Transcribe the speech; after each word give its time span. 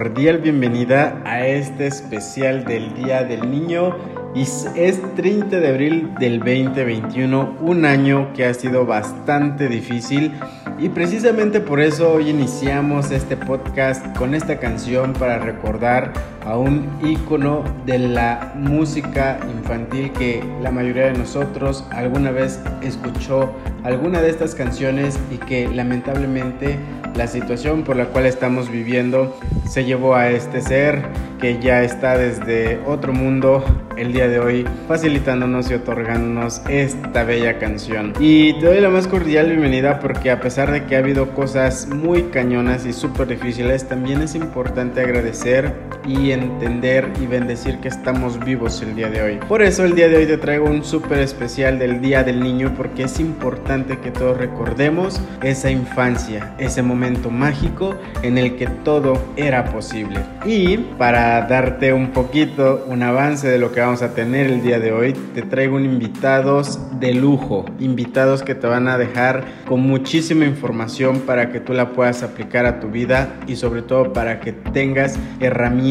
cordial 0.00 0.38
bienvenida 0.38 1.20
a 1.26 1.46
este 1.46 1.86
especial 1.86 2.64
del 2.64 2.94
Día 2.94 3.22
del 3.22 3.50
Niño. 3.50 3.98
Y 4.34 4.44
es 4.44 4.98
30 5.14 5.60
de 5.60 5.68
abril 5.68 6.14
del 6.18 6.38
2021, 6.38 7.58
un 7.60 7.84
año 7.84 8.32
que 8.32 8.46
ha 8.46 8.54
sido 8.54 8.86
bastante 8.86 9.68
difícil 9.68 10.32
y 10.78 10.88
precisamente 10.88 11.60
por 11.60 11.78
eso 11.78 12.14
hoy 12.14 12.30
iniciamos 12.30 13.10
este 13.10 13.36
podcast 13.36 14.16
con 14.16 14.34
esta 14.34 14.58
canción 14.58 15.12
para 15.12 15.38
recordar 15.38 16.14
a 16.46 16.56
un 16.56 16.88
ícono 17.04 17.62
de 17.84 17.98
la 17.98 18.54
música 18.56 19.38
infantil 19.54 20.10
que 20.12 20.42
la 20.62 20.70
mayoría 20.70 21.06
de 21.06 21.18
nosotros 21.18 21.84
alguna 21.90 22.30
vez 22.30 22.60
escuchó 22.80 23.52
alguna 23.84 24.22
de 24.22 24.30
estas 24.30 24.54
canciones 24.54 25.18
y 25.30 25.36
que 25.36 25.68
lamentablemente 25.68 26.78
la 27.14 27.26
situación 27.26 27.82
por 27.82 27.96
la 27.96 28.06
cual 28.06 28.24
estamos 28.24 28.70
viviendo 28.70 29.38
se 29.70 29.84
llevó 29.84 30.16
a 30.16 30.30
este 30.30 30.62
ser 30.62 31.00
que 31.40 31.60
ya 31.60 31.84
está 31.84 32.18
desde 32.18 32.80
otro 32.86 33.12
mundo 33.12 33.64
el 33.96 34.12
día 34.12 34.26
de 34.26 34.40
hoy 34.40 34.66
facilitándonos 34.88 35.70
y 35.70 35.74
otorgándonos 35.74 36.60
esta 36.68 37.22
bella 37.22 37.60
canción. 37.60 38.12
Y 38.18 38.58
te 38.58 38.66
doy 38.66 38.80
la 38.80 38.90
más 38.90 39.06
cordial 39.06 39.46
bienvenida 39.46 40.00
porque 40.00 40.32
a 40.32 40.40
pesar 40.40 40.72
de 40.72 40.86
que 40.86 40.96
ha 40.96 40.98
habido 40.98 41.30
cosas 41.34 41.86
muy 41.86 42.24
cañonas 42.24 42.84
y 42.84 42.92
súper 42.92 43.28
difíciles, 43.28 43.86
también 43.86 44.22
es 44.22 44.34
importante 44.34 45.02
agradecer 45.02 45.72
y 46.06 46.32
entender 46.32 47.10
y 47.20 47.26
bendecir 47.26 47.78
que 47.78 47.88
estamos 47.88 48.38
vivos 48.44 48.80
el 48.82 48.94
día 48.94 49.08
de 49.08 49.22
hoy. 49.22 49.38
Por 49.48 49.62
eso 49.62 49.84
el 49.84 49.94
día 49.94 50.08
de 50.08 50.18
hoy 50.18 50.26
te 50.26 50.38
traigo 50.38 50.66
un 50.66 50.84
súper 50.84 51.18
especial 51.18 51.78
del 51.78 52.00
Día 52.00 52.22
del 52.22 52.40
Niño 52.40 52.74
porque 52.76 53.04
es 53.04 53.20
importante 53.20 53.98
que 53.98 54.10
todos 54.10 54.36
recordemos 54.36 55.20
esa 55.42 55.70
infancia, 55.70 56.54
ese 56.58 56.82
momento 56.82 57.30
mágico 57.30 57.96
en 58.22 58.38
el 58.38 58.56
que 58.56 58.66
todo 58.66 59.20
era 59.36 59.64
posible. 59.66 60.20
Y 60.44 60.76
para 60.76 61.42
darte 61.42 61.92
un 61.92 62.10
poquito, 62.10 62.84
un 62.86 63.02
avance 63.02 63.48
de 63.48 63.58
lo 63.58 63.72
que 63.72 63.80
vamos 63.80 64.02
a 64.02 64.14
tener 64.14 64.46
el 64.46 64.62
día 64.62 64.78
de 64.78 64.92
hoy, 64.92 65.12
te 65.34 65.42
traigo 65.42 65.76
un 65.76 65.84
invitados 65.84 66.78
de 66.98 67.14
lujo, 67.14 67.64
invitados 67.78 68.42
que 68.42 68.54
te 68.54 68.66
van 68.66 68.88
a 68.88 68.96
dejar 68.96 69.44
con 69.66 69.80
muchísima 69.80 70.44
información 70.44 71.20
para 71.20 71.50
que 71.50 71.60
tú 71.60 71.72
la 71.72 71.90
puedas 71.90 72.22
aplicar 72.22 72.66
a 72.66 72.80
tu 72.80 72.88
vida 72.88 73.34
y 73.46 73.56
sobre 73.56 73.82
todo 73.82 74.12
para 74.12 74.40
que 74.40 74.52
tengas 74.52 75.18
herramientas 75.40 75.89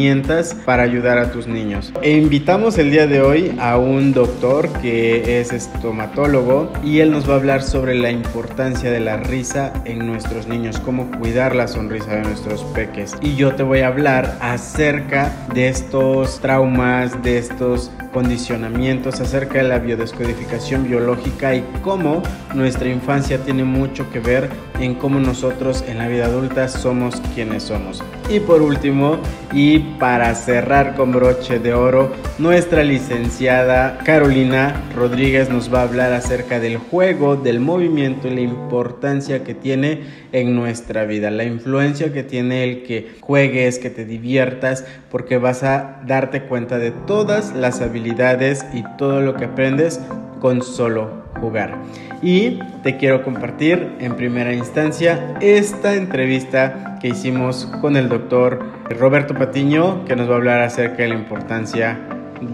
para 0.66 0.84
ayudar 0.84 1.18
a 1.18 1.30
tus 1.30 1.48
niños. 1.48 1.92
E 2.02 2.12
invitamos 2.12 2.78
el 2.78 2.90
día 2.90 3.06
de 3.06 3.22
hoy 3.22 3.54
a 3.60 3.78
un 3.78 4.14
doctor 4.14 4.70
que 4.82 5.42
es 5.42 5.52
estomatólogo 5.52 6.72
y 6.84 7.00
él 7.00 7.12
nos 7.12 7.30
va 7.30 7.34
a 7.34 7.38
hablar 7.38 7.62
sobre 7.62 7.96
la 7.96 8.10
importancia 8.10 8.92
de 8.92 9.02
la 9.02 9.18
risa 9.18 9.74
en 9.84 10.08
nuestros 10.08 10.48
niños, 10.48 10.80
cómo 10.80 11.12
cuidar 11.20 11.54
la 11.54 11.68
sonrisa 11.68 12.16
de 12.16 12.22
nuestros 12.22 12.64
peques. 12.74 13.14
Y 13.20 13.36
yo 13.36 13.56
te 13.56 13.64
voy 13.64 13.82
a 13.82 13.88
hablar 13.88 14.38
acerca 14.40 15.34
de 15.54 15.68
estos 15.68 16.40
traumas, 16.40 17.22
de 17.22 17.38
estos 17.38 17.92
condicionamientos, 18.14 19.20
acerca 19.20 19.60
de 19.60 19.70
la 19.70 19.80
biodescodificación 19.80 20.88
biológica 20.88 21.56
y 21.56 21.64
cómo 21.84 22.24
nuestra 22.54 22.90
infancia 22.90 23.38
tiene 23.40 23.64
mucho 23.64 24.10
que 24.12 24.20
ver 24.20 24.50
en 24.80 24.96
cómo 24.96 25.20
nosotros 25.20 25.84
en 25.88 25.98
la 25.98 26.08
vida 26.08 26.26
adulta 26.26 26.68
somos 26.68 27.22
quienes 27.36 27.64
somos. 27.64 28.04
Y 28.30 28.40
por 28.40 28.62
último, 28.62 29.18
y 29.54 29.80
para 30.00 30.34
cerrar 30.36 30.96
con 30.96 31.12
broche 31.12 31.60
de 31.60 31.74
oro, 31.74 32.12
nuestra 32.38 32.84
licenciada 32.84 33.98
Carolina 34.04 34.84
Rodríguez 34.96 35.50
nos 35.50 35.74
va 35.74 35.80
a 35.80 35.84
hablar 35.84 36.14
acerca 36.14 36.60
del 36.60 36.78
juego, 36.78 37.36
del 37.36 37.60
movimiento 37.60 38.28
y 38.28 38.36
la 38.36 38.42
importancia 38.42 39.44
que 39.44 39.54
tiene 39.54 40.02
en 40.32 40.56
nuestra 40.56 41.06
vida, 41.06 41.32
la 41.32 41.44
influencia 41.44 42.14
que 42.14 42.24
tiene 42.24 42.64
el 42.64 42.84
que 42.84 43.16
juegues, 43.20 43.80
que 43.80 43.90
te 43.90 44.06
diviertas, 44.06 44.86
porque 45.10 45.38
vas 45.38 45.64
a 45.64 46.02
darte 46.06 46.44
cuenta 46.44 46.78
de 46.78 46.92
todas 46.92 47.56
las 47.56 47.82
habilidades 47.82 47.99
y 48.06 48.84
todo 48.98 49.22
lo 49.22 49.36
que 49.36 49.46
aprendes 49.46 50.00
con 50.40 50.62
solo 50.62 51.10
jugar. 51.40 51.76
Y 52.22 52.60
te 52.84 52.98
quiero 52.98 53.24
compartir 53.24 53.96
en 54.00 54.16
primera 54.16 54.54
instancia 54.54 55.36
esta 55.40 55.96
entrevista 55.96 56.98
que 57.00 57.10
hicimos 57.10 57.66
con 57.82 57.96
el 57.96 58.10
doctor 58.10 58.60
Roberto 58.90 59.34
Patiño, 59.34 60.04
que 60.06 60.16
nos 60.16 60.30
va 60.30 60.34
a 60.34 60.38
hablar 60.38 60.62
acerca 60.62 61.04
de 61.04 61.10
la 61.10 61.16
importancia 61.16 61.98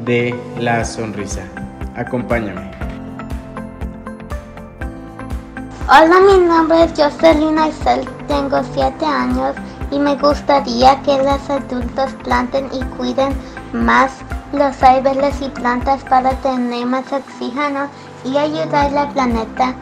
de 0.06 0.36
la 0.60 0.86
sonrisa. 0.86 1.42
Acompáñame. 1.96 2.72
Hola, 5.88 6.20
mi 6.20 6.48
nombre 6.48 6.84
es 6.84 6.92
Jocelyn 6.98 7.58
Isel, 7.60 8.08
tengo 8.28 8.60
7 8.74 9.06
años 9.06 9.56
y 9.92 10.00
me 10.00 10.16
gustaría 10.16 11.00
que 11.04 11.18
los 11.18 11.50
adultos 11.50 12.12
planten 12.24 12.68
y 12.74 12.84
cuiden 12.98 13.34
más 13.72 14.12
los 14.56 14.82
árboles 14.82 15.42
y 15.42 15.50
plantas 15.50 16.04
para 16.06 16.32
tener 16.42 16.86
más 16.86 17.12
oxígeno 17.12 17.90
y 18.24 18.38
ayudar 18.38 18.98
al 18.98 19.14
planeta. 19.14 19.76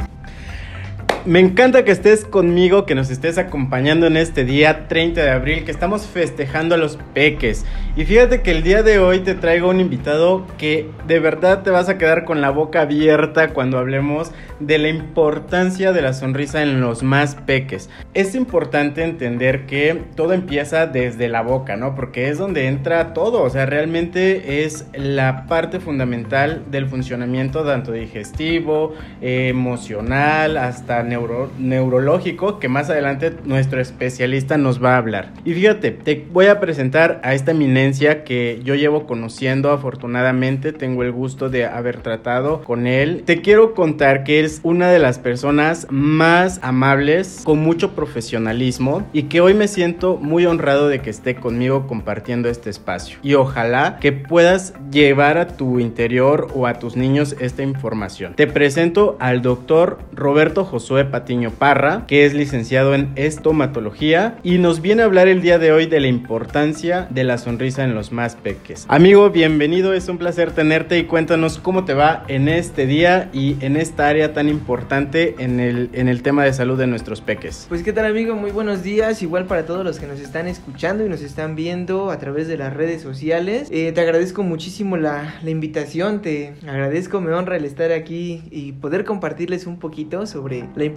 Me 1.26 1.40
encanta 1.40 1.86
que 1.86 1.92
estés 1.92 2.26
conmigo, 2.26 2.86
que 2.86 2.96
nos 2.96 3.10
estés 3.10 3.38
acompañando 3.38 4.08
en 4.08 4.18
este 4.18 4.44
día 4.44 4.90
30 4.90 5.24
de 5.24 5.32
abril, 5.32 5.64
que 5.64 5.72
estamos 5.72 6.06
festejando 6.06 6.76
a 6.76 6.78
los 6.78 7.00
peques. 7.14 7.64
Y 7.96 8.04
fíjate 8.04 8.42
que 8.42 8.52
el 8.52 8.62
día 8.62 8.84
de 8.84 9.00
hoy 9.00 9.20
te 9.20 9.34
traigo 9.34 9.70
un 9.70 9.80
invitado 9.80 10.46
que 10.58 10.90
de 11.08 11.20
verdad 11.20 11.64
te 11.64 11.70
vas 11.70 11.88
a 11.88 11.98
quedar 11.98 12.26
con 12.26 12.42
la 12.42 12.50
boca 12.50 12.82
abierta 12.82 13.54
cuando 13.54 13.78
hablemos 13.78 14.34
de 14.60 14.78
la 14.80 14.90
importancia 14.90 15.94
de 15.94 16.02
la 16.02 16.12
sonrisa 16.12 16.62
en 16.62 16.82
los 16.82 17.04
más 17.04 17.36
peques. 17.36 17.90
Es 18.14 18.36
importante 18.36 19.04
entender 19.06 19.66
que 19.66 20.02
todo 20.16 20.34
empieza 20.34 20.88
desde 20.88 21.30
la 21.30 21.42
boca, 21.42 21.78
¿no? 21.78 21.96
Porque 21.96 22.28
es 22.28 22.38
donde 22.38 22.68
entra 22.68 23.14
todo, 23.14 23.44
o 23.44 23.50
sea, 23.50 23.66
realmente 23.66 24.66
es 24.66 24.88
la 24.94 25.46
parte 25.46 25.80
fundamental 25.80 26.64
del 26.70 26.88
funcionamiento 26.88 27.64
tanto 27.64 27.94
digestivo, 27.94 28.94
emocional, 29.22 30.58
hasta 30.58 31.02
neuro- 31.14 31.50
neurológico, 31.60 32.60
que 32.60 32.70
más 32.70 32.90
adelante 32.90 33.34
nuestro 33.46 33.80
especialista 33.80 34.58
nos 34.58 34.84
va 34.84 34.96
a 34.96 34.98
hablar. 34.98 35.32
Y 35.46 35.54
fíjate, 35.54 35.92
te 35.92 36.26
voy 36.32 36.48
a 36.48 36.60
presentar 36.60 37.20
a 37.24 37.34
esta 37.34 37.52
eminencia 37.52 38.24
que 38.24 38.60
yo 38.64 38.76
llevo 38.76 39.06
conociendo 39.06 39.72
afortunadamente, 39.72 40.74
tengo 40.74 41.04
el 41.04 41.12
gusto 41.12 41.50
de 41.50 41.66
haber 41.66 41.98
tratado 41.98 42.62
con 42.64 42.88
él. 42.88 43.24
Te 43.26 43.42
quiero 43.42 43.74
contar 43.74 44.24
que 44.24 44.40
es 44.40 44.60
una 44.64 44.90
de 44.90 45.00
las 45.00 45.20
personas 45.20 45.88
más 45.90 46.60
amables, 46.64 47.42
con 47.44 47.60
mucho 47.60 47.92
profesionalismo 47.96 49.08
y 49.14 49.24
que 49.24 49.42
hoy 49.42 49.54
me 49.54 49.68
siento 49.68 50.18
muy 50.18 50.46
honrado 50.46 50.88
de 50.88 51.00
que 51.00 51.10
esté 51.10 51.36
conmigo 51.36 51.88
compartiendo 51.88 52.50
este 52.50 52.70
espacio. 52.70 53.18
Y 53.22 53.36
ojalá 53.36 53.98
que 54.00 54.12
puedas 54.12 54.74
llevar 54.92 55.38
a 55.38 55.48
tu 55.48 55.80
interior 55.80 56.48
o 56.56 56.68
a 56.68 56.76
tus 56.76 56.96
niños 56.96 57.36
esta 57.40 57.64
información. 57.64 58.34
Te 58.36 58.48
presento 58.48 59.18
al 59.20 59.42
doctor 59.42 60.00
Roberto 60.14 60.64
Josué 60.66 61.03
Patiño 61.12 61.52
Parra, 61.52 62.06
que 62.08 62.26
es 62.26 62.34
licenciado 62.34 62.96
en 62.96 63.12
estomatología 63.16 64.38
y 64.44 64.58
nos 64.58 64.82
viene 64.82 65.02
a 65.02 65.06
hablar 65.06 65.28
el 65.28 65.42
día 65.42 65.60
de 65.60 65.72
hoy 65.72 65.86
de 65.86 66.00
la 66.00 66.08
importancia 66.08 67.08
de 67.10 67.24
la 67.24 67.38
sonrisa 67.38 67.84
en 67.84 67.96
los 67.96 68.12
más 68.12 68.36
peques. 68.36 68.86
Amigo, 68.88 69.30
bienvenido, 69.30 69.94
es 69.94 70.08
un 70.10 70.18
placer 70.18 70.52
tenerte 70.52 70.98
y 70.98 71.06
cuéntanos 71.06 71.60
cómo 71.60 71.86
te 71.86 71.94
va 71.94 72.24
en 72.28 72.48
este 72.48 72.86
día 72.86 73.30
y 73.34 73.58
en 73.62 73.78
esta 73.78 74.08
área 74.08 74.34
tan 74.34 74.50
importante 74.50 75.36
en 75.40 75.60
el, 75.60 75.90
en 75.94 76.08
el 76.08 76.22
tema 76.22 76.44
de 76.44 76.54
salud 76.54 76.78
de 76.78 76.88
nuestros 76.88 77.22
peques. 77.22 77.66
Pues 77.70 77.84
qué 77.84 77.94
tal 77.94 78.06
amigo, 78.06 78.36
muy 78.36 78.52
buenos 78.52 78.84
días, 78.84 79.22
igual 79.22 79.46
para 79.46 79.66
todos 79.66 79.84
los 79.84 80.00
que 80.00 80.08
nos 80.08 80.20
están 80.20 80.48
escuchando 80.48 81.06
y 81.06 81.10
nos 81.10 81.22
están 81.22 81.56
viendo 81.56 82.12
a 82.12 82.20
través 82.20 82.48
de 82.48 82.58
las 82.58 82.74
redes 82.74 83.02
sociales. 83.02 83.68
Eh, 83.72 83.92
te 83.92 84.02
agradezco 84.02 84.44
muchísimo 84.44 84.98
la, 84.98 85.36
la 85.44 85.50
invitación, 85.50 86.22
te 86.22 86.54
agradezco, 86.68 87.22
me 87.22 87.34
honra 87.34 87.58
el 87.58 87.66
estar 87.66 87.92
aquí 87.92 88.44
y 88.52 88.74
poder 88.74 89.06
compartirles 89.06 89.68
un 89.68 89.80
poquito 89.80 90.26
sobre 90.26 90.66
la 90.76 90.84
importancia 90.84 90.93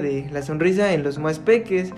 de 0.00 0.26
la 0.32 0.42
sonrisa 0.42 0.92
en 0.94 1.02
los 1.02 1.18
más 1.18 1.38
peques. 1.38 1.92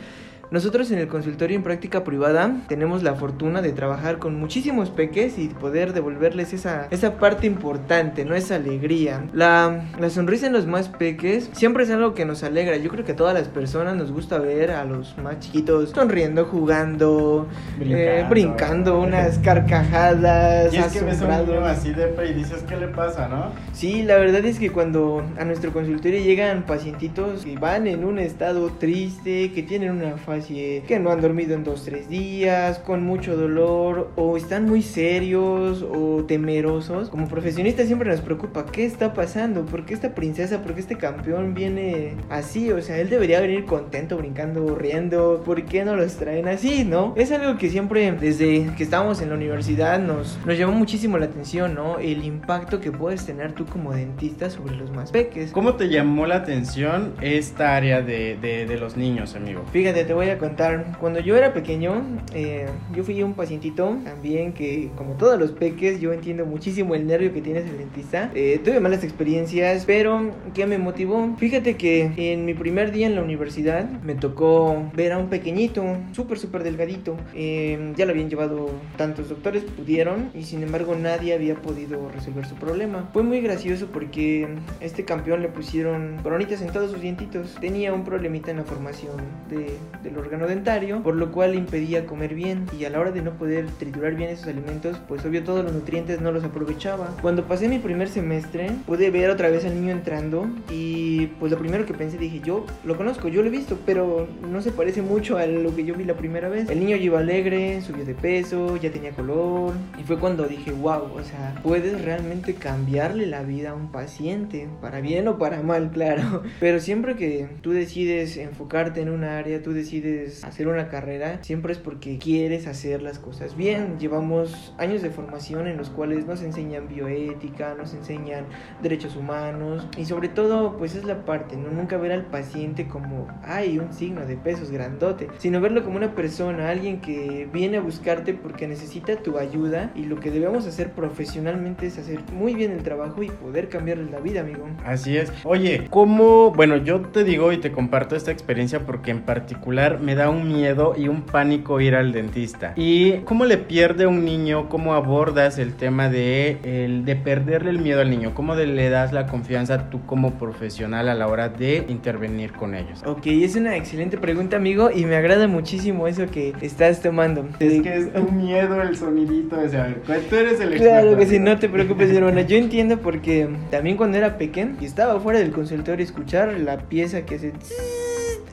Nosotros 0.51 0.91
en 0.91 0.99
el 0.99 1.07
consultorio 1.07 1.57
en 1.57 1.63
práctica 1.63 2.03
privada 2.03 2.57
tenemos 2.67 3.05
la 3.05 3.15
fortuna 3.15 3.63
de 3.63 3.71
trabajar 3.71 4.19
con 4.19 4.35
muchísimos 4.35 4.91
peques 4.91 5.39
y 5.39 5.47
poder 5.47 5.93
devolverles 5.93 6.53
esa, 6.53 6.89
esa 6.91 7.19
parte 7.19 7.47
importante, 7.47 8.25
¿no? 8.25 8.35
Esa 8.35 8.57
alegría. 8.57 9.27
La, 9.33 9.85
la 10.01 10.11
sonrisa 10.11 10.49
en 10.49 10.53
los 10.53 10.67
más 10.67 10.89
peques 10.89 11.51
siempre 11.53 11.85
es 11.85 11.91
algo 11.91 12.15
que 12.15 12.25
nos 12.25 12.43
alegra. 12.43 12.77
Yo 12.79 12.91
creo 12.91 13.05
que 13.05 13.13
a 13.13 13.17
todas 13.17 13.33
las 13.33 13.47
personas 13.47 13.95
nos 13.95 14.11
gusta 14.11 14.39
ver 14.41 14.73
a 14.73 14.85
los 14.85 15.17
más 15.19 15.39
chiquitos 15.39 15.91
sonriendo, 15.91 16.45
jugando, 16.47 17.47
brincando, 17.79 18.03
eh, 18.03 18.27
brincando 18.29 19.01
unas 19.01 19.39
carcajadas. 19.39 20.75
Y 20.75 20.79
es 20.79 20.87
que 20.87 21.01
ves 21.03 21.23
a 21.23 21.27
un 21.27 21.47
niño 21.47 21.65
así 21.65 21.93
de 21.93 22.11
y 22.29 22.35
dices, 22.35 22.65
¿qué 22.69 22.77
le 22.77 22.89
pasa, 22.89 23.29
no? 23.29 23.53
Sí, 23.73 24.03
la 24.03 24.17
verdad 24.17 24.45
es 24.45 24.59
que 24.59 24.73
cuando 24.73 25.25
a 25.39 25.45
nuestro 25.45 25.73
consultorio 25.73 26.21
llegan 26.21 26.65
pacientitos 26.65 27.45
que 27.45 27.57
van 27.57 27.87
en 27.87 28.05
un 28.05 28.19
estado 28.19 28.69
triste, 28.73 29.53
que 29.53 29.63
tienen 29.63 29.93
una 29.93 30.17
fase 30.17 30.40
que 30.47 30.99
no 31.01 31.11
han 31.11 31.21
dormido 31.21 31.55
en 31.55 31.65
dos, 31.65 31.85
tres 31.85 32.09
días, 32.09 32.79
con 32.79 33.03
mucho 33.03 33.37
dolor, 33.37 34.11
o 34.17 34.37
están 34.37 34.67
muy 34.67 34.83
serios 34.83 35.83
o 35.83 36.25
temerosos. 36.27 37.09
Como 37.11 37.29
profesionistas 37.29 37.87
siempre 37.87 38.11
nos 38.11 38.21
preocupa 38.21 38.67
qué 38.67 38.85
está 38.85 39.13
pasando, 39.15 39.65
por 39.65 39.85
qué 39.85 39.95
esta 39.95 40.15
princesa, 40.15 40.63
por 40.63 40.75
qué 40.75 40.81
este 40.81 40.97
campeón 40.97 41.55
viene 41.55 42.17
así, 42.29 42.71
o 42.71 42.81
sea, 42.83 42.99
él 42.99 43.11
debería 43.11 43.41
venir 43.41 43.65
contento, 43.65 44.17
brincando, 44.17 44.75
riendo, 44.75 45.43
¿por 45.45 45.65
qué 45.65 45.85
no 45.85 45.97
los 45.97 46.17
traen 46.17 46.49
así, 46.49 46.85
no? 46.85 47.15
Es 47.17 47.33
algo 47.33 47.59
que 47.59 47.69
siempre 47.71 48.13
desde 48.13 48.71
que 48.77 48.83
estábamos 48.83 49.21
en 49.23 49.31
la 49.31 49.35
universidad 49.35 49.99
nos, 50.01 50.39
nos 50.47 50.59
llamó 50.59 50.73
muchísimo 50.73 51.19
la 51.19 51.27
atención, 51.27 51.75
¿no? 51.75 51.99
El 51.99 52.25
impacto 52.25 52.81
que 52.81 52.93
puedes 52.93 53.27
tener 53.27 53.53
tú 53.53 53.67
como 53.67 53.93
dentista 53.93 54.51
sobre 54.51 54.77
los 54.77 54.91
más 54.91 55.11
peques. 55.11 55.53
¿Cómo 55.53 55.75
te 55.75 55.89
llamó 55.89 56.27
la 56.27 56.37
atención 56.37 57.15
esta 57.21 57.77
área 57.77 58.03
de, 58.03 58.37
de, 58.41 58.67
de 58.67 58.79
los 58.79 58.97
niños, 58.97 59.35
amigo? 59.35 59.63
Fíjate, 59.73 60.05
te 60.05 60.15
voy 60.15 60.30
a 60.30 60.30
contar. 60.39 60.97
Cuando 61.01 61.21
yo 61.21 61.37
era 61.37 61.53
pequeño, 61.53 62.03
eh, 62.35 62.67
yo 62.95 63.05
fui 63.05 63.23
un 63.23 63.35
pacientito 63.35 63.97
también 64.05 64.53
que, 64.53 64.91
como 64.97 65.15
todos 65.15 65.39
los 65.39 65.53
peques, 65.53 66.01
yo 66.01 66.13
entiendo 66.13 66.47
muchísimo 66.47 66.95
el 66.95 67.07
nervio 67.07 67.33
que 67.33 67.41
tienes 67.41 67.67
el 67.67 67.79
dentista. 67.79 68.31
Eh, 68.35 68.61
tuve 68.65 68.81
malas 68.81 69.05
experiencias, 69.05 69.85
pero 69.87 70.31
¿qué 70.55 70.67
me 70.67 70.79
motivó? 70.79 71.37
Fíjate 71.39 71.77
que 71.77 72.13
en 72.17 72.45
mi 72.45 72.55
primer 72.55 72.93
día 72.93 73.07
en 73.07 73.15
la 73.15 73.23
universidad 73.23 73.89
me 74.03 74.15
tocó 74.15 74.91
ver 74.95 75.13
a 75.13 75.19
un 75.19 75.29
pequeñito, 75.29 75.85
súper, 76.13 76.39
súper 76.39 76.63
delgadito. 76.63 77.17
Eh, 77.35 77.93
ya 77.97 78.07
lo 78.07 78.13
habían 78.13 78.31
llevado 78.31 78.71
tantos 78.97 79.29
doctores, 79.29 79.65
pudieron, 79.65 80.31
y 80.35 80.45
sin 80.45 80.63
embargo 80.63 80.95
nadie 80.95 81.35
había 81.35 81.55
podido 81.55 82.11
resolver 82.11 82.47
su 82.47 82.55
problema. 82.55 83.09
Fue 83.13 83.23
muy 83.23 83.41
gracioso 83.41 83.89
porque 83.93 84.49
este 84.81 85.05
campeón 85.05 85.43
le 85.43 85.49
pusieron 85.49 86.19
coronitas 86.23 86.63
en 86.63 86.69
todos 86.69 86.91
sus 86.91 87.01
dientitos. 87.01 87.57
Tenía 87.61 87.93
un 87.93 88.05
problemita 88.05 88.51
en 88.51 88.59
la 88.59 88.65
formación 88.65 89.17
de, 89.49 89.77
de 90.03 90.11
órgano 90.11 90.20
dentario, 90.29 91.03
por 91.03 91.15
lo 91.15 91.33
cual 91.33 91.55
impedía 91.55 92.07
comer 92.07 92.35
bien 92.35 92.67
y 92.79 92.85
a 92.85 92.91
la 92.91 93.01
hora 93.01 93.13
de 93.13 93.23
no 93.23 93.33
poder 93.33 93.67
triturar 93.79 94.15
bien 94.15 94.31
esos 94.31 94.49
alimentos, 94.49 94.99
pues 95.09 95.25
obvio 95.25 95.43
todos 95.43 95.65
los 95.65 95.73
nutrientes 95.73 96.21
no 96.21 96.33
los 96.33 96.45
aprovechaba. 96.45 97.17
Cuando 97.23 97.45
pasé 97.45 97.69
mi 97.69 97.79
primer 97.79 98.09
semestre, 98.09 98.71
pude 98.87 99.11
ver 99.11 99.31
otra 99.31 99.49
vez 99.49 99.65
al 99.65 99.75
niño 99.75 99.93
entrando 99.93 100.49
y 100.71 101.27
pues 101.39 101.53
lo 101.53 101.59
primero 101.59 101.87
que 101.87 101.95
pensé 101.95 102.19
dije, 102.19 102.41
yo 102.41 102.67
lo 102.85 102.97
conozco, 102.97 103.29
yo 103.29 103.43
lo 103.43 103.49
he 103.49 103.51
visto, 103.51 103.79
pero 103.87 104.29
no 104.51 104.61
se 104.61 104.73
parece 104.73 105.03
mucho 105.03 105.39
a 105.39 105.47
lo 105.47 105.75
que 105.75 105.85
yo 105.85 105.95
vi 105.95 106.05
la 106.05 106.15
primera 106.15 106.49
vez. 106.49 106.69
El 106.69 106.81
niño 106.81 106.97
iba 106.97 107.21
alegre, 107.21 107.81
subió 107.81 108.05
de 108.05 108.15
peso, 108.15 108.77
ya 108.77 108.91
tenía 108.91 109.13
color 109.13 109.73
y 109.99 110.05
fue 110.05 110.19
cuando 110.19 110.45
dije, 110.47 110.73
wow, 110.73 111.13
o 111.15 111.23
sea, 111.23 111.61
puedes 111.63 112.03
realmente 112.03 112.55
cambiarle 112.55 113.27
la 113.27 113.43
vida 113.43 113.71
a 113.71 113.75
un 113.75 113.91
paciente, 113.91 114.69
para 114.81 115.01
bien 115.01 115.29
o 115.29 115.39
para 115.39 115.63
mal, 115.63 115.91
claro. 115.91 116.43
Pero 116.61 116.81
siempre 116.81 117.17
que 117.17 117.49
tú 117.61 117.73
decides 117.73 118.37
enfocarte 118.37 119.01
en 119.01 119.11
una 119.11 119.39
área, 119.39 119.63
tú 119.63 119.73
decides 119.73 120.00
hacer 120.45 120.69
una 120.69 120.89
carrera, 120.89 121.43
siempre 121.43 121.73
es 121.73 121.79
porque 121.79 122.19
quieres 122.19 122.67
hacer 122.67 123.03
las 123.03 123.19
cosas 123.19 123.57
bien. 123.57 123.99
Llevamos 123.99 124.75
años 124.79 125.03
de 125.03 125.11
formación 125.11 125.67
en 125.67 125.77
los 125.77 125.91
cuales 125.91 126.27
nos 126.27 126.43
enseñan 126.43 126.89
bioética, 126.89 127.75
nos 127.75 127.95
enseñan 127.95 128.47
derechos 128.83 129.17
humanos 129.17 129.87
y 129.97 130.05
sobre 130.05 130.29
todo 130.29 130.77
pues 130.77 130.95
es 130.95 131.05
la 131.05 131.25
parte, 131.25 131.57
no 131.57 131.71
nunca 131.71 131.97
ver 131.97 132.13
al 132.13 132.27
paciente 132.27 132.89
como 132.89 133.27
hay 133.43 133.79
un 133.79 133.93
signo 133.93 134.27
de 134.27 134.37
pesos 134.37 134.71
grandote, 134.71 135.29
sino 135.39 135.61
verlo 135.61 135.85
como 135.85 135.97
una 135.97 136.15
persona, 136.15 136.71
alguien 136.71 137.01
que 137.01 137.49
viene 137.53 137.79
a 137.79 137.81
buscarte 137.81 138.35
porque 138.35 138.67
necesita 138.67 139.17
tu 139.17 139.39
ayuda 139.39 139.91
y 139.95 140.05
lo 140.05 140.21
que 140.21 140.31
debemos 140.31 140.67
hacer 140.67 140.93
profesionalmente 140.93 141.87
es 141.87 141.99
hacer 141.99 142.21
muy 142.33 142.55
bien 142.55 142.73
el 142.73 142.83
trabajo 142.83 143.23
y 143.23 143.29
poder 143.29 143.69
cambiarle 143.69 144.11
la 144.11 144.21
vida, 144.21 144.41
amigo. 144.41 144.67
Así 144.85 145.17
es. 145.17 145.33
Oye, 145.45 145.87
¿cómo? 145.91 146.53
Bueno, 146.53 146.77
yo 146.77 147.01
te 147.01 147.25
digo 147.25 147.53
y 147.53 147.59
te 147.59 147.73
comparto 147.73 148.17
esta 148.17 148.31
experiencia 148.31 148.87
porque 148.87 149.11
en 149.11 149.23
particular 149.23 149.90
me 149.99 150.15
da 150.15 150.31
un 150.31 150.49
miedo 150.49 150.95
y 150.97 151.09
un 151.09 151.23
pánico 151.23 151.81
ir 151.81 151.95
al 151.95 152.13
dentista. 152.13 152.73
¿Y 152.77 153.19
cómo 153.25 153.45
le 153.45 153.59
pierde 153.59 154.07
un 154.07 154.25
niño? 154.25 154.69
¿Cómo 154.69 154.95
abordas 154.95 155.59
el 155.59 155.75
tema 155.75 156.09
de, 156.09 156.59
el, 156.63 157.05
de 157.05 157.17
perderle 157.17 157.71
el 157.71 157.81
miedo 157.81 158.01
al 158.01 158.11
niño? 158.11 158.33
¿Cómo 158.35 158.55
le 158.55 158.91
das 158.91 159.13
la 159.13 159.27
confianza 159.27 159.91
tú 159.91 160.05
como 160.07 160.35
profesional 160.35 161.09
a 161.09 161.15
la 161.15 161.27
hora 161.27 161.49
de 161.49 161.85
intervenir 161.89 162.53
con 162.53 162.75
ellos? 162.75 163.03
Ok, 163.05 163.27
es 163.27 163.57
una 163.57 163.77
excelente 163.77 164.19
pregunta, 164.19 164.57
amigo, 164.57 164.91
y 164.95 165.05
me 165.05 165.17
agrada 165.17 165.49
muchísimo 165.49 166.07
eso 166.07 166.27
que 166.31 166.55
estás 166.61 167.01
tomando. 167.01 167.49
Es 167.59 167.83
que 167.83 167.97
es 167.97 168.09
un 168.15 168.37
miedo 168.37 168.81
el 168.83 168.97
sonidito 168.97 169.57
de 169.57 169.69
saber. 169.69 170.03
Tú 170.03 170.37
eres 170.37 170.61
el 170.61 170.73
experto. 170.73 170.85
Claro 170.85 171.17
que 171.17 171.27
sí, 171.27 171.39
no 171.39 171.59
te 171.59 171.69
preocupes, 171.69 172.11
hermana. 172.15 172.43
Yo 172.43 172.57
entiendo 172.57 172.99
porque 172.99 173.49
también 173.71 173.97
cuando 173.97 174.19
era 174.19 174.39
pequeño 174.39 174.77
y 174.81 174.85
estaba 174.85 175.19
fuera 175.21 175.39
del 175.39 175.53
consultorio 175.53 176.05
escuchar 176.05 176.53
la 176.61 176.79
pieza 176.79 177.23
que 177.23 177.39
se 177.39 177.53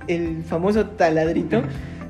el 0.08 0.44
famoso 0.44 0.86
taladrito 0.86 1.64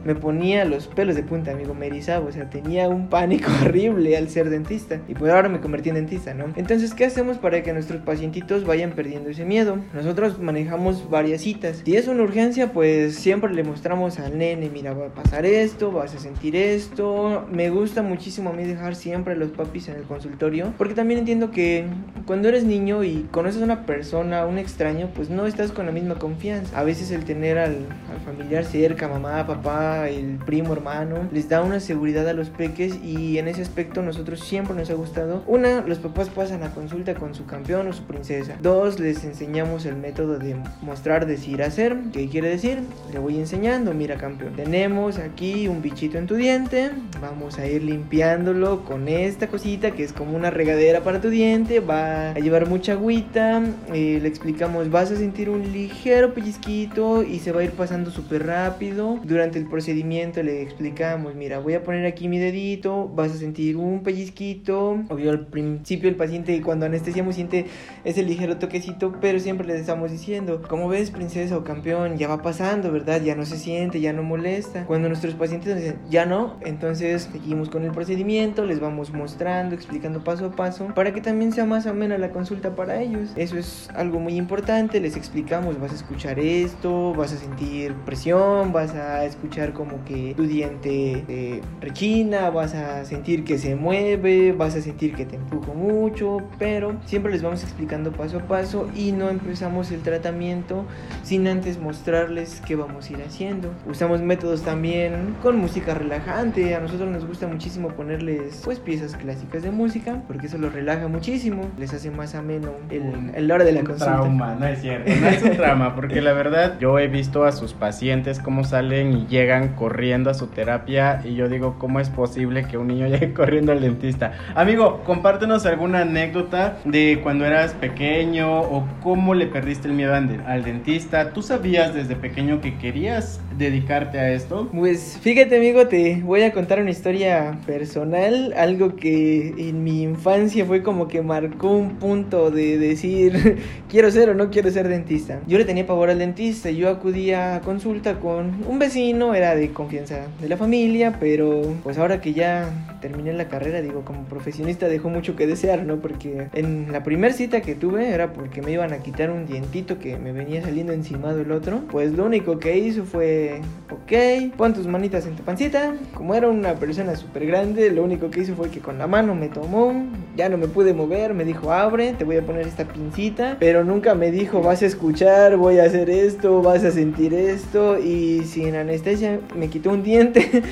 me 0.05 0.15
ponía 0.15 0.65
los 0.65 0.87
pelos 0.87 1.15
de 1.15 1.23
punta, 1.23 1.51
amigo, 1.51 1.73
me 1.73 1.87
erizaba, 1.87 2.25
o 2.25 2.31
sea, 2.31 2.49
tenía 2.49 2.89
un 2.89 3.09
pánico 3.09 3.49
horrible 3.61 4.17
al 4.17 4.29
ser 4.29 4.49
dentista 4.49 4.99
y 5.07 5.13
pues 5.13 5.31
ahora 5.31 5.49
me 5.49 5.59
convertí 5.59 5.89
en 5.89 5.95
dentista, 5.95 6.33
¿no? 6.33 6.45
Entonces, 6.55 6.93
¿qué 6.93 7.05
hacemos 7.05 7.37
para 7.37 7.63
que 7.63 7.73
nuestros 7.73 8.01
pacientitos 8.01 8.65
vayan 8.65 8.91
perdiendo 8.91 9.29
ese 9.29 9.45
miedo? 9.45 9.77
Nosotros 9.93 10.39
manejamos 10.39 11.09
varias 11.09 11.41
citas. 11.41 11.81
Si 11.85 11.95
es 11.95 12.07
una 12.07 12.23
urgencia, 12.23 12.73
pues 12.73 13.15
siempre 13.15 13.53
le 13.53 13.63
mostramos 13.63 14.19
al 14.19 14.37
nene, 14.37 14.69
mira, 14.69 14.93
va 14.93 15.07
a 15.07 15.09
pasar 15.09 15.45
esto, 15.45 15.91
vas 15.91 16.15
a 16.15 16.19
sentir 16.19 16.55
esto. 16.55 17.45
Me 17.51 17.69
gusta 17.69 18.01
muchísimo 18.01 18.49
a 18.49 18.53
mí 18.53 18.63
dejar 18.63 18.95
siempre 18.95 19.33
a 19.33 19.37
los 19.37 19.51
papis 19.51 19.89
en 19.89 19.95
el 19.95 20.03
consultorio, 20.03 20.73
porque 20.77 20.93
también 20.93 21.19
entiendo 21.19 21.51
que 21.51 21.85
cuando 22.25 22.49
eres 22.49 22.63
niño 22.63 23.03
y 23.03 23.27
conoces 23.31 23.61
a 23.61 23.65
una 23.65 23.85
persona, 23.85 24.45
un 24.45 24.57
extraño, 24.57 25.09
pues 25.15 25.29
no 25.29 25.45
estás 25.45 25.71
con 25.71 25.85
la 25.85 25.91
misma 25.91 26.15
confianza. 26.15 26.77
A 26.77 26.83
veces 26.83 27.11
el 27.11 27.25
tener 27.25 27.57
al, 27.57 27.77
al 28.11 28.19
familiar 28.25 28.65
cerca, 28.65 29.07
mamá, 29.07 29.45
papá, 29.47 29.86
el 30.07 30.37
primo, 30.45 30.73
hermano, 30.73 31.27
les 31.31 31.49
da 31.49 31.61
una 31.61 31.79
seguridad 31.79 32.27
a 32.27 32.33
los 32.33 32.49
peques 32.49 32.95
y 33.03 33.37
en 33.37 33.47
ese 33.47 33.61
aspecto 33.61 34.01
nosotros 34.01 34.41
siempre 34.41 34.75
nos 34.75 34.89
ha 34.89 34.93
gustado. 34.93 35.43
Una, 35.47 35.81
los 35.81 35.99
papás 35.99 36.29
pasan 36.29 36.63
a 36.63 36.71
consulta 36.71 37.15
con 37.15 37.33
su 37.33 37.45
campeón 37.45 37.87
o 37.87 37.93
su 37.93 38.03
princesa. 38.03 38.57
Dos, 38.61 38.99
les 38.99 39.23
enseñamos 39.23 39.85
el 39.85 39.95
método 39.95 40.37
de 40.39 40.55
mostrar, 40.81 41.25
decir, 41.25 41.63
hacer. 41.63 41.97
¿Qué 42.11 42.27
quiere 42.27 42.49
decir? 42.49 42.79
Le 43.11 43.19
voy 43.19 43.37
enseñando, 43.37 43.93
mira 43.93 44.17
campeón. 44.17 44.53
Tenemos 44.55 45.17
aquí 45.17 45.67
un 45.67 45.81
bichito 45.81 46.17
en 46.17 46.27
tu 46.27 46.35
diente, 46.35 46.91
vamos 47.21 47.57
a 47.59 47.67
ir 47.67 47.83
limpiándolo 47.83 48.83
con 48.83 49.07
esta 49.07 49.47
cosita 49.47 49.91
que 49.91 50.03
es 50.03 50.13
como 50.13 50.35
una 50.35 50.49
regadera 50.49 51.01
para 51.01 51.21
tu 51.21 51.29
diente, 51.29 51.79
va 51.79 52.31
a 52.31 52.39
llevar 52.39 52.67
mucha 52.67 52.93
agüita, 52.93 53.63
eh, 53.93 54.19
le 54.21 54.27
explicamos, 54.27 54.89
vas 54.89 55.11
a 55.11 55.15
sentir 55.15 55.49
un 55.49 55.71
ligero 55.71 56.33
pellizquito 56.33 57.23
y 57.23 57.39
se 57.39 57.51
va 57.51 57.61
a 57.61 57.63
ir 57.63 57.71
pasando 57.71 58.11
súper 58.11 58.45
rápido 58.45 59.19
durante 59.23 59.59
el 59.59 59.65
proceso 59.65 59.76
procedimiento 59.77 60.41
le 60.41 60.63
explicamos, 60.63 61.35
mira, 61.35 61.59
voy 61.59 61.75
a 61.75 61.83
poner 61.83 62.07
aquí 62.07 62.27
mi 62.27 62.39
dedito, 62.39 63.07
vas 63.13 63.31
a 63.31 63.37
sentir 63.37 63.77
un 63.77 64.01
pellizquito. 64.01 65.03
Obvio, 65.07 65.29
al 65.29 65.45
principio 65.45 66.09
el 66.09 66.15
paciente 66.15 66.59
cuando 66.63 66.87
anestesiamos 66.87 67.35
siente 67.35 67.67
ese 68.03 68.23
ligero 68.23 68.57
toquecito, 68.57 69.13
pero 69.21 69.39
siempre 69.39 69.67
le 69.67 69.77
estamos 69.77 70.09
diciendo, 70.09 70.63
como 70.67 70.87
ves, 70.87 71.11
princesa 71.11 71.55
o 71.55 71.63
campeón, 71.63 72.17
ya 72.17 72.27
va 72.27 72.41
pasando, 72.41 72.91
¿verdad? 72.91 73.21
Ya 73.21 73.35
no 73.35 73.45
se 73.45 73.55
siente, 73.55 74.01
ya 74.01 74.13
no 74.13 74.23
molesta. 74.23 74.83
Cuando 74.87 75.09
nuestros 75.09 75.35
pacientes 75.35 75.75
nos 75.75 75.83
dicen, 75.83 75.99
ya 76.09 76.25
no, 76.25 76.57
entonces 76.65 77.29
seguimos 77.31 77.69
con 77.69 77.83
el 77.83 77.91
procedimiento, 77.91 78.65
les 78.65 78.79
vamos 78.79 79.13
mostrando, 79.13 79.75
explicando 79.75 80.23
paso 80.23 80.47
a 80.47 80.51
paso, 80.53 80.87
para 80.95 81.13
que 81.13 81.21
también 81.21 81.51
sea 81.51 81.65
más 81.65 81.85
amena 81.85 82.17
la 82.17 82.31
consulta 82.31 82.75
para 82.75 82.99
ellos. 82.99 83.29
Eso 83.35 83.59
es 83.59 83.91
algo 83.93 84.19
muy 84.19 84.37
importante, 84.37 84.99
les 84.99 85.15
explicamos, 85.15 85.79
vas 85.79 85.91
a 85.91 85.95
escuchar 85.95 86.39
esto, 86.39 87.13
vas 87.13 87.31
a 87.31 87.37
sentir 87.37 87.93
presión, 88.07 88.73
vas 88.73 88.95
a 88.95 89.23
escuchar 89.23 89.66
como 89.73 90.03
que 90.05 90.33
tu 90.35 90.43
diente 90.43 91.23
eh, 91.27 91.61
rechina, 91.81 92.49
vas 92.49 92.73
a 92.73 93.05
sentir 93.05 93.43
que 93.43 93.57
se 93.57 93.75
mueve, 93.75 94.51
vas 94.51 94.75
a 94.75 94.81
sentir 94.81 95.13
que 95.13 95.25
te 95.25 95.35
empujo 95.35 95.73
mucho, 95.73 96.41
pero 96.59 96.95
siempre 97.05 97.31
les 97.31 97.41
vamos 97.41 97.63
explicando 97.63 98.11
paso 98.11 98.37
a 98.39 98.41
paso 98.41 98.89
y 98.95 99.11
no 99.11 99.29
empezamos 99.29 99.91
el 99.91 100.01
tratamiento 100.01 100.85
sin 101.23 101.47
antes 101.47 101.79
mostrarles 101.79 102.61
qué 102.65 102.75
vamos 102.75 103.09
a 103.09 103.13
ir 103.13 103.21
haciendo. 103.21 103.73
Usamos 103.89 104.21
métodos 104.21 104.63
también 104.63 105.35
con 105.41 105.57
música 105.57 105.93
relajante, 105.93 106.75
a 106.75 106.79
nosotros 106.79 107.09
nos 107.09 107.25
gusta 107.25 107.47
muchísimo 107.47 107.89
ponerles 107.89 108.61
pues 108.63 108.79
piezas 108.79 109.15
clásicas 109.15 109.63
de 109.63 109.71
música 109.71 110.23
porque 110.27 110.47
eso 110.47 110.57
los 110.57 110.73
relaja 110.73 111.07
muchísimo, 111.07 111.69
les 111.77 111.93
hace 111.93 112.11
más 112.11 112.35
ameno 112.35 112.71
el, 112.89 113.31
el 113.33 113.51
hora 113.51 113.63
de 113.63 113.71
la 113.71 113.79
un 113.81 113.85
consulta. 113.85 114.13
trauma, 114.13 114.55
no 114.55 114.65
es 114.67 114.81
cierto, 114.81 115.11
no 115.21 115.27
es 115.27 115.41
un 115.43 115.55
trauma, 115.55 115.95
porque 115.95 116.21
la 116.21 116.33
verdad 116.33 116.77
yo 116.79 116.99
he 116.99 117.07
visto 117.07 117.45
a 117.45 117.51
sus 117.51 117.73
pacientes 117.73 118.39
cómo 118.39 118.63
salen 118.63 119.13
y 119.13 119.27
llegan 119.27 119.56
corriendo 119.75 120.29
a 120.29 120.33
su 120.33 120.47
terapia 120.47 121.21
y 121.23 121.35
yo 121.35 121.49
digo, 121.49 121.75
¿cómo 121.79 121.99
es 121.99 122.09
posible 122.09 122.65
que 122.65 122.77
un 122.77 122.87
niño 122.87 123.07
llegue 123.07 123.33
corriendo 123.33 123.71
al 123.71 123.81
dentista? 123.81 124.33
Amigo, 124.55 125.01
compártenos 125.03 125.65
alguna 125.65 126.01
anécdota 126.01 126.77
de 126.85 127.19
cuando 127.23 127.45
eras 127.45 127.73
pequeño 127.73 128.61
o 128.61 128.87
cómo 129.01 129.33
le 129.33 129.47
perdiste 129.47 129.87
el 129.87 129.93
miedo 129.93 130.13
al, 130.13 130.63
dentista. 130.63 131.31
¿Tú 131.33 131.41
sabías 131.41 131.93
desde 131.93 132.15
pequeño 132.15 132.61
que 132.61 132.77
querías 132.77 133.39
dedicarte 133.57 134.19
a 134.19 134.31
esto? 134.31 134.69
Pues 134.73 135.19
fíjate 135.21 135.57
amigo, 135.57 135.87
te 135.87 136.21
voy 136.23 136.43
a 136.43 136.51
contar 136.51 136.79
una 136.79 136.91
historia 136.91 137.57
personal, 137.65 138.53
algo 138.57 138.95
que 138.95 139.53
en 139.57 139.83
mi 139.83 140.03
infancia 140.03 140.65
fue 140.65 140.83
como 140.83 141.07
que 141.07 141.21
marcó 141.21 141.71
un 141.71 141.95
punto 141.95 142.51
de 142.51 142.77
decir 142.77 143.61
quiero 143.89 144.11
ser 144.11 144.29
o 144.29 144.33
no 144.33 144.49
quiero 144.49 144.69
ser 144.71 144.87
dentista. 144.87 145.39
Yo 145.47 145.57
le 145.57 145.65
tenía 145.65 145.85
pavor 145.85 146.09
al 146.09 146.19
dentista, 146.19 146.69
yo 146.69 146.89
acudía 146.89 147.55
a 147.55 147.61
consulta 147.61 148.19
con 148.19 148.63
un 148.67 148.79
vecino, 148.79 149.33
era 149.33 149.46
de 149.55 149.71
confianza 149.71 150.27
de 150.41 150.49
la 150.49 150.57
familia, 150.57 151.17
pero 151.19 151.61
pues 151.83 151.97
ahora 151.97 152.21
que 152.21 152.33
ya 152.33 152.69
terminé 153.01 153.33
la 153.33 153.47
carrera, 153.47 153.81
digo, 153.81 154.03
como 154.03 154.23
profesionista 154.23 154.87
dejó 154.87 155.09
mucho 155.09 155.35
que 155.35 155.47
desear, 155.47 155.83
¿no? 155.83 155.97
Porque 155.97 156.47
en 156.53 156.91
la 156.91 157.03
primera 157.03 157.33
cita 157.33 157.61
que 157.61 157.75
tuve 157.75 158.09
era 158.09 158.33
porque 158.33 158.61
me 158.61 158.71
iban 158.71 158.93
a 158.93 158.97
quitar 158.97 159.29
un 159.31 159.45
dientito 159.45 159.99
que 159.99 160.17
me 160.17 160.31
venía 160.31 160.61
saliendo 160.61 160.93
encimado 160.93 161.41
el 161.41 161.51
otro. 161.51 161.81
Pues 161.91 162.13
lo 162.13 162.25
único 162.25 162.59
que 162.59 162.77
hizo 162.77 163.03
fue, 163.03 163.61
ok, 163.89 164.55
pon 164.55 164.73
tus 164.73 164.87
manitas 164.87 165.25
en 165.25 165.35
tu 165.35 165.43
pancita. 165.43 165.93
Como 166.13 166.33
era 166.35 166.47
una 166.49 166.75
persona 166.75 167.15
súper 167.15 167.45
grande, 167.45 167.91
lo 167.91 168.03
único 168.03 168.29
que 168.29 168.41
hizo 168.41 168.55
fue 168.55 168.69
que 168.69 168.79
con 168.79 168.97
la 168.97 169.07
mano 169.07 169.35
me 169.35 169.49
tomó, 169.49 169.93
ya 170.35 170.49
no 170.49 170.57
me 170.57 170.67
pude 170.67 170.93
mover, 170.93 171.33
me 171.33 171.45
dijo, 171.45 171.71
abre, 171.71 172.13
te 172.13 172.23
voy 172.23 172.37
a 172.37 172.41
poner 172.41 172.67
esta 172.67 172.85
pincita, 172.85 173.57
pero 173.59 173.83
nunca 173.83 174.15
me 174.15 174.31
dijo, 174.31 174.61
vas 174.61 174.81
a 174.81 174.85
escuchar, 174.85 175.57
voy 175.57 175.79
a 175.79 175.83
hacer 175.83 176.09
esto, 176.09 176.61
vas 176.61 176.83
a 176.83 176.91
sentir 176.91 177.33
esto, 177.33 177.99
y 177.99 178.43
sin 178.45 178.75
anestesia 178.75 179.36
me 179.55 179.69
quitó 179.69 179.91
un 179.91 180.03
diente. 180.03 180.63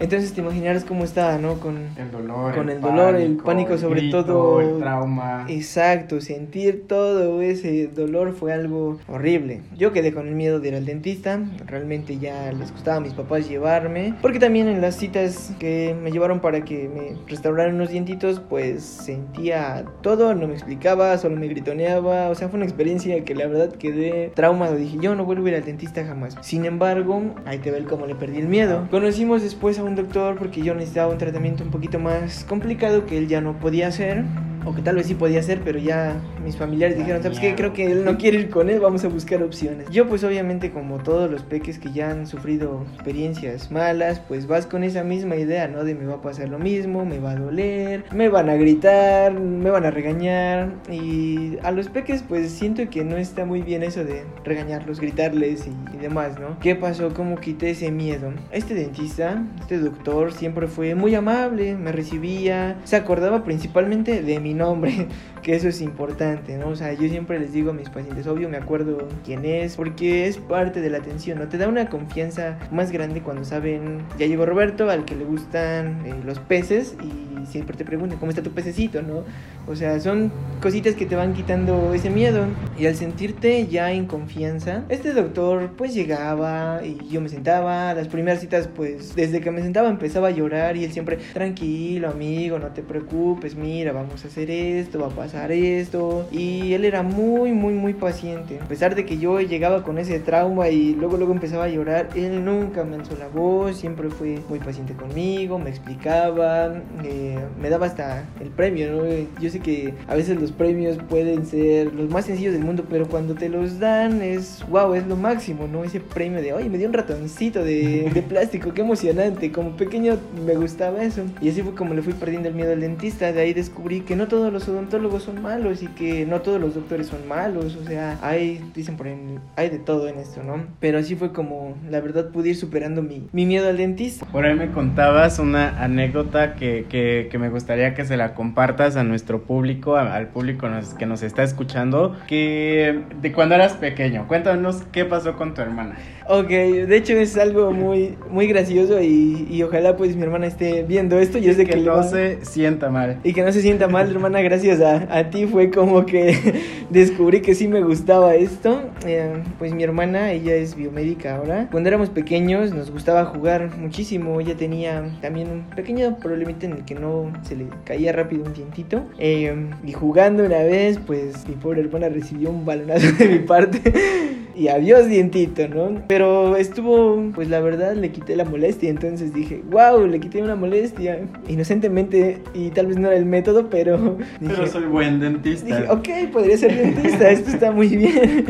Entonces 0.00 0.32
te 0.32 0.40
imaginarás 0.40 0.84
cómo 0.84 1.04
estaba, 1.04 1.38
¿no? 1.38 1.54
Con 1.60 1.88
El 1.96 2.10
dolor. 2.10 2.54
Con 2.54 2.68
el 2.68 2.80
dolor, 2.80 3.16
el 3.16 3.36
pánico 3.36 3.78
sobre 3.78 4.00
grito, 4.00 4.24
todo. 4.24 4.60
El 4.60 4.78
trauma. 4.78 5.46
Exacto, 5.48 6.20
sentir 6.20 6.86
todo 6.88 7.40
ese 7.42 7.86
dolor 7.88 8.32
fue 8.32 8.52
algo 8.52 8.98
horrible. 9.08 9.62
Yo 9.76 9.92
quedé 9.92 10.12
con 10.12 10.26
el 10.26 10.34
miedo 10.34 10.60
de 10.60 10.68
ir 10.68 10.74
al 10.74 10.84
dentista, 10.84 11.40
realmente 11.66 12.18
ya 12.18 12.52
les 12.52 12.72
gustaba 12.72 12.96
a 12.96 13.00
mis 13.00 13.14
papás 13.14 13.48
llevarme, 13.48 14.14
porque 14.20 14.38
también 14.38 14.68
en 14.68 14.80
las 14.80 14.96
citas 14.96 15.52
que 15.58 15.96
me 16.00 16.10
llevaron 16.10 16.40
para 16.40 16.64
que 16.64 16.88
me 16.88 17.16
restauraran 17.28 17.74
unos 17.76 17.90
dientitos, 17.90 18.40
pues 18.40 18.82
sentía 18.82 19.84
todo, 20.02 20.34
no 20.34 20.48
me 20.48 20.54
explicaba, 20.54 21.16
solo 21.18 21.36
me 21.36 21.46
gritoneaba, 21.48 22.28
o 22.28 22.34
sea, 22.34 22.48
fue 22.48 22.56
una 22.56 22.66
experiencia 22.66 23.24
que 23.24 23.34
la 23.34 23.46
verdad 23.46 23.72
quedé 23.72 24.32
traumado, 24.34 24.76
dije, 24.76 24.98
yo 25.00 25.14
no 25.14 25.24
vuelvo 25.24 25.46
a 25.46 25.50
ir 25.50 25.54
al 25.56 25.64
dentista 25.64 26.04
jamás. 26.04 26.36
Sin 26.40 26.64
embargo, 26.64 27.22
ahí 27.46 27.58
te 27.58 27.70
ve 27.70 27.84
cómo 27.84 28.06
le 28.06 28.14
perdí 28.14 28.38
el 28.38 28.48
miedo. 28.48 28.88
Conocimos 28.90 29.42
después 29.42 29.78
a 29.78 29.83
un 29.84 29.94
doctor 29.94 30.36
porque 30.36 30.62
yo 30.62 30.74
necesitaba 30.74 31.12
un 31.12 31.18
tratamiento 31.18 31.62
un 31.62 31.70
poquito 31.70 31.98
más 31.98 32.44
complicado 32.44 33.06
que 33.06 33.18
él 33.18 33.28
ya 33.28 33.40
no 33.40 33.58
podía 33.58 33.88
hacer 33.88 34.24
o 34.64 34.74
que 34.74 34.82
tal 34.82 34.96
vez 34.96 35.06
sí 35.06 35.14
podía 35.14 35.40
hacer, 35.40 35.60
pero 35.64 35.78
ya 35.78 36.16
mis 36.44 36.56
familiares 36.56 36.96
dijeron, 36.96 37.22
¿sabes 37.22 37.38
qué? 37.38 37.54
Creo 37.54 37.72
que 37.72 37.90
él 37.90 38.04
no 38.04 38.16
quiere 38.18 38.38
ir 38.38 38.50
con 38.50 38.70
él, 38.70 38.80
vamos 38.80 39.04
a 39.04 39.08
buscar 39.08 39.42
opciones. 39.42 39.88
Yo 39.90 40.08
pues 40.08 40.24
obviamente 40.24 40.70
como 40.70 40.98
todos 40.98 41.30
los 41.30 41.42
peques 41.42 41.78
que 41.78 41.92
ya 41.92 42.10
han 42.10 42.26
sufrido 42.26 42.84
experiencias 42.94 43.70
malas, 43.70 44.20
pues 44.20 44.46
vas 44.46 44.66
con 44.66 44.84
esa 44.84 45.04
misma 45.04 45.36
idea, 45.36 45.68
¿no? 45.68 45.84
De 45.84 45.94
me 45.94 46.06
va 46.06 46.14
a 46.14 46.22
pasar 46.22 46.48
lo 46.48 46.58
mismo, 46.58 47.04
me 47.04 47.18
va 47.18 47.32
a 47.32 47.36
doler, 47.36 48.04
me 48.12 48.28
van 48.28 48.48
a 48.48 48.54
gritar, 48.54 49.32
me 49.38 49.70
van 49.70 49.84
a 49.84 49.90
regañar 49.90 50.72
y 50.90 51.58
a 51.62 51.70
los 51.70 51.88
peques 51.88 52.22
pues 52.26 52.50
siento 52.50 52.88
que 52.88 53.04
no 53.04 53.16
está 53.16 53.44
muy 53.44 53.62
bien 53.62 53.82
eso 53.82 54.04
de 54.04 54.24
regañarlos, 54.44 55.00
gritarles 55.00 55.66
y, 55.66 55.96
y 55.96 55.98
demás, 55.98 56.38
¿no? 56.38 56.58
¿Qué 56.60 56.74
pasó? 56.74 57.12
¿Cómo 57.14 57.36
quité 57.36 57.70
ese 57.70 57.90
miedo? 57.90 58.32
Este 58.50 58.74
dentista, 58.74 59.42
este 59.60 59.78
doctor 59.78 60.32
siempre 60.32 60.66
fue 60.68 60.94
muy 60.94 61.14
amable, 61.14 61.74
me 61.74 61.92
recibía, 61.92 62.76
se 62.84 62.96
acordaba 62.96 63.44
principalmente 63.44 64.22
de 64.22 64.40
mi 64.40 64.53
nombre, 64.54 65.08
que 65.42 65.54
eso 65.54 65.68
es 65.68 65.80
importante, 65.80 66.56
¿no? 66.56 66.68
O 66.68 66.76
sea, 66.76 66.92
yo 66.92 67.08
siempre 67.08 67.38
les 67.38 67.52
digo 67.52 67.70
a 67.70 67.74
mis 67.74 67.90
pacientes, 67.90 68.26
obvio 68.26 68.48
me 68.48 68.56
acuerdo 68.56 69.08
quién 69.24 69.44
es, 69.44 69.76
porque 69.76 70.26
es 70.26 70.38
parte 70.38 70.80
de 70.80 70.90
la 70.90 70.98
atención, 70.98 71.38
¿no? 71.38 71.48
Te 71.48 71.58
da 71.58 71.68
una 71.68 71.88
confianza 71.88 72.58
más 72.70 72.90
grande 72.90 73.20
cuando 73.22 73.44
saben, 73.44 74.02
ya 74.18 74.26
llegó 74.26 74.46
Roberto, 74.46 74.90
al 74.90 75.04
que 75.04 75.14
le 75.14 75.24
gustan 75.24 76.06
eh, 76.06 76.14
los 76.24 76.38
peces 76.38 76.96
y 77.02 77.46
siempre 77.46 77.76
te 77.76 77.84
preguntan, 77.84 78.18
¿cómo 78.18 78.30
está 78.30 78.42
tu 78.42 78.50
pececito, 78.50 79.02
no? 79.02 79.24
O 79.66 79.76
sea, 79.76 79.98
son 80.00 80.32
cositas 80.60 80.94
que 80.94 81.06
te 81.06 81.16
van 81.16 81.34
quitando 81.34 81.94
ese 81.94 82.10
miedo 82.10 82.46
y 82.78 82.86
al 82.86 82.94
sentirte 82.94 83.66
ya 83.66 83.92
en 83.92 84.06
confianza, 84.06 84.84
este 84.88 85.12
doctor 85.12 85.72
pues 85.76 85.94
llegaba 85.94 86.80
y 86.84 87.08
yo 87.08 87.20
me 87.20 87.28
sentaba, 87.28 87.94
las 87.94 88.08
primeras 88.08 88.40
citas 88.40 88.68
pues 88.74 89.14
desde 89.14 89.40
que 89.40 89.50
me 89.50 89.62
sentaba 89.62 89.88
empezaba 89.88 90.28
a 90.28 90.30
llorar 90.30 90.76
y 90.76 90.84
él 90.84 90.92
siempre, 90.92 91.18
tranquilo 91.32 92.08
amigo, 92.08 92.58
no 92.58 92.68
te 92.68 92.82
preocupes, 92.82 93.54
mira, 93.54 93.92
vamos 93.92 94.24
a 94.24 94.28
hacer 94.28 94.43
esto, 94.50 95.00
va 95.00 95.06
a 95.06 95.10
pasar 95.10 95.52
esto. 95.52 96.26
Y 96.30 96.72
él 96.74 96.84
era 96.84 97.02
muy, 97.02 97.52
muy, 97.52 97.74
muy 97.74 97.94
paciente. 97.94 98.58
A 98.60 98.68
pesar 98.68 98.94
de 98.94 99.04
que 99.04 99.18
yo 99.18 99.40
llegaba 99.40 99.82
con 99.82 99.98
ese 99.98 100.18
trauma 100.20 100.68
y 100.68 100.94
luego, 100.94 101.16
luego 101.16 101.32
empezaba 101.32 101.64
a 101.64 101.68
llorar, 101.68 102.08
él 102.14 102.44
nunca 102.44 102.84
me 102.84 102.96
alzó 102.96 103.16
la 103.16 103.28
voz, 103.28 103.76
siempre 103.76 104.08
fue 104.10 104.38
muy 104.48 104.58
paciente 104.58 104.94
conmigo, 104.94 105.58
me 105.58 105.70
explicaba, 105.70 106.82
eh, 107.04 107.38
me 107.60 107.70
daba 107.70 107.86
hasta 107.86 108.24
el 108.40 108.50
premio, 108.50 108.92
¿no? 108.92 109.02
Yo 109.40 109.50
sé 109.50 109.60
que 109.60 109.94
a 110.06 110.14
veces 110.14 110.40
los 110.40 110.52
premios 110.52 110.98
pueden 111.08 111.46
ser 111.46 111.92
los 111.94 112.10
más 112.10 112.26
sencillos 112.26 112.52
del 112.52 112.64
mundo, 112.64 112.84
pero 112.88 113.08
cuando 113.08 113.34
te 113.34 113.48
los 113.48 113.78
dan 113.78 114.22
es, 114.22 114.64
wow, 114.70 114.94
es 114.94 115.06
lo 115.06 115.16
máximo, 115.16 115.66
¿no? 115.66 115.84
Ese 115.84 116.00
premio 116.00 116.40
de, 116.40 116.52
oye, 116.52 116.68
me 116.68 116.78
dio 116.78 116.88
un 116.88 116.94
ratoncito 116.94 117.64
de, 117.64 118.10
de 118.12 118.22
plástico, 118.28 118.72
qué 118.72 118.82
emocionante. 118.82 119.52
Como 119.52 119.76
pequeño 119.76 120.18
me 120.46 120.54
gustaba 120.54 121.02
eso. 121.02 121.22
Y 121.40 121.48
así 121.48 121.62
fue 121.62 121.74
como 121.74 121.94
le 121.94 122.02
fui 122.02 122.12
perdiendo 122.12 122.48
el 122.48 122.54
miedo 122.54 122.72
al 122.72 122.80
dentista. 122.80 123.32
De 123.32 123.40
ahí 123.40 123.52
descubrí 123.54 124.00
que 124.00 124.16
no 124.16 124.28
todos 124.34 124.52
los 124.52 124.68
odontólogos 124.68 125.22
son 125.22 125.40
malos 125.42 125.80
y 125.84 125.86
que 125.86 126.26
no 126.26 126.40
todos 126.40 126.60
los 126.60 126.74
doctores 126.74 127.06
son 127.06 127.28
malos. 127.28 127.76
O 127.80 127.84
sea, 127.86 128.18
hay, 128.20 128.60
dicen 128.74 128.96
por 128.96 129.06
ahí, 129.06 129.14
hay 129.54 129.70
de 129.70 129.78
todo 129.78 130.08
en 130.08 130.18
esto, 130.18 130.42
¿no? 130.42 130.64
Pero 130.80 130.98
así 130.98 131.14
fue 131.14 131.32
como, 131.32 131.76
la 131.88 132.00
verdad, 132.00 132.30
pude 132.30 132.48
ir 132.48 132.56
superando 132.56 133.00
mi, 133.00 133.28
mi 133.30 133.46
miedo 133.46 133.68
al 133.68 133.76
dentista. 133.76 134.26
Por 134.26 134.44
ahí 134.44 134.56
me 134.56 134.72
contabas 134.72 135.38
una 135.38 135.80
anécdota 135.84 136.56
que, 136.56 136.86
que, 136.88 137.28
que 137.30 137.38
me 137.38 137.48
gustaría 137.48 137.94
que 137.94 138.04
se 138.04 138.16
la 138.16 138.34
compartas 138.34 138.96
a 138.96 139.04
nuestro 139.04 139.42
público, 139.42 139.94
a- 139.94 140.12
al 140.16 140.26
público 140.30 140.68
nos- 140.68 140.94
que 140.94 141.06
nos 141.06 141.22
está 141.22 141.44
escuchando, 141.44 142.16
que 142.26 143.02
de 143.22 143.32
cuando 143.32 143.54
eras 143.54 143.74
pequeño. 143.74 144.26
Cuéntanos 144.26 144.82
qué 144.90 145.04
pasó 145.04 145.36
con 145.36 145.54
tu 145.54 145.60
hermana. 145.62 145.94
Ok, 146.26 146.48
de 146.48 146.96
hecho 146.96 147.12
es 147.12 147.36
algo 147.36 147.70
muy, 147.70 148.16
muy 148.30 148.46
gracioso 148.46 149.00
y, 149.00 149.46
y 149.50 149.62
ojalá 149.62 149.94
pues 149.94 150.16
mi 150.16 150.22
hermana 150.22 150.46
esté 150.46 150.82
viendo 150.82 151.18
esto. 151.18 151.36
Yo 151.38 151.52
sé 151.52 151.66
que, 151.66 151.72
que 151.74 151.80
no 151.82 151.96
va- 151.96 152.02
se 152.02 152.44
sienta 152.44 152.88
mal. 152.90 153.18
Y 153.22 153.34
que 153.34 153.42
no 153.42 153.52
se 153.52 153.60
sienta 153.60 153.88
mal, 153.88 154.10
gracias 154.32 154.80
a, 154.80 155.06
a 155.16 155.30
ti 155.30 155.46
fue 155.46 155.70
como 155.70 156.06
que 156.06 156.60
descubrí 156.90 157.42
que 157.42 157.54
sí 157.54 157.68
me 157.68 157.82
gustaba 157.82 158.34
esto. 158.34 158.82
Eh, 159.06 159.42
pues 159.58 159.74
mi 159.74 159.82
hermana, 159.82 160.32
ella 160.32 160.54
es 160.54 160.74
biomédica 160.74 161.36
ahora. 161.36 161.68
Cuando 161.70 161.88
éramos 161.88 162.10
pequeños 162.10 162.72
nos 162.72 162.90
gustaba 162.90 163.26
jugar 163.26 163.76
muchísimo. 163.76 164.40
Ella 164.40 164.56
tenía 164.56 165.04
también 165.20 165.50
un 165.50 165.62
pequeño 165.70 166.16
problemita 166.18 166.66
en 166.66 166.72
el 166.72 166.84
que 166.84 166.94
no 166.94 167.32
se 167.42 167.56
le 167.56 167.66
caía 167.84 168.12
rápido 168.12 168.44
un 168.44 168.54
dientito. 168.54 169.04
Eh, 169.18 169.54
y 169.84 169.92
jugando 169.92 170.44
una 170.44 170.58
vez, 170.58 170.98
pues 171.06 171.46
mi 171.48 171.54
pobre 171.54 171.82
hermana 171.82 172.08
recibió 172.08 172.50
un 172.50 172.64
balonazo 172.64 173.12
de 173.18 173.28
mi 173.28 173.38
parte. 173.40 174.43
Y 174.56 174.68
adiós 174.68 175.08
dientito, 175.08 175.68
¿no? 175.68 176.02
Pero 176.08 176.56
estuvo, 176.56 177.30
pues 177.34 177.48
la 177.48 177.60
verdad 177.60 177.94
le 177.94 178.10
quité 178.10 178.36
la 178.36 178.44
molestia, 178.44 178.90
entonces 178.90 179.34
dije, 179.34 179.62
wow, 179.70 180.06
le 180.06 180.20
quité 180.20 180.42
una 180.42 180.56
molestia, 180.56 181.20
inocentemente, 181.48 182.40
y 182.54 182.70
tal 182.70 182.86
vez 182.86 182.96
no 182.96 183.08
era 183.08 183.16
el 183.16 183.26
método, 183.26 183.68
pero... 183.68 184.18
Pero 184.40 184.66
soy 184.66 184.84
buen 184.84 185.20
dentista. 185.20 185.66
Dije, 185.66 185.90
ok, 185.90 186.32
podría 186.32 186.56
ser 186.56 186.76
dentista, 186.76 187.30
esto 187.30 187.50
está 187.50 187.72
muy 187.72 187.88
bien. 187.96 188.46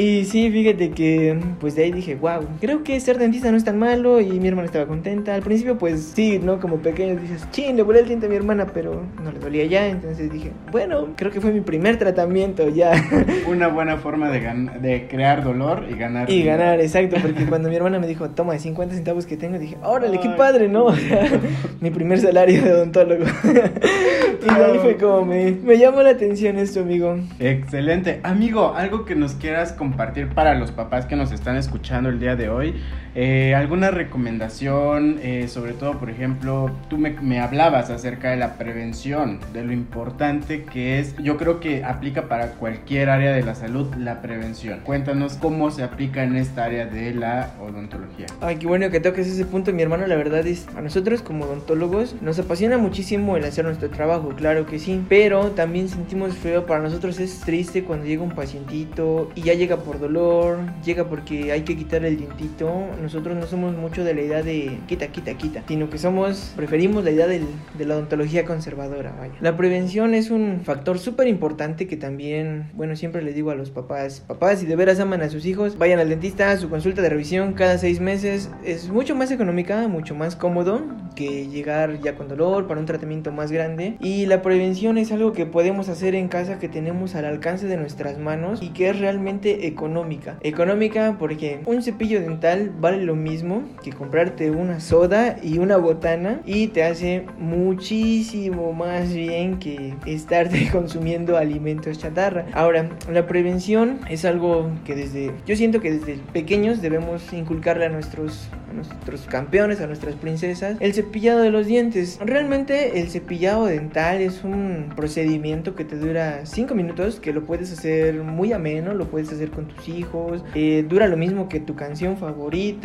Y 0.00 0.24
sí, 0.24 0.50
fíjate 0.50 0.92
que 0.92 1.38
pues 1.60 1.74
de 1.74 1.84
ahí 1.84 1.92
dije, 1.92 2.14
wow, 2.14 2.46
creo 2.58 2.82
que 2.82 2.98
ser 3.00 3.18
dentista 3.18 3.50
no 3.50 3.58
es 3.58 3.64
tan 3.64 3.78
malo 3.78 4.18
y 4.18 4.40
mi 4.40 4.48
hermana 4.48 4.64
estaba 4.64 4.86
contenta. 4.86 5.34
Al 5.34 5.42
principio 5.42 5.76
pues 5.76 6.12
sí, 6.14 6.40
¿no? 6.42 6.58
Como 6.58 6.78
pequeño 6.78 7.20
dices, 7.20 7.46
chin, 7.50 7.76
le 7.76 7.82
volé 7.82 8.00
el 8.00 8.08
diente 8.08 8.24
a 8.24 8.28
mi 8.30 8.34
hermana, 8.36 8.66
pero 8.72 9.02
no 9.22 9.30
le 9.30 9.38
dolía 9.38 9.66
ya. 9.66 9.88
Entonces 9.88 10.32
dije, 10.32 10.52
bueno, 10.72 11.08
creo 11.16 11.30
que 11.30 11.42
fue 11.42 11.52
mi 11.52 11.60
primer 11.60 11.98
tratamiento 11.98 12.66
ya. 12.70 12.92
Una 13.46 13.68
buena 13.68 13.98
forma 13.98 14.30
de, 14.30 14.40
de 14.80 15.06
crear 15.06 15.44
dolor 15.44 15.84
y 15.90 15.94
ganar. 15.96 16.30
Y 16.30 16.44
ganar, 16.44 16.80
exacto, 16.80 17.16
porque 17.20 17.44
cuando 17.44 17.68
mi 17.68 17.76
hermana 17.76 17.98
me 17.98 18.06
dijo, 18.06 18.30
toma, 18.30 18.54
de 18.54 18.60
50 18.60 18.94
centavos 18.94 19.26
que 19.26 19.36
tengo, 19.36 19.58
dije, 19.58 19.76
órale, 19.82 20.18
qué 20.18 20.30
padre, 20.30 20.68
¿no? 20.68 20.86
O 20.86 20.96
sea, 20.96 21.28
mi 21.80 21.90
primer 21.90 22.18
salario 22.20 22.62
de 22.62 22.72
odontólogo. 22.72 23.26
y 23.44 24.54
de 24.54 24.64
ahí 24.64 24.78
fue 24.78 24.96
como 24.96 25.26
me, 25.26 25.50
me 25.50 25.76
llamó 25.76 26.00
la 26.00 26.10
atención 26.10 26.56
esto, 26.56 26.80
amigo. 26.80 27.18
Excelente. 27.38 28.20
Amigo, 28.22 28.72
algo 28.74 29.04
que 29.04 29.14
nos 29.14 29.34
quieras 29.34 29.72
compartir 29.72 29.89
para 29.96 30.54
los 30.54 30.72
papás 30.72 31.06
que 31.06 31.16
nos 31.16 31.32
están 31.32 31.56
escuchando 31.56 32.08
el 32.08 32.20
día 32.20 32.36
de 32.36 32.48
hoy. 32.48 32.82
Eh, 33.14 33.54
¿Alguna 33.54 33.90
recomendación? 33.90 35.18
Eh, 35.22 35.48
sobre 35.48 35.72
todo, 35.72 35.98
por 35.98 36.10
ejemplo, 36.10 36.70
tú 36.88 36.96
me, 36.98 37.40
hablabas 37.40 37.90
acerca 37.90 38.30
de 38.30 38.36
la 38.36 38.54
prevención, 38.56 39.40
de 39.52 39.64
lo 39.64 39.72
importante 39.72 40.64
que 40.64 40.98
es. 40.98 41.16
Yo 41.16 41.36
creo 41.36 41.60
que 41.60 41.84
aplica 41.84 42.28
para 42.28 42.52
cualquier 42.52 43.10
área 43.10 43.32
de 43.32 43.42
la 43.42 43.54
salud 43.54 43.92
la 43.96 44.22
prevención. 44.22 44.80
Cuéntanos 44.84 45.34
cómo 45.34 45.70
se 45.70 45.82
aplica 45.82 46.22
en 46.22 46.36
esta 46.36 46.64
área 46.64 46.86
de 46.86 47.14
la 47.14 47.54
odontología. 47.60 48.26
Ay, 48.40 48.56
qué 48.56 48.66
bueno 48.66 48.90
que 48.90 49.00
toques 49.00 49.26
ese 49.26 49.44
punto, 49.44 49.72
mi 49.72 49.82
hermano. 49.82 50.06
La 50.06 50.16
verdad 50.16 50.46
es, 50.46 50.68
a 50.76 50.80
nosotros 50.80 51.22
como 51.22 51.44
odontólogos 51.44 52.16
nos 52.20 52.38
apasiona 52.38 52.78
muchísimo 52.78 53.36
el 53.36 53.44
hacer 53.44 53.64
nuestro 53.64 53.90
trabajo, 53.90 54.30
claro 54.36 54.66
que 54.66 54.78
sí. 54.78 55.04
Pero 55.08 55.50
también 55.50 55.88
sentimos 55.88 56.34
feo, 56.34 56.66
para 56.66 56.82
nosotros 56.82 57.18
es 57.18 57.40
triste 57.40 57.82
cuando 57.82 58.06
llega 58.06 58.22
un 58.22 58.32
pacientito 58.32 59.30
y 59.34 59.42
ya 59.42 59.54
llega 59.54 59.78
por 59.78 59.98
dolor, 59.98 60.58
llega 60.84 61.04
porque 61.04 61.52
hay 61.52 61.62
que 61.62 61.76
quitar 61.76 62.04
el 62.04 62.16
dientito. 62.16 62.86
Nosotros 63.00 63.36
no 63.36 63.46
somos 63.46 63.76
mucho 63.76 64.04
de 64.04 64.14
la 64.14 64.20
idea 64.22 64.42
de 64.42 64.78
quita, 64.86 65.08
quita, 65.08 65.34
quita, 65.34 65.62
sino 65.66 65.88
que 65.90 65.98
somos, 65.98 66.52
preferimos 66.56 67.04
la 67.04 67.10
idea 67.10 67.26
del- 67.26 67.46
de 67.78 67.84
la 67.86 67.94
odontología 67.96 68.44
conservadora, 68.44 69.14
vaya. 69.18 69.34
La 69.40 69.56
prevención 69.56 70.14
es 70.14 70.30
un 70.30 70.60
factor 70.64 70.98
súper 70.98 71.26
importante 71.28 71.86
que 71.86 71.96
también, 71.96 72.70
bueno, 72.74 72.96
siempre 72.96 73.22
les 73.22 73.34
digo 73.34 73.50
a 73.50 73.54
los 73.54 73.70
papás, 73.70 74.20
papás, 74.26 74.60
si 74.60 74.66
de 74.66 74.76
veras 74.76 75.00
aman 75.00 75.22
a 75.22 75.28
sus 75.30 75.46
hijos, 75.46 75.78
vayan 75.78 75.98
al 75.98 76.08
dentista, 76.08 76.56
su 76.56 76.68
consulta 76.68 77.02
de 77.02 77.08
revisión 77.08 77.54
cada 77.54 77.78
seis 77.78 78.00
meses 78.00 78.50
es 78.64 78.88
mucho 78.90 79.14
más 79.14 79.30
económica, 79.30 79.88
mucho 79.88 80.14
más 80.14 80.36
cómodo 80.36 80.82
que 81.16 81.48
llegar 81.48 82.00
ya 82.00 82.14
con 82.14 82.28
dolor 82.28 82.66
para 82.66 82.80
un 82.80 82.86
tratamiento 82.86 83.32
más 83.32 83.50
grande. 83.50 83.96
Y 84.00 84.26
la 84.26 84.42
prevención 84.42 84.98
es 84.98 85.10
algo 85.12 85.32
que 85.32 85.46
podemos 85.46 85.88
hacer 85.88 86.14
en 86.14 86.28
casa 86.28 86.58
que 86.58 86.68
tenemos 86.68 87.14
al 87.14 87.24
alcance 87.24 87.66
de 87.66 87.76
nuestras 87.76 88.18
manos 88.18 88.62
y 88.62 88.68
que 88.70 88.90
es 88.90 88.98
realmente 88.98 89.66
económica. 89.66 90.38
Económica 90.42 91.16
porque 91.18 91.60
un 91.66 91.82
cepillo 91.82 92.20
dental 92.20 92.70
vale 92.90 93.04
lo 93.04 93.14
mismo 93.14 93.62
que 93.84 93.92
comprarte 93.92 94.50
una 94.50 94.80
soda 94.80 95.36
y 95.42 95.58
una 95.58 95.76
botana 95.76 96.40
y 96.44 96.68
te 96.68 96.82
hace 96.82 97.24
muchísimo 97.38 98.72
más 98.72 99.12
bien 99.12 99.58
que 99.60 99.94
estarte 100.06 100.68
consumiendo 100.72 101.36
alimentos 101.36 101.98
chatarra. 101.98 102.46
Ahora, 102.52 102.88
la 103.10 103.26
prevención 103.26 104.00
es 104.08 104.24
algo 104.24 104.70
que 104.84 104.96
desde 104.96 105.32
yo 105.46 105.54
siento 105.54 105.80
que 105.80 105.92
desde 105.92 106.18
pequeños 106.32 106.82
debemos 106.82 107.32
inculcarle 107.32 107.86
a 107.86 107.90
nuestros 107.90 108.48
a 108.70 108.72
nuestros 108.72 109.22
campeones, 109.22 109.80
a 109.80 109.86
nuestras 109.86 110.14
princesas, 110.14 110.76
el 110.80 110.94
cepillado 110.94 111.40
de 111.40 111.50
los 111.50 111.66
dientes. 111.66 112.18
Realmente 112.24 113.00
el 113.00 113.08
cepillado 113.08 113.66
dental 113.66 114.20
es 114.20 114.44
un 114.44 114.92
procedimiento 114.94 115.74
que 115.74 115.84
te 115.84 115.96
dura 115.96 116.46
5 116.46 116.74
minutos, 116.74 117.20
que 117.20 117.32
lo 117.32 117.44
puedes 117.44 117.72
hacer 117.72 118.22
muy 118.22 118.52
ameno, 118.52 118.94
lo 118.94 119.08
puedes 119.08 119.32
hacer 119.32 119.50
con 119.50 119.66
tus 119.66 119.88
hijos, 119.88 120.44
eh, 120.54 120.84
dura 120.88 121.08
lo 121.08 121.16
mismo 121.16 121.48
que 121.48 121.60
tu 121.60 121.74
canción 121.74 122.16
favorita, 122.16 122.79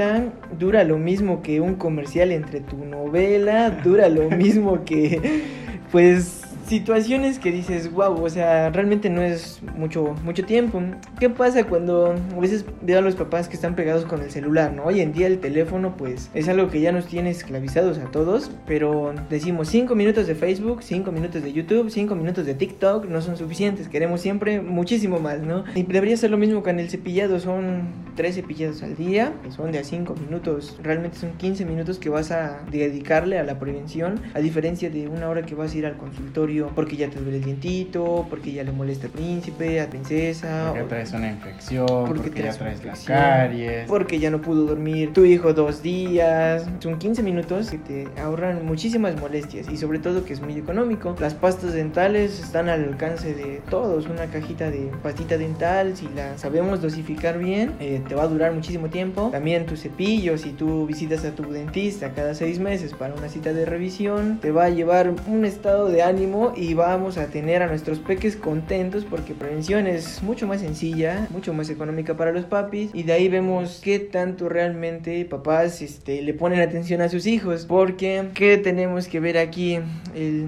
dura 0.58 0.84
lo 0.84 0.98
mismo 0.98 1.42
que 1.42 1.62
un 1.62 1.76
comercial 1.76 2.32
entre 2.32 2.62
tu 2.62 2.78
novela, 2.86 3.70
dura 3.84 4.10
lo 4.10 4.30
mismo 4.30 4.84
que 4.86 5.44
pues 5.92 6.45
situaciones 6.68 7.38
que 7.40 7.52
dices, 7.52 7.92
wow, 7.92 8.24
o 8.24 8.30
sea, 8.30 8.70
realmente 8.72 9.10
no 9.10 9.22
es 9.22 9.62
mucho, 9.78 10.16
mucho 10.24 10.46
tiempo. 10.46 10.82
¿Qué 11.20 11.30
pasa 11.30 11.66
cuando 11.66 12.16
a 12.36 12.40
veces 12.40 12.66
veo 12.82 13.00
a 13.00 13.02
los 13.02 13.16
papás 13.16 13.48
que 13.48 13.56
están 13.56 13.76
pegados 13.76 14.06
con 14.06 14.22
el 14.22 14.32
celular, 14.32 14.74
¿no? 14.74 14.86
Hoy 14.86 15.02
en 15.02 15.14
día 15.14 15.28
el 15.28 15.40
teléfono, 15.40 15.96
pues, 15.96 16.30
es 16.34 16.48
algo 16.50 16.70
que 16.70 16.82
ya 16.82 16.92
nos 16.92 17.06
tiene 17.06 17.30
esclavizados 17.30 18.00
a 18.00 18.06
todos, 18.06 18.52
pero 18.66 19.14
decimos 19.30 19.68
5 19.70 19.96
minutos 19.96 20.28
de 20.28 20.36
Facebook, 20.36 20.82
5 20.82 21.12
minutos 21.12 21.44
de 21.44 21.54
YouTube, 21.54 21.90
5 21.90 22.16
minutos 22.16 22.46
de 22.46 22.56
TikTok, 22.56 23.06
no 23.06 23.22
son 23.22 23.38
suficientes, 23.38 23.88
queremos 23.88 24.22
siempre 24.22 24.62
muchísimo 24.62 25.20
más, 25.20 25.42
¿no? 25.42 25.64
Y 25.76 25.84
debería 25.84 26.18
ser 26.18 26.32
lo 26.32 26.38
mismo 26.38 26.64
con 26.64 26.80
el 26.80 26.90
cepillado, 26.90 27.40
son 27.40 27.90
3 28.16 28.36
cepillados 28.36 28.82
al 28.82 28.96
día, 28.96 29.34
son 29.56 29.72
de 29.72 29.80
a 29.80 29.84
5 29.84 30.16
minutos, 30.16 30.80
realmente 30.82 31.18
son 31.18 31.34
15 31.34 31.66
minutos 31.66 32.00
que 32.00 32.10
vas 32.10 32.32
a 32.32 32.62
dedicarle 32.72 33.38
a 33.38 33.44
la 33.44 33.60
prevención, 33.60 34.20
a 34.34 34.40
diferencia 34.40 34.90
de 34.90 35.08
una 35.08 35.30
hora 35.30 35.44
que 35.44 35.54
vas 35.54 35.74
a 35.74 35.78
ir 35.78 35.86
al 35.86 35.98
consultorio 35.98 36.55
porque 36.76 36.96
ya 36.96 37.10
te 37.10 37.20
duele 37.20 37.38
el 37.38 37.44
dientito, 37.44 38.26
porque 38.30 38.52
ya 38.52 38.64
le 38.64 38.72
molesta 38.72 39.08
al 39.08 39.14
príncipe, 39.14 39.82
a 39.82 39.90
princesa, 39.90 40.66
Porque 40.70 40.84
o 40.84 40.86
traes 40.88 41.12
una 41.14 41.30
infección, 41.30 41.86
Porque 41.88 42.30
porque, 42.30 42.30
ya 42.30 42.36
traes 42.52 42.58
traes 42.58 42.80
la 42.80 42.92
infección, 42.92 43.18
caries. 43.18 43.88
porque 43.88 44.20
ya 44.20 44.30
no 44.32 44.42
pudo 44.42 44.66
dormir 44.66 45.14
tu 45.14 45.26
hijo 45.26 45.54
dos 45.54 45.82
días. 45.82 46.66
Son 46.80 46.98
15 46.98 47.24
minutos 47.24 47.70
que 47.70 47.78
te 47.78 48.08
ahorran 48.22 48.66
muchísimas 48.66 49.20
molestias 49.20 49.68
y 49.70 49.78
sobre 49.78 50.00
todo 50.00 50.26
que 50.26 50.34
es 50.34 50.42
muy 50.42 50.54
económico. 50.58 51.16
Las 51.20 51.34
pastas 51.34 51.74
dentales 51.74 52.40
están 52.40 52.70
al 52.70 52.84
alcance 52.84 53.34
de 53.34 53.62
todos. 53.70 54.08
Una 54.08 54.26
cajita 54.28 54.70
de 54.70 54.92
pastita 55.04 55.38
dental, 55.38 55.96
si 55.96 56.08
la 56.16 56.38
sabemos 56.38 56.82
dosificar 56.82 57.38
bien, 57.40 57.74
eh, 57.80 58.02
te 58.08 58.16
va 58.16 58.24
a 58.24 58.28
durar 58.28 58.54
muchísimo 58.54 58.90
tiempo. 58.90 59.30
También 59.32 59.66
tu 59.66 59.76
cepillo, 59.76 60.38
si 60.38 60.52
tú 60.52 60.86
visitas 60.86 61.26
a 61.26 61.32
tu 61.32 61.44
dentista 61.52 62.12
cada 62.12 62.34
seis 62.36 62.60
meses 62.60 62.94
para 62.94 63.14
una 63.14 63.30
cita 63.30 63.54
de 63.54 63.66
revisión, 63.66 64.40
te 64.42 64.52
va 64.52 64.66
a 64.66 64.70
llevar 64.70 65.14
un 65.28 65.46
estado 65.46 65.88
de 65.90 66.02
ánimo 66.04 66.45
y 66.56 66.74
vamos 66.74 67.18
a 67.18 67.28
tener 67.28 67.64
a 67.64 67.68
nuestros 67.68 68.00
peques 68.00 68.36
contentos 68.36 69.06
porque 69.06 69.34
prevención 69.34 69.88
es 69.88 70.22
mucho 70.24 70.48
más 70.48 70.62
sencilla, 70.62 71.28
mucho 71.32 71.54
más 71.54 71.70
económica 71.70 72.16
para 72.18 72.32
los 72.32 72.46
papis. 72.46 72.92
Y 72.94 73.04
de 73.04 73.14
ahí 73.14 73.30
vemos 73.30 73.82
qué 73.84 74.00
tanto 74.00 74.50
realmente 74.50 75.24
papás 75.26 75.82
este, 75.82 76.22
le 76.22 76.34
ponen 76.34 76.60
atención 76.60 77.02
a 77.02 77.10
sus 77.10 77.26
hijos. 77.26 77.66
Porque 77.66 78.30
qué 78.34 78.58
tenemos 78.58 79.08
que 79.08 79.20
ver 79.20 79.38
aquí 79.38 79.80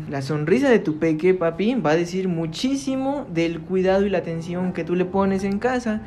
la 0.09 0.21
sonrisa 0.21 0.69
de 0.69 0.79
tu 0.79 0.99
peque 0.99 1.33
papi 1.33 1.75
va 1.75 1.91
a 1.91 1.95
decir 1.95 2.27
muchísimo 2.27 3.25
del 3.33 3.61
cuidado 3.61 4.05
y 4.05 4.09
la 4.09 4.19
atención 4.19 4.73
que 4.73 4.83
tú 4.83 4.95
le 4.95 5.05
pones 5.05 5.43
en 5.43 5.59
casa 5.59 6.01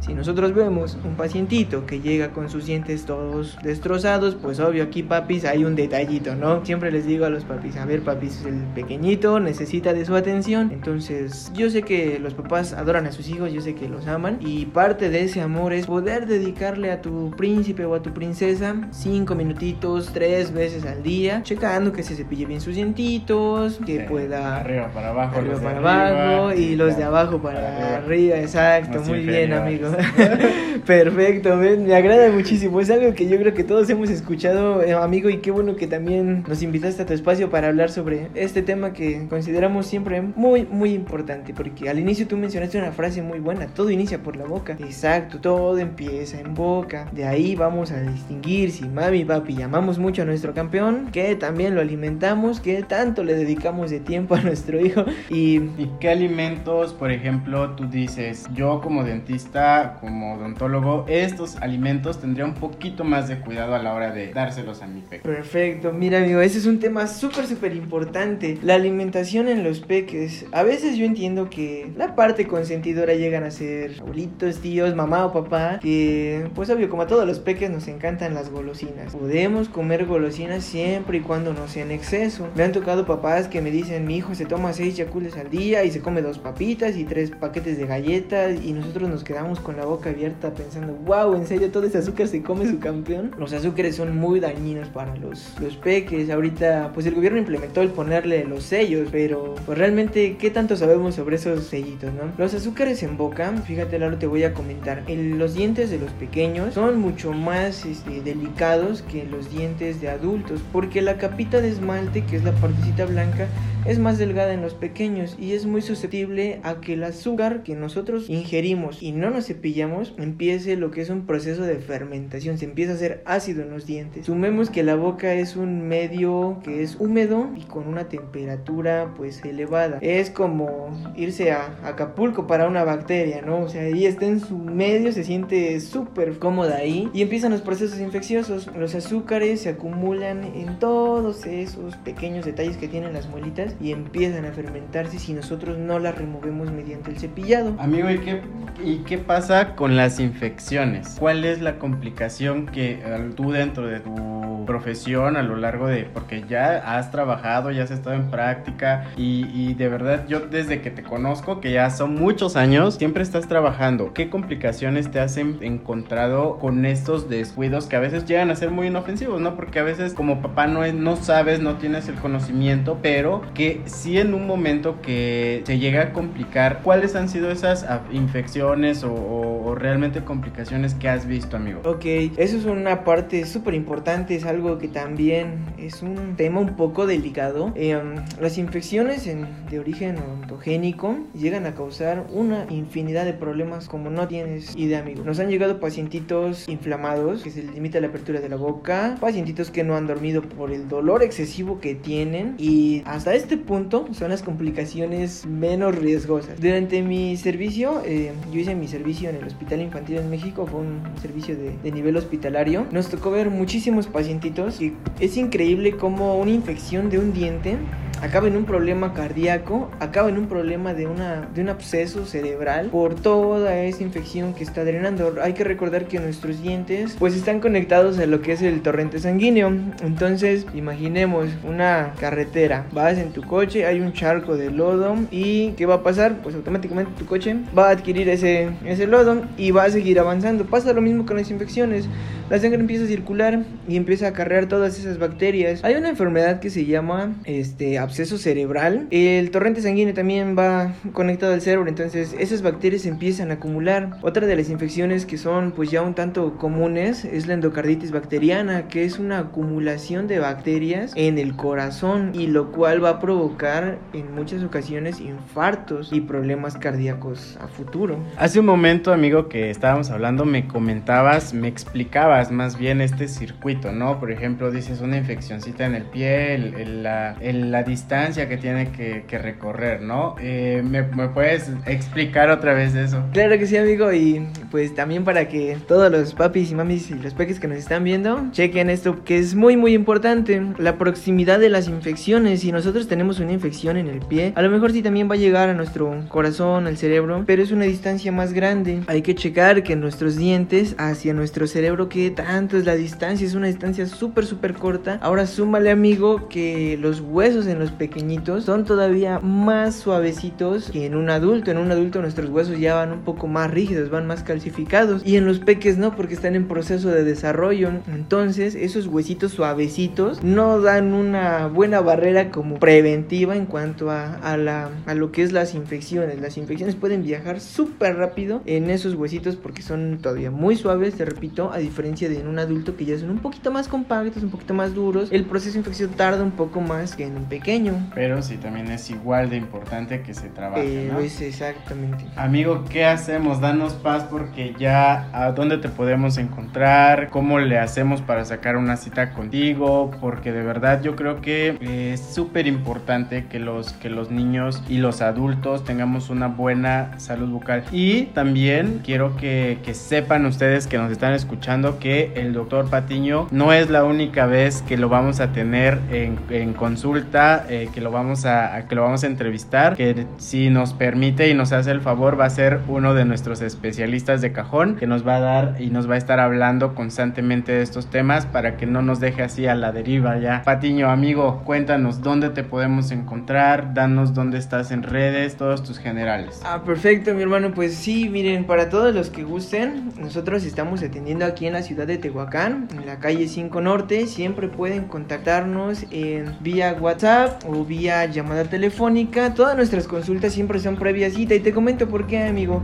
si 0.00 0.14
nosotros 0.14 0.54
vemos 0.54 0.96
un 1.04 1.14
pacientito 1.14 1.84
que 1.86 2.00
llega 2.00 2.30
con 2.30 2.48
sus 2.48 2.66
dientes 2.66 3.04
todos 3.04 3.58
destrozados, 3.62 4.34
pues 4.34 4.58
obvio 4.60 4.82
aquí 4.84 5.02
papis 5.02 5.44
hay 5.44 5.64
un 5.64 5.76
detallito, 5.76 6.34
¿no? 6.34 6.64
Siempre 6.64 6.90
les 6.90 7.06
digo 7.06 7.26
a 7.26 7.30
los 7.30 7.44
papis, 7.44 7.76
a 7.76 7.84
ver 7.84 8.00
papis, 8.02 8.44
el 8.46 8.54
pequeñito 8.74 9.40
necesita 9.40 9.92
de 9.92 10.04
su 10.04 10.16
atención. 10.16 10.70
Entonces 10.72 11.50
yo 11.54 11.68
sé 11.70 11.82
que 11.82 12.18
los 12.18 12.34
papás 12.34 12.72
adoran 12.72 13.06
a 13.06 13.12
sus 13.12 13.28
hijos, 13.28 13.52
yo 13.52 13.60
sé 13.60 13.74
que 13.74 13.88
los 13.88 14.06
aman 14.06 14.38
y 14.40 14.66
parte 14.66 15.10
de 15.10 15.22
ese 15.24 15.40
amor 15.42 15.72
es 15.72 15.86
poder 15.86 16.26
dedicarle 16.26 16.90
a 16.90 17.02
tu 17.02 17.30
príncipe 17.36 17.84
o 17.84 17.94
a 17.94 18.02
tu 18.02 18.12
princesa 18.12 18.74
cinco 18.90 19.34
minutitos, 19.34 20.10
tres 20.12 20.52
veces 20.52 20.86
al 20.86 21.02
día, 21.02 21.42
checando 21.42 21.92
que 21.92 22.02
se 22.02 22.14
cepille 22.16 22.46
bien 22.46 22.60
sus 22.60 22.74
dientitos, 22.74 23.78
que 23.84 23.98
Sí, 24.00 24.04
pueda... 24.08 24.56
Arriba 24.56 24.88
para 24.94 25.10
abajo. 25.10 25.38
Arriba 25.38 25.52
los 25.54 25.62
para 25.62 25.76
arriba, 25.76 26.34
abajo 26.36 26.54
y 26.54 26.76
los 26.76 26.96
de 26.96 27.04
abajo 27.04 27.38
para, 27.42 27.96
arriba. 27.96 28.38
exacto, 28.38 29.00
muy 29.02 29.20
bien 29.20 29.52
inferiores. 29.52 29.89
Perfecto, 30.86 31.56
me 31.56 31.94
agrada 31.94 32.30
muchísimo, 32.30 32.80
es 32.80 32.90
algo 32.90 33.14
que 33.14 33.28
yo 33.28 33.38
creo 33.38 33.54
que 33.54 33.64
todos 33.64 33.88
hemos 33.90 34.10
escuchado, 34.10 34.82
eh, 34.82 34.94
amigo, 34.94 35.28
y 35.28 35.38
qué 35.38 35.50
bueno 35.50 35.76
que 35.76 35.86
también 35.86 36.44
nos 36.48 36.62
invitaste 36.62 37.02
a 37.02 37.06
tu 37.06 37.12
espacio 37.12 37.50
para 37.50 37.68
hablar 37.68 37.90
sobre 37.90 38.28
este 38.34 38.62
tema 38.62 38.92
que 38.92 39.26
consideramos 39.28 39.86
siempre 39.86 40.22
muy, 40.22 40.66
muy 40.66 40.94
importante, 40.94 41.52
porque 41.54 41.88
al 41.88 41.98
inicio 41.98 42.26
tú 42.26 42.36
mencionaste 42.36 42.78
una 42.78 42.92
frase 42.92 43.22
muy 43.22 43.40
buena, 43.40 43.66
todo 43.66 43.90
inicia 43.90 44.22
por 44.22 44.36
la 44.36 44.44
boca, 44.44 44.76
exacto, 44.80 45.38
todo 45.38 45.78
empieza 45.78 46.40
en 46.40 46.54
boca, 46.54 47.08
de 47.12 47.26
ahí 47.26 47.54
vamos 47.54 47.92
a 47.92 48.00
distinguir 48.00 48.70
si 48.70 48.88
mami 48.88 49.20
y 49.20 49.24
papi 49.24 49.54
llamamos 49.54 49.98
mucho 49.98 50.22
a 50.22 50.24
nuestro 50.24 50.54
campeón, 50.54 51.08
que 51.12 51.36
también 51.36 51.74
lo 51.74 51.80
alimentamos, 51.80 52.60
que 52.60 52.82
tanto 52.82 53.22
le 53.22 53.34
dedicamos 53.34 53.90
de 53.90 54.00
tiempo 54.00 54.34
a 54.34 54.40
nuestro 54.40 54.80
hijo 54.80 55.04
y 55.28 55.60
¿Y 55.80 55.90
qué 55.98 56.10
alimentos, 56.10 56.92
por 56.92 57.10
ejemplo, 57.10 57.70
tú 57.70 57.86
dices, 57.86 58.46
yo 58.52 58.80
como 58.80 59.04
dentista 59.04 59.79
como 60.00 60.34
odontólogo, 60.34 61.04
estos 61.08 61.56
alimentos 61.56 62.20
tendría 62.20 62.44
un 62.44 62.54
poquito 62.54 63.04
más 63.04 63.28
de 63.28 63.38
cuidado 63.38 63.74
a 63.74 63.78
la 63.78 63.94
hora 63.94 64.12
de 64.12 64.32
dárselos 64.32 64.82
a 64.82 64.86
mi 64.86 65.00
peque. 65.00 65.22
Perfecto, 65.22 65.92
mira 65.92 66.18
amigo, 66.18 66.40
ese 66.40 66.58
es 66.58 66.66
un 66.66 66.78
tema 66.78 67.06
súper, 67.06 67.46
súper 67.46 67.74
importante. 67.74 68.58
La 68.62 68.74
alimentación 68.74 69.48
en 69.48 69.64
los 69.64 69.80
peques. 69.80 70.46
A 70.52 70.62
veces 70.62 70.96
yo 70.96 71.04
entiendo 71.04 71.50
que 71.50 71.90
la 71.96 72.14
parte 72.14 72.46
consentidora 72.46 73.14
llegan 73.14 73.44
a 73.44 73.50
ser 73.50 74.00
abuelitos, 74.00 74.58
tíos, 74.58 74.94
mamá 74.94 75.26
o 75.26 75.32
papá, 75.32 75.78
que 75.80 76.48
pues 76.54 76.70
obvio, 76.70 76.88
como 76.88 77.02
a 77.02 77.06
todos 77.06 77.26
los 77.26 77.38
peques 77.38 77.70
nos 77.70 77.88
encantan 77.88 78.34
las 78.34 78.50
golosinas. 78.50 79.14
Podemos 79.14 79.68
comer 79.68 80.06
golosinas 80.06 80.64
siempre 80.64 81.18
y 81.18 81.20
cuando 81.20 81.52
no 81.52 81.68
sea 81.68 81.84
en 81.84 81.90
exceso. 81.90 82.48
Me 82.54 82.62
han 82.62 82.72
tocado 82.72 83.06
papás 83.06 83.48
que 83.48 83.60
me 83.60 83.70
dicen, 83.70 84.06
mi 84.06 84.16
hijo 84.16 84.34
se 84.34 84.46
toma 84.46 84.72
seis 84.72 84.96
yacules 84.96 85.36
al 85.36 85.50
día 85.50 85.84
y 85.84 85.90
se 85.90 86.00
come 86.00 86.22
dos 86.22 86.38
papitas 86.38 86.96
y 86.96 87.04
tres 87.04 87.30
paquetes 87.30 87.78
de 87.78 87.86
galletas 87.86 88.62
y 88.62 88.72
nosotros 88.72 89.08
nos 89.08 89.24
quedamos 89.24 89.60
con 89.60 89.69
la 89.76 89.84
boca 89.84 90.10
abierta 90.10 90.50
pensando, 90.50 90.94
wow, 91.04 91.34
en 91.34 91.46
serio 91.46 91.70
todo 91.70 91.84
ese 91.84 91.98
azúcar 91.98 92.28
se 92.28 92.42
come 92.42 92.66
su 92.66 92.78
campeón. 92.78 93.32
Los 93.38 93.52
azúcares 93.52 93.96
son 93.96 94.16
muy 94.16 94.40
dañinos 94.40 94.88
para 94.88 95.14
los, 95.16 95.54
los 95.60 95.76
peques. 95.76 96.30
Ahorita 96.30 96.90
pues 96.94 97.06
el 97.06 97.14
gobierno 97.14 97.38
implementó 97.38 97.82
el 97.82 97.90
ponerle 97.90 98.44
los 98.44 98.64
sellos, 98.64 99.08
pero 99.10 99.54
pues 99.66 99.78
realmente 99.78 100.36
qué 100.36 100.50
tanto 100.50 100.76
sabemos 100.76 101.14
sobre 101.14 101.36
esos 101.36 101.64
sellitos, 101.64 102.12
¿no? 102.14 102.32
Los 102.38 102.54
azúcares 102.54 103.02
en 103.02 103.16
boca, 103.16 103.52
fíjate 103.64 103.98
Lalo, 103.98 104.18
te 104.18 104.26
voy 104.26 104.44
a 104.44 104.54
comentar, 104.54 105.02
en 105.06 105.38
los 105.38 105.54
dientes 105.54 105.90
de 105.90 105.98
los 105.98 106.10
pequeños 106.12 106.74
son 106.74 106.98
mucho 106.98 107.32
más 107.32 107.84
este, 107.84 108.20
delicados 108.20 109.02
que 109.02 109.24
los 109.24 109.50
dientes 109.50 110.00
de 110.00 110.08
adultos, 110.08 110.60
porque 110.72 111.02
la 111.02 111.16
capita 111.16 111.60
de 111.60 111.68
esmalte, 111.70 112.24
que 112.24 112.36
es 112.36 112.44
la 112.44 112.52
partecita 112.52 113.06
blanca, 113.06 113.48
es 113.86 113.98
más 113.98 114.18
delgada 114.18 114.52
en 114.52 114.62
los 114.62 114.74
pequeños 114.74 115.36
y 115.38 115.52
es 115.52 115.66
muy 115.66 115.82
susceptible 115.82 116.60
a 116.62 116.80
que 116.80 116.94
el 116.94 117.04
azúcar 117.04 117.62
que 117.62 117.74
nosotros 117.74 118.28
ingerimos 118.28 119.02
y 119.02 119.12
no 119.12 119.30
nos 119.30 119.46
cepillamos 119.46 120.14
empiece 120.18 120.76
lo 120.76 120.90
que 120.90 121.00
es 121.00 121.10
un 121.10 121.26
proceso 121.26 121.62
de 121.62 121.76
fermentación, 121.76 122.58
se 122.58 122.66
empieza 122.66 122.92
a 122.92 122.94
hacer 122.96 123.22
ácido 123.24 123.62
en 123.62 123.70
los 123.70 123.86
dientes. 123.86 124.26
Sumemos 124.26 124.70
que 124.70 124.82
la 124.82 124.96
boca 124.96 125.32
es 125.34 125.56
un 125.56 125.88
medio 125.88 126.58
que 126.62 126.82
es 126.82 126.96
húmedo 126.98 127.48
y 127.56 127.62
con 127.62 127.88
una 127.88 128.08
temperatura 128.08 129.14
pues 129.16 129.44
elevada. 129.44 129.98
Es 130.02 130.30
como 130.30 130.90
irse 131.16 131.52
a 131.52 131.78
Acapulco 131.84 132.46
para 132.46 132.68
una 132.68 132.84
bacteria, 132.84 133.42
¿no? 133.42 133.60
O 133.60 133.68
sea, 133.68 133.82
ahí 133.82 134.06
está 134.06 134.26
en 134.26 134.40
su 134.40 134.58
medio, 134.58 135.12
se 135.12 135.24
siente 135.24 135.80
súper 135.80 136.38
cómoda 136.38 136.76
ahí 136.76 137.08
y 137.12 137.22
empiezan 137.22 137.52
los 137.52 137.62
procesos 137.62 137.98
infecciosos. 138.00 138.68
Los 138.76 138.94
azúcares 138.94 139.62
se 139.62 139.70
acumulan 139.70 140.44
en 140.44 140.78
todos 140.78 141.46
esos 141.46 141.96
pequeños 141.96 142.44
detalles 142.44 142.76
que 142.76 142.88
tienen 142.88 143.12
las 143.12 143.28
muelitas 143.28 143.69
y 143.80 143.92
empiezan 143.92 144.44
a 144.44 144.52
fermentarse 144.52 145.18
si 145.18 145.32
nosotros 145.32 145.78
no 145.78 145.98
las 145.98 146.16
removemos 146.16 146.70
mediante 146.72 147.10
el 147.10 147.18
cepillado. 147.18 147.74
Amigo, 147.78 148.10
¿y 148.10 148.18
qué, 148.18 148.42
¿y 148.82 148.98
qué 148.98 149.18
pasa 149.18 149.74
con 149.74 149.96
las 149.96 150.20
infecciones? 150.20 151.16
¿Cuál 151.18 151.44
es 151.44 151.60
la 151.60 151.78
complicación 151.78 152.66
que 152.66 153.00
eh, 153.04 153.30
tú 153.36 153.52
dentro 153.52 153.86
de 153.86 154.00
tu 154.00 154.64
profesión 154.66 155.36
a 155.36 155.42
lo 155.42 155.56
largo 155.56 155.86
de, 155.86 156.04
porque 156.04 156.44
ya 156.48 156.96
has 156.96 157.10
trabajado, 157.10 157.70
ya 157.70 157.84
has 157.84 157.90
estado 157.90 158.14
en 158.14 158.30
práctica 158.30 159.10
y, 159.16 159.46
y 159.52 159.74
de 159.74 159.88
verdad 159.88 160.26
yo 160.28 160.40
desde 160.40 160.80
que 160.80 160.90
te 160.90 161.02
conozco, 161.02 161.60
que 161.60 161.72
ya 161.72 161.90
son 161.90 162.14
muchos 162.14 162.56
años, 162.56 162.94
siempre 162.94 163.22
estás 163.22 163.48
trabajando. 163.48 164.12
¿Qué 164.12 164.30
complicaciones 164.30 165.10
te 165.10 165.20
has 165.20 165.36
encontrado 165.36 166.58
con 166.58 166.84
estos 166.84 167.28
descuidos 167.28 167.86
que 167.86 167.96
a 167.96 168.00
veces 168.00 168.24
llegan 168.26 168.50
a 168.50 168.56
ser 168.56 168.70
muy 168.70 168.88
inofensivos, 168.88 169.40
¿no? 169.40 169.56
Porque 169.56 169.78
a 169.78 169.82
veces 169.82 170.14
como 170.14 170.40
papá 170.40 170.66
no, 170.66 170.84
es, 170.84 170.94
no 170.94 171.16
sabes, 171.16 171.60
no 171.60 171.76
tienes 171.76 172.08
el 172.08 172.14
conocimiento, 172.16 172.98
pero 173.02 173.42
que 173.60 173.82
en 174.18 174.32
un 174.32 174.46
momento 174.46 175.02
que 175.02 175.62
se 175.66 175.78
llega 175.78 176.02
a 176.02 176.12
complicar, 176.14 176.80
¿cuáles 176.82 177.14
han 177.14 177.28
sido 177.28 177.50
esas 177.50 177.84
infecciones 178.10 179.04
o, 179.04 179.12
o, 179.12 179.74
realmente 179.74 180.24
complicaciones 180.24 180.94
que 180.94 181.10
has 181.10 181.26
visto, 181.26 181.58
amigo? 181.58 181.80
Ok, 181.84 182.04
eso 182.38 182.56
es 182.56 182.64
una 182.64 183.04
parte 183.04 183.44
súper 183.44 183.74
importante, 183.74 184.34
es 184.34 184.46
algo 184.46 184.78
que 184.78 184.88
también 184.88 185.66
es 185.78 186.02
un 186.02 186.36
tema 186.36 186.60
un 186.60 186.74
poco 186.74 187.06
delicado. 187.06 187.72
Eh, 187.76 188.00
las 188.40 188.56
infecciones 188.56 189.26
en, 189.26 189.46
de 189.68 189.78
origen 189.78 190.16
ontogénico 190.18 191.18
llegan 191.34 191.66
a 191.66 191.74
causar 191.74 192.26
una 192.32 192.64
infinidad 192.70 193.26
de 193.26 193.34
problemas 193.34 193.88
como 193.88 194.08
no 194.08 194.26
tienes 194.26 194.74
idea, 194.74 195.00
amigo. 195.00 195.22
Nos 195.22 195.38
han 195.38 195.50
llegado 195.50 195.80
pacientitos 195.80 196.66
inflamados, 196.66 197.42
que 197.42 197.50
se 197.50 197.62
limita 197.62 198.00
la 198.00 198.06
apertura 198.06 198.40
de 198.40 198.48
la 198.48 198.56
boca, 198.56 199.16
pacientitos 199.20 199.70
que 199.70 199.84
no 199.84 199.96
han 199.96 200.06
dormido 200.06 200.40
por 200.40 200.72
el 200.72 200.88
dolor 200.88 201.22
excesivo 201.22 201.78
que 201.80 201.94
tienen 201.94 202.54
y 202.56 203.02
hasta 203.04 203.34
este 203.34 203.49
este 203.50 203.64
punto 203.64 204.06
son 204.12 204.30
las 204.30 204.44
complicaciones 204.44 205.44
menos 205.44 205.96
riesgosas. 205.96 206.60
Durante 206.60 207.02
mi 207.02 207.36
servicio, 207.36 208.00
eh, 208.06 208.30
yo 208.52 208.60
hice 208.60 208.76
mi 208.76 208.86
servicio 208.86 209.28
en 209.28 209.34
el 209.34 209.44
Hospital 209.44 209.80
Infantil 209.80 210.18
en 210.18 210.30
México, 210.30 210.66
fue 210.66 210.78
un 210.78 211.00
servicio 211.20 211.56
de, 211.56 211.76
de 211.82 211.90
nivel 211.90 212.16
hospitalario. 212.16 212.86
Nos 212.92 213.08
tocó 213.08 213.32
ver 213.32 213.50
muchísimos 213.50 214.06
pacientitos 214.06 214.80
y 214.80 214.94
es 215.18 215.36
increíble 215.36 215.96
cómo 215.96 216.38
una 216.38 216.52
infección 216.52 217.10
de 217.10 217.18
un 217.18 217.32
diente 217.32 217.76
acaba 218.22 218.48
en 218.48 218.56
un 218.56 218.64
problema 218.64 219.14
cardíaco, 219.14 219.90
acaba 219.98 220.28
en 220.28 220.38
un 220.38 220.46
problema 220.46 220.94
de, 220.94 221.06
una, 221.06 221.48
de 221.54 221.62
un 221.62 221.68
absceso 221.68 222.26
cerebral 222.26 222.88
por 222.88 223.14
toda 223.14 223.76
esa 223.82 224.02
infección 224.02 224.54
que 224.54 224.64
está 224.64 224.84
drenando. 224.84 225.36
Hay 225.42 225.54
que 225.54 225.64
recordar 225.64 226.06
que 226.06 226.18
nuestros 226.18 226.62
dientes 226.62 227.16
pues 227.18 227.34
están 227.34 227.60
conectados 227.60 228.18
a 228.18 228.26
lo 228.26 228.42
que 228.42 228.52
es 228.52 228.62
el 228.62 228.82
torrente 228.82 229.18
sanguíneo. 229.18 229.68
Entonces, 230.02 230.66
imaginemos 230.74 231.48
una 231.64 232.14
carretera, 232.18 232.86
vas 232.92 233.18
en 233.18 233.32
tu 233.32 233.39
coche, 233.42 233.86
hay 233.86 234.00
un 234.00 234.12
charco 234.12 234.56
de 234.56 234.70
lodo 234.70 235.16
y 235.30 235.72
¿qué 235.72 235.86
va 235.86 235.96
a 235.96 236.02
pasar? 236.02 236.42
Pues 236.42 236.54
automáticamente 236.54 237.12
tu 237.18 237.26
coche 237.26 237.56
va 237.76 237.88
a 237.88 237.90
adquirir 237.90 238.28
ese, 238.28 238.70
ese 238.84 239.06
lodo 239.06 239.42
y 239.56 239.70
va 239.70 239.84
a 239.84 239.90
seguir 239.90 240.18
avanzando. 240.18 240.64
Pasa 240.64 240.92
lo 240.92 241.00
mismo 241.00 241.26
con 241.26 241.36
las 241.36 241.50
infecciones. 241.50 242.08
La 242.50 242.58
sangre 242.58 242.80
empieza 242.80 243.04
a 243.04 243.06
circular 243.06 243.62
y 243.86 243.94
empieza 243.94 244.26
a 244.26 244.30
acarrear 244.30 244.66
todas 244.66 244.98
esas 244.98 245.20
bacterias. 245.20 245.84
Hay 245.84 245.94
una 245.94 246.08
enfermedad 246.08 246.58
que 246.58 246.68
se 246.68 246.84
llama 246.84 247.36
este 247.44 247.96
absceso 247.96 248.38
cerebral. 248.38 249.06
El 249.12 249.52
torrente 249.52 249.82
sanguíneo 249.82 250.14
también 250.14 250.56
va 250.58 250.94
conectado 251.12 251.52
al 251.54 251.60
cerebro, 251.60 251.88
entonces 251.88 252.34
esas 252.36 252.62
bacterias 252.62 253.06
empiezan 253.06 253.52
a 253.52 253.54
acumular. 253.54 254.16
Otra 254.22 254.48
de 254.48 254.56
las 254.56 254.68
infecciones 254.68 255.26
que 255.26 255.38
son 255.38 255.70
pues 255.70 255.92
ya 255.92 256.02
un 256.02 256.14
tanto 256.14 256.58
comunes 256.58 257.24
es 257.24 257.46
la 257.46 257.54
endocarditis 257.54 258.10
bacteriana, 258.10 258.88
que 258.88 259.04
es 259.04 259.20
una 259.20 259.38
acumulación 259.38 260.26
de 260.26 260.40
bacterias 260.40 261.12
en 261.14 261.38
el 261.38 261.54
corazón 261.54 262.32
y 262.34 262.48
lo 262.48 262.72
cual 262.72 263.04
va 263.04 263.10
a 263.10 263.20
provocar 263.20 263.98
en 264.12 264.34
muchas 264.34 264.64
ocasiones 264.64 265.20
infartos 265.20 266.12
y 266.12 266.20
problemas 266.20 266.76
cardíacos 266.76 267.56
a 267.60 267.68
futuro. 267.68 268.16
Hace 268.36 268.58
un 268.58 268.66
momento, 268.66 269.12
amigo, 269.12 269.48
que 269.48 269.70
estábamos 269.70 270.10
hablando, 270.10 270.44
me 270.44 270.66
comentabas, 270.66 271.54
me 271.54 271.68
explicabas 271.68 272.39
más 272.50 272.78
bien 272.78 273.00
este 273.00 273.28
circuito, 273.28 273.92
¿no? 273.92 274.18
Por 274.18 274.32
ejemplo, 274.32 274.70
dices 274.70 275.00
una 275.00 275.16
infeccióncita 275.16 275.84
en 275.84 275.94
el 275.94 276.04
pie, 276.04 276.54
el, 276.54 277.02
la, 277.02 277.36
la 277.40 277.82
distancia 277.82 278.48
que 278.48 278.56
tiene 278.56 278.90
que, 278.92 279.24
que 279.26 279.38
recorrer, 279.38 280.00
¿no? 280.02 280.36
Eh, 280.40 280.82
¿me, 280.84 281.02
¿me, 281.02 281.28
puedes 281.28 281.70
explicar 281.86 282.50
otra 282.50 282.74
vez 282.74 282.94
eso? 282.94 283.24
Claro 283.32 283.58
que 283.58 283.66
sí, 283.66 283.76
amigo, 283.76 284.12
y 284.12 284.46
pues 284.70 284.94
también 284.94 285.24
para 285.24 285.48
que 285.48 285.76
todos 285.86 286.10
los 286.10 286.34
papis 286.34 286.70
y 286.70 286.74
mamis 286.74 287.10
y 287.10 287.14
los 287.14 287.34
peques 287.34 287.60
que 287.60 287.68
nos 287.68 287.78
están 287.78 288.04
viendo 288.04 288.50
chequen 288.52 288.90
esto 288.90 289.24
que 289.24 289.38
es 289.38 289.54
muy 289.54 289.76
muy 289.76 289.94
importante, 289.94 290.62
la 290.78 290.98
proximidad 290.98 291.58
de 291.58 291.68
las 291.68 291.88
infecciones. 291.88 292.60
Si 292.60 292.72
nosotros 292.72 293.08
tenemos 293.08 293.40
una 293.40 293.52
infección 293.52 293.96
en 293.96 294.08
el 294.08 294.20
pie, 294.20 294.52
a 294.54 294.62
lo 294.62 294.70
mejor 294.70 294.92
sí 294.92 295.02
también 295.02 295.30
va 295.30 295.34
a 295.34 295.38
llegar 295.38 295.68
a 295.68 295.74
nuestro 295.74 296.24
corazón, 296.28 296.86
al 296.86 296.96
cerebro, 296.96 297.44
pero 297.46 297.62
es 297.62 297.72
una 297.72 297.84
distancia 297.84 298.32
más 298.32 298.52
grande. 298.52 299.00
Hay 299.06 299.22
que 299.22 299.34
checar 299.34 299.82
que 299.82 299.96
nuestros 299.96 300.36
dientes 300.36 300.94
hacia 300.98 301.34
nuestro 301.34 301.66
cerebro, 301.66 302.08
que 302.08 302.29
tanto 302.30 302.76
es 302.76 302.84
la 302.84 302.94
distancia, 302.94 303.46
es 303.46 303.54
una 303.54 303.66
distancia 303.66 304.06
súper 304.06 304.46
súper 304.46 304.74
corta. 304.74 305.18
Ahora 305.22 305.46
súmale, 305.46 305.90
amigo, 305.90 306.48
que 306.48 306.98
los 307.00 307.20
huesos 307.20 307.66
en 307.66 307.78
los 307.78 307.90
pequeñitos 307.90 308.64
son 308.64 308.84
todavía 308.84 309.38
más 309.40 309.96
suavecitos 309.96 310.90
que 310.90 311.06
en 311.06 311.14
un 311.14 311.30
adulto. 311.30 311.70
En 311.70 311.78
un 311.78 311.90
adulto 311.90 312.20
nuestros 312.20 312.50
huesos 312.50 312.78
ya 312.78 312.94
van 312.94 313.12
un 313.12 313.20
poco 313.20 313.46
más 313.46 313.70
rígidos, 313.70 314.10
van 314.10 314.26
más 314.26 314.42
calcificados. 314.42 315.22
Y 315.24 315.36
en 315.36 315.46
los 315.46 315.58
peques 315.58 315.98
no, 315.98 316.16
porque 316.16 316.34
están 316.34 316.54
en 316.54 316.68
proceso 316.68 317.08
de 317.08 317.24
desarrollo. 317.24 317.90
Entonces, 318.12 318.74
esos 318.74 319.06
huesitos 319.06 319.52
suavecitos 319.52 320.42
no 320.42 320.80
dan 320.80 321.12
una 321.12 321.66
buena 321.68 322.00
barrera 322.00 322.50
como 322.50 322.78
preventiva 322.78 323.56
en 323.56 323.66
cuanto 323.66 324.10
a, 324.10 324.34
a, 324.34 324.56
la, 324.56 324.90
a 325.06 325.14
lo 325.14 325.32
que 325.32 325.42
es 325.42 325.52
las 325.52 325.74
infecciones. 325.74 326.40
Las 326.40 326.56
infecciones 326.56 326.94
pueden 326.94 327.22
viajar 327.22 327.60
súper 327.60 328.16
rápido 328.16 328.62
en 328.66 328.90
esos 328.90 329.14
huesitos 329.14 329.56
porque 329.56 329.82
son 329.82 330.18
todavía 330.20 330.50
muy 330.50 330.76
suaves, 330.76 331.14
te 331.14 331.24
repito, 331.24 331.72
a 331.72 331.78
diferencia 331.78 332.09
diferencia 332.10 332.28
de 332.28 332.40
en 332.40 332.48
un 332.48 332.58
adulto 332.58 332.96
que 332.96 333.04
ya 333.04 333.18
son 333.18 333.30
un 333.30 333.38
poquito 333.38 333.70
más 333.70 333.86
compactos, 333.88 334.42
un 334.42 334.50
poquito 334.50 334.74
más 334.74 334.94
duros, 334.94 335.28
el 335.30 335.44
proceso 335.44 335.74
de 335.74 335.78
infección 335.80 336.10
tarda 336.10 336.42
un 336.42 336.50
poco 336.52 336.80
más 336.80 337.14
que 337.14 337.24
en 337.26 337.36
un 337.36 337.44
pequeño. 337.44 338.10
Pero 338.14 338.42
sí, 338.42 338.56
también 338.56 338.90
es 338.90 339.10
igual 339.10 339.50
de 339.50 339.56
importante 339.56 340.22
que 340.22 340.34
se 340.34 340.48
trabaje, 340.48 341.06
Eh, 341.06 341.10
¿no? 341.12 341.20
exactamente. 341.20 342.24
Amigo, 342.36 342.84
¿qué 342.88 343.04
hacemos? 343.04 343.60
Danos 343.60 343.94
paz 343.94 344.24
porque 344.30 344.74
ya 344.78 345.28
a 345.32 345.52
dónde 345.52 345.78
te 345.78 345.88
podemos 345.88 346.38
encontrar, 346.38 347.28
cómo 347.30 347.58
le 347.58 347.78
hacemos 347.78 348.22
para 348.22 348.44
sacar 348.44 348.76
una 348.76 348.96
cita 348.96 349.32
contigo, 349.32 350.10
porque 350.20 350.52
de 350.52 350.62
verdad 350.62 351.02
yo 351.02 351.14
creo 351.16 351.40
que 351.40 351.76
es 352.12 352.20
súper 352.20 352.66
importante 352.66 353.46
que 353.46 353.58
los, 353.60 353.92
que 353.92 354.10
los 354.10 354.30
niños 354.30 354.82
y 354.88 354.98
los 354.98 355.20
adultos 355.20 355.84
tengamos 355.84 356.30
una 356.30 356.48
buena 356.48 357.18
salud 357.18 357.48
bucal. 357.50 357.84
Y 357.92 358.24
también 358.34 359.00
quiero 359.04 359.36
que, 359.36 359.78
que 359.84 359.94
sepan 359.94 360.46
ustedes 360.46 360.86
que 360.86 360.98
nos 360.98 361.12
están 361.12 361.34
escuchando 361.34 361.98
que 362.00 362.32
el 362.34 362.52
doctor 362.52 362.90
Patiño 362.90 363.46
no 363.52 363.72
es 363.72 363.90
la 363.90 364.04
única 364.04 364.46
vez 364.46 364.82
que 364.82 364.96
lo 364.96 365.08
vamos 365.08 365.38
a 365.40 365.52
tener 365.52 366.00
en, 366.10 366.38
en 366.50 366.72
consulta, 366.72 367.64
eh, 367.68 367.88
que 367.94 368.00
lo 368.00 368.10
vamos 368.10 368.44
a, 368.46 368.74
a- 368.74 368.88
que 368.88 368.94
lo 368.94 369.02
vamos 369.02 369.22
a 369.22 369.26
entrevistar, 369.26 369.96
que 369.96 370.26
si 370.38 370.70
nos 370.70 370.92
permite 370.94 371.48
y 371.48 371.54
nos 371.54 371.72
hace 371.72 371.90
el 371.90 372.00
favor 372.00 372.38
va 372.40 372.46
a 372.46 372.50
ser 372.50 372.80
uno 372.88 373.14
de 373.14 373.24
nuestros 373.24 373.60
especialistas 373.60 374.40
de 374.40 374.52
cajón 374.52 374.96
que 374.96 375.06
nos 375.06 375.26
va 375.26 375.36
a 375.36 375.40
dar 375.40 375.76
y 375.78 375.90
nos 375.90 376.08
va 376.10 376.14
a 376.14 376.18
estar 376.18 376.40
hablando 376.40 376.94
constantemente 376.94 377.72
de 377.72 377.82
estos 377.82 378.06
temas 378.06 378.46
para 378.46 378.76
que 378.76 378.86
no 378.86 379.02
nos 379.02 379.20
deje 379.20 379.42
así 379.42 379.66
a 379.66 379.74
la 379.74 379.92
deriva 379.92 380.38
ya. 380.38 380.62
Patiño, 380.64 381.10
amigo, 381.10 381.62
cuéntanos 381.64 382.22
dónde 382.22 382.48
te 382.50 382.62
podemos 382.64 383.10
encontrar, 383.10 383.92
danos 383.94 384.32
dónde 384.32 384.58
estás 384.58 384.90
en 384.90 385.02
redes, 385.02 385.56
todos 385.56 385.82
tus 385.82 385.98
generales. 385.98 386.60
Ah, 386.64 386.82
perfecto, 386.84 387.34
mi 387.34 387.42
hermano. 387.42 387.72
Pues 387.74 387.94
sí, 387.94 388.28
miren, 388.30 388.64
para 388.64 388.88
todos 388.88 389.14
los 389.14 389.28
que 389.30 389.42
gusten, 389.42 390.12
nosotros 390.18 390.64
estamos 390.64 391.02
atendiendo 391.02 391.44
aquí 391.44 391.66
en 391.66 391.74
la 391.74 391.82
ciudad 391.82 391.89
de 391.94 392.18
Tehuacán, 392.18 392.88
en 392.94 393.04
la 393.04 393.18
calle 393.18 393.48
5 393.48 393.80
Norte. 393.80 394.26
Siempre 394.28 394.68
pueden 394.68 395.06
contactarnos 395.06 396.04
en 396.12 396.56
vía 396.60 396.96
WhatsApp 396.98 397.64
o 397.66 397.84
vía 397.84 398.26
llamada 398.26 398.64
telefónica. 398.64 399.54
Todas 399.54 399.76
nuestras 399.76 400.06
consultas 400.06 400.52
siempre 400.52 400.78
son 400.78 400.96
previa 400.96 401.30
cita. 401.30 401.54
Y 401.54 401.60
te 401.60 401.72
comento 401.72 402.08
por 402.08 402.28
qué, 402.28 402.44
amigo. 402.44 402.82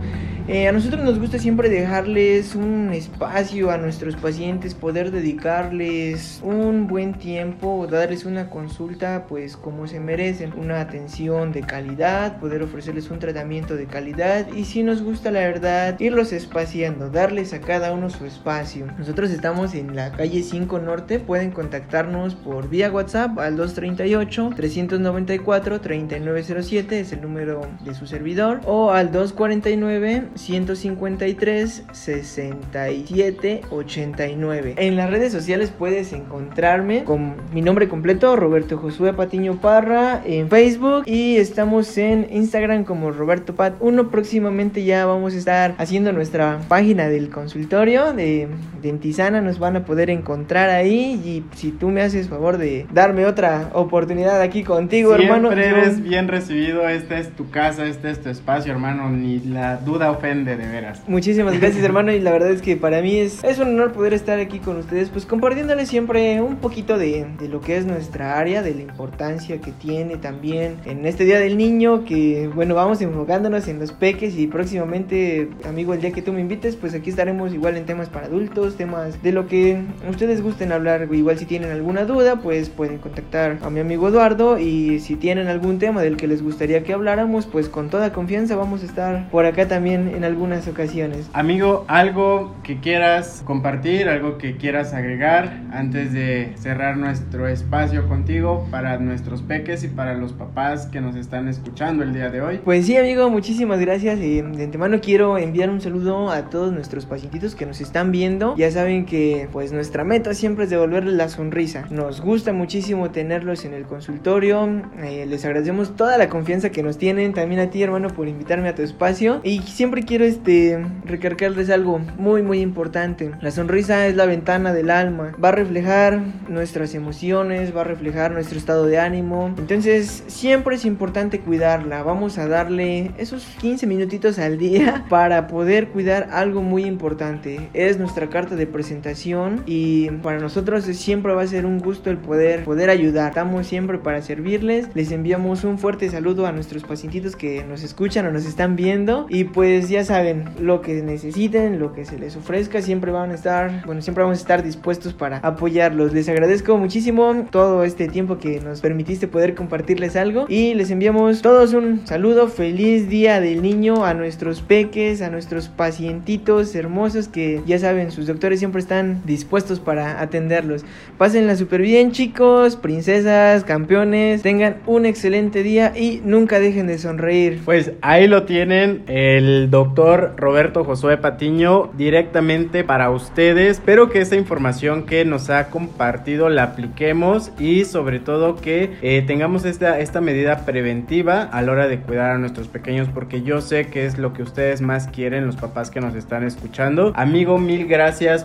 Eh, 0.49 0.69
a 0.69 0.73
nosotros 0.73 1.03
nos 1.03 1.19
gusta 1.19 1.41
siempre 1.41 1.69
dejarles 1.69 2.55
un 2.55 2.93
espacio 2.93 3.73
a 3.73 3.79
nuestros 3.79 4.15
pacientes, 4.15 4.75
poder 4.75 5.11
dedicarles 5.11 6.41
un 6.45 6.87
buen 6.87 7.15
tiempo, 7.15 7.89
darles 7.91 8.25
una 8.25 8.49
consulta 8.49 9.27
pues 9.29 9.57
como 9.57 9.89
se 9.89 9.99
merecen, 9.99 10.53
una 10.57 10.81
atención 10.81 11.51
de 11.51 11.63
calidad, 11.63 12.39
poder 12.39 12.63
ofrecerles 12.63 13.11
un 13.11 13.19
tratamiento 13.19 13.75
de 13.75 13.87
calidad 13.87 14.47
y 14.55 14.67
si 14.67 14.85
nos 14.85 15.03
gusta 15.03 15.33
la 15.33 15.41
verdad, 15.41 15.99
irlos 15.99 16.33
espaciando, 16.33 17.11
darles 17.11 17.53
a 17.53 17.61
cada 17.61 17.93
uno 17.93 18.09
su 18.09 18.25
espacio. 18.25 18.87
Nosotros 18.99 19.31
estamos 19.31 19.75
en 19.75 19.95
la 19.95 20.11
calle 20.13 20.43
5 20.43 20.79
Norte, 20.79 21.19
pueden 21.19 21.51
contactarnos 21.51 22.35
por 22.35 22.71
vía 22.71 22.91
WhatsApp 22.91 23.39
al 23.39 23.57
238 23.57 24.53
394 24.57 25.81
3907 25.83 27.01
es 27.01 27.13
el 27.13 27.21
número 27.21 27.61
de 27.85 27.95
su 27.95 28.07
servidor 28.07 28.61
o 28.65 28.93
al 28.93 29.13
249 29.13 30.29
153 30.35 31.85
67 31.93 33.61
89. 33.71 34.75
En 34.79 34.97
las 34.97 35.11
redes 35.11 35.31
sociales 35.31 35.71
puedes 35.77 36.15
encontrarme 36.15 37.05
con 37.05 37.37
mi 37.53 37.61
nombre 37.61 37.89
completo, 37.89 38.35
Roberto 38.35 38.79
Josué 38.79 39.13
Patiño 39.13 39.61
Parra, 39.61 40.23
en 40.25 40.49
Facebook 40.49 41.03
y 41.05 41.37
estamos 41.37 41.99
en 41.99 42.29
Instagram 42.31 42.85
como 42.85 43.11
Roberto 43.11 43.55
Pat 43.55 43.75
1. 43.81 44.11
Próximamente 44.11 44.85
ya 44.85 45.05
vamos 45.05 45.35
a 45.35 45.37
estar 45.37 45.75
haciendo 45.77 46.13
nuestra 46.13 46.61
página 46.69 47.09
del 47.09 47.29
consultorio 47.29 48.15
de 48.15 48.49
Nos 48.87 49.59
van 49.59 49.77
a 49.77 49.85
poder 49.85 50.11
encontrar 50.11 50.71
ahí 50.71 51.21
y 51.25 51.45
si 51.57 51.71
tú 51.71 51.89
me 51.91 52.03
haces 52.03 52.29
favor 52.29 52.59
de 52.59 52.87
darme 52.93 53.27
otra 53.27 53.71
oportunidad 53.73 54.41
aquí 54.41 54.63
contigo, 54.63 55.15
hermano. 55.15 55.49
Siempre 55.53 55.71
yo- 55.71 55.77
eres 55.77 56.03
bien 56.03 56.29
recibido, 56.29 56.89
esta 56.89 57.19
es 57.19 57.31
tu 57.31 57.51
casa, 57.51 57.87
este 57.87 58.11
es 58.11 58.21
tu 58.23 58.29
espacio, 58.29 58.73
hermano, 58.73 59.11
ni 59.11 59.41
la 59.41 59.77
duda 59.79 60.11
ofende 60.11 60.57
de 60.57 60.67
veras. 60.67 61.03
Muchísimas 61.07 61.59
gracias 61.61 61.85
hermano 61.85 62.13
y 62.13 62.21
la 62.21 62.31
verdad 62.33 62.51
es 62.51 62.63
que 62.63 62.77
para 62.77 63.03
mí 63.03 63.17
es, 63.17 63.43
es 63.45 63.59
un 63.59 63.69
honor 63.69 63.93
poder 63.93 64.15
estar 64.15 64.39
aquí 64.39 64.59
con 64.59 64.77
ustedes 64.79 65.09
pues 65.11 65.27
compartiéndoles 65.27 65.89
siempre 65.89 66.41
un 66.41 66.57
poquito 66.57 66.99
de, 66.99 67.27
de 67.39 67.49
lo 67.49 67.61
que 67.61 67.77
es 67.77 67.87
nuestra 67.87 68.39
área, 68.39 68.63
de 68.63 68.75
la 68.75 68.83
importancia 68.83 69.61
que 69.61 69.73
tiene 69.73 70.17
también 70.17 70.77
en 70.85 71.05
este 71.07 71.25
Día 71.25 71.39
del 71.41 71.57
Niño 71.57 72.05
que 72.05 72.49
bueno 72.55 72.75
vamos 72.75 73.01
enfocándonos 73.03 73.69
en 73.69 73.79
los 73.79 73.93
peques 73.93 74.37
y 74.37 74.47
próximamente 74.47 75.49
amigo 75.69 75.95
el 75.95 76.01
día 76.01 76.13
que 76.13 76.23
tú 76.23 76.33
me 76.33 76.41
invites 76.41 76.77
pues 76.77 76.95
aquí 76.95 77.11
estaremos 77.11 77.53
igual 77.53 77.77
en 77.77 77.87
temas 77.87 78.09
para 78.09 78.27
adultos, 78.27 78.76
temas 78.77 79.23
de 79.23 79.33
lo 79.33 79.47
que 79.47 79.83
ustedes 80.09 80.43
gusten 80.43 80.73
hablar, 80.73 81.09
igual 81.13 81.39
si 81.39 81.47
tienen 81.47 81.71
alguna 81.71 82.05
duda 82.05 82.37
pues 82.37 82.69
pueden 82.69 82.99
contactar 82.99 83.59
a 83.63 83.71
mi 83.71 83.81
amigo 83.81 84.09
Eduardo 84.09 84.59
y 84.59 85.01
si 85.01 85.17
tienen 85.17 85.49
algún 85.49 85.79
tema 85.79 86.03
del 86.03 86.17
que 86.17 86.27
les 86.27 86.43
gustaría 86.43 86.83
que 86.83 86.93
habláramos 86.93 87.47
pues 87.47 87.69
con 87.69 87.91
toda 87.91 88.13
confianza 88.13 88.57
vamos 88.57 88.83
a 88.83 88.87
estar 88.87 89.31
por 89.31 89.47
acá 89.47 89.69
también 89.69 90.13
en 90.15 90.25
algunas 90.25 90.69
ocasiones. 90.69 91.29
Amigo, 91.33 91.85
algo 91.89 92.55
que 92.63 92.81
quieras 92.81 93.43
compartir, 93.45 94.09
algo 94.09 94.39
que 94.39 94.57
quieras 94.57 94.93
agregar 94.93 95.61
antes 95.73 96.13
de 96.13 96.53
cerrar 96.57 96.97
nuestro 96.97 97.49
espacio 97.49 98.09
contigo 98.09 98.67
para 98.71 98.99
nuestros 98.99 99.43
peques 99.43 99.85
y 99.85 99.89
para 99.89 100.15
los 100.15 100.33
papás 100.33 100.87
que 100.87 101.01
nos 101.01 101.17
están 101.17 101.49
escuchando 101.49 102.03
el 102.03 102.13
día 102.13 102.31
de 102.31 102.41
hoy. 102.41 102.61
Pues 102.65 102.87
sí, 102.87 102.97
amigo, 102.97 103.31
muchísimas 103.31 103.81
gracias. 103.81 104.19
Eh, 104.19 104.43
de 104.43 104.65
antemano 104.65 105.01
quiero 105.01 105.39
enviar 105.39 105.71
un 105.71 105.81
saludo 105.81 106.31
a 106.31 106.51
todos 106.51 106.73
nuestros 106.73 107.07
pacientitos 107.07 107.55
que 107.55 107.67
nos 107.67 107.81
están 107.81 108.13
viendo. 108.13 108.55
Ya 108.67 108.73
saben 108.73 109.07
que 109.07 109.49
pues 109.53 109.71
nuestra 109.71 110.03
meta 110.03 110.35
siempre 110.35 110.65
es 110.65 110.71
devolverles 110.71 111.15
la 111.15 111.29
sonrisa. 111.29 111.85
Nos 111.89 112.21
gusta 112.21 112.53
muchísimo 112.53 113.13
tenerlos 113.13 113.65
en 113.65 113.75
el 113.75 113.85
consultorio. 113.85 114.83
Eh, 115.05 115.25
les 115.25 115.45
agradecemos 115.45 115.95
toda 115.95 116.19
la 116.19 116.29
confianza 116.29 116.71
que 116.71 116.83
nos 116.83 116.99
tienen. 116.99 117.33
También 117.33 117.61
a 117.61 117.71
ti, 117.71 117.81
hermano, 117.81 118.09
por 118.09 118.27
invitarme 118.27 118.69
a 118.69 118.75
tu 118.75 118.83
espacio. 118.83 119.41
Y 119.45 119.61
siempre 119.63 120.03
quiero 120.03 120.25
este 120.25 120.85
recargarles 121.05 121.71
algo 121.71 122.01
muy 122.19 122.43
muy 122.43 122.59
importante. 122.59 123.31
La 123.41 123.53
sonrisa 123.53 124.09
es 124.09 124.17
la 124.17 124.27
ventana 124.27 124.73
del 124.73 124.91
alma. 124.91 125.31
Va 125.43 125.51
a 125.51 125.53
reflejar 125.53 126.21
nuestras 126.49 126.97
emociones, 126.97 127.73
va 127.73 127.83
a 127.83 127.85
reflejar 127.85 128.33
nuestro 128.33 128.59
estado 128.59 128.87
de 128.87 128.99
ánimo. 128.99 129.55
Entonces, 129.59 130.25
siempre 130.27 130.75
es 130.75 130.85
importante 130.85 131.39
cuidarla. 131.39 132.03
Vamos 132.03 132.37
a 132.37 132.49
darle 132.49 133.13
esos 133.17 133.45
15 133.61 133.87
minutitos 133.87 134.41
al 134.41 134.59
día 134.59 135.05
para 135.09 135.47
poder 135.47 135.91
cuidar 135.91 136.31
algo 136.33 136.63
muy 136.63 136.85
importante. 136.85 137.69
Es 137.73 138.01
nuestra 138.01 138.29
carta 138.29 138.56
de 138.57 138.67
presentación 138.67 139.63
y 139.67 140.11
para 140.23 140.39
nosotros 140.39 140.85
siempre 140.85 141.35
va 141.35 141.43
a 141.43 141.47
ser 141.47 141.67
un 141.67 141.79
gusto 141.79 142.11
el 142.11 142.19
poder 142.19 142.65
poder 142.65 142.91
ayudar. 142.91 143.29
Estamos 143.29 143.67
siempre 143.67 143.99
para 143.99 144.23
servirles. 144.23 144.89
Les 144.95 145.13
enviamos 145.13 145.65
un 145.65 145.79
fuerte 145.79 146.09
saludo 146.11 146.47
a 146.47 146.53
nuestros 146.53 146.83
pacientitos 146.83 147.37
que 147.37 147.65
nos 147.65 147.83
escuchan 147.83 148.27
o 148.27 148.33
nos 148.33 148.47
están 148.47 148.77
viendo 148.77 149.27
y 149.29 149.45
pues 149.45 149.89
ya 149.89 150.05
saben 150.05 150.45
lo 150.61 150.81
que 150.81 151.03
necesiten, 151.03 151.79
lo 151.79 151.93
que 151.93 152.05
se 152.05 152.19
les 152.19 152.37
ofrezca, 152.37 152.83
siempre 152.83 153.13
van 153.13 153.31
a 153.31 153.35
estar, 153.35 153.85
bueno, 153.87 154.03
siempre 154.03 154.25
vamos 154.25 154.39
a 154.39 154.41
estar 154.41 154.63
dispuestos 154.63 155.13
para 155.13 155.39
apoyarlos. 155.39 156.13
Les 156.13 156.29
agradezco 156.29 156.77
muchísimo 156.77 157.47
todo 157.51 157.85
este 157.85 158.09
tiempo 158.09 158.39
que 158.39 158.61
nos 158.61 158.81
permitiste 158.81 159.29
poder 159.29 159.55
compartirles 159.55 160.17
algo 160.17 160.47
y 160.49 160.75
les 160.75 160.91
enviamos 160.91 161.43
todos 161.43 161.73
un 161.75 162.07
saludo, 162.07 162.49
feliz 162.49 163.09
día 163.09 163.41
del 163.41 163.63
niño 163.63 164.05
a 164.05 164.15
nuestros 164.15 164.61
peques, 164.61 165.23
a 165.23 165.31
nuestros 165.31 165.69
pacientitos 165.69 166.75
hermosos 166.75 167.29
que 167.29 167.63
ya 167.67 167.79
saben, 167.79 168.11
sus 168.11 168.27
doctores 168.27 168.46
siempre 168.55 168.81
están 168.81 169.23
dispuestos 169.25 169.81
para 169.81 170.21
atenderlos. 170.21 170.85
Pásenla 171.19 171.57
súper 171.57 171.81
bien 171.83 172.13
chicos, 172.13 172.77
princesas, 172.77 173.65
campeones, 173.65 174.43
tengan 174.43 174.77
un 174.87 175.07
excelente 175.07 175.63
día 175.63 175.93
y 175.97 176.21
nunca 176.25 176.61
dejen 176.61 176.87
de 176.87 176.99
sonreír. 176.99 177.61
Pues 177.65 177.93
ahí 178.03 178.27
lo 178.29 178.45
tienen, 178.45 179.03
el 179.09 179.71
doctor 179.71 180.35
Roberto 180.37 180.85
Josué 180.85 181.17
Patiño, 181.17 181.91
directamente 181.97 182.85
para 182.85 183.11
ustedes. 183.11 183.79
Espero 183.79 184.11
que 184.11 184.21
esta 184.21 184.37
información 184.37 185.07
que 185.07 185.25
nos 185.25 185.51
ha 185.51 185.69
compartido 185.69 186.49
la 186.49 186.63
apliquemos 186.65 187.51
y 187.59 187.85
sobre 187.85 188.21
todo 188.21 188.57
que 188.57 188.91
eh, 189.03 189.23
tengamos 189.27 189.65
esta, 189.65 190.01
esta 190.01 190.21
medida 190.21 190.65
preventiva 190.67 191.43
a 191.43 191.63
la 191.63 191.73
hora 191.73 191.89
de 191.89 192.01
cuidar 192.01 192.33
a 192.33 192.39
nuestros 192.39 192.69
pequeños, 192.69 193.09
porque 193.13 193.43
yo 193.43 193.61
sé 193.61 193.87
que 193.87 194.07
es 194.07 194.19
lo 194.19 194.33
que 194.33 194.43
ustedes 194.43 194.81
más 194.81 195.09
quieren, 195.09 195.47
los 195.47 195.57
papás 195.57 195.91
que 195.91 196.01
nos 196.01 196.15
están 196.15 196.45
escuchando. 196.45 197.13
Amigo, 197.15 197.59
mil 197.59 197.87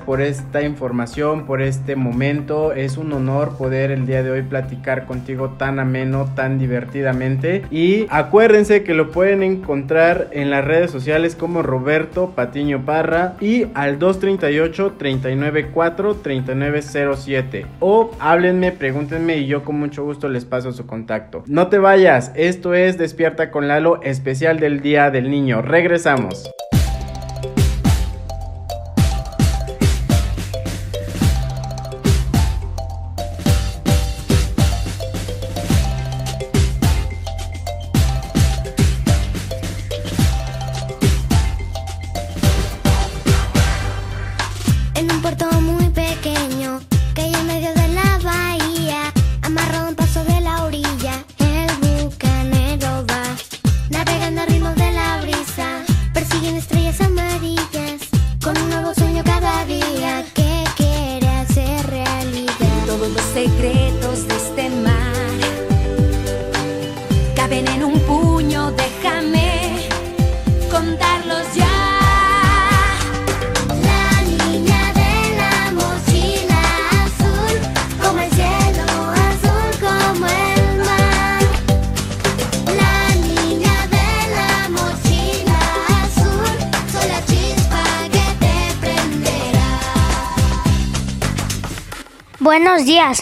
por 0.05 0.21
esta 0.21 0.61
información, 0.61 1.45
por 1.45 1.61
este 1.61 1.95
momento. 1.95 2.71
Es 2.73 2.97
un 2.97 3.11
honor 3.13 3.57
poder 3.57 3.91
el 3.91 4.05
día 4.05 4.21
de 4.21 4.29
hoy 4.29 4.41
platicar 4.43 5.05
contigo 5.05 5.55
tan 5.57 5.79
ameno, 5.79 6.29
tan 6.35 6.59
divertidamente. 6.59 7.63
Y 7.71 8.05
acuérdense 8.09 8.83
que 8.83 8.93
lo 8.93 9.11
pueden 9.11 9.41
encontrar 9.41 10.27
en 10.31 10.51
las 10.51 10.63
redes 10.63 10.91
sociales 10.91 11.35
como 11.35 11.63
Roberto 11.63 12.33
Patiño 12.35 12.85
Parra 12.85 13.35
y 13.41 13.65
al 13.73 13.97
238 13.97 14.93
394 14.97 16.15
3907 16.15 17.65
o 17.79 18.11
háblenme, 18.19 18.71
pregúntenme 18.71 19.37
y 19.37 19.47
yo 19.47 19.63
con 19.63 19.79
mucho 19.79 20.03
gusto 20.03 20.29
les 20.29 20.45
paso 20.45 20.71
su 20.71 20.85
contacto. 20.85 21.43
No 21.47 21.67
te 21.67 21.79
vayas, 21.79 22.31
esto 22.35 22.73
es 22.73 22.97
Despierta 22.97 23.49
con 23.49 23.67
Lalo, 23.67 24.01
especial 24.03 24.59
del 24.59 24.81
Día 24.81 25.09
del 25.09 25.29
Niño. 25.31 25.61
Regresamos. 25.61 26.51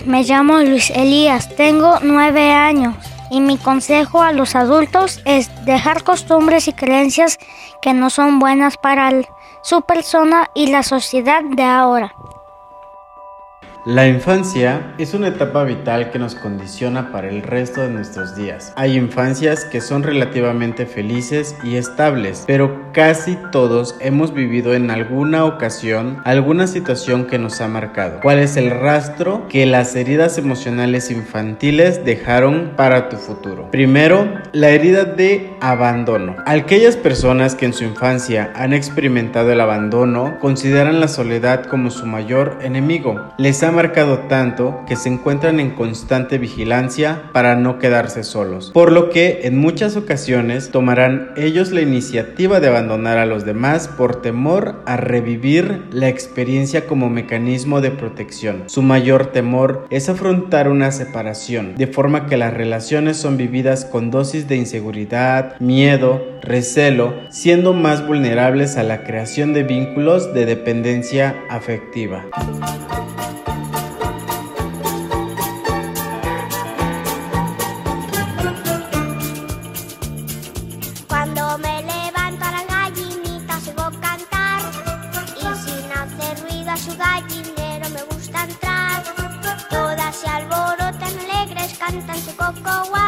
Me 0.05 0.23
llamo 0.23 0.57
Luis 0.57 0.89
Elías, 0.89 1.55
tengo 1.55 1.99
nueve 2.01 2.51
años 2.51 2.95
y 3.31 3.39
mi 3.39 3.57
consejo 3.57 4.21
a 4.21 4.33
los 4.33 4.53
adultos 4.55 5.21
es 5.23 5.49
dejar 5.63 6.03
costumbres 6.03 6.67
y 6.67 6.73
creencias 6.73 7.37
que 7.81 7.93
no 7.93 8.09
son 8.09 8.39
buenas 8.39 8.75
para 8.75 9.09
su 9.61 9.81
persona 9.83 10.49
y 10.53 10.67
la 10.67 10.83
sociedad 10.83 11.43
de 11.43 11.63
ahora. 11.63 12.13
La 13.89 14.07
infancia 14.07 14.93
es 14.99 15.15
una 15.15 15.29
etapa 15.29 15.63
vital 15.63 16.11
que 16.11 16.19
nos 16.19 16.35
condiciona 16.35 17.11
para 17.11 17.27
el 17.27 17.41
resto 17.41 17.81
de 17.81 17.89
nuestros 17.89 18.35
días. 18.35 18.71
Hay 18.75 18.95
infancias 18.95 19.65
que 19.65 19.81
son 19.81 20.03
relativamente 20.03 20.85
felices 20.85 21.55
y 21.63 21.75
estables, 21.75 22.43
pero 22.45 22.91
casi 22.93 23.35
todos 23.51 23.95
hemos 23.99 24.31
vivido 24.31 24.75
en 24.75 24.91
alguna 24.91 25.43
ocasión 25.45 26.21
alguna 26.23 26.67
situación 26.67 27.25
que 27.25 27.39
nos 27.39 27.61
ha 27.61 27.67
marcado. 27.67 28.19
¿Cuál 28.21 28.37
es 28.37 28.57
el 28.57 28.69
rastro 28.69 29.47
que 29.49 29.65
las 29.65 29.95
heridas 29.95 30.37
emocionales 30.37 31.09
infantiles 31.09 32.05
dejaron 32.05 32.73
para 32.75 33.09
tu 33.09 33.17
futuro? 33.17 33.71
Primero, 33.71 34.31
la 34.51 34.69
herida 34.69 35.03
de 35.03 35.49
abandono. 35.61 36.35
Aquellas 36.45 36.95
personas 36.95 37.55
que 37.55 37.65
en 37.65 37.73
su 37.73 37.85
infancia 37.85 38.53
han 38.55 38.73
experimentado 38.73 39.51
el 39.51 39.61
abandono 39.61 40.37
consideran 40.39 40.99
la 40.99 41.07
soledad 41.07 41.65
como 41.65 41.89
su 41.89 42.05
mayor 42.05 42.59
enemigo. 42.61 43.33
Les 43.39 43.63
ha 43.63 43.78
marcado 43.79 44.19
tanto 44.27 44.83
que 44.89 44.97
se 44.97 45.07
encuentran 45.07 45.61
en 45.61 45.69
constante 45.69 46.37
vigilancia 46.37 47.29
para 47.31 47.55
no 47.55 47.79
quedarse 47.79 48.25
solos, 48.25 48.71
por 48.73 48.91
lo 48.91 49.09
que 49.09 49.39
en 49.43 49.57
muchas 49.57 49.95
ocasiones 49.95 50.69
tomarán 50.69 51.31
ellos 51.37 51.71
la 51.71 51.79
iniciativa 51.79 52.59
de 52.59 52.67
abandonar 52.67 53.17
a 53.17 53.25
los 53.25 53.45
demás 53.45 53.87
por 53.87 54.21
temor 54.21 54.83
a 54.85 54.97
revivir 54.97 55.85
la 55.93 56.09
experiencia 56.09 56.87
como 56.87 57.09
mecanismo 57.09 57.79
de 57.79 57.91
protección. 57.91 58.65
Su 58.67 58.81
mayor 58.81 59.27
temor 59.27 59.87
es 59.91 60.09
afrontar 60.09 60.67
una 60.67 60.91
separación, 60.91 61.75
de 61.75 61.87
forma 61.87 62.25
que 62.25 62.35
las 62.35 62.53
relaciones 62.53 63.15
son 63.15 63.37
vividas 63.37 63.85
con 63.85 64.11
dosis 64.11 64.49
de 64.49 64.57
inseguridad, 64.57 65.57
miedo, 65.61 66.21
recelo, 66.41 67.13
siendo 67.29 67.73
más 67.73 68.05
vulnerables 68.05 68.75
a 68.75 68.83
la 68.83 69.05
creación 69.05 69.53
de 69.53 69.63
vínculos 69.63 70.33
de 70.33 70.45
dependencia 70.45 71.45
afectiva. 71.49 72.25
Su 92.69 92.98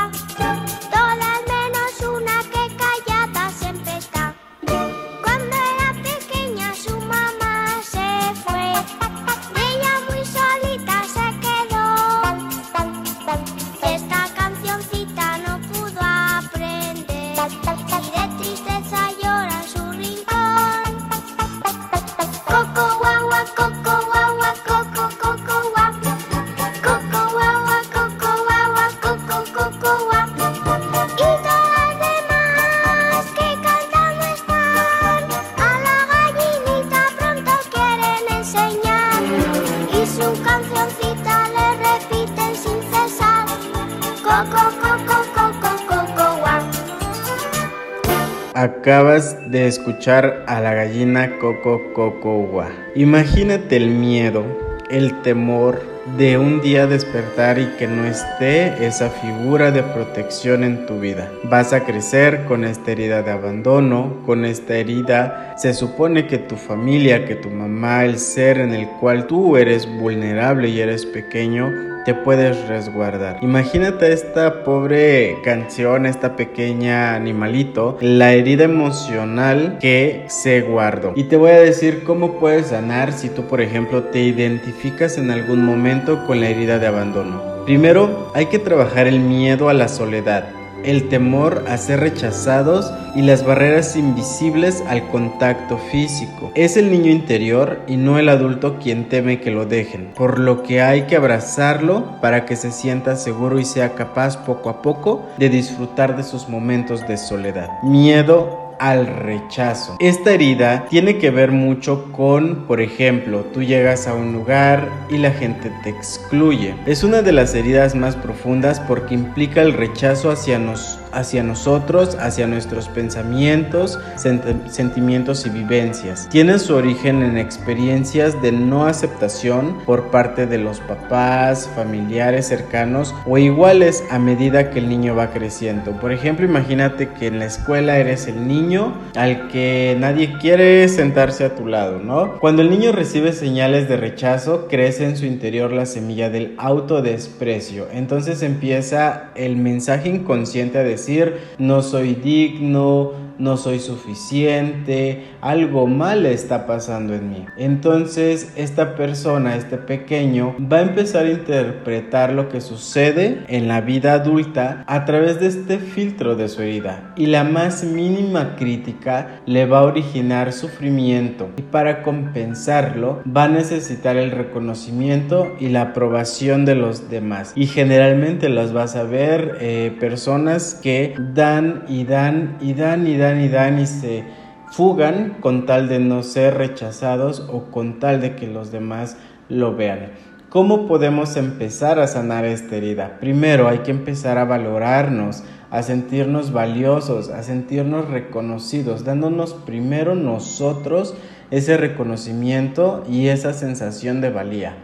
a 50.07 50.59
la 50.61 50.73
gallina 50.73 51.37
Coco 51.37 51.93
Coco 51.93 52.39
Gua. 52.47 52.71
Imagínate 52.95 53.77
el 53.77 53.89
miedo, 53.89 54.43
el 54.89 55.21
temor 55.21 55.83
de 56.17 56.37
un 56.37 56.61
día 56.61 56.87
despertar 56.87 57.59
y 57.59 57.67
que 57.77 57.87
no 57.87 58.05
esté 58.05 58.85
esa 58.85 59.09
figura 59.09 59.71
de 59.71 59.83
protección 59.83 60.63
en 60.63 60.85
tu 60.85 60.99
vida. 60.99 61.31
Vas 61.43 61.73
a 61.73 61.83
crecer 61.85 62.45
con 62.45 62.65
esta 62.65 62.91
herida 62.91 63.21
de 63.21 63.31
abandono, 63.31 64.17
con 64.25 64.45
esta 64.45 64.75
herida. 64.75 65.55
Se 65.57 65.73
supone 65.73 66.27
que 66.27 66.37
tu 66.37 66.55
familia, 66.55 67.25
que 67.25 67.35
tu 67.35 67.49
mamá, 67.49 68.05
el 68.05 68.17
ser 68.17 68.59
en 68.59 68.73
el 68.73 68.87
cual 68.99 69.27
tú 69.27 69.57
eres 69.57 69.87
vulnerable 69.99 70.69
y 70.69 70.79
eres 70.79 71.05
pequeño, 71.05 71.69
te 72.05 72.13
puedes 72.13 72.67
resguardar. 72.67 73.37
Imagínate 73.41 74.11
esta 74.11 74.63
pobre 74.63 75.37
canción, 75.43 76.05
esta 76.05 76.35
pequeña 76.35 77.15
animalito, 77.15 77.97
la 78.01 78.33
herida 78.33 78.63
emocional 78.63 79.77
que 79.79 80.25
se 80.27 80.61
guardó. 80.61 81.13
Y 81.15 81.25
te 81.25 81.37
voy 81.37 81.51
a 81.51 81.59
decir 81.59 82.03
cómo 82.03 82.39
puedes 82.39 82.67
sanar 82.67 83.13
si 83.13 83.29
tú, 83.29 83.43
por 83.43 83.61
ejemplo, 83.61 84.03
te 84.03 84.21
identificas 84.21 85.17
en 85.17 85.31
algún 85.31 85.63
momento 85.63 86.00
con 86.27 86.39
la 86.41 86.49
herida 86.49 86.79
de 86.79 86.87
abandono. 86.87 87.41
Primero, 87.65 88.31
hay 88.33 88.47
que 88.47 88.59
trabajar 88.59 89.07
el 89.07 89.19
miedo 89.19 89.69
a 89.69 89.73
la 89.73 89.87
soledad 89.87 90.45
el 90.83 91.09
temor 91.09 91.65
a 91.67 91.77
ser 91.77 91.99
rechazados 91.99 92.91
y 93.15 93.21
las 93.21 93.45
barreras 93.45 93.95
invisibles 93.95 94.83
al 94.87 95.07
contacto 95.07 95.77
físico. 95.77 96.51
Es 96.55 96.77
el 96.77 96.91
niño 96.91 97.11
interior 97.11 97.81
y 97.87 97.97
no 97.97 98.17
el 98.19 98.29
adulto 98.29 98.77
quien 98.79 99.09
teme 99.09 99.39
que 99.39 99.51
lo 99.51 99.65
dejen, 99.65 100.11
por 100.15 100.39
lo 100.39 100.63
que 100.63 100.81
hay 100.81 101.03
que 101.03 101.15
abrazarlo 101.15 102.19
para 102.21 102.45
que 102.45 102.55
se 102.55 102.71
sienta 102.71 103.15
seguro 103.15 103.59
y 103.59 103.65
sea 103.65 103.93
capaz 103.93 104.37
poco 104.45 104.69
a 104.69 104.81
poco 104.81 105.23
de 105.37 105.49
disfrutar 105.49 106.15
de 106.15 106.23
sus 106.23 106.49
momentos 106.49 107.07
de 107.07 107.17
soledad. 107.17 107.69
Miedo 107.83 108.70
al 108.81 109.05
rechazo. 109.05 109.95
Esta 109.99 110.31
herida 110.33 110.85
tiene 110.89 111.19
que 111.19 111.29
ver 111.29 111.51
mucho 111.51 112.11
con, 112.11 112.65
por 112.65 112.81
ejemplo, 112.81 113.45
tú 113.53 113.61
llegas 113.61 114.07
a 114.07 114.15
un 114.15 114.33
lugar 114.33 114.89
y 115.07 115.19
la 115.19 115.29
gente 115.29 115.71
te 115.83 115.91
excluye. 115.91 116.73
Es 116.87 117.03
una 117.03 117.21
de 117.21 117.31
las 117.31 117.53
heridas 117.53 117.93
más 117.93 118.15
profundas 118.15 118.79
porque 118.79 119.13
implica 119.13 119.61
el 119.61 119.73
rechazo 119.73 120.31
hacia, 120.31 120.57
nos, 120.57 120.99
hacia 121.11 121.43
nosotros, 121.43 122.17
hacia 122.19 122.47
nuestros 122.47 122.87
pensamientos, 122.89 123.99
sent- 124.17 124.67
sentimientos 124.69 125.45
y 125.45 125.49
vivencias. 125.49 126.27
Tiene 126.29 126.59
su 126.59 126.75
origen 126.75 127.21
en 127.23 127.37
experiencias 127.37 128.41
de 128.41 128.51
no 128.51 128.85
aceptación 128.85 129.77
por 129.85 130.11
parte 130.11 130.45
de 130.47 130.57
los 130.57 130.79
papás, 130.79 131.69
familiares 131.75 132.47
cercanos 132.47 133.13
o 133.25 133.37
iguales 133.37 134.03
a 134.09 134.19
medida 134.19 134.69
que 134.69 134.79
el 134.79 134.89
niño 134.89 135.15
va 135.15 135.31
creciendo. 135.31 135.91
Por 135.99 136.11
ejemplo, 136.11 136.45
imagínate 136.45 137.09
que 137.09 137.27
en 137.27 137.39
la 137.39 137.45
escuela 137.45 137.97
eres 137.97 138.27
el 138.27 138.47
niño 138.47 138.93
al 139.15 139.47
que 139.49 139.95
nadie 139.99 140.37
quiere 140.39 140.87
sentarse 140.89 141.45
a 141.45 141.55
tu 141.55 141.67
lado, 141.67 141.99
¿no? 141.99 142.37
Cuando 142.39 142.61
el 142.61 142.69
niño 142.69 142.91
recibe 142.91 143.33
señales 143.33 143.87
de 143.89 143.97
rechazo, 143.97 144.67
crece 144.67 145.05
en 145.05 145.17
su 145.17 145.25
interior 145.25 145.71
la 145.71 145.85
semilla 145.85 146.29
del 146.29 146.55
autodesprecio. 146.57 147.87
Entonces 147.93 148.41
empieza 148.43 149.29
el 149.35 149.55
mensaje 149.57 150.09
inconsciente 150.09 150.77
a 150.77 150.83
decir, 151.01 151.55
no 151.57 151.81
soy 151.81 152.15
digno, 152.15 153.13
no 153.41 153.57
soy 153.57 153.79
suficiente, 153.79 155.23
algo 155.41 155.87
mal 155.87 156.25
está 156.25 156.67
pasando 156.67 157.15
en 157.15 157.29
mí. 157.29 157.45
Entonces 157.57 158.53
esta 158.55 158.95
persona, 158.95 159.55
este 159.55 159.77
pequeño, 159.77 160.55
va 160.71 160.77
a 160.77 160.81
empezar 160.81 161.25
a 161.25 161.31
interpretar 161.31 162.33
lo 162.33 162.49
que 162.49 162.61
sucede 162.61 163.43
en 163.47 163.67
la 163.67 163.81
vida 163.81 164.13
adulta 164.13 164.83
a 164.87 165.05
través 165.05 165.39
de 165.39 165.47
este 165.47 165.79
filtro 165.79 166.35
de 166.35 166.47
su 166.47 166.61
herida. 166.61 167.13
Y 167.17 167.25
la 167.25 167.43
más 167.43 167.83
mínima 167.83 168.55
crítica 168.55 169.41
le 169.45 169.65
va 169.65 169.79
a 169.79 169.83
originar 169.83 170.53
sufrimiento. 170.53 171.49
Y 171.57 171.63
para 171.63 172.03
compensarlo 172.03 173.21
va 173.25 173.45
a 173.45 173.49
necesitar 173.49 174.17
el 174.17 174.31
reconocimiento 174.31 175.55
y 175.59 175.69
la 175.69 175.81
aprobación 175.81 176.65
de 176.65 176.75
los 176.75 177.09
demás. 177.09 177.53
Y 177.55 177.65
generalmente 177.65 178.49
las 178.49 178.71
vas 178.71 178.95
a 178.95 179.03
ver 179.03 179.57
eh, 179.61 179.95
personas 179.99 180.79
que 180.81 181.15
dan 181.33 181.85
y 181.87 182.03
dan 182.03 182.57
y 182.61 182.73
dan 182.73 183.07
y 183.07 183.17
dan 183.17 183.30
y 183.39 183.47
dan 183.47 183.79
y 183.79 183.85
se 183.85 184.25
fugan 184.71 185.37
con 185.41 185.65
tal 185.65 185.87
de 185.87 185.99
no 185.99 186.23
ser 186.23 186.55
rechazados 186.55 187.47
o 187.51 187.71
con 187.71 187.99
tal 187.99 188.19
de 188.19 188.35
que 188.35 188.47
los 188.47 188.71
demás 188.71 189.17
lo 189.47 189.75
vean. 189.75 190.11
¿Cómo 190.49 190.85
podemos 190.85 191.37
empezar 191.37 191.99
a 191.99 192.07
sanar 192.07 192.43
esta 192.43 192.75
herida? 192.75 193.19
Primero 193.21 193.69
hay 193.69 193.79
que 193.79 193.91
empezar 193.91 194.37
a 194.37 194.43
valorarnos, 194.43 195.43
a 195.69 195.81
sentirnos 195.81 196.51
valiosos, 196.51 197.29
a 197.29 197.41
sentirnos 197.43 198.09
reconocidos, 198.09 199.05
dándonos 199.05 199.53
primero 199.53 200.15
nosotros 200.15 201.15
ese 201.51 201.77
reconocimiento 201.77 203.05
y 203.09 203.27
esa 203.27 203.53
sensación 203.53 204.19
de 204.19 204.29
valía. 204.29 204.75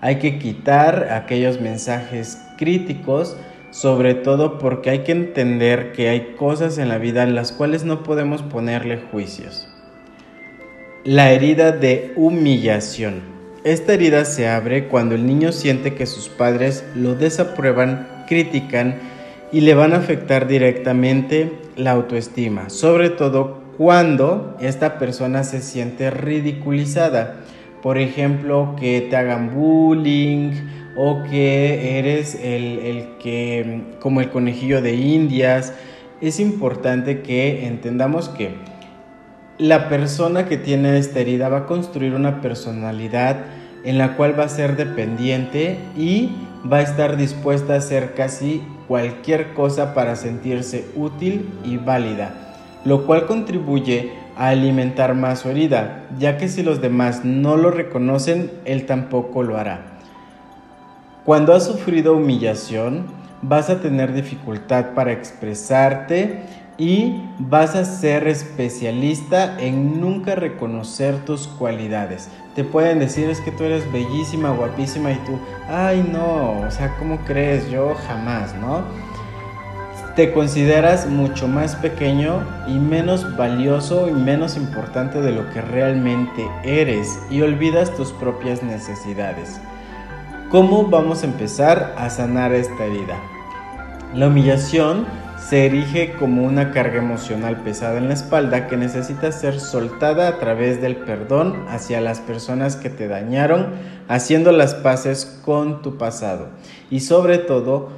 Hay 0.00 0.20
que 0.20 0.38
quitar 0.38 1.08
aquellos 1.12 1.60
mensajes 1.60 2.40
críticos 2.56 3.36
sobre 3.70 4.14
todo 4.14 4.58
porque 4.58 4.90
hay 4.90 4.98
que 5.00 5.12
entender 5.12 5.92
que 5.92 6.08
hay 6.08 6.34
cosas 6.36 6.78
en 6.78 6.88
la 6.88 6.98
vida 6.98 7.22
en 7.22 7.34
las 7.34 7.52
cuales 7.52 7.84
no 7.84 8.02
podemos 8.02 8.42
ponerle 8.42 8.98
juicios. 9.10 9.68
La 11.04 11.32
herida 11.32 11.72
de 11.72 12.12
humillación. 12.16 13.22
Esta 13.64 13.94
herida 13.94 14.24
se 14.24 14.48
abre 14.48 14.88
cuando 14.88 15.14
el 15.14 15.26
niño 15.26 15.52
siente 15.52 15.94
que 15.94 16.06
sus 16.06 16.28
padres 16.28 16.84
lo 16.94 17.14
desaprueban, 17.14 18.24
critican 18.26 18.96
y 19.52 19.60
le 19.60 19.74
van 19.74 19.92
a 19.92 19.98
afectar 19.98 20.46
directamente 20.46 21.52
la 21.76 21.92
autoestima, 21.92 22.70
sobre 22.70 23.10
todo 23.10 23.60
cuando 23.76 24.56
esta 24.60 24.98
persona 24.98 25.44
se 25.44 25.60
siente 25.60 26.10
ridiculizada. 26.10 27.40
Por 27.82 27.96
ejemplo, 27.96 28.76
que 28.78 29.00
te 29.08 29.16
hagan 29.16 29.54
bullying, 29.54 30.52
o 30.96 31.22
que 31.22 31.98
eres 31.98 32.34
el, 32.34 33.08
que, 33.18 33.82
como 34.00 34.20
el 34.20 34.30
conejillo 34.30 34.82
de 34.82 34.94
indias, 34.94 35.74
es 36.20 36.40
importante 36.40 37.22
que 37.22 37.66
entendamos 37.66 38.28
que 38.28 38.54
la 39.58 39.88
persona 39.88 40.46
que 40.46 40.56
tiene 40.56 40.98
esta 40.98 41.20
herida 41.20 41.48
va 41.48 41.58
a 41.58 41.66
construir 41.66 42.14
una 42.14 42.40
personalidad 42.40 43.44
en 43.84 43.98
la 43.98 44.16
cual 44.16 44.38
va 44.38 44.44
a 44.44 44.48
ser 44.48 44.76
dependiente 44.76 45.78
y 45.96 46.30
va 46.70 46.78
a 46.78 46.82
estar 46.82 47.16
dispuesta 47.16 47.74
a 47.74 47.78
hacer 47.78 48.14
casi 48.14 48.62
cualquier 48.88 49.52
cosa 49.54 49.94
para 49.94 50.16
sentirse 50.16 50.86
útil 50.96 51.48
y 51.64 51.76
válida, 51.76 52.34
lo 52.84 53.06
cual 53.06 53.26
contribuye 53.26 54.12
a 54.36 54.48
alimentar 54.48 55.14
más 55.14 55.40
su 55.40 55.50
herida, 55.50 56.06
ya 56.18 56.36
que 56.38 56.48
si 56.48 56.62
los 56.62 56.80
demás 56.80 57.24
no 57.24 57.56
lo 57.56 57.70
reconocen, 57.70 58.50
él 58.64 58.86
tampoco 58.86 59.42
lo 59.42 59.56
hará. 59.58 59.89
Cuando 61.24 61.52
has 61.52 61.66
sufrido 61.66 62.16
humillación, 62.16 63.06
vas 63.42 63.68
a 63.68 63.80
tener 63.80 64.14
dificultad 64.14 64.94
para 64.94 65.12
expresarte 65.12 66.40
y 66.78 67.22
vas 67.38 67.76
a 67.76 67.84
ser 67.84 68.26
especialista 68.26 69.60
en 69.60 70.00
nunca 70.00 70.34
reconocer 70.34 71.22
tus 71.26 71.46
cualidades. 71.46 72.30
Te 72.54 72.64
pueden 72.64 73.00
decir 73.00 73.28
es 73.28 73.42
que 73.42 73.52
tú 73.52 73.64
eres 73.64 73.90
bellísima, 73.92 74.50
guapísima 74.50 75.12
y 75.12 75.16
tú, 75.26 75.38
ay 75.68 76.08
no, 76.10 76.62
o 76.62 76.70
sea, 76.70 76.96
¿cómo 76.98 77.18
crees? 77.26 77.70
Yo 77.70 77.94
jamás, 78.08 78.54
¿no? 78.54 78.82
Te 80.16 80.32
consideras 80.32 81.06
mucho 81.06 81.48
más 81.48 81.76
pequeño 81.76 82.42
y 82.66 82.78
menos 82.78 83.36
valioso 83.36 84.08
y 84.08 84.12
menos 84.12 84.56
importante 84.56 85.20
de 85.20 85.32
lo 85.32 85.50
que 85.50 85.60
realmente 85.60 86.48
eres 86.64 87.18
y 87.30 87.42
olvidas 87.42 87.94
tus 87.94 88.10
propias 88.12 88.62
necesidades. 88.62 89.60
¿Cómo 90.50 90.88
vamos 90.88 91.22
a 91.22 91.26
empezar 91.26 91.94
a 91.96 92.10
sanar 92.10 92.52
esta 92.52 92.84
herida? 92.84 93.20
La 94.12 94.26
humillación 94.26 95.06
se 95.38 95.66
erige 95.66 96.14
como 96.14 96.42
una 96.42 96.72
carga 96.72 96.98
emocional 96.98 97.58
pesada 97.62 97.98
en 97.98 98.08
la 98.08 98.14
espalda 98.14 98.66
que 98.66 98.76
necesita 98.76 99.30
ser 99.30 99.60
soltada 99.60 100.26
a 100.26 100.40
través 100.40 100.82
del 100.82 100.96
perdón 100.96 101.54
hacia 101.68 102.00
las 102.00 102.18
personas 102.18 102.74
que 102.74 102.90
te 102.90 103.06
dañaron, 103.06 103.68
haciendo 104.08 104.50
las 104.50 104.74
paces 104.74 105.40
con 105.44 105.82
tu 105.82 105.98
pasado 105.98 106.48
y 106.90 106.98
sobre 106.98 107.38
todo 107.38 107.90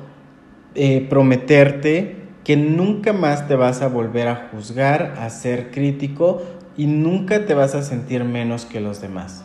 eh, 0.75 1.07
prometerte 1.09 2.17
que 2.45 2.59
nunca 2.59 3.15
más 3.15 3.49
te 3.49 3.57
vas 3.57 3.81
a 3.81 3.89
volver 3.89 4.29
a 4.29 4.51
juzgar, 4.53 5.15
a 5.19 5.31
ser 5.31 5.71
crítico 5.71 6.43
y 6.77 6.87
nunca 6.87 7.47
te 7.47 7.55
vas 7.55 7.75
a 7.75 7.81
sentir 7.81 8.25
menos 8.25 8.67
que 8.67 8.83
los 8.83 9.01
demás 9.01 9.43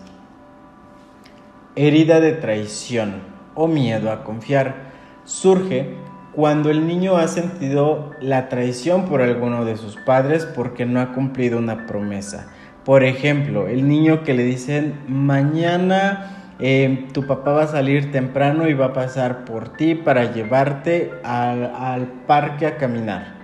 herida 1.78 2.20
de 2.20 2.34
traición 2.34 3.22
o 3.56 3.68
miedo 3.68 4.12
a 4.12 4.24
confiar 4.24 4.92
surge 5.24 5.96
cuando 6.34 6.70
el 6.70 6.86
niño 6.86 7.18
ha 7.18 7.28
sentido 7.28 8.12
la 8.22 8.50
traición 8.50 9.06
por 9.06 9.22
alguno 9.22 9.66
de 9.66 9.78
sus 9.78 9.96
padres 9.96 10.46
porque 10.46 10.86
no 10.86 11.00
ha 11.00 11.14
cumplido 11.14 11.58
una 11.58 11.86
promesa. 11.86 12.52
Por 12.84 13.04
ejemplo, 13.04 13.68
el 13.68 13.88
niño 13.88 14.24
que 14.24 14.34
le 14.34 14.44
dicen 14.44 15.00
mañana 15.08 16.54
eh, 16.60 17.08
tu 17.14 17.28
papá 17.28 17.52
va 17.52 17.64
a 17.64 17.68
salir 17.68 18.12
temprano 18.12 18.68
y 18.68 18.74
va 18.74 18.88
a 18.88 18.94
pasar 18.94 19.46
por 19.46 19.70
ti 19.70 19.94
para 19.94 20.32
llevarte 20.32 21.12
al 21.24 22.08
parque 22.26 22.66
a 22.66 22.78
caminar. 22.78 23.37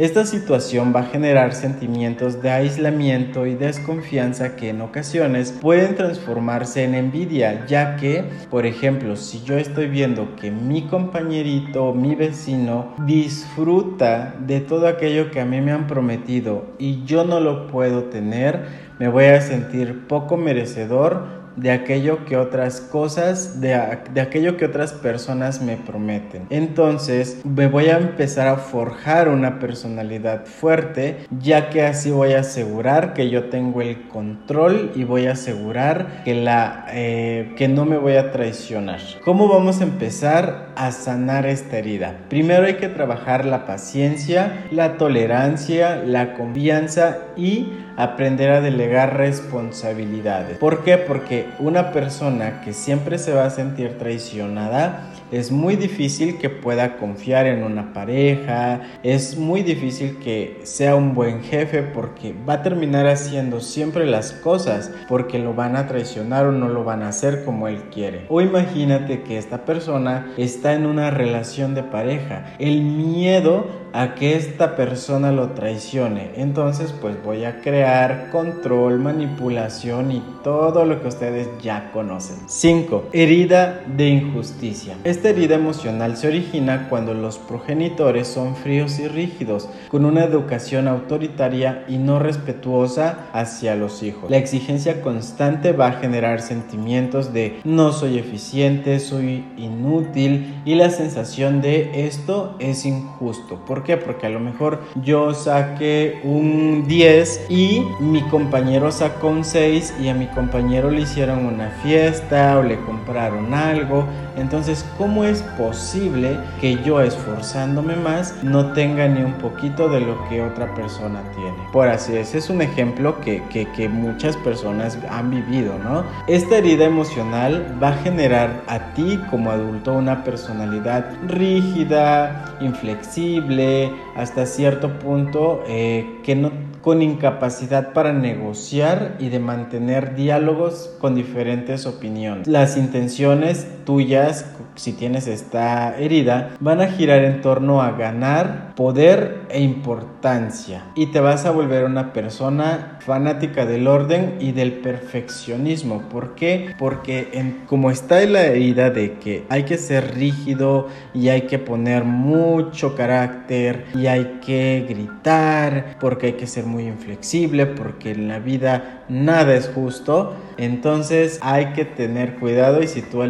Esta 0.00 0.24
situación 0.24 0.94
va 0.96 1.00
a 1.00 1.08
generar 1.08 1.52
sentimientos 1.52 2.40
de 2.40 2.48
aislamiento 2.48 3.44
y 3.44 3.54
desconfianza 3.54 4.56
que 4.56 4.70
en 4.70 4.80
ocasiones 4.80 5.52
pueden 5.60 5.94
transformarse 5.94 6.84
en 6.84 6.94
envidia, 6.94 7.66
ya 7.66 7.96
que, 7.96 8.24
por 8.48 8.64
ejemplo, 8.64 9.14
si 9.16 9.42
yo 9.42 9.58
estoy 9.58 9.88
viendo 9.88 10.36
que 10.36 10.50
mi 10.50 10.86
compañerito 10.86 11.84
o 11.84 11.94
mi 11.94 12.14
vecino 12.14 12.94
disfruta 13.04 14.36
de 14.40 14.60
todo 14.60 14.88
aquello 14.88 15.30
que 15.30 15.42
a 15.42 15.44
mí 15.44 15.60
me 15.60 15.72
han 15.72 15.86
prometido 15.86 16.64
y 16.78 17.04
yo 17.04 17.26
no 17.26 17.38
lo 17.38 17.66
puedo 17.66 18.04
tener, 18.04 18.68
me 18.98 19.08
voy 19.08 19.24
a 19.26 19.42
sentir 19.42 20.06
poco 20.06 20.38
merecedor 20.38 21.39
de 21.56 21.70
aquello 21.70 22.24
que 22.24 22.36
otras 22.36 22.80
cosas, 22.80 23.60
de, 23.60 23.74
aquello 23.74 24.56
que 24.56 24.64
otras 24.64 24.92
personas 24.92 25.62
me 25.62 25.76
prometen. 25.76 26.46
Entonces 26.50 27.40
me 27.44 27.66
voy 27.66 27.86
a 27.86 27.98
empezar 27.98 28.48
a 28.48 28.56
forjar 28.56 29.28
una 29.28 29.58
personalidad 29.58 30.46
fuerte, 30.46 31.26
ya 31.40 31.70
que 31.70 31.82
así 31.82 32.10
voy 32.10 32.32
a 32.32 32.40
asegurar 32.40 33.14
que 33.14 33.30
yo 33.30 33.44
tengo 33.44 33.82
el 33.82 34.08
control 34.08 34.92
y 34.94 35.04
voy 35.04 35.26
a 35.26 35.32
asegurar 35.32 36.22
que, 36.24 36.34
la, 36.34 36.86
eh, 36.90 37.52
que 37.56 37.68
no 37.68 37.84
me 37.84 37.98
voy 37.98 38.16
a 38.16 38.32
traicionar. 38.32 39.00
¿Cómo 39.24 39.48
vamos 39.48 39.80
a 39.80 39.84
empezar 39.84 40.68
a 40.76 40.92
sanar 40.92 41.46
esta 41.46 41.78
herida? 41.78 42.16
Primero 42.28 42.66
hay 42.66 42.74
que 42.74 42.88
trabajar 42.88 43.44
la 43.44 43.66
paciencia, 43.66 44.66
la 44.70 44.96
tolerancia, 44.96 45.96
la 45.96 46.34
confianza 46.34 47.18
y 47.36 47.72
aprender 48.02 48.50
a 48.50 48.60
delegar 48.60 49.16
responsabilidades. 49.16 50.58
¿Por 50.58 50.84
qué? 50.84 50.98
Porque 50.98 51.46
una 51.58 51.92
persona 51.92 52.60
que 52.62 52.72
siempre 52.72 53.18
se 53.18 53.32
va 53.34 53.44
a 53.44 53.50
sentir 53.50 53.98
traicionada 53.98 55.10
es 55.30 55.52
muy 55.52 55.76
difícil 55.76 56.38
que 56.38 56.50
pueda 56.50 56.96
confiar 56.96 57.46
en 57.46 57.62
una 57.62 57.92
pareja, 57.92 58.80
es 59.02 59.36
muy 59.36 59.62
difícil 59.62 60.18
que 60.18 60.60
sea 60.64 60.96
un 60.96 61.14
buen 61.14 61.42
jefe 61.42 61.82
porque 61.82 62.34
va 62.48 62.54
a 62.54 62.62
terminar 62.62 63.06
haciendo 63.06 63.60
siempre 63.60 64.06
las 64.06 64.32
cosas 64.32 64.90
porque 65.08 65.38
lo 65.38 65.54
van 65.54 65.76
a 65.76 65.86
traicionar 65.86 66.46
o 66.46 66.52
no 66.52 66.68
lo 66.68 66.82
van 66.82 67.02
a 67.02 67.08
hacer 67.08 67.44
como 67.44 67.68
él 67.68 67.82
quiere. 67.92 68.26
O 68.28 68.40
imagínate 68.40 69.22
que 69.22 69.38
esta 69.38 69.64
persona 69.64 70.32
está 70.36 70.72
en 70.72 70.86
una 70.86 71.10
relación 71.10 71.74
de 71.74 71.84
pareja. 71.84 72.54
El 72.58 72.82
miedo 72.82 73.68
a 73.92 74.14
que 74.14 74.36
esta 74.36 74.76
persona 74.76 75.32
lo 75.32 75.50
traicione. 75.50 76.32
Entonces 76.36 76.92
pues 77.00 77.22
voy 77.22 77.44
a 77.44 77.60
crear 77.60 78.30
control, 78.30 78.98
manipulación 78.98 80.12
y 80.12 80.22
todo 80.42 80.84
lo 80.84 81.00
que 81.02 81.08
ustedes 81.08 81.48
ya 81.62 81.90
conocen. 81.92 82.36
5. 82.46 83.08
Herida 83.12 83.82
de 83.96 84.08
injusticia. 84.08 84.96
Esta 85.04 85.30
herida 85.30 85.56
emocional 85.56 86.16
se 86.16 86.28
origina 86.28 86.88
cuando 86.88 87.14
los 87.14 87.38
progenitores 87.38 88.28
son 88.28 88.56
fríos 88.56 88.98
y 88.98 89.08
rígidos, 89.08 89.68
con 89.88 90.04
una 90.04 90.24
educación 90.24 90.88
autoritaria 90.88 91.84
y 91.88 91.98
no 91.98 92.18
respetuosa 92.18 93.26
hacia 93.32 93.74
los 93.74 94.02
hijos. 94.02 94.30
La 94.30 94.36
exigencia 94.36 95.02
constante 95.02 95.72
va 95.72 95.88
a 95.88 95.92
generar 95.92 96.40
sentimientos 96.40 97.32
de 97.32 97.60
no 97.64 97.92
soy 97.92 98.18
eficiente, 98.18 98.98
soy 99.00 99.44
inútil 99.56 100.60
y 100.64 100.74
la 100.74 100.90
sensación 100.90 101.60
de 101.60 102.06
esto 102.06 102.56
es 102.58 102.84
injusto. 102.84 103.64
¿Por 103.64 103.79
¿Por 103.80 103.86
qué? 103.86 103.96
Porque 103.96 104.26
a 104.26 104.28
lo 104.28 104.40
mejor 104.40 104.82
yo 105.02 105.32
saqué 105.32 106.20
un 106.22 106.86
10 106.86 107.46
y 107.48 107.82
mi 107.98 108.20
compañero 108.24 108.92
sacó 108.92 109.28
un 109.28 109.42
6 109.42 109.94
y 110.02 110.08
a 110.08 110.14
mi 110.14 110.26
compañero 110.26 110.90
le 110.90 111.00
hicieron 111.00 111.46
una 111.46 111.70
fiesta 111.82 112.58
o 112.58 112.62
le 112.62 112.78
compraron 112.80 113.54
algo. 113.54 114.04
Entonces, 114.36 114.84
¿cómo 114.98 115.24
es 115.24 115.42
posible 115.58 116.36
que 116.60 116.76
yo 116.84 117.00
esforzándome 117.00 117.96
más 117.96 118.42
no 118.42 118.72
tenga 118.74 119.08
ni 119.08 119.22
un 119.22 119.32
poquito 119.34 119.88
de 119.88 120.00
lo 120.00 120.28
que 120.28 120.42
otra 120.42 120.74
persona 120.74 121.22
tiene? 121.34 121.56
Por 121.72 121.88
así 121.88 122.16
es, 122.16 122.34
es 122.34 122.50
un 122.50 122.60
ejemplo 122.60 123.18
que, 123.20 123.42
que, 123.50 123.66
que 123.72 123.88
muchas 123.88 124.36
personas 124.36 124.98
han 125.08 125.30
vivido, 125.30 125.78
¿no? 125.78 126.04
Esta 126.26 126.58
herida 126.58 126.84
emocional 126.84 127.78
va 127.82 127.88
a 127.88 127.96
generar 127.98 128.62
a 128.66 128.92
ti 128.92 129.18
como 129.30 129.50
adulto 129.50 129.94
una 129.94 130.22
personalidad 130.22 131.06
rígida, 131.26 132.44
inflexible, 132.60 133.69
hasta 134.16 134.46
cierto 134.46 134.98
punto 134.98 135.62
eh, 135.66 136.20
que 136.24 136.36
no 136.36 136.50
con 136.82 137.02
incapacidad 137.02 137.92
para 137.92 138.12
negociar 138.12 139.16
y 139.18 139.28
de 139.28 139.38
mantener 139.38 140.14
diálogos 140.14 140.90
con 140.98 141.14
diferentes 141.14 141.86
opiniones. 141.86 142.46
Las 142.46 142.76
intenciones 142.76 143.66
tuyas, 143.84 144.46
si 144.80 144.94
tienes 144.94 145.26
esta 145.26 145.98
herida, 145.98 146.56
van 146.58 146.80
a 146.80 146.86
girar 146.86 147.22
en 147.22 147.42
torno 147.42 147.82
a 147.82 147.90
ganar 147.92 148.74
poder 148.74 149.42
e 149.50 149.60
importancia 149.60 150.84
y 150.94 151.06
te 151.06 151.20
vas 151.20 151.44
a 151.44 151.50
volver 151.50 151.84
una 151.84 152.14
persona 152.14 152.98
fanática 153.00 153.66
del 153.66 153.86
orden 153.86 154.36
y 154.40 154.52
del 154.52 154.72
perfeccionismo. 154.72 156.08
¿Por 156.08 156.34
qué? 156.34 156.74
Porque 156.78 157.28
como 157.66 157.90
está 157.90 158.22
en 158.22 158.32
la 158.32 158.44
herida 158.44 158.88
de 158.88 159.18
que 159.18 159.44
hay 159.50 159.64
que 159.64 159.76
ser 159.76 160.14
rígido 160.14 160.88
y 161.12 161.28
hay 161.28 161.42
que 161.42 161.58
poner 161.58 162.04
mucho 162.04 162.96
carácter 162.96 163.84
y 163.94 164.06
hay 164.06 164.40
que 164.44 164.86
gritar 164.88 165.98
porque 166.00 166.28
hay 166.28 166.32
que 166.34 166.46
ser 166.46 166.64
muy 166.64 166.86
inflexible 166.86 167.66
porque 167.66 168.12
en 168.12 168.28
la 168.28 168.38
vida 168.38 169.04
nada 169.10 169.54
es 169.54 169.68
justo, 169.68 170.36
entonces 170.56 171.38
hay 171.42 171.74
que 171.74 171.84
tener 171.84 172.36
cuidado 172.36 172.82
y 172.82 172.88
si 172.88 173.02
tú 173.02 173.22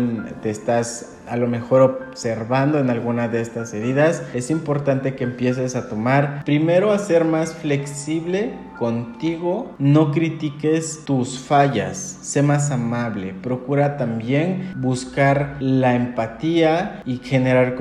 te 0.43 0.51
estás 0.51 1.17
a 1.31 1.37
lo 1.37 1.47
mejor 1.47 1.83
observando 1.83 2.81
en 2.81 2.91
alguna 2.91 3.29
de 3.29 3.41
estas 3.41 3.73
heridas, 3.73 4.23
es 4.35 4.51
importante 4.51 5.15
que 5.15 5.23
empieces 5.23 5.77
a 5.77 5.89
tomar, 5.89 6.43
primero 6.45 6.91
a 6.91 6.99
ser 6.99 7.25
más 7.25 7.55
flexible 7.55 8.53
contigo, 8.81 9.75
no 9.79 10.11
critiques 10.11 11.05
tus 11.05 11.39
fallas, 11.39 12.19
sé 12.23 12.41
más 12.41 12.71
amable, 12.71 13.35
procura 13.43 13.99
también 13.99 14.73
buscar 14.77 15.57
la 15.61 15.95
empatía 15.95 17.03
y 17.05 17.19
generar 17.19 17.75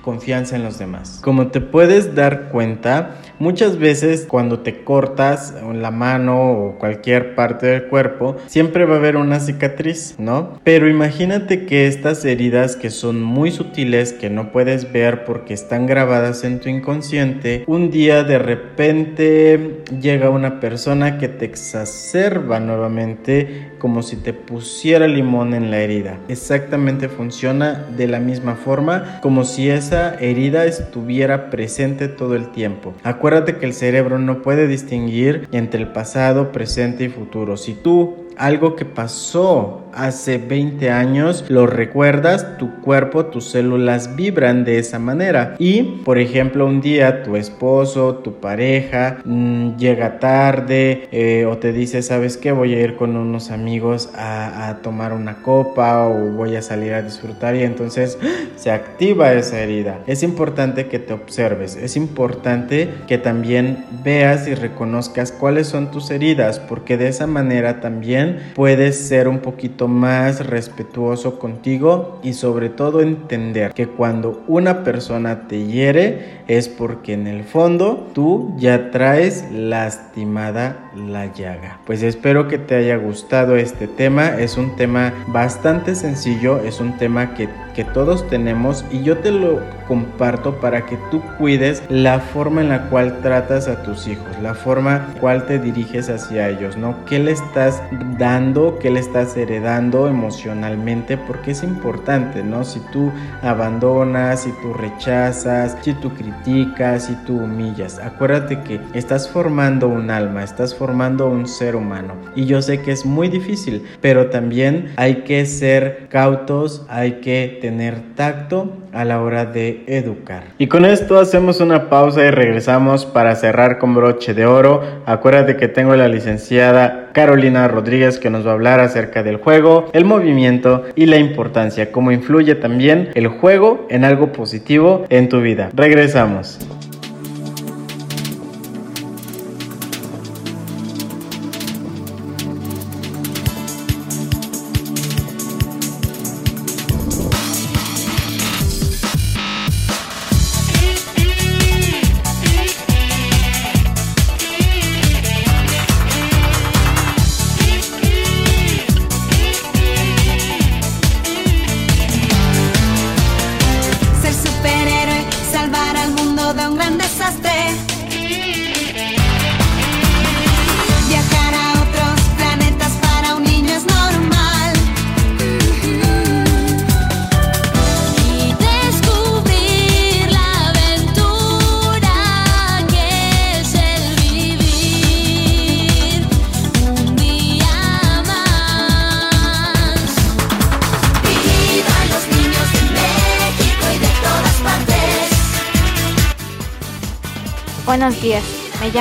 confianza 0.00 0.56
en 0.56 0.64
los 0.64 0.78
demás. 0.78 1.20
Como 1.22 1.48
te 1.48 1.60
puedes 1.60 2.14
dar 2.14 2.48
cuenta, 2.48 3.16
muchas 3.38 3.78
veces 3.78 4.24
cuando 4.26 4.60
te 4.60 4.82
cortas 4.82 5.54
la 5.74 5.90
mano 5.90 6.52
o 6.52 6.78
cualquier 6.78 7.34
parte 7.34 7.66
del 7.66 7.88
cuerpo, 7.88 8.36
siempre 8.46 8.86
va 8.86 8.94
a 8.94 8.98
haber 8.98 9.18
una 9.18 9.40
cicatriz, 9.40 10.14
¿no? 10.18 10.58
Pero 10.64 10.88
imagínate 10.88 11.66
que 11.66 11.86
estas 11.86 12.24
heridas 12.24 12.76
que 12.76 12.88
son 12.88 13.22
muy 13.22 13.50
sutiles, 13.50 14.14
que 14.14 14.30
no 14.30 14.52
puedes 14.52 14.90
ver 14.90 15.26
porque 15.26 15.52
están 15.52 15.84
grabadas 15.84 16.44
en 16.44 16.60
tu 16.60 16.70
inconsciente, 16.70 17.64
un 17.66 17.90
día 17.90 18.24
de 18.24 18.38
repente 18.38 19.82
llega 20.00 20.30
una 20.30 20.45
persona 20.60 21.18
que 21.18 21.28
te 21.28 21.44
exacerba 21.44 22.60
nuevamente 22.60 23.72
como 23.78 24.02
si 24.02 24.16
te 24.16 24.32
pusiera 24.32 25.06
limón 25.06 25.54
en 25.54 25.70
la 25.70 25.78
herida. 25.78 26.18
Exactamente 26.28 27.08
funciona 27.08 27.86
de 27.96 28.06
la 28.06 28.20
misma 28.20 28.54
forma 28.54 29.20
como 29.20 29.44
si 29.44 29.70
esa 29.70 30.14
herida 30.14 30.64
estuviera 30.64 31.50
presente 31.50 32.08
todo 32.08 32.34
el 32.36 32.48
tiempo. 32.50 32.94
Acuérdate 33.02 33.56
que 33.56 33.66
el 33.66 33.74
cerebro 33.74 34.18
no 34.18 34.42
puede 34.42 34.66
distinguir 34.66 35.48
entre 35.52 35.80
el 35.80 35.88
pasado, 35.88 36.52
presente 36.52 37.04
y 37.04 37.08
futuro. 37.08 37.56
Si 37.56 37.74
tú 37.74 38.25
algo 38.36 38.76
que 38.76 38.84
pasó 38.84 39.82
hace 39.96 40.36
20 40.36 40.90
años, 40.90 41.44
lo 41.48 41.66
recuerdas, 41.66 42.58
tu 42.58 42.80
cuerpo, 42.82 43.26
tus 43.26 43.50
células 43.50 44.14
vibran 44.14 44.64
de 44.64 44.78
esa 44.78 44.98
manera. 44.98 45.54
Y, 45.58 45.82
por 46.04 46.18
ejemplo, 46.18 46.66
un 46.66 46.82
día 46.82 47.22
tu 47.22 47.36
esposo, 47.36 48.16
tu 48.16 48.34
pareja 48.34 49.18
mm, 49.24 49.76
llega 49.76 50.18
tarde 50.18 51.08
eh, 51.12 51.46
o 51.46 51.56
te 51.56 51.72
dice, 51.72 52.02
¿sabes 52.02 52.36
qué? 52.36 52.52
Voy 52.52 52.74
a 52.74 52.80
ir 52.80 52.96
con 52.96 53.16
unos 53.16 53.50
amigos 53.50 54.10
a, 54.14 54.68
a 54.68 54.82
tomar 54.82 55.14
una 55.14 55.42
copa 55.42 56.06
o 56.06 56.32
voy 56.32 56.56
a 56.56 56.62
salir 56.62 56.92
a 56.92 57.02
disfrutar 57.02 57.56
y 57.56 57.62
entonces 57.62 58.18
se 58.56 58.70
activa 58.70 59.32
esa 59.32 59.60
herida. 59.60 60.00
Es 60.06 60.22
importante 60.22 60.88
que 60.88 60.98
te 60.98 61.14
observes, 61.14 61.76
es 61.76 61.96
importante 61.96 62.90
que 63.06 63.16
también 63.16 63.84
veas 64.04 64.46
y 64.46 64.54
reconozcas 64.54 65.32
cuáles 65.32 65.68
son 65.68 65.90
tus 65.90 66.10
heridas, 66.10 66.58
porque 66.60 66.98
de 66.98 67.08
esa 67.08 67.26
manera 67.26 67.80
también 67.80 68.25
puedes 68.54 68.96
ser 68.98 69.28
un 69.28 69.38
poquito 69.38 69.88
más 69.88 70.46
respetuoso 70.46 71.38
contigo 71.38 72.20
y 72.22 72.32
sobre 72.32 72.68
todo 72.68 73.00
entender 73.00 73.72
que 73.72 73.86
cuando 73.86 74.42
una 74.46 74.84
persona 74.84 75.46
te 75.48 75.66
hiere 75.66 76.42
es 76.48 76.68
porque 76.68 77.12
en 77.12 77.26
el 77.26 77.44
fondo 77.44 78.08
tú 78.14 78.54
ya 78.58 78.90
traes 78.90 79.44
lastimada 79.52 80.90
la 80.96 81.32
llaga. 81.32 81.80
Pues 81.86 82.02
espero 82.02 82.48
que 82.48 82.58
te 82.58 82.74
haya 82.74 82.96
gustado 82.96 83.56
este 83.56 83.86
tema. 83.86 84.38
Es 84.38 84.56
un 84.56 84.76
tema 84.76 85.12
bastante 85.28 85.94
sencillo, 85.94 86.60
es 86.60 86.80
un 86.80 86.96
tema 86.98 87.34
que, 87.34 87.48
que 87.76 87.84
todos 87.84 88.26
tenemos 88.26 88.86
y 88.90 89.02
yo 89.02 89.18
te 89.18 89.30
lo 89.30 89.60
comparto 89.86 90.54
para 90.60 90.86
que 90.86 90.96
tú 91.10 91.20
cuides 91.36 91.82
la 91.90 92.20
forma 92.20 92.62
en 92.62 92.70
la 92.70 92.88
cual 92.88 93.20
tratas 93.20 93.68
a 93.68 93.82
tus 93.82 94.08
hijos, 94.08 94.26
la 94.42 94.54
forma 94.54 94.96
en 94.96 95.14
la 95.14 95.20
cual 95.20 95.46
te 95.46 95.58
diriges 95.58 96.08
hacia 96.08 96.48
ellos, 96.48 96.78
¿no? 96.78 97.04
¿Qué 97.04 97.18
le 97.18 97.32
estás 97.32 97.82
dando, 98.18 98.78
qué 98.80 98.90
le 98.90 99.00
estás 99.00 99.36
heredando 99.36 100.08
emocionalmente? 100.08 101.18
Porque 101.18 101.50
es 101.50 101.62
importante, 101.62 102.42
¿no? 102.42 102.64
Si 102.64 102.80
tú 102.92 103.12
abandonas, 103.42 104.44
si 104.44 104.52
tú 104.62 104.72
rechazas, 104.72 105.76
si 105.82 105.92
tú 105.92 106.14
criticas, 106.14 107.04
si 107.04 107.14
tú 107.26 107.40
humillas, 107.40 107.98
acuérdate 107.98 108.62
que 108.62 108.80
estás 108.94 109.28
formando 109.28 109.86
un 109.88 110.10
alma, 110.10 110.42
estás 110.42 110.74
formando 110.74 111.28
un 111.28 111.46
ser 111.46 111.76
humano. 111.76 112.14
Y 112.34 112.46
yo 112.46 112.62
sé 112.62 112.80
que 112.80 112.92
es 112.92 113.04
muy 113.04 113.28
difícil, 113.28 113.84
pero 114.00 114.30
también 114.30 114.92
hay 114.96 115.24
que 115.24 115.44
ser 115.44 116.08
cautos, 116.08 116.86
hay 116.88 117.20
que 117.20 117.58
tener 117.66 117.96
tacto 118.14 118.76
a 118.92 119.04
la 119.04 119.20
hora 119.20 119.44
de 119.44 119.82
educar. 119.88 120.44
Y 120.56 120.68
con 120.68 120.84
esto 120.84 121.18
hacemos 121.18 121.60
una 121.60 121.90
pausa 121.90 122.24
y 122.24 122.30
regresamos 122.30 123.04
para 123.06 123.34
cerrar 123.34 123.78
con 123.78 123.92
broche 123.92 124.34
de 124.34 124.46
oro. 124.46 124.82
Acuérdate 125.04 125.56
que 125.56 125.66
tengo 125.66 125.96
la 125.96 126.06
licenciada 126.06 127.10
Carolina 127.12 127.66
Rodríguez 127.66 128.20
que 128.20 128.30
nos 128.30 128.46
va 128.46 128.52
a 128.52 128.54
hablar 128.54 128.78
acerca 128.78 129.24
del 129.24 129.38
juego, 129.38 129.90
el 129.94 130.04
movimiento 130.04 130.84
y 130.94 131.06
la 131.06 131.16
importancia, 131.16 131.90
cómo 131.90 132.12
influye 132.12 132.54
también 132.54 133.10
el 133.14 133.26
juego 133.26 133.88
en 133.90 134.04
algo 134.04 134.30
positivo 134.30 135.04
en 135.08 135.28
tu 135.28 135.40
vida. 135.40 135.70
Regresamos. 135.74 136.60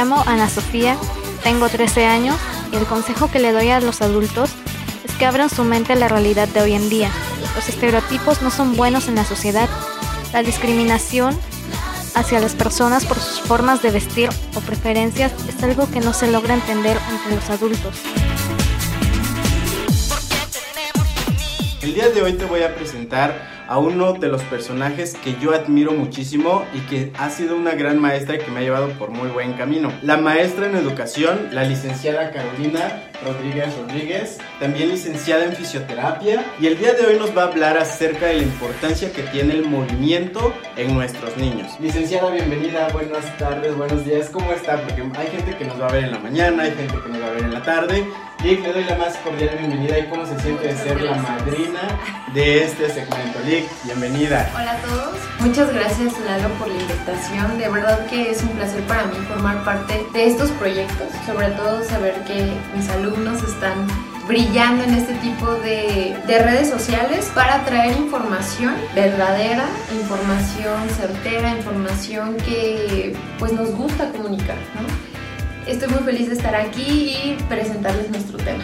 Llamo 0.06 0.24
Ana 0.28 0.48
Sofía, 0.48 0.98
tengo 1.44 1.68
13 1.68 2.06
años 2.06 2.38
y 2.72 2.76
el 2.76 2.86
consejo 2.86 3.32
que 3.32 3.40
le 3.40 3.52
doy 3.52 3.70
a 3.70 3.80
los 3.80 4.04
adultos 4.04 4.52
es 5.04 5.12
que 5.14 5.26
abran 5.26 5.50
su 5.50 5.64
mente 5.64 5.94
a 5.94 5.96
la 5.96 6.08
realidad 6.08 6.48
de 6.48 6.62
hoy 6.62 6.74
en 6.74 6.92
día. 6.92 7.10
Los 7.56 7.68
estereotipos 7.70 8.44
no 8.44 8.52
son 8.52 8.76
buenos 8.76 9.08
en 9.08 9.16
la 9.16 9.26
sociedad. 9.26 9.68
La 10.32 10.44
discriminación 10.44 11.36
hacia 12.14 12.40
las 12.40 12.54
personas 12.54 13.04
por 13.06 13.18
sus 13.18 13.42
formas 13.42 13.82
de 13.82 13.90
vestir 13.90 14.30
o 14.54 14.60
preferencias 14.60 15.32
es 15.50 15.64
algo 15.64 15.90
que 15.90 16.02
no 16.02 16.14
se 16.14 16.32
logra 16.32 16.54
entender 16.54 17.00
entre 17.10 17.36
los 17.38 17.50
adultos. 17.50 17.96
El 21.82 21.96
día 21.96 22.10
de 22.10 22.22
hoy 22.22 22.34
te 22.34 22.46
voy 22.46 22.62
a 22.62 22.76
presentar 22.76 23.55
a 23.68 23.78
uno 23.80 24.14
de 24.14 24.28
los 24.28 24.42
personajes 24.44 25.16
que 25.24 25.36
yo 25.42 25.54
admiro 25.54 25.92
muchísimo 25.92 26.66
y 26.74 26.80
que 26.82 27.12
ha 27.18 27.30
sido 27.30 27.56
una 27.56 27.72
gran 27.72 28.00
maestra 28.00 28.36
y 28.36 28.40
que 28.40 28.52
me 28.52 28.60
ha 28.60 28.64
llevado 28.64 28.90
por 29.00 29.10
muy 29.10 29.30
buen 29.30 29.54
camino. 29.54 29.92
La 30.02 30.18
maestra 30.18 30.68
en 30.68 30.76
educación, 30.76 31.50
la 31.52 31.64
licenciada 31.64 32.32
Carolina 32.32 33.10
Rodríguez 33.24 33.76
Rodríguez, 33.78 34.38
también 34.60 34.90
licenciada 34.90 35.46
en 35.46 35.54
fisioterapia 35.54 36.46
y 36.60 36.68
el 36.68 36.78
día 36.78 36.94
de 36.94 37.06
hoy 37.06 37.18
nos 37.18 37.36
va 37.36 37.44
a 37.44 37.48
hablar 37.48 37.78
acerca 37.78 38.28
de 38.28 38.36
la 38.36 38.44
importancia 38.44 39.12
que 39.12 39.24
tiene 39.24 39.54
el 39.54 39.66
movimiento 39.66 40.54
en 40.76 40.94
nuestros 40.94 41.36
niños. 41.38 41.72
Licenciada, 41.80 42.32
bienvenida, 42.32 42.88
buenas 42.90 43.38
tardes, 43.38 43.76
buenos 43.76 44.06
días, 44.06 44.30
¿cómo 44.30 44.52
está? 44.52 44.82
Porque 44.82 45.02
hay 45.18 45.28
gente 45.28 45.56
que 45.58 45.66
nos 45.66 45.82
va 45.82 45.88
a 45.88 45.92
ver 45.92 46.06
en 46.06 46.12
la 46.12 46.20
mañana, 46.20 46.64
hay 46.64 46.72
gente 46.72 46.96
que 47.02 47.10
nos 47.10 47.22
va 47.22 47.28
a 47.28 47.32
ver 47.32 47.44
en 47.44 47.54
la 47.54 47.64
tarde. 47.64 48.06
Lick, 48.44 48.62
le 48.62 48.74
doy 48.74 48.84
la 48.84 48.96
más 48.96 49.16
cordial 49.18 49.58
bienvenida 49.58 49.98
y 49.98 50.08
cómo 50.08 50.26
se 50.26 50.40
siente 50.40 50.68
de 50.68 50.76
ser 50.76 51.02
la 51.02 51.16
madrina 51.16 51.82
de 52.34 52.64
este 52.64 52.90
segmento. 52.90 53.40
Lick, 53.46 53.66
bienvenida. 53.84 54.52
Hola 54.54 54.74
a 54.74 54.78
todos, 54.78 55.16
muchas 55.40 55.74
gracias 55.74 56.14
Lalo 56.26 56.50
por 56.56 56.68
la 56.68 56.76
invitación. 56.76 57.58
De 57.58 57.70
verdad 57.70 58.06
que 58.08 58.32
es 58.32 58.44
un 58.44 58.50
placer 58.50 58.82
para 58.84 59.06
mí 59.06 59.16
formar 59.28 59.64
parte 59.64 60.06
de 60.14 60.28
estos 60.28 60.52
proyectos, 60.52 61.08
sobre 61.26 61.48
todo 61.50 61.84
saber 61.84 62.14
que 62.26 62.52
mis 62.76 62.88
alumnos 62.90 63.42
están 63.44 63.88
brillando 64.28 64.84
en 64.84 64.96
este 64.96 65.14
tipo 65.16 65.52
de, 65.56 66.16
de, 66.28 66.40
redes 66.40 66.70
sociales 66.70 67.32
para 67.36 67.64
traer 67.64 67.96
información 67.96 68.76
verdadera, 68.96 69.66
información 69.92 70.90
certera, 70.90 71.52
información 71.52 72.36
que 72.38 73.16
pues 73.38 73.52
nos 73.54 73.72
gusta 73.72 74.10
comunicar, 74.10 74.58
¿no? 74.76 75.15
Estoy 75.68 75.88
muy 75.90 76.04
feliz 76.04 76.28
de 76.30 76.36
estar 76.36 76.54
aquí 76.54 77.16
y 77.24 77.38
presentarles 77.50 78.12
nuestro 78.12 78.38
tema. 78.38 78.64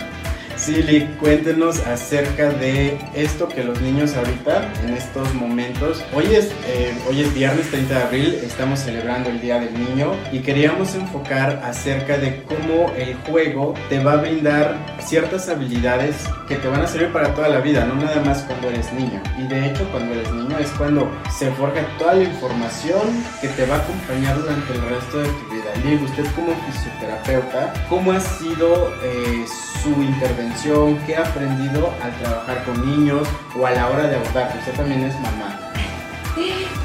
Silly, 0.56 1.08
cuéntenos 1.20 1.80
acerca 1.88 2.52
de 2.52 3.00
esto 3.16 3.48
que 3.48 3.64
los 3.64 3.82
niños 3.82 4.16
ahorita, 4.16 4.72
en 4.84 4.94
estos 4.94 5.34
momentos, 5.34 6.04
hoy 6.14 6.26
es, 6.26 6.52
eh, 6.68 6.96
hoy 7.10 7.22
es 7.22 7.34
viernes 7.34 7.72
30 7.72 7.96
de 7.96 8.04
abril, 8.04 8.40
estamos 8.44 8.82
celebrando 8.82 9.32
el 9.32 9.42
Día 9.42 9.60
del 9.60 9.74
Niño 9.74 10.12
y 10.32 10.42
queríamos 10.42 10.94
enfocar 10.94 11.60
acerca 11.66 12.20
de 12.20 12.44
cómo 12.44 12.92
el 12.96 13.16
juego 13.28 13.74
te 13.90 14.04
va 14.04 14.14
a 14.14 14.18
brindar 14.18 14.78
ciertas 15.00 15.50
habilidades 15.50 16.16
que 16.48 16.58
te 16.58 16.68
van 16.68 16.82
a 16.82 16.88
servir 16.88 17.12
para 17.12 17.34
toda 17.34 17.50
la 17.50 17.62
vida, 17.62 17.84
no 17.86 17.96
nada 17.96 18.22
más 18.24 18.44
cuando 18.44 18.70
eres 18.70 18.94
niño. 18.94 19.20
Y 19.40 19.48
de 19.48 19.66
hecho 19.66 19.90
cuando 19.92 20.14
eres 20.14 20.32
niño 20.32 20.60
es 20.60 20.70
cuando 20.72 21.10
se 21.36 21.50
forja 21.54 21.82
toda 21.98 22.14
la 22.14 22.24
información 22.24 23.02
que 23.42 23.48
te 23.48 23.66
va 23.66 23.78
a 23.78 23.80
acompañar 23.80 24.38
durante 24.40 24.74
el 24.74 24.82
resto 24.82 25.18
de 25.18 25.28
tu 25.28 25.56
vida. 25.56 25.61
Liv, 25.84 26.04
usted 26.04 26.26
como 26.36 26.54
fisioterapeuta, 26.68 27.74
¿cómo 27.90 28.12
ha 28.12 28.20
sido 28.20 28.94
eh, 29.04 29.46
su 29.82 29.90
intervención? 30.02 30.98
¿Qué 31.06 31.16
ha 31.16 31.22
aprendido 31.22 31.94
al 32.04 32.14
trabajar 32.20 32.64
con 32.64 32.86
niños 32.86 33.28
o 33.58 33.66
a 33.66 33.72
la 33.72 33.88
hora 33.88 34.08
de 34.08 34.16
abordar? 34.16 34.56
Usted 34.60 34.74
también 34.74 35.04
es 35.04 35.16
mamá. 35.16 35.72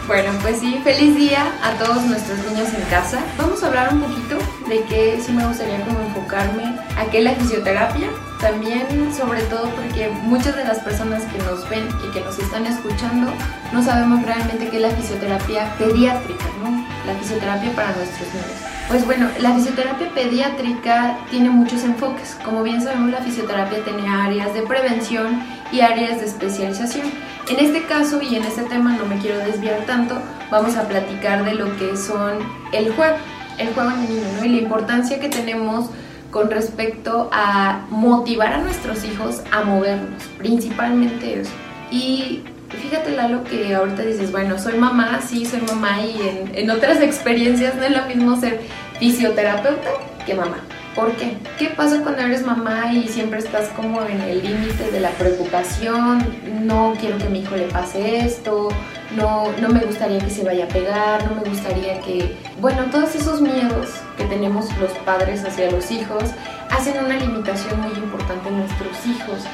Bueno, 0.07 0.31
pues 0.41 0.61
sí, 0.61 0.81
feliz 0.85 1.17
día 1.17 1.53
a 1.63 1.73
todos 1.85 2.03
nuestros 2.05 2.39
niños 2.47 2.69
en 2.75 2.83
casa. 2.85 3.19
Vamos 3.39 3.63
a 3.63 3.67
hablar 3.67 3.93
un 3.93 4.03
poquito 4.03 4.39
de 4.69 4.83
que 4.85 5.21
sí 5.21 5.33
me 5.33 5.45
gustaría 5.47 5.85
como 5.85 6.01
enfocarme 6.01 6.79
a 6.97 7.05
qué 7.11 7.23
la 7.23 7.33
fisioterapia. 7.33 8.09
También, 8.41 8.87
sobre 9.17 9.43
todo 9.43 9.69
porque 9.71 10.09
muchas 10.23 10.55
de 10.55 10.65
las 10.65 10.79
personas 10.79 11.25
que 11.25 11.39
nos 11.39 11.69
ven 11.69 11.89
y 12.07 12.13
que 12.13 12.21
nos 12.21 12.39
están 12.39 12.67
escuchando 12.67 13.33
no 13.73 13.83
sabemos 13.83 14.23
realmente 14.23 14.69
qué 14.69 14.77
es 14.77 14.83
la 14.83 14.91
fisioterapia 14.91 15.75
pediátrica, 15.77 16.45
¿no? 16.63 16.87
La 17.05 17.19
fisioterapia 17.19 17.73
para 17.73 17.97
nuestros 17.97 18.29
niños. 18.35 18.76
Pues 18.89 19.05
bueno, 19.05 19.29
la 19.41 19.53
fisioterapia 19.53 20.15
pediátrica 20.15 21.19
tiene 21.29 21.51
muchos 21.51 21.83
enfoques. 21.83 22.37
Como 22.45 22.63
bien 22.63 22.81
sabemos, 22.81 23.11
la 23.11 23.19
fisioterapia 23.19 23.83
tiene 23.83 24.09
áreas 24.09 24.55
de 24.55 24.63
prevención 24.63 25.43
y 25.73 25.81
áreas 25.81 26.21
de 26.21 26.27
especialización. 26.27 27.09
En 27.49 27.59
este 27.59 27.85
caso 27.87 28.23
y 28.23 28.37
en 28.37 28.45
este 28.45 28.63
tema 28.63 28.93
no 28.93 29.05
me 29.07 29.19
quiero 29.19 29.39
desviar 29.39 29.85
tanto, 29.87 30.17
vamos 30.53 30.77
a 30.77 30.87
platicar 30.87 31.45
de 31.45 31.55
lo 31.55 31.77
que 31.77 31.97
son 31.97 32.39
el 32.73 32.93
juego, 32.93 33.17
el 33.59 33.75
juego 33.75 33.91
en 33.91 34.01
el 34.03 34.09
niño, 34.09 34.27
¿no? 34.39 34.45
Y 34.45 34.49
la 34.51 34.63
importancia 34.63 35.19
que 35.19 35.29
tenemos 35.31 35.91
con 36.31 36.49
respecto 36.49 37.29
a 37.33 37.87
motivar 37.91 38.53
a 38.53 38.59
nuestros 38.59 39.05
hijos 39.05 39.43
a 39.51 39.65
movernos, 39.65 40.23
principalmente 40.39 41.41
eso. 41.41 41.53
Y 41.91 42.45
fíjate 42.71 43.13
Lalo 43.13 43.45
que 43.45 43.75
ahorita 43.75 44.03
dices, 44.03 44.33
bueno, 44.33 44.59
soy 44.59 44.79
mamá, 44.79 45.21
sí, 45.27 45.45
soy 45.45 45.61
mamá 45.63 46.01
y 46.01 46.21
en, 46.21 46.55
en 46.55 46.71
otras 46.71 47.01
experiencias 47.01 47.75
no 47.77 47.83
es 47.83 47.97
lo 47.97 48.07
mismo 48.07 48.41
ser 48.41 48.61
fisioterapeuta 48.99 49.91
que 50.25 50.35
mamá. 50.35 50.59
¿Por 50.97 51.13
qué? 51.13 51.37
¿Qué 51.59 51.67
pasa 51.69 52.01
cuando 52.03 52.23
eres 52.23 52.45
mamá 52.45 52.91
y 52.91 53.07
siempre 53.07 53.39
estás 53.39 53.69
como 53.77 54.03
en 54.03 54.19
el 54.23 54.43
límite 54.43 54.91
de 54.91 55.01
la 55.01 55.11
preocupación? 55.11 56.25
No 56.63 56.95
quiero 56.99 57.19
que 57.19 57.29
mi 57.29 57.41
hijo 57.41 57.55
le 57.55 57.67
pase 57.67 58.21
esto, 58.21 58.71
no, 59.15 59.53
no 59.61 59.69
me 59.69 59.81
gustaría 59.81 60.19
que 60.19 60.31
se 60.31 60.43
vaya 60.43 60.65
a 60.65 60.69
pegar, 60.69 61.31
no 61.31 61.43
me 61.43 61.51
gustaría 61.51 62.01
que... 62.01 62.35
Bueno, 62.63 62.87
todos 62.91 63.15
esos 63.15 63.43
miedos 63.43 63.91
que 64.17 64.25
tenemos 64.25 64.75
los 64.79 64.91
padres 65.05 65.45
hacia 65.45 65.71
los 65.71 65.91
hijos 65.91 66.25
hacen 66.71 67.05
una 67.05 67.17
limitación 67.19 67.79
muy 67.79 67.93
importante 67.93 68.49
en 68.49 68.61
nuestros 68.61 69.07
hijos. 69.07 69.45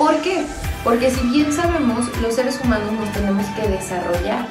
¿Por 0.00 0.16
qué? 0.22 0.46
Porque 0.82 1.10
si 1.10 1.20
bien 1.28 1.52
sabemos, 1.52 2.06
los 2.22 2.34
seres 2.34 2.58
humanos 2.64 2.90
nos 2.92 3.12
tenemos 3.12 3.44
que 3.48 3.68
desarrollar 3.68 4.46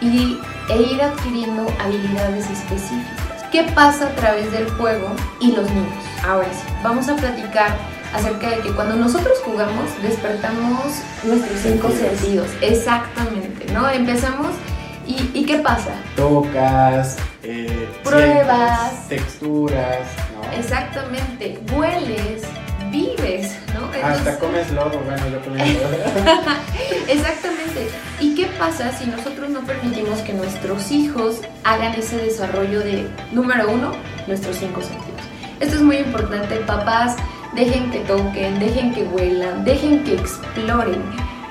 y, 0.00 0.38
e 0.70 0.80
ir 0.80 1.02
adquiriendo 1.02 1.66
habilidades 1.78 2.48
específicas. 2.48 3.44
¿Qué 3.52 3.64
pasa 3.74 4.06
a 4.06 4.14
través 4.14 4.50
del 4.50 4.66
juego 4.70 5.14
y 5.40 5.52
los 5.52 5.70
niños? 5.70 6.04
Ahora 6.26 6.48
sí, 6.50 6.72
vamos 6.82 7.06
a 7.10 7.16
platicar 7.16 7.76
acerca 8.14 8.48
de 8.48 8.60
que 8.60 8.70
cuando 8.70 8.96
nosotros 8.96 9.34
jugamos 9.44 9.90
despertamos 10.00 11.02
nuestros 11.22 11.60
cinco 11.60 11.90
sentidos. 11.90 12.48
Exactamente, 12.62 13.70
¿no? 13.74 13.86
Empezamos 13.90 14.52
y, 15.06 15.30
y 15.34 15.44
¿qué 15.44 15.58
pasa? 15.58 15.90
Tocas, 16.16 17.18
eh, 17.42 17.86
pruebas, 18.02 19.06
texturas, 19.06 20.00
¿no? 20.34 20.50
Exactamente, 20.58 21.60
hueles, 21.76 22.42
vives, 22.94 23.56
¿no? 23.74 23.90
Hasta 24.06 24.38
comes 24.38 24.70
lodo, 24.70 25.00
bueno, 25.00 25.28
yo 25.28 25.40
comí 25.42 25.58
lodo. 25.58 25.96
Exactamente. 27.08 27.88
¿Y 28.20 28.34
qué 28.36 28.46
pasa 28.58 28.92
si 28.96 29.06
nosotros 29.06 29.50
no 29.50 29.60
permitimos 29.60 30.20
que 30.20 30.32
nuestros 30.32 30.90
hijos 30.92 31.40
hagan 31.64 31.94
ese 31.94 32.16
desarrollo 32.16 32.80
de, 32.80 33.08
número 33.32 33.68
uno, 33.70 33.92
nuestros 34.28 34.56
cinco 34.56 34.80
sentidos? 34.80 35.20
Esto 35.60 35.76
es 35.76 35.82
muy 35.82 35.96
importante, 35.96 36.56
papás, 36.60 37.16
dejen 37.54 37.90
que 37.90 38.00
toquen, 38.00 38.58
dejen 38.60 38.94
que 38.94 39.02
huelan, 39.02 39.64
dejen 39.64 40.04
que 40.04 40.14
exploren, 40.14 41.02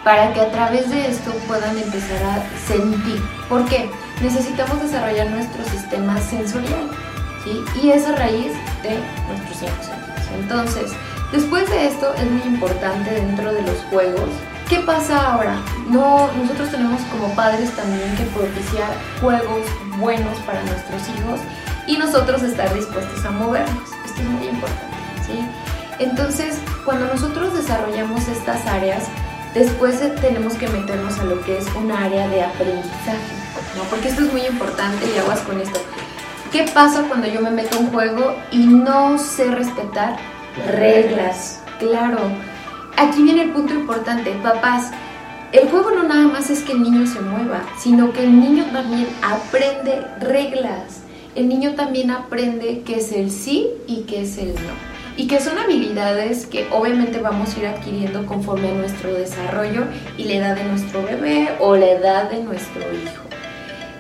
para 0.04 0.34
que 0.34 0.42
a 0.42 0.52
través 0.52 0.90
de 0.90 1.08
esto 1.08 1.32
puedan 1.48 1.78
empezar 1.78 2.24
a 2.24 2.68
sentir. 2.68 3.22
¿Por 3.50 3.66
qué? 3.66 3.90
Necesitamos 4.22 4.82
desarrollar 4.82 5.30
nuestro 5.30 5.64
sistema 5.66 6.20
sensorial, 6.22 6.90
¿sí? 7.44 7.64
Y 7.82 7.92
es 7.92 8.06
a 8.06 8.16
raíz 8.16 8.54
de 8.84 8.98
nuestros 9.28 9.58
cinco 9.60 9.84
sentidos. 9.84 10.14
Entonces, 10.40 10.92
Después 11.34 11.68
de 11.68 11.88
esto 11.88 12.14
es 12.14 12.30
muy 12.30 12.44
importante 12.44 13.10
dentro 13.10 13.52
de 13.52 13.64
los 13.64 13.78
juegos. 13.90 14.30
¿Qué 14.70 14.78
pasa 14.82 15.34
ahora? 15.34 15.56
No, 15.90 16.32
nosotros 16.34 16.70
tenemos 16.70 17.02
como 17.12 17.34
padres 17.34 17.72
también 17.72 18.16
que 18.16 18.24
propiciar 18.26 18.94
juegos 19.20 19.66
buenos 19.98 20.38
para 20.46 20.62
nuestros 20.62 21.02
hijos 21.10 21.40
y 21.88 21.98
nosotros 21.98 22.44
estar 22.44 22.72
dispuestos 22.76 23.26
a 23.26 23.32
movernos. 23.32 23.90
Esto 24.06 24.22
es 24.22 24.28
muy 24.28 24.46
importante, 24.46 24.96
¿sí? 25.26 25.44
Entonces, 25.98 26.60
cuando 26.86 27.08
nosotros 27.08 27.52
desarrollamos 27.56 28.28
estas 28.28 28.64
áreas, 28.68 29.06
después 29.56 30.00
tenemos 30.22 30.54
que 30.54 30.68
meternos 30.68 31.18
a 31.18 31.24
lo 31.24 31.42
que 31.42 31.58
es 31.58 31.66
un 31.74 31.92
área 31.92 32.28
de 32.28 32.44
aprendizaje, 32.44 33.34
¿no? 33.76 33.84
Porque 33.90 34.10
esto 34.10 34.22
es 34.22 34.32
muy 34.32 34.46
importante 34.46 35.04
y 35.12 35.18
aguas 35.18 35.40
con 35.40 35.60
esto. 35.60 35.80
¿Qué 36.52 36.70
pasa 36.72 37.02
cuando 37.08 37.26
yo 37.26 37.42
me 37.42 37.50
meto 37.50 37.78
a 37.78 37.80
un 37.80 37.90
juego 37.90 38.36
y 38.52 38.68
no 38.68 39.18
sé 39.18 39.50
respetar 39.50 40.18
reglas, 40.68 41.62
claro. 41.80 42.20
Aquí 42.98 43.24
viene 43.24 43.44
el 43.44 43.52
punto 43.52 43.74
importante, 43.74 44.32
papás. 44.44 44.92
El 45.52 45.70
juego 45.70 45.92
no 45.92 46.04
nada 46.04 46.28
más 46.28 46.50
es 46.50 46.64
que 46.64 46.72
el 46.72 46.82
niño 46.82 47.06
se 47.06 47.22
mueva, 47.22 47.62
sino 47.78 48.12
que 48.12 48.24
el 48.24 48.40
niño 48.40 48.66
también 48.72 49.08
aprende 49.22 50.02
reglas. 50.20 51.02
El 51.36 51.50
niño 51.50 51.74
también 51.74 52.12
aprende 52.12 52.82
qué 52.86 52.98
es 52.98 53.12
el 53.12 53.32
sí 53.32 53.68
y 53.88 54.02
qué 54.02 54.22
es 54.22 54.38
el 54.38 54.54
no. 54.54 54.94
Y 55.16 55.28
que 55.28 55.40
son 55.40 55.60
habilidades 55.60 56.48
que 56.48 56.68
obviamente 56.72 57.20
vamos 57.20 57.56
a 57.56 57.60
ir 57.60 57.68
adquiriendo 57.68 58.26
conforme 58.26 58.70
a 58.70 58.74
nuestro 58.74 59.14
desarrollo 59.14 59.84
y 60.18 60.24
la 60.26 60.34
edad 60.34 60.56
de 60.56 60.64
nuestro 60.66 61.04
bebé 61.04 61.50
o 61.60 61.76
la 61.76 61.92
edad 61.92 62.32
de 62.32 62.44
nuestro 62.44 62.82
hijo. 62.82 63.24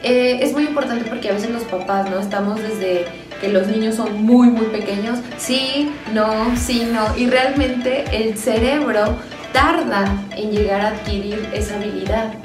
Eh, 0.03 0.39
es 0.41 0.53
muy 0.53 0.63
importante 0.63 1.05
porque 1.05 1.29
a 1.29 1.33
veces 1.33 1.49
los 1.49 1.63
papás, 1.63 2.09
¿no? 2.09 2.19
Estamos 2.19 2.61
desde 2.61 3.05
que 3.43 3.49
los 3.49 3.67
niños 3.67 3.95
son 3.95 4.23
muy, 4.23 4.47
muy 4.47 4.67
pequeños, 4.67 5.19
sí, 5.37 5.91
no, 6.13 6.55
sí, 6.55 6.87
no. 6.89 7.13
Y 7.17 7.29
realmente 7.29 8.05
el 8.13 8.37
cerebro 8.37 9.17
tarda 9.51 10.05
en 10.37 10.51
llegar 10.51 10.79
a 10.79 10.87
adquirir 10.87 11.49
esa 11.53 11.75
habilidad. 11.75 12.35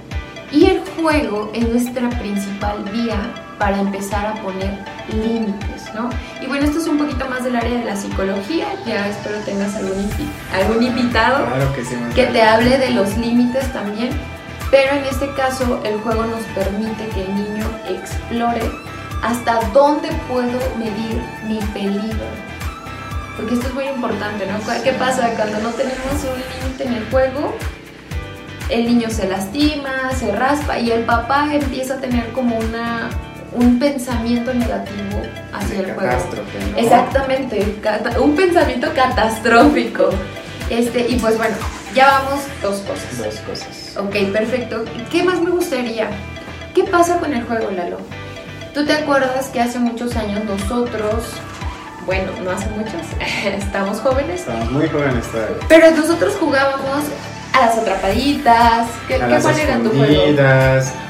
Y 0.50 0.64
el 0.64 0.80
juego 0.96 1.52
es 1.54 1.68
nuestra 1.68 2.10
principal 2.10 2.82
vía 2.92 3.32
para 3.60 3.78
empezar 3.78 4.26
a 4.26 4.42
poner 4.42 4.76
límites, 5.12 5.94
¿no? 5.94 6.10
Y 6.42 6.48
bueno, 6.48 6.64
esto 6.64 6.80
es 6.80 6.88
un 6.88 6.98
poquito 6.98 7.28
más 7.28 7.44
del 7.44 7.54
área 7.54 7.78
de 7.78 7.84
la 7.84 7.94
psicología, 7.94 8.66
ya 8.84 9.06
espero 9.06 9.38
tengas 9.44 9.76
algún, 9.76 10.10
algún 10.52 10.82
invitado 10.82 11.46
Claro 11.46 11.72
que 11.74 11.84
sí, 11.84 11.94
que 12.16 12.24
te 12.24 12.42
hable 12.42 12.76
de 12.76 12.90
los 12.90 13.16
límites 13.16 13.72
también, 13.72 14.10
pero 14.72 14.96
en 14.96 15.04
este 15.04 15.32
caso 15.34 15.80
el 15.84 16.00
juego 16.00 16.24
nos 16.24 16.42
permite 16.56 17.06
que 17.14 17.22
el 17.22 17.34
niño 17.36 17.66
explore 17.88 18.62
hasta 19.22 19.60
dónde 19.72 20.08
puedo 20.28 20.58
medir 20.78 21.22
mi 21.46 21.58
peligro. 21.72 22.26
Porque 23.36 23.54
esto 23.54 23.68
es 23.68 23.74
muy 23.74 23.84
importante, 23.84 24.46
¿no? 24.46 24.58
¿Qué 24.82 24.92
pasa 24.92 25.30
cuando 25.36 25.60
no 25.60 25.70
tenemos 25.70 26.12
un 26.24 26.64
límite 26.64 26.84
en 26.84 26.94
el 26.94 27.10
juego? 27.10 27.54
El 28.68 28.84
niño 28.84 29.08
se 29.10 29.28
lastima, 29.28 30.10
se 30.18 30.32
raspa 30.32 30.78
y 30.78 30.90
el 30.90 31.04
papá 31.04 31.48
empieza 31.52 31.94
a 31.94 31.96
tener 31.98 32.32
como 32.32 32.58
una, 32.58 33.08
un 33.52 33.78
pensamiento 33.78 34.52
negativo 34.52 35.22
hacia 35.52 35.78
el 35.78 35.94
juego. 35.94 36.12
¿no? 36.72 36.78
Exactamente, 36.78 37.76
un 38.20 38.34
pensamiento 38.36 38.92
catastrófico. 38.94 40.10
Este, 40.68 41.08
y 41.08 41.16
pues 41.16 41.38
bueno, 41.38 41.56
ya 41.94 42.08
vamos 42.08 42.40
dos 42.60 42.80
cosas. 42.80 43.18
Dos 43.18 43.36
cosas. 43.40 43.96
Ok, 43.96 44.32
perfecto. 44.32 44.84
¿Qué 45.10 45.22
más 45.22 45.40
me 45.40 45.50
gustaría? 45.50 46.10
¿Qué 46.74 46.84
pasa 46.84 47.18
con 47.18 47.32
el 47.32 47.44
juego, 47.44 47.70
Lalo? 47.70 47.98
¿Tú 48.74 48.84
te 48.84 48.92
acuerdas 48.92 49.46
que 49.46 49.60
hace 49.60 49.78
muchos 49.78 50.14
años 50.16 50.44
nosotros, 50.44 51.32
bueno, 52.06 52.32
no 52.44 52.50
hace 52.50 52.68
muchos, 52.70 53.02
estamos 53.44 54.00
jóvenes, 54.00 54.40
Estamos 54.40 54.70
muy 54.70 54.88
jóvenes 54.88 55.26
todavía. 55.30 55.56
pero 55.68 55.90
nosotros 55.90 56.36
jugábamos 56.38 57.04
a 57.52 57.66
las 57.66 57.78
atrapaditas? 57.78 58.88
¿Qué, 59.06 59.16
a 59.16 59.18
qué 59.18 59.26
las 59.26 59.42
cuál 59.42 59.58
era 59.58 59.78
tu 59.78 59.90
juego? 59.90 60.22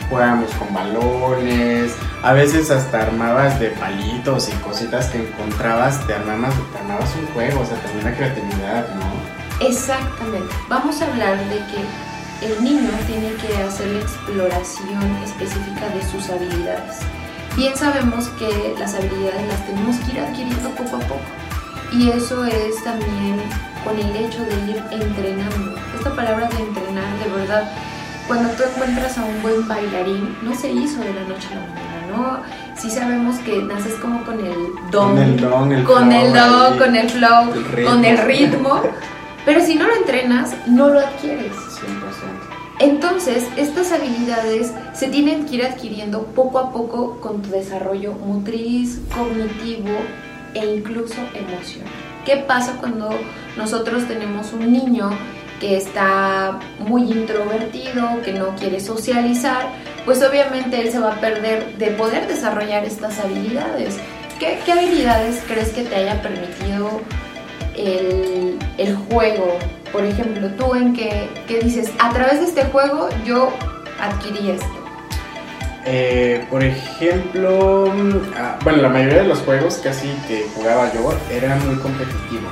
jugábamos 0.08 0.50
con 0.52 0.72
balones, 0.72 1.92
a 2.22 2.32
veces 2.32 2.70
hasta 2.70 3.02
armabas 3.02 3.60
de 3.60 3.68
palitos 3.70 4.48
y 4.48 4.52
cositas 4.62 5.06
que 5.10 5.18
encontrabas, 5.18 6.06
te 6.06 6.14
armabas, 6.14 6.54
te 6.72 6.78
armabas 6.78 7.14
un 7.20 7.26
juego, 7.34 7.60
o 7.60 7.66
sea, 7.66 7.76
también 7.82 8.06
la 8.06 8.14
creatividad, 8.16 8.88
¿no? 8.94 9.66
Exactamente. 9.66 10.54
Vamos 10.68 11.02
a 11.02 11.06
hablar 11.06 11.38
de 11.50 11.56
que 11.56 12.46
el 12.46 12.64
niño 12.64 12.90
tiene 13.06 13.34
que 13.34 13.62
hacer 13.62 13.88
la 13.88 14.00
exploración 14.00 15.16
específica 15.24 15.88
de 15.90 16.02
sus 16.10 16.30
habilidades. 16.30 17.00
Bien 17.58 17.76
sabemos 17.76 18.28
que 18.38 18.76
las 18.78 18.94
habilidades 18.94 19.48
las 19.48 19.66
tenemos 19.66 19.96
que 19.96 20.12
ir 20.12 20.20
adquiriendo 20.20 20.70
poco 20.70 20.94
a 20.94 21.00
poco. 21.00 21.20
Y 21.92 22.08
eso 22.10 22.44
es 22.44 22.84
también 22.84 23.40
con 23.82 23.98
el 23.98 24.14
hecho 24.14 24.44
de 24.44 24.54
ir 24.70 24.80
entrenando. 24.92 25.74
Esta 25.96 26.14
palabra 26.14 26.48
de 26.50 26.62
entrenar, 26.62 27.18
de 27.18 27.30
verdad, 27.36 27.68
cuando 28.28 28.48
tú 28.50 28.62
encuentras 28.62 29.18
a 29.18 29.24
un 29.24 29.42
buen 29.42 29.66
bailarín, 29.66 30.36
no 30.42 30.54
se 30.54 30.70
hizo 30.70 31.00
de 31.00 31.12
la 31.12 31.24
noche 31.24 31.48
a 31.50 31.56
la 31.56 31.62
mañana, 31.62 32.16
¿no? 32.16 32.42
Sí 32.80 32.92
sabemos 32.92 33.36
que 33.38 33.60
naces 33.60 33.94
como 33.94 34.22
con 34.22 34.38
el 34.38 34.54
don, 34.92 35.16
Con 35.16 35.18
el 35.18 35.40
don, 35.40 35.72
el 35.72 35.82
con 35.82 36.10
flow 36.10 36.12
el 36.12 36.32
don, 36.32 36.78
con 36.78 36.94
el 36.94 37.10
flow, 37.10 37.54
el 37.76 37.84
con 37.84 38.04
el 38.04 38.18
ritmo. 38.18 38.82
Pero 39.44 39.60
si 39.64 39.74
no 39.74 39.88
lo 39.88 39.96
entrenas, 39.96 40.54
no 40.66 40.90
lo 40.90 41.00
adquieres. 41.00 41.50
100%. 41.56 41.97
Entonces, 42.80 43.44
estas 43.56 43.90
habilidades 43.90 44.72
se 44.92 45.08
tienen 45.08 45.46
que 45.46 45.56
ir 45.56 45.64
adquiriendo 45.64 46.22
poco 46.26 46.58
a 46.60 46.72
poco 46.72 47.20
con 47.20 47.42
tu 47.42 47.50
desarrollo 47.50 48.14
motriz, 48.14 49.00
cognitivo 49.14 49.96
e 50.54 50.64
incluso 50.64 51.16
emocional. 51.34 51.92
¿Qué 52.24 52.36
pasa 52.36 52.76
cuando 52.78 53.10
nosotros 53.56 54.06
tenemos 54.06 54.52
un 54.52 54.72
niño 54.72 55.10
que 55.60 55.76
está 55.76 56.60
muy 56.78 57.10
introvertido, 57.10 58.22
que 58.24 58.32
no 58.32 58.54
quiere 58.54 58.78
socializar? 58.78 59.72
Pues 60.04 60.22
obviamente 60.22 60.80
él 60.80 60.92
se 60.92 61.00
va 61.00 61.14
a 61.14 61.20
perder 61.20 61.76
de 61.78 61.88
poder 61.88 62.28
desarrollar 62.28 62.84
estas 62.84 63.18
habilidades. 63.18 63.98
¿Qué, 64.38 64.60
habilidades 64.70 65.42
crees 65.48 65.70
que 65.70 65.82
te 65.82 65.96
haya 65.96 66.22
permitido 66.22 67.00
el, 67.78 68.96
juego? 69.08 69.58
Por 69.92 70.04
ejemplo, 70.04 70.48
tú 70.58 70.74
en 70.74 70.92
que, 70.92 71.28
que 71.46 71.60
dices, 71.60 71.90
a 71.98 72.10
través 72.12 72.40
de 72.40 72.46
este 72.46 72.64
juego 72.64 73.08
yo 73.24 73.52
adquirí 74.00 74.50
esto. 74.50 74.78
Eh, 75.84 76.44
por 76.50 76.62
ejemplo, 76.62 77.90
mm, 77.94 78.34
ah, 78.36 78.58
bueno, 78.62 78.82
la 78.82 78.88
mayoría 78.90 79.22
de 79.22 79.28
los 79.28 79.38
juegos 79.38 79.80
casi 79.82 80.08
que 80.26 80.46
jugaba 80.54 80.92
yo 80.92 81.14
era 81.30 81.56
muy 81.56 81.76
competitivo. 81.76 82.48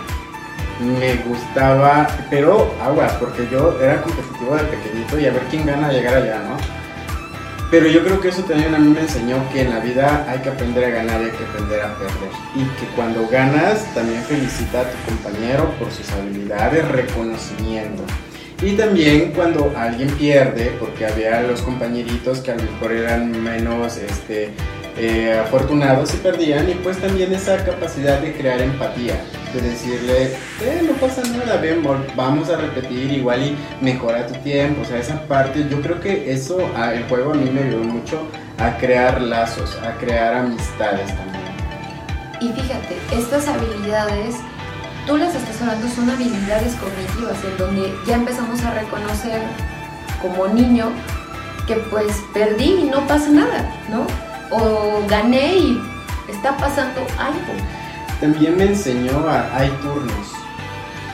Me 0.80 1.16
gustaba, 1.16 2.06
pero 2.30 2.74
aguas, 2.82 3.12
porque 3.14 3.46
yo 3.50 3.78
era 3.80 4.00
competitivo 4.00 4.56
de 4.56 4.64
pequeñito 4.64 5.18
y 5.18 5.26
a 5.26 5.32
ver 5.32 5.42
quién 5.50 5.66
gana 5.66 5.90
llegar 5.92 6.14
allá, 6.14 6.38
¿no? 6.48 6.75
Pero 7.70 7.88
yo 7.88 8.04
creo 8.04 8.20
que 8.20 8.28
eso 8.28 8.42
también 8.42 8.74
a 8.74 8.78
mí 8.78 8.88
me 8.88 9.00
enseñó 9.00 9.36
que 9.52 9.62
en 9.62 9.70
la 9.70 9.80
vida 9.80 10.24
hay 10.28 10.38
que 10.38 10.50
aprender 10.50 10.84
a 10.84 10.90
ganar 10.90 11.20
y 11.20 11.24
hay 11.24 11.30
que 11.32 11.44
aprender 11.44 11.80
a 11.82 11.94
perder. 11.98 12.30
Y 12.54 12.62
que 12.78 12.86
cuando 12.94 13.26
ganas 13.26 13.92
también 13.92 14.22
felicita 14.22 14.82
a 14.82 14.84
tu 14.84 14.96
compañero 15.10 15.72
por 15.78 15.90
sus 15.90 16.08
habilidades, 16.12 16.86
reconocimiento. 16.88 18.04
Y 18.62 18.72
también 18.72 19.32
cuando 19.32 19.72
alguien 19.76 20.08
pierde, 20.10 20.76
porque 20.78 21.06
había 21.06 21.42
los 21.42 21.60
compañeritos 21.60 22.38
que 22.38 22.52
a 22.52 22.56
lo 22.56 22.62
mejor 22.62 22.92
eran 22.92 23.42
menos 23.42 23.96
este, 23.98 24.52
eh, 24.98 25.38
afortunados 25.38 26.14
y 26.14 26.16
perdían, 26.18 26.70
y 26.70 26.74
pues 26.74 26.98
también 26.98 27.32
esa 27.32 27.64
capacidad 27.64 28.18
de 28.20 28.32
crear 28.34 28.60
empatía, 28.60 29.20
de 29.52 29.60
decirle, 29.60 30.24
eh, 30.62 30.82
no 30.86 30.94
pasa 30.94 31.22
nada, 31.22 31.58
ven, 31.58 31.82
vamos 32.14 32.48
a 32.48 32.56
repetir 32.56 33.12
igual 33.12 33.42
y 33.42 33.56
mejora 33.80 34.26
tu 34.26 34.34
tiempo, 34.40 34.82
o 34.82 34.84
sea, 34.84 34.98
esa 34.98 35.20
parte, 35.26 35.66
yo 35.68 35.80
creo 35.82 36.00
que 36.00 36.32
eso, 36.32 36.58
el 36.92 37.04
juego 37.04 37.32
a 37.32 37.34
mí 37.34 37.50
me 37.50 37.62
ayudó 37.64 37.84
mucho 37.84 38.26
a 38.58 38.76
crear 38.78 39.20
lazos, 39.20 39.76
a 39.82 39.92
crear 39.98 40.34
amistades 40.34 41.08
también. 41.14 41.44
Y 42.40 42.48
fíjate, 42.52 42.96
estas 43.12 43.48
habilidades, 43.48 44.36
tú 45.06 45.16
las 45.16 45.34
estás 45.34 45.60
hablando, 45.62 45.88
son 45.88 46.10
habilidades 46.10 46.74
cognitivas 46.74 47.42
en 47.44 47.56
donde 47.58 47.94
ya 48.06 48.16
empezamos 48.16 48.62
a 48.62 48.74
reconocer 48.74 49.42
como 50.20 50.48
niño 50.48 50.90
que 51.66 51.74
pues 51.90 52.22
perdí 52.32 52.72
y 52.82 52.84
no 52.84 53.06
pasa 53.06 53.28
nada, 53.30 53.70
¿no? 53.90 54.06
O 54.50 55.02
gané 55.08 55.56
y 55.58 55.82
está 56.28 56.56
pasando 56.56 57.00
algo. 57.18 57.52
También 58.20 58.56
me 58.56 58.64
enseñó 58.64 59.28
a, 59.28 59.54
hay 59.56 59.68
turnos, 59.82 60.32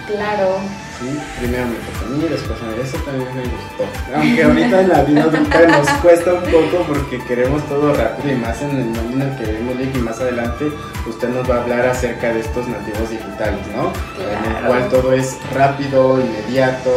Claro. 0.07 0.57
¿sí? 1.01 1.18
Primero 1.39 1.64
me 1.66 1.74
toca 1.76 2.07
a 2.07 2.11
mí, 2.11 2.28
después 2.28 2.59
a 2.61 2.64
mí, 2.66 2.74
eso 2.83 2.97
también 2.99 3.28
me 3.35 3.43
gustó. 3.43 4.16
Aunque 4.16 4.43
ahorita 4.45 4.80
en 4.83 4.89
la 4.89 5.03
vida 5.03 5.22
adulta 5.22 5.66
nos 5.68 5.89
cuesta 6.03 6.35
un 6.35 6.43
poco 6.43 6.85
porque 6.89 7.18
queremos 7.24 7.66
todo 7.68 7.95
rápido 7.95 8.35
y 8.35 8.37
más 8.37 8.61
en 8.62 8.70
el 8.70 8.85
mundo 8.85 9.24
en 9.24 9.30
el 9.33 9.37
que 9.39 9.45
vivimos 9.53 9.74
y 9.95 9.99
más 9.99 10.20
adelante 10.20 10.70
usted 11.09 11.28
nos 11.30 11.49
va 11.51 11.57
a 11.57 11.62
hablar 11.62 11.87
acerca 11.87 12.33
de 12.33 12.41
estos 12.41 12.68
nativos 12.68 13.11
digitales, 13.11 13.61
¿no? 13.74 13.93
En 14.20 14.57
el 14.57 14.64
cual 14.66 14.89
todo 14.89 15.12
es 15.12 15.39
rápido, 15.55 16.20
inmediato 16.20 16.91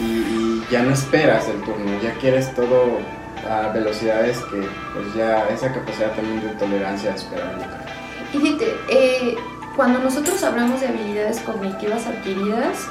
y, 0.00 0.04
y 0.04 0.66
ya 0.70 0.82
no 0.82 0.92
esperas 0.94 1.48
el 1.48 1.60
turno, 1.62 2.00
ya 2.02 2.12
quieres 2.20 2.54
todo 2.54 2.98
a 3.48 3.68
velocidades 3.68 4.38
que 4.38 4.66
pues 4.92 5.14
ya 5.14 5.46
esa 5.48 5.72
capacidad 5.72 6.12
también 6.12 6.40
de 6.40 6.54
tolerancia 6.54 7.12
a 7.12 7.14
esperar. 7.14 7.84
Y 8.32 8.38
fíjate, 8.38 8.74
eh, 8.90 9.36
cuando 9.76 9.98
nosotros 9.98 10.42
hablamos 10.42 10.80
de 10.80 10.88
habilidades 10.88 11.40
cognitivas 11.40 12.06
adquiridas, 12.06 12.86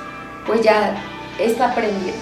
pues 0.45 0.61
ya 0.61 0.95
está 1.39 1.71
aprendiendo. 1.71 2.21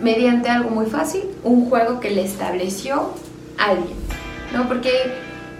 Mediante 0.00 0.48
algo 0.48 0.70
muy 0.70 0.86
fácil, 0.86 1.24
un 1.42 1.68
juego 1.68 1.98
que 2.00 2.10
le 2.10 2.24
estableció 2.24 3.14
alguien, 3.58 3.96
¿no? 4.52 4.68
Porque 4.68 5.12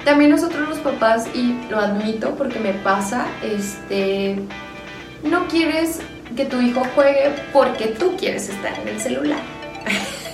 también 0.04 0.30
nosotros 0.30 0.68
los 0.68 0.78
papás, 0.78 1.26
y 1.34 1.58
lo 1.68 1.78
admito 1.78 2.34
porque 2.36 2.60
me 2.60 2.72
pasa, 2.72 3.26
este, 3.42 4.38
no 5.24 5.48
quieres 5.48 6.00
que 6.36 6.44
tu 6.44 6.60
hijo 6.60 6.82
juegue 6.94 7.34
porque 7.52 7.88
tú 7.88 8.16
quieres 8.16 8.48
estar 8.48 8.78
en 8.78 8.88
el 8.88 9.00
celular. 9.00 9.57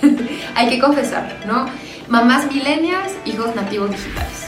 Hay 0.55 0.69
que 0.69 0.79
confesarlo, 0.79 1.33
¿no? 1.45 1.65
Mamás 2.07 2.51
millennials, 2.51 3.11
hijos 3.25 3.55
nativos 3.55 3.91
digitales. 3.91 4.47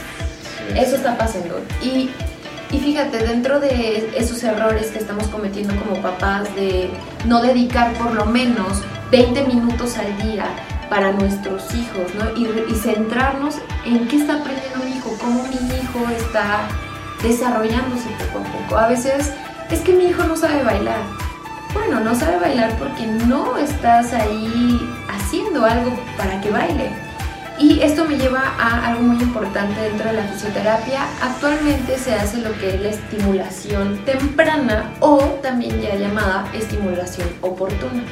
Eso 0.76 0.96
está 0.96 1.16
pasando. 1.16 1.60
Y, 1.82 2.10
y 2.70 2.78
fíjate, 2.78 3.18
dentro 3.18 3.60
de 3.60 4.12
esos 4.16 4.42
errores 4.44 4.88
que 4.88 4.98
estamos 4.98 5.26
cometiendo 5.28 5.74
como 5.76 6.00
papás 6.00 6.54
de 6.54 6.90
no 7.24 7.42
dedicar 7.42 7.92
por 7.94 8.14
lo 8.14 8.26
menos 8.26 8.82
20 9.10 9.44
minutos 9.44 9.96
al 9.98 10.16
día 10.22 10.44
para 10.88 11.12
nuestros 11.12 11.62
hijos, 11.74 12.14
¿no? 12.14 12.36
Y, 12.36 12.46
y 12.70 12.74
centrarnos 12.74 13.56
en 13.84 14.06
qué 14.08 14.16
está 14.16 14.34
aprendiendo 14.34 14.84
mi 14.84 14.96
hijo, 14.96 15.16
cómo 15.20 15.42
mi 15.44 15.56
hijo 15.56 16.10
está 16.16 16.68
desarrollándose 17.22 18.08
poco 18.32 18.44
a 18.44 18.52
poco. 18.52 18.76
A 18.78 18.88
veces 18.88 19.32
es 19.70 19.80
que 19.80 19.92
mi 19.92 20.06
hijo 20.06 20.24
no 20.24 20.36
sabe 20.36 20.62
bailar. 20.62 21.00
Bueno, 21.74 22.00
no 22.00 22.14
sabe 22.14 22.38
bailar 22.38 22.76
porque 22.78 23.06
no 23.06 23.56
estás 23.58 24.12
ahí 24.12 24.80
haciendo 25.08 25.64
algo 25.64 25.98
para 26.16 26.40
que 26.40 26.50
baile. 26.50 26.90
Y 27.58 27.80
esto 27.80 28.04
me 28.04 28.16
lleva 28.16 28.54
a 28.58 28.86
algo 28.86 29.02
muy 29.02 29.20
importante 29.20 29.80
dentro 29.80 30.06
de 30.06 30.12
la 30.14 30.22
fisioterapia. 30.28 31.06
Actualmente 31.20 31.98
se 31.98 32.14
hace 32.14 32.38
lo 32.38 32.56
que 32.58 32.74
es 32.74 32.80
la 32.80 32.88
estimulación 32.90 33.98
temprana 34.04 34.92
o 35.00 35.18
también 35.42 35.80
ya 35.80 35.96
llamada 35.96 36.48
estimulación 36.54 37.28
oportuna. 37.42 38.04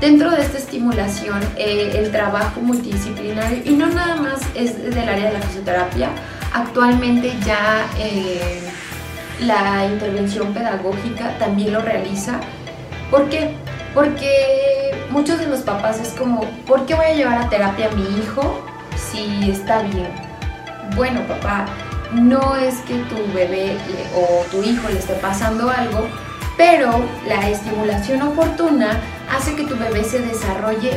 Dentro 0.00 0.30
de 0.30 0.40
esta 0.40 0.56
estimulación, 0.56 1.40
eh, 1.58 1.92
el 1.98 2.10
trabajo 2.10 2.62
multidisciplinario, 2.62 3.60
y 3.66 3.76
no 3.76 3.86
nada 3.88 4.16
más 4.16 4.40
es 4.54 4.82
del 4.82 5.06
área 5.06 5.26
de 5.26 5.32
la 5.34 5.40
fisioterapia, 5.40 6.08
actualmente 6.54 7.34
ya 7.44 7.86
eh, 7.98 8.62
la 9.40 9.86
intervención 9.86 10.54
pedagógica 10.54 11.36
también 11.38 11.74
lo 11.74 11.82
realiza. 11.82 12.40
¿Por 13.10 13.28
qué? 13.28 13.54
Porque 13.94 14.94
muchos 15.10 15.38
de 15.38 15.46
los 15.46 15.60
papás 15.60 16.00
es 16.00 16.10
como, 16.10 16.44
¿por 16.66 16.86
qué 16.86 16.94
voy 16.94 17.06
a 17.06 17.14
llevar 17.14 17.38
a 17.38 17.48
terapia 17.48 17.88
a 17.88 17.94
mi 17.94 18.04
hijo 18.20 18.62
si 18.96 19.50
está 19.50 19.82
bien? 19.82 20.08
Bueno, 20.94 21.20
papá, 21.26 21.66
no 22.12 22.56
es 22.56 22.76
que 22.80 22.94
tu 22.94 23.16
bebé 23.34 23.76
o 24.14 24.44
tu 24.50 24.62
hijo 24.62 24.88
le 24.88 24.98
esté 24.98 25.14
pasando 25.14 25.70
algo, 25.70 26.06
pero 26.56 26.90
la 27.26 27.48
estimulación 27.48 28.22
oportuna 28.22 29.00
hace 29.34 29.54
que 29.56 29.64
tu 29.64 29.76
bebé 29.76 30.04
se 30.04 30.20
desarrolle 30.20 30.92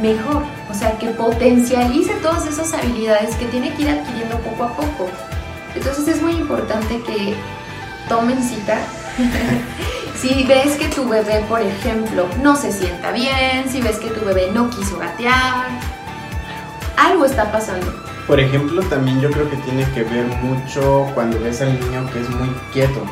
mejor, 0.00 0.42
o 0.70 0.74
sea, 0.74 0.98
que 0.98 1.08
potencialice 1.08 2.12
todas 2.22 2.46
esas 2.46 2.72
habilidades 2.74 3.34
que 3.36 3.46
tiene 3.46 3.74
que 3.74 3.82
ir 3.82 3.90
adquiriendo 3.90 4.38
poco 4.38 4.64
a 4.64 4.76
poco. 4.76 5.08
Entonces 5.74 6.08
es 6.08 6.22
muy 6.22 6.32
importante 6.32 7.00
que 7.02 7.34
tomen 8.08 8.42
cita. 8.42 8.78
si 10.20 10.44
ves 10.44 10.76
que 10.76 10.88
tu 10.88 11.08
bebé, 11.08 11.44
por 11.48 11.60
ejemplo, 11.60 12.28
no 12.42 12.56
se 12.56 12.72
sienta 12.72 13.12
bien, 13.12 13.68
si 13.68 13.80
ves 13.80 13.98
que 13.98 14.10
tu 14.10 14.24
bebé 14.24 14.50
no 14.52 14.70
quiso 14.70 14.98
gatear, 14.98 15.68
algo 16.96 17.24
está 17.24 17.50
pasando. 17.50 17.86
Por 18.26 18.38
ejemplo, 18.38 18.82
también 18.82 19.20
yo 19.20 19.30
creo 19.30 19.50
que 19.50 19.56
tiene 19.56 19.84
que 19.92 20.04
ver 20.04 20.26
mucho 20.26 21.06
cuando 21.14 21.40
ves 21.40 21.60
al 21.62 21.78
niño 21.80 22.08
que 22.12 22.20
es 22.20 22.30
muy 22.30 22.48
quieto. 22.72 23.04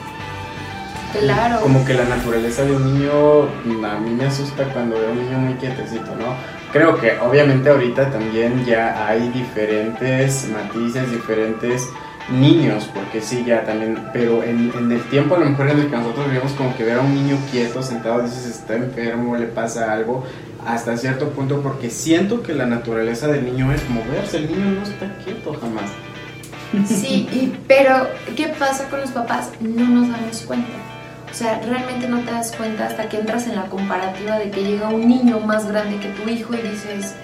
Claro. 1.13 1.61
Como 1.61 1.85
que 1.85 1.95
la 1.95 2.05
naturaleza 2.05 2.65
de 2.65 2.77
un 2.77 2.85
niño, 2.85 3.43
a 3.87 3.99
mí 3.99 4.11
me 4.11 4.27
asusta 4.27 4.65
cuando 4.73 4.97
veo 4.97 5.09
a 5.09 5.13
un 5.13 5.25
niño 5.25 5.39
muy 5.39 5.55
quietecito, 5.55 6.15
¿no? 6.17 6.37
Creo 6.73 7.01
que 7.01 7.19
obviamente 7.19 7.71
ahorita 7.71 8.11
también 8.11 8.65
ya 8.67 9.07
hay 9.07 9.29
diferentes 9.31 10.49
matices, 10.51 11.11
diferentes 11.11 11.89
niños, 12.31 12.89
porque 12.93 13.21
sí, 13.21 13.45
ya 13.47 13.65
también, 13.65 13.99
pero 14.13 14.43
en, 14.43 14.93
el 14.93 15.03
tiempo 15.09 15.37
a 15.37 15.39
lo 15.39 15.47
mejor 15.47 15.71
en 15.71 15.81
el 15.81 15.91
que 15.91 15.97
nosotros 15.97 16.27
vivimos 16.27 16.53
como 16.53 16.77
que 16.77 16.85
ver 16.85 16.99
a 16.99 17.01
un 17.01 17.15
niño 17.15 17.39
quieto, 17.51 17.83
sentado, 17.83 18.23
dices 18.23 18.47
está 18.47 18.75
enfermo, 18.75 19.37
le 19.37 19.47
pasa 19.47 19.93
algo, 19.93 20.25
hasta 20.67 20.97
cierto 20.97 21.31
punto, 21.31 21.63
porque 21.63 21.91
siento 21.91 22.43
que 22.43 22.55
la 22.55 22.67
naturaleza 22.67 23.29
del 23.29 23.45
niño 23.45 23.73
es 23.73 23.89
moverse, 23.89 24.39
el 24.39 24.49
niño 24.49 24.71
no 24.73 24.83
está 24.83 25.17
quieto 25.25 25.55
jamás. 25.55 25.91
Sí, 26.87 27.27
y, 27.33 27.57
pero 27.67 28.09
¿qué 28.37 28.49
pasa 28.49 28.89
con 28.91 29.01
los 29.01 29.11
papás? 29.11 29.51
No 29.61 29.89
nos 29.89 30.11
damos 30.11 30.43
cuenta. 30.43 30.69
O 31.31 31.35
sea, 31.35 31.61
realmente 31.61 32.09
no 32.09 32.21
te 32.21 32.31
das 32.31 32.53
cuenta 32.55 32.87
hasta 32.87 33.09
que 33.09 33.21
entras 33.21 33.47
en 33.47 33.57
la 33.57 33.67
comparativa 33.67 34.39
de 34.39 34.51
que 34.51 34.63
llega 34.63 34.89
un 34.89 35.09
niño 35.09 35.41
más 35.41 35.67
grande 35.67 35.99
que 35.99 36.09
tu 36.09 36.29
hijo 36.29 36.55
y 36.55 36.69
dices, 36.69 37.15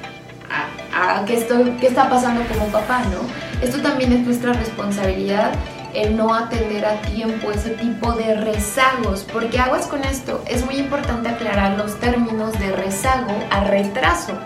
ah, 0.51 0.67
ah, 0.95 1.25
¿qué, 1.27 1.47
¿qué 1.81 1.87
está 1.87 2.09
pasando 2.09 2.43
como 2.47 2.67
papá? 2.69 3.03
¿no? 3.11 3.44
Esto 3.65 3.81
también 3.81 4.12
es 4.12 4.21
nuestra 4.21 4.53
responsabilidad 4.53 5.53
el 5.95 6.19
no 6.19 6.35
atender 6.35 6.85
a 6.85 7.01
tiempo 7.01 7.51
ese 7.51 7.71
tipo 7.71 8.12
de 8.12 8.35
rezagos, 8.35 9.25
porque 9.33 9.59
aguas 9.59 9.87
con 9.87 10.05
esto, 10.05 10.45
es 10.47 10.67
muy 10.67 10.77
importante 10.77 11.31
aclarar 11.31 11.79
los 11.79 11.99
términos 11.99 12.59
de 12.59 12.73
rezago 12.73 13.33
a 13.51 13.65
retraso. 13.65 14.39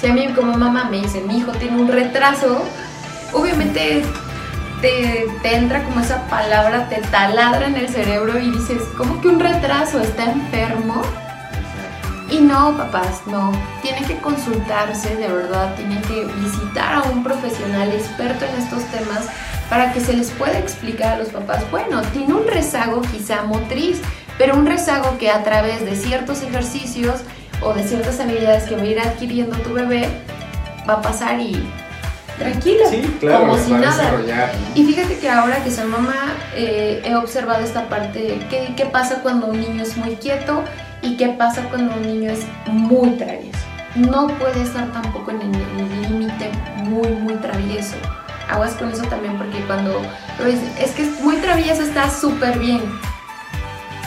Si 0.00 0.06
a 0.06 0.14
mí 0.14 0.28
como 0.28 0.56
mamá 0.56 0.88
me 0.90 1.02
dice, 1.02 1.20
mi 1.20 1.40
hijo 1.40 1.52
tiene 1.52 1.76
un 1.76 1.88
retraso, 1.88 2.64
obviamente 3.34 4.02
te, 4.80 5.26
te, 5.42 5.56
entra 5.56 5.84
como 5.84 6.00
esa 6.00 6.26
palabra, 6.28 6.88
te 6.88 7.02
taladra 7.08 7.66
en 7.66 7.76
el 7.76 7.90
cerebro 7.90 8.38
y 8.38 8.50
dices, 8.50 8.82
¿cómo 8.96 9.20
que 9.20 9.28
un 9.28 9.40
retraso? 9.40 10.00
¿Está 10.00 10.24
enfermo? 10.24 11.02
Y 12.30 12.38
no, 12.38 12.76
papás, 12.76 13.22
no. 13.26 13.52
Tienen 13.82 14.04
que 14.04 14.16
consultarse, 14.18 15.16
de 15.16 15.28
verdad, 15.28 15.74
tienen 15.76 16.00
que 16.02 16.24
visitar 16.40 16.94
a 16.94 17.02
un 17.02 17.22
profesional 17.22 17.92
experto 17.92 18.44
en 18.44 18.62
estos 18.62 18.82
temas 18.84 19.28
para 19.68 19.92
que 19.92 20.00
se 20.00 20.12
les 20.12 20.30
pueda 20.30 20.58
explicar 20.58 21.14
a 21.14 21.18
los 21.18 21.28
papás, 21.28 21.68
bueno, 21.70 22.02
tiene 22.12 22.34
un 22.34 22.46
rezago 22.46 23.00
quizá 23.02 23.42
motriz, 23.44 24.00
pero 24.38 24.54
un 24.56 24.66
rezago 24.66 25.16
que 25.18 25.30
a 25.30 25.42
través 25.42 25.84
de 25.84 25.96
ciertos 25.96 26.42
ejercicios 26.42 27.20
o 27.62 27.72
de 27.72 27.82
ciertas 27.82 28.20
habilidades 28.20 28.64
que 28.64 28.76
va 28.76 28.82
a 28.82 28.86
ir 28.86 29.00
adquiriendo 29.00 29.56
tu 29.58 29.72
bebé, 29.72 30.08
va 30.88 30.94
a 30.94 31.02
pasar 31.02 31.40
y 31.40 31.66
tranquilo, 32.38 32.84
sí, 32.90 33.16
claro, 33.20 33.46
como 33.46 33.58
si 33.58 33.72
nada. 33.72 33.96
Desarrollar. 33.96 34.52
Y 34.74 34.84
fíjate 34.84 35.18
que 35.18 35.30
ahora 35.30 35.62
que 35.62 35.70
soy 35.70 35.86
mamá, 35.86 36.34
eh, 36.54 37.02
he 37.04 37.14
observado 37.14 37.64
esta 37.64 37.88
parte, 37.88 38.40
¿qué, 38.50 38.74
¿qué 38.76 38.86
pasa 38.86 39.22
cuando 39.22 39.46
un 39.46 39.60
niño 39.60 39.82
es 39.82 39.96
muy 39.96 40.16
quieto 40.16 40.62
y 41.04 41.16
qué 41.16 41.28
pasa 41.28 41.62
cuando 41.68 41.94
un 41.94 42.02
niño 42.02 42.30
es 42.30 42.46
muy 42.66 43.10
travieso? 43.10 43.58
No 43.94 44.26
puede 44.26 44.62
estar 44.62 44.90
tampoco 44.92 45.30
en 45.30 45.42
el 45.42 46.02
límite 46.02 46.50
muy, 46.76 47.08
muy 47.08 47.34
travieso. 47.34 47.96
Aguas 48.50 48.72
con 48.72 48.90
eso 48.90 49.04
también 49.04 49.36
porque 49.38 49.60
cuando 49.66 50.02
lo 50.38 50.46
es 50.46 50.90
que 50.92 51.02
es 51.02 51.20
muy 51.20 51.36
travieso 51.36 51.82
está 51.82 52.10
súper 52.10 52.58
bien. 52.58 52.80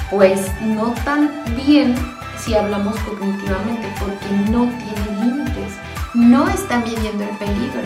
Pues 0.10 0.52
no 0.62 0.93
tan 1.06 1.30
bien 1.56 1.95
si 2.38 2.56
hablamos 2.56 2.98
cognitivamente 3.00 3.88
porque 4.00 4.52
no 4.52 4.66
tiene 4.66 5.26
límites. 5.26 5.74
No 6.14 6.48
están 6.50 6.84
viviendo 6.84 7.24
el 7.24 7.38
peligro. 7.38 7.82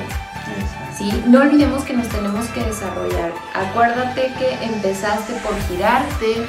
¿sí? 0.97 1.23
No 1.27 1.41
olvidemos 1.41 1.83
que 1.83 1.93
nos 1.93 2.07
tenemos 2.09 2.45
que 2.47 2.63
desarrollar. 2.63 3.31
Acuérdate 3.53 4.33
que 4.37 4.65
empezaste 4.65 5.33
por 5.35 5.55
girarte, 5.67 6.45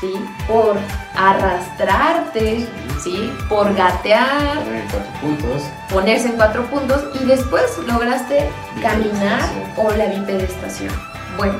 ¿sí? 0.00 0.14
por 0.48 0.76
arrastrarte, 1.16 2.66
¿sí? 3.02 3.32
por 3.48 3.74
gatear, 3.74 4.58
en 4.66 4.88
cuatro 4.90 5.12
puntos. 5.20 5.62
ponerse 5.90 6.28
en 6.28 6.36
cuatro 6.36 6.64
puntos 6.66 7.04
y 7.20 7.24
después 7.24 7.78
lograste 7.86 8.48
caminar 8.82 9.42
o 9.76 9.90
la 9.92 10.06
bipedestación. 10.06 10.92
Bueno, 11.36 11.54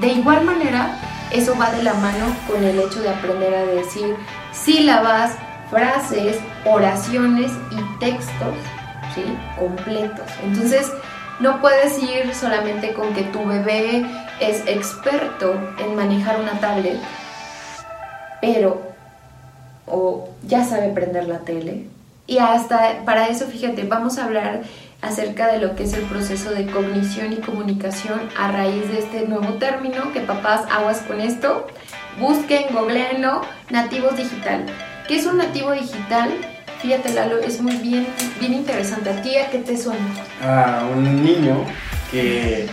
de 0.00 0.08
igual 0.08 0.44
manera, 0.44 0.98
eso 1.32 1.56
va 1.58 1.70
de 1.70 1.82
la 1.82 1.94
mano 1.94 2.26
con 2.46 2.62
el 2.62 2.78
hecho 2.78 3.00
de 3.00 3.10
aprender 3.10 3.54
a 3.54 3.64
decir 3.64 4.16
sílabas, 4.52 5.32
frases, 5.70 6.38
oraciones 6.64 7.52
y 7.70 7.98
textos 7.98 8.54
¿sí? 9.14 9.24
completos. 9.58 10.26
Entonces, 10.42 10.92
no 11.40 11.60
puedes 11.60 12.02
ir 12.02 12.34
solamente 12.34 12.92
con 12.94 13.14
que 13.14 13.22
tu 13.24 13.44
bebé 13.44 14.04
es 14.40 14.66
experto 14.66 15.54
en 15.78 15.94
manejar 15.94 16.40
una 16.40 16.58
tablet, 16.58 16.98
pero 18.40 18.82
o 19.86 20.28
ya 20.42 20.64
sabe 20.64 20.88
prender 20.90 21.28
la 21.28 21.38
tele. 21.40 21.86
Y 22.26 22.38
hasta 22.38 23.04
para 23.04 23.28
eso, 23.28 23.46
fíjate, 23.46 23.84
vamos 23.84 24.18
a 24.18 24.24
hablar 24.24 24.62
acerca 25.00 25.50
de 25.52 25.58
lo 25.58 25.74
que 25.76 25.84
es 25.84 25.94
el 25.94 26.02
proceso 26.02 26.50
de 26.50 26.66
cognición 26.66 27.32
y 27.32 27.36
comunicación 27.36 28.20
a 28.36 28.50
raíz 28.52 28.90
de 28.90 28.98
este 28.98 29.26
nuevo 29.26 29.54
término, 29.54 30.12
que 30.12 30.20
papás 30.20 30.62
aguas 30.70 30.98
con 30.98 31.20
esto, 31.20 31.66
busquen, 32.20 32.74
googleenlo, 32.74 33.42
nativos 33.70 34.16
digital. 34.16 34.66
¿Qué 35.06 35.16
es 35.16 35.26
un 35.26 35.38
nativo 35.38 35.72
digital? 35.72 36.30
Fíjate, 36.80 37.14
Lalo, 37.14 37.38
es 37.38 37.60
muy 37.60 37.76
bien, 37.76 38.06
bien 38.38 38.52
interesante. 38.52 39.10
¿A 39.10 39.22
ti 39.22 39.36
a 39.36 39.50
qué 39.50 39.58
te 39.58 39.76
suena? 39.76 40.04
A 40.42 40.84
un 40.92 41.24
niño 41.24 41.64
que 42.10 42.68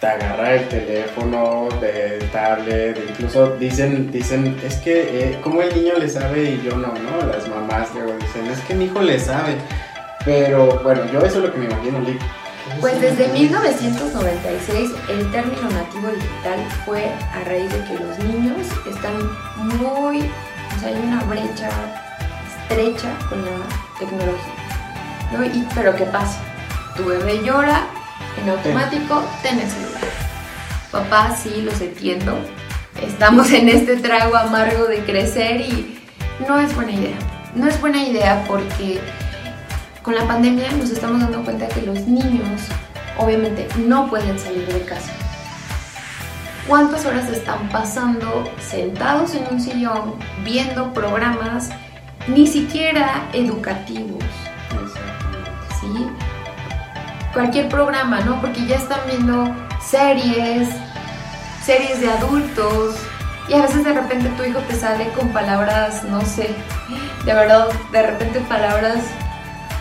te 0.00 0.06
agarra 0.06 0.54
el 0.54 0.68
teléfono, 0.68 1.68
de 1.80 2.18
tablet, 2.32 2.98
incluso 3.08 3.56
dicen, 3.56 4.10
dicen, 4.10 4.56
es 4.64 4.76
que 4.76 5.30
eh, 5.30 5.38
como 5.42 5.62
el 5.62 5.74
niño 5.74 5.94
le 5.98 6.08
sabe 6.08 6.50
y 6.50 6.62
yo 6.62 6.76
no, 6.76 6.88
¿no? 6.88 7.26
Las 7.26 7.48
mamás 7.48 7.88
luego 7.94 8.12
dicen, 8.20 8.46
es 8.46 8.60
que 8.60 8.74
mi 8.74 8.86
hijo 8.86 9.00
le 9.00 9.18
sabe. 9.18 9.56
Pero 10.24 10.80
bueno, 10.82 11.02
yo 11.12 11.20
eso 11.20 11.38
es 11.38 11.44
lo 11.44 11.52
que 11.52 11.58
me 11.58 11.66
imagino, 11.66 12.00
Lick. 12.00 12.20
Pues 12.80 13.00
desde 13.00 13.28
1996 13.28 14.90
el 15.08 15.30
término 15.30 15.70
nativo 15.70 16.08
digital 16.08 16.58
fue 16.84 17.04
a 17.32 17.44
raíz 17.44 17.72
de 17.72 17.84
que 17.84 18.04
los 18.04 18.18
niños 18.18 18.66
están 18.86 19.14
muy, 19.56 20.20
o 20.20 20.80
sea, 20.80 20.88
hay 20.88 20.96
una 20.96 21.22
brecha 21.24 21.70
estrecha 22.68 23.16
con 23.28 23.40
la 23.44 23.98
tecnología. 23.98 24.52
¿no? 25.32 25.44
Y, 25.44 25.66
pero 25.74 25.94
¿qué 25.94 26.04
pasa? 26.06 26.38
Tu 26.96 27.04
bebé 27.04 27.42
llora, 27.44 27.86
en 28.40 28.48
automático, 28.48 29.24
ten 29.42 29.58
el 29.58 29.68
celular. 29.68 30.02
Papá, 30.90 31.36
sí, 31.36 31.62
los 31.62 31.80
entiendo. 31.80 32.38
Estamos 33.02 33.50
en 33.50 33.68
este 33.68 33.96
trago 33.96 34.36
amargo 34.36 34.86
de 34.86 35.00
crecer 35.00 35.60
y 35.60 35.98
no 36.46 36.58
es 36.58 36.74
buena 36.74 36.92
idea. 36.92 37.16
No 37.54 37.66
es 37.66 37.80
buena 37.80 38.02
idea 38.02 38.44
porque 38.46 39.00
con 40.02 40.14
la 40.14 40.26
pandemia 40.26 40.70
nos 40.72 40.90
estamos 40.90 41.20
dando 41.20 41.44
cuenta 41.44 41.68
que 41.68 41.82
los 41.82 42.00
niños 42.06 42.62
obviamente 43.18 43.66
no 43.86 44.08
pueden 44.08 44.38
salir 44.38 44.66
de 44.66 44.80
casa. 44.82 45.12
¿Cuántas 46.68 47.06
horas 47.06 47.28
están 47.28 47.68
pasando 47.68 48.50
sentados 48.60 49.34
en 49.34 49.46
un 49.50 49.60
sillón 49.60 50.14
viendo 50.44 50.92
programas 50.92 51.70
ni 52.26 52.46
siquiera 52.46 53.28
educativos? 53.32 54.24
¿Sí? 55.80 56.06
Cualquier 57.36 57.68
programa, 57.68 58.20
¿no? 58.20 58.40
Porque 58.40 58.64
ya 58.64 58.76
están 58.76 59.00
viendo 59.06 59.54
series, 59.86 60.70
series 61.62 62.00
de 62.00 62.08
adultos 62.08 62.96
y 63.46 63.52
a 63.52 63.60
veces 63.60 63.84
de 63.84 63.92
repente 63.92 64.30
tu 64.38 64.44
hijo 64.44 64.58
te 64.60 64.74
sale 64.74 65.10
con 65.10 65.28
palabras, 65.34 66.02
no 66.04 66.22
sé, 66.22 66.54
de 67.26 67.34
verdad, 67.34 67.68
de 67.92 68.02
repente 68.06 68.40
palabras 68.40 69.00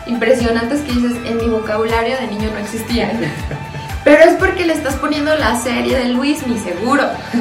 impresionantes 0.05 0.81
que 0.81 0.91
dices, 0.91 1.13
en 1.25 1.37
mi 1.37 1.47
vocabulario 1.47 2.17
de 2.17 2.27
niño 2.27 2.51
no 2.51 2.57
existían. 2.57 3.21
Pero 4.03 4.21
es 4.25 4.33
porque 4.33 4.65
le 4.65 4.73
estás 4.73 4.95
poniendo 4.95 5.33
la 5.35 5.57
serie 5.57 5.97
de 5.97 6.09
Luis, 6.09 6.45
mi 6.45 6.59
seguro. 6.59 7.03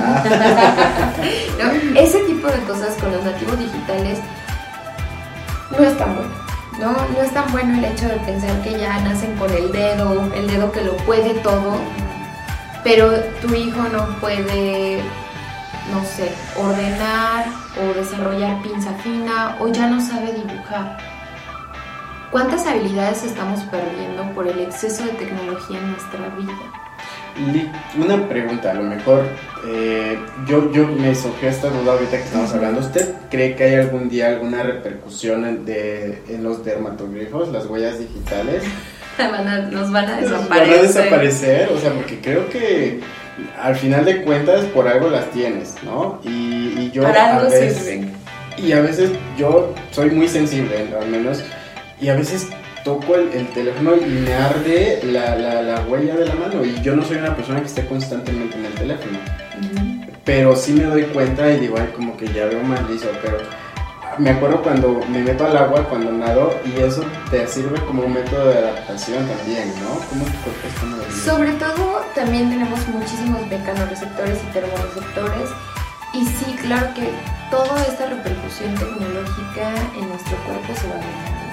¿No? 1.59 2.01
Ese 2.01 2.21
tipo 2.21 2.47
de 2.47 2.61
cosas 2.69 2.95
con 3.01 3.11
los 3.11 3.25
nativos 3.25 3.59
digitales 3.59 4.21
no 5.77 5.85
es 5.85 5.99
tan 5.99 6.15
bueno. 6.15 6.44
¿No? 6.79 6.93
no 6.93 7.23
es 7.23 7.33
tan 7.33 7.51
bueno 7.53 7.79
el 7.79 7.85
hecho 7.85 8.09
de 8.09 8.17
pensar 8.17 8.61
que 8.63 8.79
ya 8.79 8.99
nacen 9.01 9.37
con 9.37 9.51
el 9.51 9.71
dedo, 9.73 10.33
el 10.35 10.47
dedo 10.47 10.73
que 10.73 10.83
lo 10.83 10.97
puede 10.99 11.35
todo, 11.41 11.79
pero 12.83 13.13
tu 13.41 13.55
hijo 13.55 13.83
no 13.93 14.07
puede, 14.21 15.03
no 15.93 16.05
sé, 16.05 16.33
ordenar 16.57 17.47
o 17.81 17.95
desarrollar 17.95 18.63
pinza 18.63 18.93
fina 18.95 19.57
o 19.61 19.69
ya 19.69 19.89
no 19.89 20.01
sabe 20.01 20.33
dibujar. 20.33 20.99
¿Cuántas 22.31 22.67
habilidades 22.67 23.23
estamos 23.23 23.61
perdiendo 23.65 24.25
por 24.35 24.49
el 24.49 24.59
exceso 24.59 25.05
de 25.05 25.13
tecnología 25.13 25.79
en 25.79 25.93
nuestra 25.93 26.29
vida? 26.37 26.94
Una 27.99 28.29
pregunta, 28.29 28.71
a 28.71 28.75
lo 28.75 28.83
mejor 28.85 29.25
eh, 29.67 30.17
yo, 30.47 30.71
yo 30.73 30.87
me 30.87 31.15
surgió 31.15 31.49
esta 31.49 31.69
duda 31.69 31.93
ahorita 31.95 32.17
que 32.19 32.23
estamos 32.23 32.53
hablando. 32.53 32.81
¿Usted 32.81 33.13
cree 33.31 33.57
que 33.57 33.65
hay 33.65 33.75
algún 33.75 34.09
día 34.09 34.29
alguna 34.29 34.63
repercusión 34.63 35.45
en, 35.45 35.65
de, 35.65 36.23
en 36.29 36.45
los 36.45 36.65
dermatoglifos, 36.65 37.49
las 37.49 37.67
huellas 37.67 37.99
digitales? 37.99 38.63
Van 39.19 39.47
a- 39.49 39.59
nos 39.63 39.93
van 39.93 40.07
a 40.07 40.13
Van 40.13 40.23
desaparecer. 40.23 40.79
a 40.79 40.83
desaparecer, 40.83 41.69
o 41.73 41.79
sea, 41.79 41.93
porque 41.93 42.21
creo 42.21 42.49
que 42.49 42.99
al 43.63 43.77
final 43.77 44.05
de 44.05 44.23
cuentas 44.23 44.65
por 44.67 44.89
algo 44.89 45.09
las 45.09 45.31
tienes, 45.31 45.75
¿no? 45.85 46.21
Y, 46.25 46.29
y 46.79 46.91
yo 46.93 47.03
Para 47.05 47.37
a 47.37 47.43
veces, 47.45 47.77
sirven. 47.77 48.13
y 48.59 48.73
a 48.73 48.81
veces 48.81 49.11
yo 49.39 49.73
soy 49.93 50.11
muy 50.11 50.27
sensible, 50.29 50.89
al 51.01 51.09
menos, 51.09 51.45
y 52.01 52.09
a 52.09 52.15
veces 52.17 52.49
toco 52.85 53.17
el, 53.17 53.33
el 53.33 53.49
teléfono 53.49 53.97
y 53.97 54.05
me 54.05 54.35
arde 54.35 55.01
la, 55.05 55.37
la, 55.37 55.63
la 55.63 55.81
huella 55.83 56.15
de 56.17 56.27
la 56.27 56.35
mano 56.35 56.65
y 56.65 56.81
yo 56.83 56.95
no 56.95 57.03
soy 57.03 57.17
una 57.17 57.35
persona 57.35 57.61
que 57.61 57.67
esté 57.67 57.87
constantemente 57.87 58.57
en 58.59 58.67
el 58.67 58.75
teléfono, 58.75 59.19
pero 60.25 60.55
sí 60.55 60.73
me 60.73 60.85
doy 60.85 61.05
cuenta 61.05 61.51
y 61.51 61.61
digo, 61.61 61.77
ay, 61.79 61.91
como 61.97 62.17
que 62.17 62.27
ya 62.27 62.45
veo 62.47 62.63
mal 62.63 62.87
liso, 62.91 63.09
pero 63.23 63.39
me 64.19 64.31
acuerdo 64.31 64.63
cuando 64.63 65.01
me 65.11 65.21
meto 65.21 65.45
al 65.45 65.57
agua, 65.57 65.83
cuando 65.89 66.13
nado, 66.13 66.55
y 66.65 66.81
eso 66.81 67.03
te 67.31 67.47
sirve 67.49 67.81
como 67.81 68.03
un 68.03 68.15
método 68.15 68.49
de 68.49 68.59
adaptación 68.59 69.27
también, 69.27 69.69
¿no? 69.83 69.99
¿Cómo 70.09 70.25
tu 70.27 70.39
cuerpo 70.45 70.69
está 70.69 70.87
moviendo? 70.87 71.17
Sobre 71.17 71.53
todo 71.55 72.03
también 72.15 72.51
tenemos 72.51 72.87
muchísimos 72.89 73.47
mecanorreceptores 73.49 74.39
y 74.43 74.53
termorreceptores 74.53 75.51
y 76.13 76.25
sí, 76.27 76.55
claro 76.63 76.95
que 76.95 77.11
toda 77.51 77.83
esta 77.83 78.07
repercusión 78.07 78.75
tecnológica 78.75 79.75
en 79.99 80.09
nuestro 80.09 80.37
cuerpo 80.45 80.75
se 80.81 80.87
va 80.89 80.95
viendo. 80.95 81.44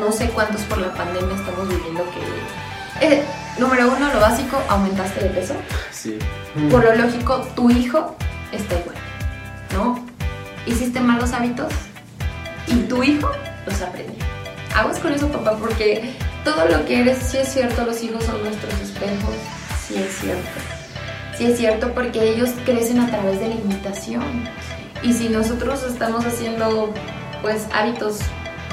No 0.00 0.12
sé 0.12 0.28
cuántos 0.30 0.62
por 0.62 0.78
la 0.78 0.92
pandemia 0.94 1.34
estamos 1.34 1.68
viviendo 1.68 2.04
que... 2.10 3.06
eh, 3.06 3.24
número 3.58 3.88
uno, 3.88 4.12
lo 4.12 4.20
básico, 4.20 4.62
aumentaste 4.68 5.24
de 5.24 5.30
peso. 5.30 5.54
Sí. 5.90 6.18
Por 6.70 6.84
lo 6.84 6.94
lógico, 6.94 7.46
tu 7.54 7.70
hijo 7.70 8.16
está 8.52 8.78
igual, 8.78 8.96
¿no? 9.72 10.06
Hiciste 10.66 11.00
malos 11.00 11.32
hábitos 11.32 11.72
y 12.66 12.74
tu 12.82 13.02
hijo 13.02 13.30
los 13.66 13.80
aprendió. 13.82 14.24
Aguas 14.74 14.98
con 14.98 15.12
eso, 15.12 15.28
papá, 15.28 15.56
porque 15.58 16.14
todo 16.44 16.66
lo 16.66 16.84
que 16.86 17.00
eres, 17.00 17.18
sí 17.18 17.38
es 17.38 17.48
cierto, 17.48 17.84
los 17.84 18.02
hijos 18.02 18.22
son 18.24 18.42
nuestros 18.42 18.72
espejos, 18.74 19.34
sí 19.86 19.96
es 19.96 20.18
cierto. 20.18 20.48
Sí 21.36 21.46
es 21.46 21.58
cierto 21.58 21.92
porque 21.92 22.30
ellos 22.30 22.50
crecen 22.64 23.00
a 23.00 23.08
través 23.08 23.40
de 23.40 23.48
la 23.48 23.54
imitación. 23.54 24.48
Y 25.02 25.12
si 25.12 25.28
nosotros 25.28 25.84
estamos 25.84 26.24
haciendo, 26.24 26.92
pues, 27.42 27.66
hábitos 27.72 28.18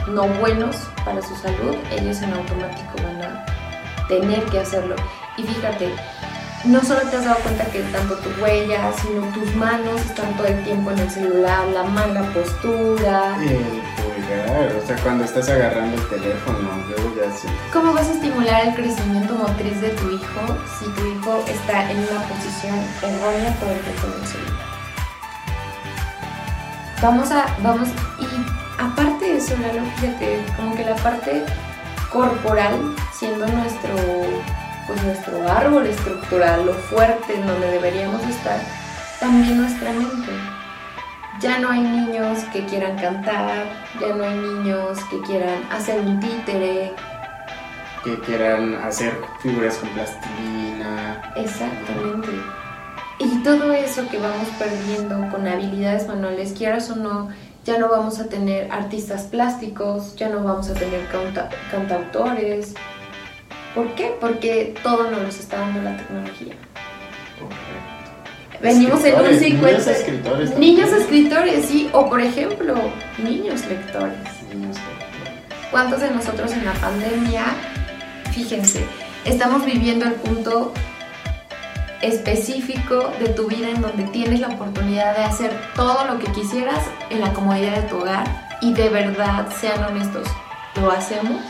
no 0.08 0.28
buenos 0.40 0.76
para 1.04 1.22
su 1.22 1.36
salud, 1.36 1.76
ellos 1.92 2.22
en 2.22 2.34
automático 2.34 2.96
van 3.04 3.22
a 3.22 3.46
tener 4.08 4.44
que 4.46 4.60
hacerlo. 4.60 4.96
Y 5.38 5.44
fíjate, 5.44 5.90
no 6.66 6.82
solo 6.82 7.02
te 7.02 7.18
has 7.18 7.26
dado 7.26 7.38
cuenta 7.44 7.66
que 7.66 7.82
tanto 7.84 8.16
tu 8.16 8.30
huella, 8.42 8.92
sino 9.02 9.22
tus 9.34 9.56
manos 9.56 10.02
están 10.02 10.36
todo 10.36 10.48
el 10.48 10.64
tiempo 10.64 10.92
en 10.92 11.00
el 11.00 11.10
celular, 11.10 11.68
la 11.68 11.84
mala 11.84 12.24
postura. 12.34 13.36
El 13.40 13.82
pulgar, 13.98 14.76
o 14.76 14.88
sea, 14.88 14.96
cuando 15.04 15.26
estás 15.26 15.48
agarrando 15.50 15.96
el 15.96 16.10
teléfono, 16.10 16.70
luego 16.88 17.16
ya 17.16 17.32
sientes. 17.32 17.62
¿Cómo 17.72 17.94
vas 17.94 18.08
a 18.08 18.14
estimular 18.14 18.68
el 18.68 18.76
crecimiento 18.76 19.36
motriz 19.36 19.80
de 19.80 19.90
tu 19.90 20.10
hijo 20.10 20.42
si 20.80 20.86
tu 20.92 21.06
hijo 21.06 21.44
está 21.48 21.92
en 21.92 21.98
una 22.00 22.22
posición 22.28 22.76
errónea 23.02 23.56
todo 23.60 23.70
el 23.72 23.80
tiempo 23.82 24.08
en 24.08 24.22
el 24.22 24.28
celular? 24.28 24.66
Vamos 27.02 27.30
a, 27.30 27.46
vamos, 27.62 27.90
y 28.20 28.82
aparte 28.82 29.15
eso, 29.36 29.56
Lalo, 29.58 29.86
fíjate, 29.98 30.40
como 30.56 30.76
que 30.76 30.86
la 30.86 30.96
parte 30.96 31.44
corporal, 32.12 32.96
siendo 33.14 33.46
nuestro, 33.48 33.94
pues 34.88 35.04
nuestro 35.04 35.48
árbol 35.50 35.86
estructural, 35.88 36.66
lo 36.66 36.74
fuerte 36.74 37.36
en 37.36 37.46
donde 37.46 37.72
deberíamos 37.72 38.24
estar, 38.24 38.60
también 39.20 39.62
nuestra 39.62 39.92
mente. 39.92 40.32
Ya 41.42 41.60
no 41.60 41.70
hay 41.70 41.82
niños 41.82 42.40
que 42.54 42.66
quieran 42.66 42.98
cantar, 42.98 43.66
ya 44.00 44.16
no 44.16 44.24
hay 44.24 44.38
niños 44.38 45.00
que 45.10 45.20
quieran 45.22 45.62
hacer 45.70 46.00
un 46.00 46.20
títere, 46.20 46.94
Que 48.06 48.18
quieran 48.20 48.76
hacer 48.76 49.20
figuras 49.42 49.76
con 49.78 49.90
plastilina. 49.90 51.22
Exactamente. 51.36 52.30
Y 53.18 53.44
todo 53.44 53.74
eso 53.74 54.08
que 54.10 54.18
vamos 54.18 54.48
perdiendo 54.60 55.30
con 55.30 55.48
habilidades 55.48 56.08
manuales, 56.08 56.54
quieras 56.54 56.90
o 56.90 56.96
no, 56.96 57.30
ya 57.66 57.78
no 57.80 57.90
vamos 57.90 58.20
a 58.20 58.26
tener 58.30 58.72
artistas 58.72 59.24
plásticos, 59.24 60.16
ya 60.16 60.30
no 60.30 60.44
vamos 60.44 60.70
a 60.70 60.74
tener 60.74 61.08
canta- 61.08 61.50
cantautores. 61.72 62.74
¿Por 63.74 63.94
qué? 63.96 64.16
Porque 64.22 64.74
todo 64.84 65.10
nos 65.12 65.22
los 65.24 65.40
está 65.40 65.60
dando 65.60 65.82
la 65.82 65.98
tecnología. 65.98 66.54
Venimos 68.62 69.04
en 69.04 69.16
un 69.16 69.26
Escritores, 69.26 69.40
50. 69.42 69.68
Niños 69.72 69.88
escritores. 69.88 70.52
también. 70.52 70.76
Niños 70.76 70.94
escritores, 70.94 71.66
sí, 71.66 71.90
o 71.92 72.10
por 72.10 72.22
ejemplo, 72.22 72.76
niños 73.22 73.66
lectores. 73.68 74.16
Niños 74.54 74.78
escritores. 74.78 75.70
¿Cuántos 75.72 76.00
de 76.02 76.12
nosotros 76.12 76.52
en 76.54 76.64
la 76.66 76.74
pandemia, 76.74 77.44
fíjense, 78.32 78.86
estamos 79.26 79.66
viviendo 79.66 80.06
el 80.06 80.14
punto 80.14 80.72
específico 82.06 83.12
de 83.20 83.30
tu 83.30 83.48
vida 83.48 83.70
en 83.70 83.82
donde 83.82 84.04
tienes 84.06 84.40
la 84.40 84.50
oportunidad 84.50 85.16
de 85.16 85.24
hacer 85.24 85.52
todo 85.76 86.06
lo 86.06 86.20
que 86.20 86.32
quisieras 86.32 86.80
en 87.10 87.22
la 87.22 87.34
comodidad 87.34 87.76
de 87.76 87.82
tu 87.84 87.98
hogar 87.98 88.58
y 88.62 88.74
de 88.74 88.90
verdad, 88.90 89.48
sean 89.60 89.84
honestos, 89.84 90.28
¿lo 90.82 90.92
hacemos? 90.92 91.42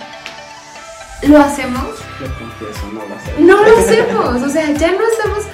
¿Lo 1.23 1.39
hacemos? 1.39 1.83
Confieso, 2.19 2.87
no 2.93 3.01
lo 3.01 3.19
sé. 3.19 3.39
No 3.39 3.63
lo 3.63 3.77
hacemos, 3.77 4.41
o 4.41 4.49
sea, 4.49 4.71
ya 4.71 4.91
no 4.91 5.01
estamos... 5.07 5.45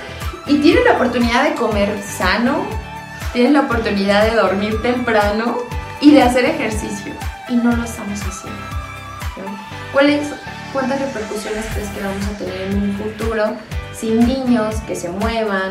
Y 0.47 0.57
tienes 0.57 0.83
la 0.85 0.93
oportunidad 0.93 1.43
de 1.43 1.55
comer 1.55 2.01
sano, 2.01 2.65
tienes 3.31 3.51
la 3.53 3.61
oportunidad 3.61 4.29
de 4.29 4.35
dormir 4.35 4.81
temprano 4.81 5.57
y 6.01 6.11
de 6.11 6.23
hacer 6.23 6.45
ejercicio 6.45 7.13
y 7.47 7.55
no 7.55 7.75
lo 7.75 7.83
estamos 7.83 8.19
haciendo. 8.19 8.59
¿no? 9.37 9.57
¿Cuáles, 9.93 10.29
¿Cuántas 10.73 10.99
repercusiones 10.99 11.65
crees 11.73 11.89
que 11.89 12.01
vamos 12.01 12.25
a 12.25 12.37
tener 12.37 12.61
en 12.61 12.83
un 12.83 12.97
futuro 12.97 13.55
sin 14.01 14.27
niños 14.27 14.75
que 14.87 14.95
se 14.95 15.09
muevan 15.09 15.69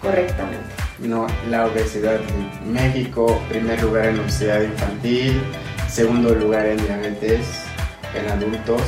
correctamente? 0.00 0.64
No, 1.00 1.26
la 1.50 1.66
obesidad 1.66 2.14
en 2.62 2.72
México, 2.72 3.40
primer 3.48 3.82
lugar 3.82 4.06
en 4.06 4.20
obesidad 4.20 4.62
infantil, 4.62 5.42
segundo 5.90 6.34
lugar 6.36 6.66
en 6.66 6.76
diabetes 6.78 7.64
en 8.14 8.30
adultos. 8.30 8.80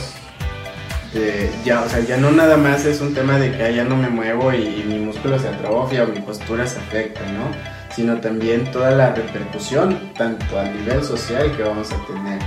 De- 1.13 1.51
ya, 1.65 1.83
o 1.83 1.89
sea, 1.89 1.99
ya 2.01 2.17
no 2.17 2.31
nada 2.31 2.57
más 2.57 2.85
es 2.85 3.01
un 3.01 3.13
tema 3.13 3.37
de 3.39 3.51
que 3.51 3.75
ya 3.75 3.83
no 3.83 3.97
me 3.97 4.09
muevo 4.09 4.53
y, 4.53 4.85
mi 4.87 5.01
músculo 5.01 5.37
se 5.41 5.49
atrofia 5.49 6.05
o 6.05 6.07
mi 6.07 6.21
postura 6.21 6.65
se 6.65 6.79
afecta, 6.79 7.23
¿no? 7.33 7.51
Sino 7.95 8.21
también 8.21 8.71
toda 8.71 8.93
la 8.93 9.13
repercusión, 9.13 10.13
tanto 10.17 10.61
a 10.61 10.65
nivel 10.65 11.03
social 11.03 11.57
que 11.57 11.65
vamos 11.65 11.91
a 11.93 12.07
tener. 12.07 12.39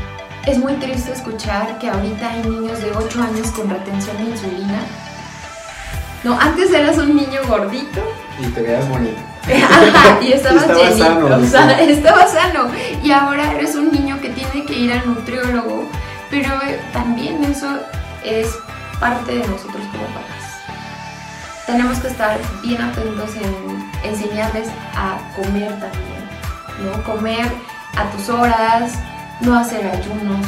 Es 0.45 0.57
muy 0.57 0.73
triste 0.75 1.11
escuchar 1.11 1.77
que 1.79 1.89
ahorita 1.89 2.31
hay 2.31 2.43
niños 2.43 2.81
de 2.81 2.91
8 2.91 3.21
años 3.21 3.51
con 3.51 3.69
retención 3.69 4.15
de 4.17 4.23
insulina. 4.31 4.79
No, 6.23 6.39
antes 6.39 6.71
eras 6.71 6.97
un 6.97 7.15
niño 7.15 7.41
gordito 7.47 8.01
Y 8.39 8.45
te 8.47 8.61
veas 8.61 8.87
bonito. 8.87 9.19
Ajá, 9.43 10.21
y 10.21 10.31
estabas 10.31 10.63
Estaba 10.63 10.79
llenito, 10.79 11.05
sano, 11.05 11.35
o 11.35 11.45
sea, 11.45 11.81
estaba 11.81 12.27
sano. 12.27 12.71
Y 13.03 13.11
ahora 13.11 13.51
eres 13.53 13.75
un 13.75 13.91
niño 13.91 14.19
que 14.21 14.29
tiene 14.29 14.65
que 14.65 14.73
ir 14.73 14.93
al 14.93 15.05
nutriólogo, 15.05 15.89
pero 16.29 16.49
eh, 16.65 16.79
también 16.93 17.43
eso 17.43 17.67
es 18.23 18.47
parte 19.01 19.33
de 19.33 19.39
nosotros 19.39 19.83
como 19.91 20.05
papás. 20.07 20.33
Tenemos 21.65 21.99
que 21.99 22.07
estar 22.07 22.39
bien 22.61 22.81
atentos 22.81 23.31
en 23.35 24.09
enseñarles 24.09 24.69
a 24.95 25.17
comer 25.35 25.71
también, 25.71 26.23
¿no? 26.81 27.03
Comer 27.03 27.51
a 27.97 28.09
tus 28.11 28.29
horas, 28.29 28.93
no 29.41 29.57
hacer 29.57 29.85
ayunos, 29.85 30.45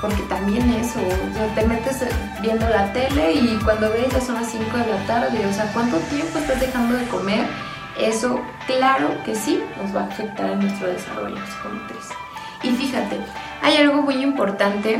porque 0.00 0.22
también 0.22 0.68
eso, 0.70 0.98
o 1.00 1.34
sea, 1.34 1.54
te 1.54 1.66
metes 1.66 2.04
viendo 2.40 2.68
la 2.68 2.92
tele 2.92 3.32
y 3.32 3.58
cuando 3.62 3.90
ves 3.90 4.08
ya 4.10 4.20
son 4.20 4.36
las 4.36 4.50
5 4.50 4.64
de 4.76 4.86
la 4.86 5.06
tarde, 5.06 5.46
o 5.46 5.52
sea, 5.52 5.70
¿cuánto 5.72 5.98
tiempo 5.98 6.38
estás 6.38 6.60
dejando 6.60 6.96
de 6.96 7.04
comer? 7.06 7.44
Eso, 8.00 8.40
claro 8.66 9.08
que 9.24 9.34
sí, 9.34 9.62
nos 9.80 9.94
va 9.94 10.02
a 10.02 10.06
afectar 10.06 10.50
en 10.50 10.60
nuestro 10.60 10.88
desarrollo 10.88 11.36
psicomotriz. 11.36 12.08
Y 12.62 12.70
fíjate, 12.70 13.16
hay 13.62 13.76
algo 13.76 14.02
muy 14.02 14.22
importante 14.22 14.98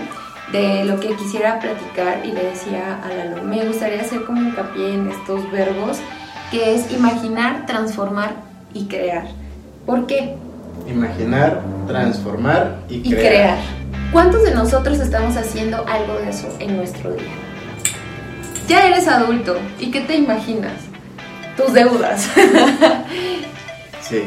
de 0.53 0.85
lo 0.85 0.99
que 1.01 1.15
quisiera 1.15 1.61
platicar 1.61 2.21
y 2.25 2.33
le 2.33 2.45
decía 2.45 3.01
a 3.03 3.09
Lalo, 3.09 3.43
me 3.43 3.65
gustaría 3.65 4.03
hacer 4.03 4.25
como 4.25 4.43
hincapié 4.43 4.95
en 4.95 5.09
estos 5.09 5.51
verbos, 5.51 5.99
que 6.51 6.75
es 6.75 6.93
imaginar, 6.93 7.65
transformar 7.67 8.35
y 8.75 8.87
crear. 8.87 9.29
¿Por 9.87 10.07
qué? 10.07 10.37
Imaginar, 10.87 11.63
transformar 11.87 12.81
y, 12.89 12.97
Y 12.97 13.15
crear. 13.15 13.59
¿Cuántos 14.13 14.43
de 14.43 14.53
nosotros 14.53 14.99
estamos 14.99 15.37
haciendo 15.37 15.87
algo 15.87 16.15
de 16.15 16.31
eso 16.31 16.53
en 16.59 16.77
nuestro 16.77 17.13
día? 17.13 17.31
Ya 18.67 18.89
eres 18.89 19.07
adulto, 19.07 19.57
¿y 19.79 19.93
qué 19.93 20.01
te 20.01 20.17
imaginas? 20.17 20.73
Tus 21.57 21.73
deudas. 21.73 22.29
Sí. 24.03 24.25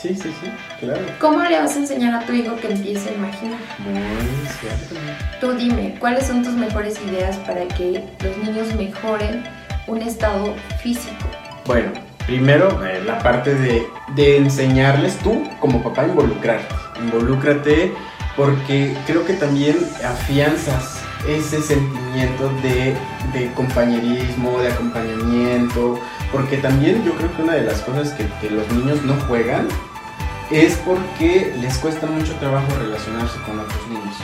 Sí, 0.00 0.14
sí, 0.14 0.34
sí, 0.40 0.50
claro. 0.80 1.02
¿Cómo 1.20 1.42
le 1.42 1.60
vas 1.60 1.76
a 1.76 1.80
enseñar 1.80 2.14
a 2.14 2.24
tu 2.24 2.32
hijo 2.32 2.56
que 2.56 2.72
empiece 2.72 3.10
a 3.10 3.12
imaginar? 3.12 3.58
Muy 3.80 4.48
cierto. 4.58 4.94
Tú 5.38 5.52
dime, 5.52 5.96
¿cuáles 6.00 6.26
son 6.26 6.42
tus 6.42 6.54
mejores 6.54 6.98
ideas 7.06 7.36
para 7.40 7.68
que 7.68 8.02
los 8.24 8.36
niños 8.38 8.74
mejoren 8.74 9.44
un 9.86 10.00
estado 10.00 10.54
físico? 10.82 11.26
Bueno, 11.66 11.90
primero 12.26 12.82
eh, 12.86 13.02
la 13.04 13.18
parte 13.18 13.54
de, 13.54 13.86
de 14.16 14.38
enseñarles 14.38 15.18
tú 15.18 15.42
como 15.60 15.82
papá 15.82 16.06
involucrarte. 16.06 16.74
Involúcrate 16.98 17.92
porque 18.36 18.96
creo 19.06 19.24
que 19.24 19.34
también 19.34 19.76
afianzas 20.04 21.00
ese 21.28 21.62
sentimiento 21.62 22.50
de, 22.62 22.96
de 23.32 23.52
compañerismo, 23.54 24.58
de 24.58 24.72
acompañamiento, 24.72 25.98
porque 26.32 26.56
también 26.56 27.04
yo 27.04 27.14
creo 27.14 27.34
que 27.36 27.42
una 27.42 27.54
de 27.54 27.64
las 27.64 27.80
cosas 27.82 28.10
que, 28.12 28.26
que 28.40 28.50
los 28.50 28.68
niños 28.72 29.02
no 29.02 29.14
juegan 29.26 29.68
es 30.50 30.74
porque 30.84 31.54
les 31.60 31.78
cuesta 31.78 32.06
mucho 32.06 32.34
trabajo 32.36 32.66
relacionarse 32.78 33.38
con 33.46 33.60
otros 33.60 33.88
niños. 33.88 34.16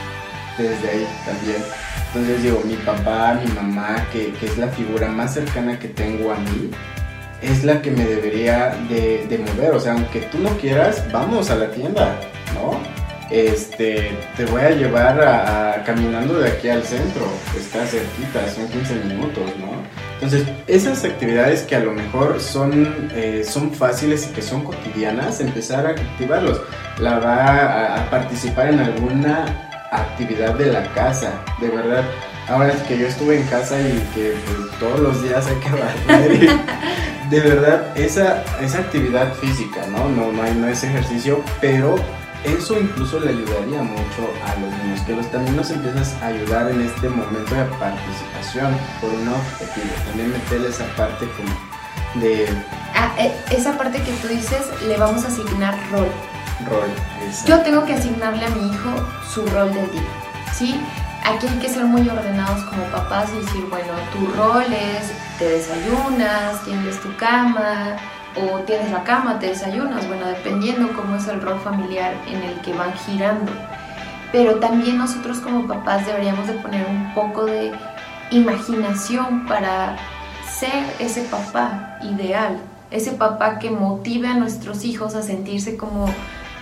Desde 0.57 0.89
ahí 0.89 1.07
también. 1.25 1.63
Entonces 2.07 2.43
digo, 2.43 2.61
mi 2.65 2.75
papá, 2.75 3.39
mi 3.43 3.49
mamá, 3.53 4.05
que, 4.11 4.33
que 4.33 4.47
es 4.47 4.57
la 4.57 4.67
figura 4.67 5.07
más 5.07 5.33
cercana 5.33 5.79
que 5.79 5.87
tengo 5.87 6.31
a 6.31 6.35
mí, 6.35 6.69
es 7.41 7.63
la 7.63 7.81
que 7.81 7.91
me 7.91 8.03
debería 8.03 8.77
de, 8.89 9.25
de 9.27 9.37
mover. 9.37 9.71
O 9.71 9.79
sea, 9.79 9.93
aunque 9.93 10.19
tú 10.23 10.39
no 10.39 10.49
quieras, 10.57 11.05
vamos 11.13 11.49
a 11.49 11.55
la 11.55 11.71
tienda, 11.71 12.19
¿no? 12.53 12.98
Este, 13.31 14.17
te 14.35 14.45
voy 14.45 14.61
a 14.61 14.71
llevar 14.71 15.21
a, 15.21 15.83
caminando 15.83 16.39
de 16.39 16.49
aquí 16.49 16.69
al 16.69 16.83
centro, 16.83 17.27
está 17.55 17.85
cerquita, 17.85 18.49
son 18.49 18.67
15 18.67 18.95
minutos, 19.05 19.43
¿no? 19.59 19.69
Entonces, 20.15 20.47
esas 20.67 21.05
actividades 21.05 21.61
que 21.61 21.75
a 21.75 21.79
lo 21.79 21.91
mejor 21.91 22.41
son, 22.41 23.09
eh, 23.13 23.43
son 23.47 23.71
fáciles 23.71 24.27
y 24.27 24.33
que 24.33 24.41
son 24.41 24.63
cotidianas, 24.63 25.39
empezar 25.41 25.85
a 25.85 25.91
activarlos. 25.91 26.59
La 26.99 27.19
va 27.19 27.95
a, 27.95 28.09
participar 28.09 28.69
en 28.69 28.79
alguna 28.79 29.45
actividad 29.91 30.55
de 30.55 30.65
la 30.65 30.91
casa, 30.93 31.31
de 31.61 31.69
verdad. 31.69 32.03
Ahora 32.47 32.73
es 32.73 32.81
que 32.83 32.97
yo 32.97 33.05
estuve 33.05 33.39
en 33.39 33.47
casa 33.47 33.79
y 33.79 33.93
que 34.15 34.33
pues, 34.45 34.79
todos 34.79 34.99
los 34.99 35.21
días 35.21 35.45
hay 35.45 35.55
que 35.55 35.69
barrer. 35.69 36.49
de 37.29 37.39
verdad, 37.39 37.95
esa, 37.95 38.43
esa 38.59 38.79
actividad 38.79 39.33
física, 39.35 39.85
¿no? 39.91 40.09
No, 40.09 40.31
no, 40.31 40.53
no 40.53 40.67
es 40.67 40.83
ejercicio, 40.83 41.43
pero 41.61 41.95
eso 42.43 42.79
incluso 42.79 43.19
le 43.19 43.29
ayudaría 43.29 43.81
mucho 43.83 44.31
a 44.45 44.59
los 44.59 44.71
niños, 44.83 45.01
que 45.05 45.13
los 45.15 45.29
también 45.31 45.57
los 45.57 45.69
empiezas 45.71 46.15
a 46.21 46.27
ayudar 46.27 46.69
en 46.71 46.81
este 46.81 47.09
momento 47.09 47.53
de 47.55 47.65
participación 47.79 48.75
por 49.01 49.09
un 49.11 49.27
objetivo. 49.27 49.87
También 50.07 50.31
meterle 50.31 50.69
esa 50.69 50.85
parte 50.95 51.27
como 51.37 52.21
de 52.23 52.47
Ah, 52.95 53.11
eh, 53.19 53.33
esa 53.51 53.77
parte 53.77 54.01
que 54.01 54.11
tú 54.13 54.27
dices, 54.29 54.61
le 54.87 54.97
vamos 54.97 55.23
a 55.25 55.27
asignar 55.27 55.75
rol. 55.91 56.07
rol. 56.69 56.89
esa- 57.29 57.45
Yo 57.47 57.59
tengo 57.61 57.85
que 57.85 57.93
asignarle 57.93 58.45
a 58.45 58.49
mi 58.49 58.69
hijo 58.69 58.89
su 59.33 59.45
rol 59.47 59.73
del 59.73 59.89
día, 59.91 60.01
¿sí? 60.53 60.79
Aquí 61.23 61.47
hay 61.47 61.59
que 61.59 61.69
ser 61.69 61.85
muy 61.85 62.07
ordenados 62.09 62.63
como 62.65 62.83
papás 62.85 63.29
y 63.33 63.45
decir, 63.45 63.65
bueno, 63.69 63.93
tu 64.11 64.25
rol 64.35 64.63
es, 64.63 65.11
te 65.37 65.45
desayunas, 65.49 66.61
tienes 66.65 66.99
tu 67.01 67.15
cama, 67.17 67.95
o 68.35 68.59
tienes 68.59 68.91
la 68.91 69.03
cama, 69.03 69.39
te 69.39 69.47
desayunas, 69.47 70.07
bueno, 70.07 70.27
dependiendo 70.27 70.91
cómo 70.93 71.15
es 71.15 71.27
el 71.27 71.41
rol 71.41 71.59
familiar 71.59 72.13
en 72.27 72.41
el 72.43 72.61
que 72.61 72.73
van 72.73 72.93
girando. 72.93 73.51
Pero 74.31 74.55
también 74.55 74.97
nosotros 74.97 75.39
como 75.39 75.67
papás 75.67 76.05
deberíamos 76.05 76.47
de 76.47 76.53
poner 76.53 76.85
un 76.85 77.13
poco 77.13 77.45
de 77.45 77.71
imaginación 78.31 79.45
para 79.47 79.97
ser 80.47 80.85
ese 80.99 81.23
papá 81.23 81.97
ideal, 82.03 82.59
ese 82.91 83.11
papá 83.11 83.57
que 83.59 83.71
motive 83.71 84.27
a 84.27 84.35
nuestros 84.35 84.85
hijos 84.85 85.15
a 85.15 85.23
sentirse 85.23 85.77
como 85.77 86.05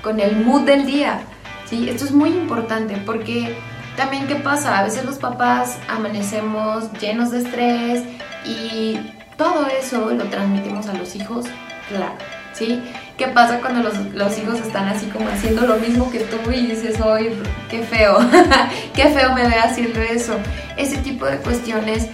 con 0.01 0.20
el 0.20 0.45
mood 0.45 0.61
del 0.61 0.86
día. 0.86 1.20
¿sí? 1.65 1.89
Esto 1.89 2.05
es 2.05 2.11
muy 2.11 2.30
importante 2.30 2.95
porque 3.05 3.57
también 3.97 4.28
qué 4.28 4.36
pasa, 4.36 4.80
a 4.80 4.84
veces 4.84 5.03
los 5.03 5.18
papás 5.18 5.78
amanecemos 5.89 6.91
llenos 7.01 7.32
de 7.32 7.39
estrés 7.39 8.03
y 8.45 8.99
todo 9.38 9.67
eso 9.67 10.11
lo 10.11 10.25
transmitimos 10.25 10.88
a 10.88 10.93
los 10.93 11.15
hijos, 11.15 11.45
claro, 11.88 12.15
¿sí? 12.53 12.83
¿Qué 13.17 13.27
pasa 13.27 13.59
cuando 13.59 13.81
los, 13.81 13.97
los 14.13 14.38
hijos 14.38 14.59
están 14.59 14.88
así 14.88 15.07
como 15.07 15.29
haciendo 15.29 15.65
lo 15.65 15.77
mismo 15.77 16.11
que 16.11 16.19
tú 16.19 16.51
y 16.51 16.67
dices, 16.67 16.99
¡ay, 17.01 17.39
qué 17.69 17.83
feo! 17.83 18.17
¡Qué 18.93 19.09
feo 19.09 19.33
me 19.33 19.47
ve 19.47 19.55
haciendo 19.55 20.01
eso! 20.01 20.33
Ese 20.75 20.97
tipo 20.97 21.25
de 21.25 21.38
cuestiones, 21.38 22.07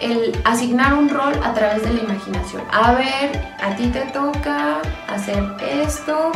el 0.00 0.38
asignar 0.44 0.94
un 0.94 1.08
rol 1.08 1.34
a 1.42 1.52
través 1.54 1.82
de 1.82 1.92
la 1.92 2.00
imaginación. 2.00 2.62
A 2.70 2.92
ver, 2.92 3.54
a 3.62 3.74
ti 3.76 3.88
te 3.88 4.00
toca 4.12 4.80
hacer 5.08 5.42
esto 5.60 6.32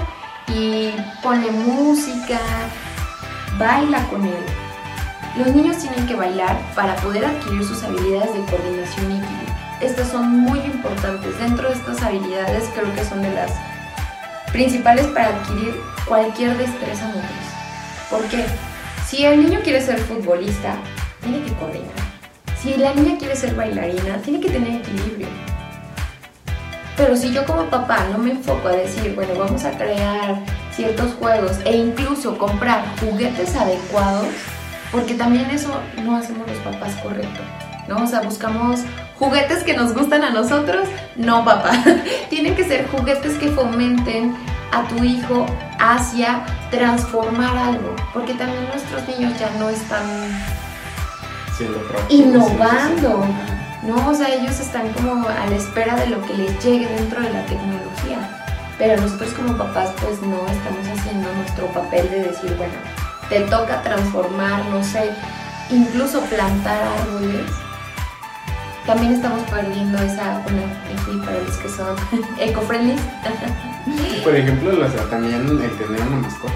y 0.48 0.90
ponle 1.22 1.50
música, 1.50 2.40
baila 3.58 4.02
con 4.08 4.24
él. 4.24 4.44
Los 5.36 5.54
niños 5.54 5.78
tienen 5.78 6.06
que 6.06 6.16
bailar 6.16 6.58
para 6.74 6.96
poder 6.96 7.24
adquirir 7.24 7.64
sus 7.64 7.82
habilidades 7.84 8.34
de 8.34 8.40
coordinación 8.50 9.12
y 9.12 9.14
equilibrio. 9.16 9.49
Estas 9.80 10.08
son 10.08 10.28
muy 10.28 10.58
importantes. 10.60 11.38
Dentro 11.38 11.68
de 11.68 11.74
estas 11.74 12.02
habilidades 12.02 12.68
creo 12.74 12.94
que 12.94 13.04
son 13.04 13.22
de 13.22 13.32
las 13.32 13.50
principales 14.52 15.06
para 15.06 15.28
adquirir 15.28 15.80
cualquier 16.06 16.56
destreza 16.58 17.06
motriz. 17.06 17.50
¿Por 18.10 18.22
qué? 18.24 18.44
Si 19.08 19.24
el 19.24 19.42
niño 19.42 19.60
quiere 19.62 19.80
ser 19.80 19.98
futbolista, 19.98 20.74
tiene 21.22 21.42
que 21.44 21.52
coordinar. 21.54 21.90
Si 22.60 22.76
la 22.76 22.92
niña 22.92 23.16
quiere 23.18 23.34
ser 23.34 23.54
bailarina, 23.54 24.18
tiene 24.18 24.40
que 24.40 24.50
tener 24.50 24.82
equilibrio. 24.82 25.28
Pero 26.96 27.16
si 27.16 27.32
yo 27.32 27.46
como 27.46 27.64
papá 27.64 28.06
no 28.12 28.18
me 28.18 28.32
enfoco 28.32 28.68
a 28.68 28.72
decir, 28.72 29.14
bueno, 29.14 29.32
vamos 29.38 29.64
a 29.64 29.70
crear 29.70 30.44
ciertos 30.74 31.14
juegos 31.14 31.58
e 31.64 31.74
incluso 31.74 32.36
comprar 32.36 32.84
juguetes 33.00 33.56
adecuados, 33.56 34.28
porque 34.92 35.14
también 35.14 35.48
eso 35.50 35.70
no 36.04 36.16
hacemos 36.16 36.46
los 36.46 36.58
papás 36.58 36.94
correcto, 36.96 37.40
¿no? 37.90 38.04
O 38.04 38.06
sea, 38.06 38.20
buscamos 38.20 38.80
juguetes 39.18 39.64
que 39.64 39.76
nos 39.76 39.92
gustan 39.92 40.22
a 40.22 40.30
nosotros, 40.30 40.88
no 41.16 41.44
papá. 41.44 41.72
Tienen 42.30 42.54
que 42.54 42.64
ser 42.64 42.88
juguetes 42.88 43.36
que 43.36 43.48
fomenten 43.48 44.34
a 44.72 44.84
tu 44.84 45.02
hijo 45.02 45.44
hacia 45.80 46.44
transformar 46.70 47.56
algo, 47.56 47.96
porque 48.14 48.34
también 48.34 48.64
nuestros 48.68 49.06
niños 49.08 49.38
ya 49.38 49.50
no 49.58 49.68
están 49.68 50.06
siendo 51.58 51.80
innovando. 52.08 53.26
¿no? 53.82 54.08
O 54.08 54.14
sea, 54.14 54.28
ellos 54.28 54.60
están 54.60 54.92
como 54.92 55.28
a 55.28 55.46
la 55.46 55.56
espera 55.56 55.96
de 55.96 56.06
lo 56.06 56.22
que 56.22 56.34
les 56.34 56.64
llegue 56.64 56.86
dentro 56.86 57.20
de 57.20 57.32
la 57.32 57.44
tecnología. 57.46 58.18
Pero 58.78 59.00
nosotros 59.00 59.32
como 59.32 59.58
papás 59.58 59.90
pues 60.00 60.22
no 60.22 60.46
estamos 60.46 60.86
haciendo 60.98 61.32
nuestro 61.34 61.66
papel 61.66 62.08
de 62.08 62.20
decir, 62.20 62.54
bueno, 62.56 62.72
te 63.28 63.40
toca 63.40 63.82
transformar, 63.82 64.64
no 64.66 64.82
sé, 64.84 65.10
incluso 65.70 66.20
plantar 66.22 66.80
árboles. 67.00 67.50
También 68.86 69.12
estamos 69.14 69.40
perdiendo 69.50 69.98
esa, 69.98 70.40
bueno, 70.44 70.62
aquí 70.86 71.16
para 71.24 71.38
los 71.38 71.56
que 71.58 71.68
son 71.68 71.94
eco-friendly, 72.38 72.96
Por 74.24 74.34
ejemplo, 74.36 74.72
los- 74.72 75.10
también 75.10 75.34
el 75.34 75.70
tener 75.78 76.00
una 76.02 76.16
mascota, 76.16 76.52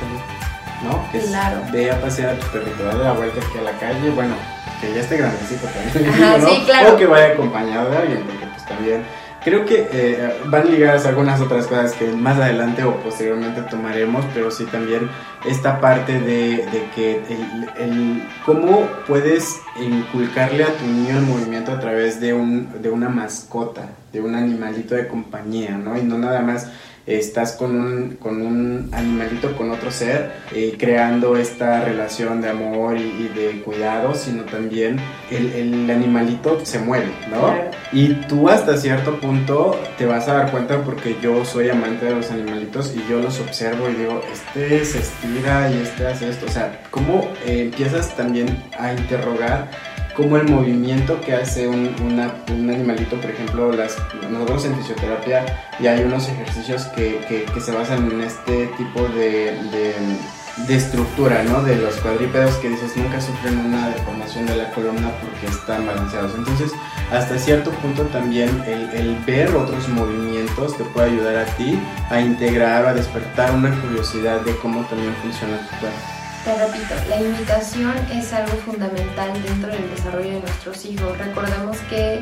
¿no? 0.82 1.10
Que 1.10 1.18
es, 1.18 1.26
Claro. 1.26 1.62
ve 1.72 1.90
a 1.90 2.00
pasear 2.00 2.30
a 2.34 2.38
tu 2.38 2.46
perrito, 2.48 2.82
dale 2.84 3.04
la 3.04 3.12
vuelta 3.12 3.40
aquí 3.46 3.58
a 3.58 3.62
la 3.62 3.72
calle, 3.78 4.10
bueno, 4.10 4.34
que 4.80 4.92
ya 4.94 5.00
esté 5.00 5.16
grandecito 5.18 5.66
también, 5.68 6.08
Ajá, 6.24 6.38
¿no? 6.38 6.48
sí, 6.48 6.62
claro. 6.66 6.94
O 6.94 6.96
que 6.96 7.06
vaya 7.06 7.26
acompañado 7.34 7.90
de 7.90 7.96
alguien, 7.98 8.22
porque 8.24 8.46
pues 8.46 8.64
también 8.64 9.02
creo 9.44 9.64
que 9.66 9.88
eh, 9.92 10.32
van 10.46 10.70
ligadas 10.70 11.06
algunas 11.06 11.40
otras 11.40 11.66
cosas 11.66 11.92
que 11.92 12.06
más 12.12 12.38
adelante 12.38 12.82
o 12.84 12.96
posteriormente 13.00 13.60
tomaremos, 13.62 14.24
pero 14.34 14.50
sí 14.50 14.64
también 14.64 15.08
esta 15.48 15.80
parte 15.80 16.18
de, 16.20 16.66
de 16.72 16.88
que 16.94 17.22
el, 17.28 17.68
el- 17.76 18.22
cómo 18.46 18.88
puedes 19.06 19.60
inculcarle 19.80 20.64
a 20.64 20.72
tu 20.76 20.86
niño 20.86 21.18
el 21.18 21.24
movimiento 21.26 21.72
a 21.72 21.80
través 21.80 22.20
de, 22.20 22.32
un, 22.34 22.82
de 22.82 22.90
una 22.90 23.08
mascota, 23.08 23.82
de 24.12 24.20
un 24.20 24.34
animalito 24.34 24.94
de 24.94 25.06
compañía, 25.08 25.72
¿no? 25.76 25.96
Y 25.98 26.02
no 26.02 26.18
nada 26.18 26.40
más 26.40 26.70
estás 27.06 27.52
con 27.52 27.76
un, 27.76 28.16
con 28.16 28.40
un 28.40 28.88
animalito, 28.92 29.56
con 29.56 29.70
otro 29.70 29.90
ser, 29.90 30.32
eh, 30.54 30.76
creando 30.78 31.36
esta 31.36 31.84
relación 31.84 32.40
de 32.40 32.50
amor 32.50 32.96
y, 32.96 33.28
de 33.34 33.62
cuidado, 33.62 34.14
sino 34.14 34.44
también 34.44 34.98
el, 35.30 35.52
el 35.52 35.90
animalito 35.90 36.64
se 36.64 36.78
mueve, 36.78 37.10
¿no? 37.30 37.54
Y 37.92 38.14
tú 38.26 38.48
hasta 38.48 38.76
cierto 38.76 39.20
punto 39.20 39.78
te 39.98 40.06
vas 40.06 40.28
a 40.28 40.34
dar 40.34 40.50
cuenta 40.50 40.82
porque 40.82 41.16
yo 41.22 41.44
soy 41.44 41.68
amante 41.68 42.06
de 42.06 42.14
los 42.14 42.30
animalitos 42.30 42.94
y 42.94 43.08
yo 43.08 43.20
los 43.20 43.38
observo 43.40 43.88
y 43.88 43.94
digo, 43.94 44.22
este 44.32 44.84
se 44.84 44.98
estira 44.98 45.70
y 45.70 45.82
este 45.82 46.06
hace 46.06 46.30
esto. 46.30 46.46
O 46.46 46.50
sea, 46.50 46.82
¿cómo 46.90 47.30
eh, 47.46 47.62
empiezas 47.62 48.16
también 48.16 48.64
a 48.78 48.92
interrogar 48.92 49.68
cómo 50.14 50.36
el 50.36 50.48
movimiento 50.48 51.20
que 51.20 51.34
hace 51.34 51.68
un, 51.68 51.94
un 52.00 52.70
animalito, 52.70 53.16
por 53.20 53.30
ejemplo, 53.30 53.72
nosotros 54.30 54.64
en 54.64 54.76
fisioterapia 54.76 55.44
y 55.80 55.86
hay 55.86 56.02
unos 56.04 56.28
ejercicios 56.28 56.84
que, 56.86 57.46
que, 57.52 57.60
se 57.60 57.72
basan 57.72 58.10
en 58.10 58.20
este 58.20 58.68
tipo 58.78 59.02
de, 59.08 59.56
de, 60.66 60.74
estructura, 60.74 61.42
¿no? 61.42 61.62
De 61.62 61.76
los 61.76 61.96
cuadrípedos 61.96 62.54
que 62.56 62.68
dices 62.68 62.96
nunca 62.96 63.20
sufren 63.20 63.58
una 63.58 63.88
deformación 63.88 64.46
de 64.46 64.56
la 64.56 64.70
columna 64.70 65.10
porque 65.20 65.46
están 65.46 65.86
balanceados. 65.86 66.34
Entonces, 66.36 66.72
hasta 67.12 67.38
cierto 67.38 67.70
punto 67.70 68.02
también 68.04 68.62
el, 68.66 69.16
ver 69.26 69.54
otros 69.54 69.88
movimientos 69.88 70.76
te 70.76 70.84
puede 70.84 71.10
ayudar 71.10 71.36
a 71.36 71.44
ti 71.56 71.78
a 72.10 72.20
integrar, 72.20 72.86
a 72.86 72.94
despertar 72.94 73.52
una 73.52 73.70
curiosidad 73.80 74.40
de 74.42 74.56
cómo 74.56 74.84
también 74.84 75.14
funciona 75.22 75.58
tu 75.58 75.76
cuerpo. 75.80 76.13
Te 76.44 76.54
repito, 76.58 76.94
la 77.08 77.22
imitación 77.22 77.94
es 78.12 78.30
algo 78.34 78.54
fundamental 78.58 79.32
dentro 79.42 79.72
del 79.72 79.88
desarrollo 79.88 80.30
de 80.30 80.40
nuestros 80.40 80.84
hijos. 80.84 81.16
Recordemos 81.16 81.78
que 81.88 82.20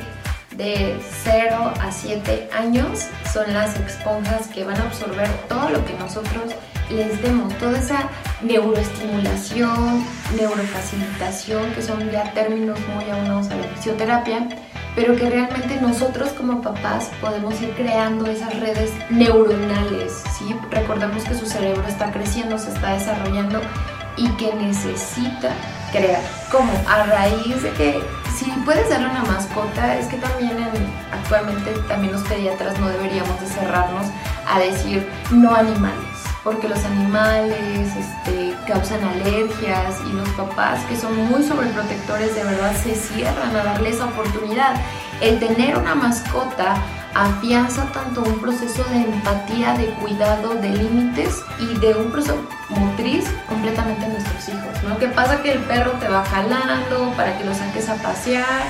de 0.57 0.97
0 1.25 1.75
a 1.81 1.91
7 1.91 2.49
años 2.57 3.07
son 3.33 3.53
las 3.53 3.77
esponjas 3.81 4.47
que 4.47 4.63
van 4.63 4.81
a 4.81 4.85
absorber 4.85 5.29
todo 5.49 5.71
lo 5.71 5.85
que 5.85 5.95
nosotros 5.95 6.55
les 6.89 7.21
demos, 7.21 7.53
toda 7.59 7.77
esa 7.77 8.09
neuroestimulación, 8.43 10.05
neurofacilitación, 10.37 11.73
que 11.75 11.83
son 11.83 12.09
ya 12.13 12.33
términos 12.33 12.79
muy 12.95 13.11
aunados 13.11 13.49
a 13.49 13.57
la 13.57 13.65
fisioterapia, 13.75 14.49
pero 14.95 15.17
que 15.17 15.31
realmente 15.31 15.81
nosotros 15.81 16.31
como 16.31 16.63
papás 16.63 17.11
podemos 17.21 17.61
ir 17.61 17.71
creando 17.71 18.27
esas 18.27 18.55
redes 18.61 18.93
neuronales, 19.11 20.23
¿sí? 20.39 20.55
Recordemos 20.71 21.25
que 21.25 21.35
su 21.35 21.47
cerebro 21.47 21.83
está 21.89 22.13
creciendo, 22.13 22.57
se 22.57 22.71
está 22.71 22.93
desarrollando 22.93 23.61
y 24.17 24.29
que 24.31 24.53
necesita 24.55 25.51
crear. 25.93 26.21
Como 26.51 26.73
a 26.89 27.05
raíz 27.05 27.63
de 27.63 27.71
que 27.73 28.03
si 28.35 28.51
puedes 28.65 28.89
darle 28.89 29.09
una 29.09 29.25
mascota, 29.25 29.99
es 29.99 30.07
que 30.07 30.17
también 30.17 30.57
actualmente 31.13 31.71
también 31.89 32.13
los 32.13 32.23
pediatras 32.23 32.79
no 32.79 32.89
deberíamos 32.89 33.41
de 33.41 33.47
cerrarnos 33.47 34.07
a 34.49 34.59
decir 34.59 35.07
no 35.31 35.55
animales, 35.55 35.95
porque 36.43 36.69
los 36.69 36.83
animales 36.85 37.89
este, 37.97 38.55
causan 38.67 39.05
alergias 39.05 39.97
y 40.09 40.13
los 40.13 40.29
papás 40.31 40.81
que 40.89 40.97
son 40.97 41.17
muy 41.29 41.43
sobreprotectores 41.43 42.35
de 42.35 42.45
verdad 42.45 42.75
se 42.83 42.95
cierran 42.95 43.55
a 43.55 43.65
darle 43.65 43.91
esa 43.91 44.07
oportunidad. 44.07 44.75
El 45.21 45.39
tener 45.39 45.77
una 45.77 45.95
mascota 45.95 46.75
afianza 47.15 47.87
tanto 47.93 48.23
un 48.23 48.41
proceso 48.41 48.85
de 48.85 49.03
empatía, 49.03 49.75
de 49.75 49.87
cuidado, 49.95 50.55
de 50.55 50.71
límites 50.71 51.45
y 51.59 51.79
de 51.79 51.95
un 51.95 52.11
proceso 52.11 52.37
motriz 52.69 53.25
completamente 53.49 54.05
en 54.05 54.13
nuestros 54.13 54.49
hijos, 54.49 54.83
¿no? 54.83 54.99
¿Qué 54.99 55.09
pasa 55.09 55.43
que 55.43 55.53
el 55.53 55.59
perro 55.61 55.93
te 55.93 56.09
va 56.09 56.25
jalando 56.25 57.13
para 57.17 57.37
que 57.37 57.45
lo 57.45 57.55
saques 57.55 57.89
a 57.89 57.97
pasear 57.97 58.63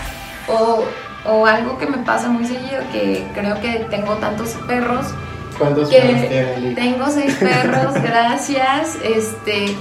o, 0.49 0.85
o 1.25 1.47
algo 1.47 1.79
que 1.79 1.87
me 1.87 1.99
pasa 1.99 2.29
muy 2.29 2.45
seguido 2.45 2.83
que 2.91 3.27
creo 3.35 3.61
que 3.61 3.87
tengo 3.91 4.15
tantos 4.17 4.51
perros 4.67 5.07
¿Cuántos 5.59 5.91
que 5.91 6.73
tengo 6.75 7.09
seis 7.11 7.35
perros, 7.35 7.95
gracias, 8.03 8.97
este 9.05 9.77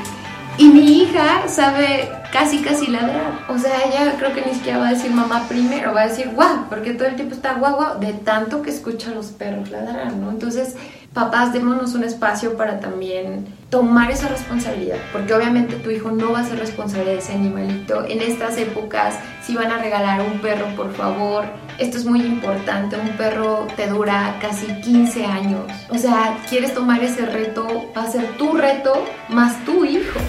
y 0.57 0.67
mi 0.67 1.01
hija 1.01 1.47
sabe 1.47 2.09
casi 2.31 2.59
casi 2.59 2.87
ladrar. 2.87 3.45
O 3.49 3.57
sea, 3.57 3.83
ella 3.85 4.15
creo 4.17 4.33
que 4.33 4.45
ni 4.45 4.53
siquiera 4.53 4.79
va 4.79 4.89
a 4.89 4.93
decir 4.93 5.11
mamá 5.11 5.45
primero, 5.47 5.93
va 5.93 6.01
a 6.01 6.07
decir 6.07 6.29
guau, 6.33 6.67
porque 6.69 6.93
todo 6.93 7.07
el 7.07 7.15
tiempo 7.15 7.35
está 7.35 7.53
guau 7.53 7.75
guau 7.75 7.99
de 7.99 8.13
tanto 8.13 8.61
que 8.61 8.69
escucha 8.69 9.11
a 9.11 9.15
los 9.15 9.27
perros 9.27 9.69
ladrar, 9.69 10.13
¿no? 10.13 10.29
Entonces, 10.29 10.75
papás, 11.13 11.51
démonos 11.51 11.93
un 11.93 12.03
espacio 12.03 12.55
para 12.55 12.79
también 12.79 13.45
tomar 13.69 14.11
esa 14.11 14.27
responsabilidad, 14.29 14.97
porque 15.11 15.33
obviamente 15.33 15.75
tu 15.77 15.89
hijo 15.89 16.11
no 16.11 16.31
va 16.31 16.39
a 16.39 16.45
ser 16.45 16.59
responsable 16.59 17.11
de 17.11 17.17
ese 17.17 17.33
animalito. 17.33 18.05
En 18.05 18.21
estas 18.21 18.57
épocas, 18.57 19.15
si 19.43 19.55
van 19.55 19.71
a 19.71 19.77
regalar 19.77 20.21
un 20.21 20.39
perro, 20.39 20.67
por 20.75 20.93
favor, 20.93 21.45
esto 21.77 21.97
es 21.97 22.05
muy 22.05 22.21
importante, 22.21 22.95
un 22.95 23.17
perro 23.17 23.67
te 23.75 23.87
dura 23.87 24.37
casi 24.41 24.67
15 24.67 25.25
años. 25.25 25.61
O 25.89 25.97
sea, 25.97 26.37
quieres 26.49 26.73
tomar 26.73 27.03
ese 27.03 27.25
reto, 27.25 27.91
va 27.95 28.03
a 28.03 28.11
ser 28.11 28.25
tu 28.37 28.53
reto 28.53 28.93
más 29.29 29.63
tu 29.65 29.83
hijo. 29.83 30.19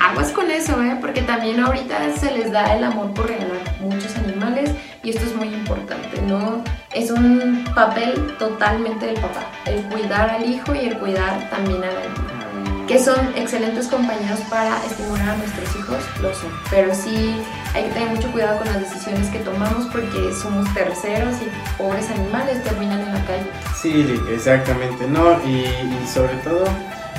Aguas 0.00 0.32
con 0.32 0.50
eso, 0.50 0.82
¿eh? 0.82 0.96
porque 1.00 1.22
también 1.22 1.60
ahorita 1.60 1.98
se 2.18 2.32
les 2.32 2.50
da 2.52 2.74
el 2.76 2.84
amor 2.84 3.12
por 3.12 3.28
regalar 3.28 3.58
muchos 3.80 4.16
animales 4.16 4.70
y 5.02 5.10
esto 5.10 5.24
es 5.26 5.34
muy 5.34 5.48
importante, 5.48 6.20
¿no? 6.22 6.62
Es 6.92 7.10
un 7.10 7.64
papel 7.74 8.34
totalmente 8.38 9.06
del 9.06 9.20
papá, 9.20 9.46
el 9.66 9.82
cuidar 9.84 10.30
al 10.30 10.48
hijo 10.48 10.74
y 10.74 10.86
el 10.86 10.98
cuidar 10.98 11.48
también 11.50 11.82
a 11.84 11.86
la 11.86 12.00
hija. 12.00 12.86
Que 12.86 12.98
son 12.98 13.36
excelentes 13.36 13.86
compañeros 13.88 14.40
para 14.48 14.82
estimular 14.86 15.28
a 15.28 15.36
nuestros 15.36 15.76
hijos, 15.76 15.98
lo 16.22 16.34
son. 16.34 16.50
Pero 16.70 16.94
sí 16.94 17.36
hay 17.74 17.84
que 17.84 17.90
tener 17.90 18.08
mucho 18.08 18.32
cuidado 18.32 18.58
con 18.58 18.66
las 18.68 18.80
decisiones 18.80 19.28
que 19.28 19.40
tomamos 19.40 19.86
porque 19.92 20.32
somos 20.32 20.72
terceros 20.72 21.34
y 21.42 21.76
pobres 21.76 22.08
animales 22.08 22.64
terminan 22.64 23.00
en 23.00 23.12
la 23.12 23.24
calle. 23.26 23.50
Sí, 23.76 24.18
exactamente, 24.32 25.06
¿no? 25.06 25.38
y 25.44 26.08
sobre 26.08 26.34
todo 26.36 26.64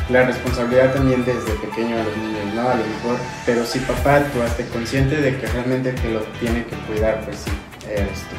la 0.10 0.26
responsabilidad 0.26 0.94
también 0.94 1.24
desde 1.24 1.52
pequeño 1.54 1.96
a 1.96 2.04
los 2.04 2.18
niños, 2.18 2.54
¿no? 2.56 2.70
A 2.70 2.76
lo 2.76 2.84
mejor, 2.84 3.18
pero 3.46 3.66
si 3.66 3.80
papá, 3.80 4.24
tú 4.34 4.42
hazte 4.42 4.66
consciente 4.68 5.18
de 5.18 5.38
que 5.38 5.48
realmente 5.48 5.94
que 5.96 6.10
lo 6.10 6.22
tiene 6.40 6.66
que 6.66 6.76
cuidar, 6.88 7.22
pues 7.26 7.38
sí, 7.46 7.52
eres 7.88 8.20
tú. 8.30 8.36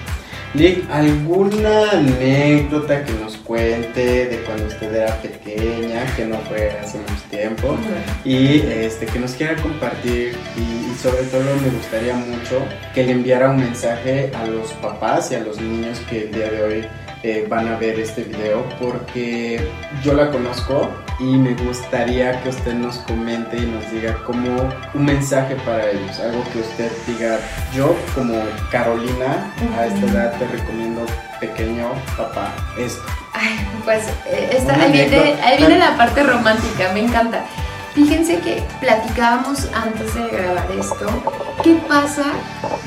Lick, 0.53 0.91
¿alguna 0.91 1.91
anécdota 1.93 3.05
que 3.05 3.13
nos 3.13 3.37
cuente 3.37 4.27
de 4.27 4.37
cuando 4.39 4.65
usted 4.67 4.93
era 4.93 5.15
pequeña, 5.23 6.05
que 6.17 6.25
no 6.25 6.39
fue 6.49 6.73
hace 6.73 6.99
mucho 6.99 7.23
tiempo, 7.31 7.77
y 8.25 8.59
este, 8.63 9.07
que 9.07 9.21
nos 9.21 9.33
quiera 9.35 9.55
compartir? 9.63 10.37
Y, 10.57 10.91
y, 10.91 10.95
sobre 11.01 11.23
todo 11.25 11.45
me 11.63 11.69
gustaría 11.69 12.15
mucho 12.15 12.63
que 12.93 13.05
le 13.05 13.13
enviara 13.13 13.51
un 13.51 13.59
mensaje 13.59 14.33
a 14.35 14.45
los 14.47 14.73
papás 14.73 15.31
y 15.31 15.37
a 15.37 15.41
los 15.41 15.61
niños 15.61 16.01
que 16.11 16.25
el 16.25 16.33
día 16.33 16.51
de 16.51 16.63
hoy 16.65 16.87
eh, 17.23 17.47
van 17.49 17.69
a 17.69 17.77
ver 17.77 18.01
este 18.01 18.23
video 18.23 18.65
porque 18.81 19.61
yo 20.03 20.15
la 20.15 20.31
conozco 20.31 20.91
y 21.21 21.37
me 21.37 21.55
gustaría 21.55 22.43
que 22.43 22.49
usted 22.49 22.73
nos 22.75 22.97
comente 22.99 23.59
y 23.59 23.67
nos 23.67 23.91
diga 23.91 24.15
como 24.25 24.71
un 24.95 25.05
mensaje 25.05 25.55
para 25.57 25.91
ellos, 25.91 26.19
algo 26.19 26.43
que 26.51 26.61
usted 26.61 26.91
diga, 27.07 27.39
yo 27.75 27.95
como 28.15 28.43
Carolina 28.71 29.53
a 29.79 29.87
esta 29.87 30.07
edad 30.07 30.39
te 30.39 30.47
recomiendo 30.47 31.05
pequeño 31.39 31.93
papá 32.17 32.53
esto. 32.79 33.03
Ay, 33.35 33.59
pues 33.85 34.07
eh, 34.27 34.67
ahí, 34.69 34.93
viene, 34.93 35.35
ahí 35.43 35.59
viene 35.59 35.79
la 35.79 35.97
parte 35.97 36.23
romántica, 36.23 36.91
me 36.95 37.01
encanta. 37.01 37.45
Fíjense 37.95 38.39
que 38.39 38.63
platicábamos 38.81 39.69
antes 39.75 40.15
de 40.15 40.29
grabar 40.29 40.71
esto. 40.71 41.07
¿Qué 41.65 41.75
pasa? 41.89 42.25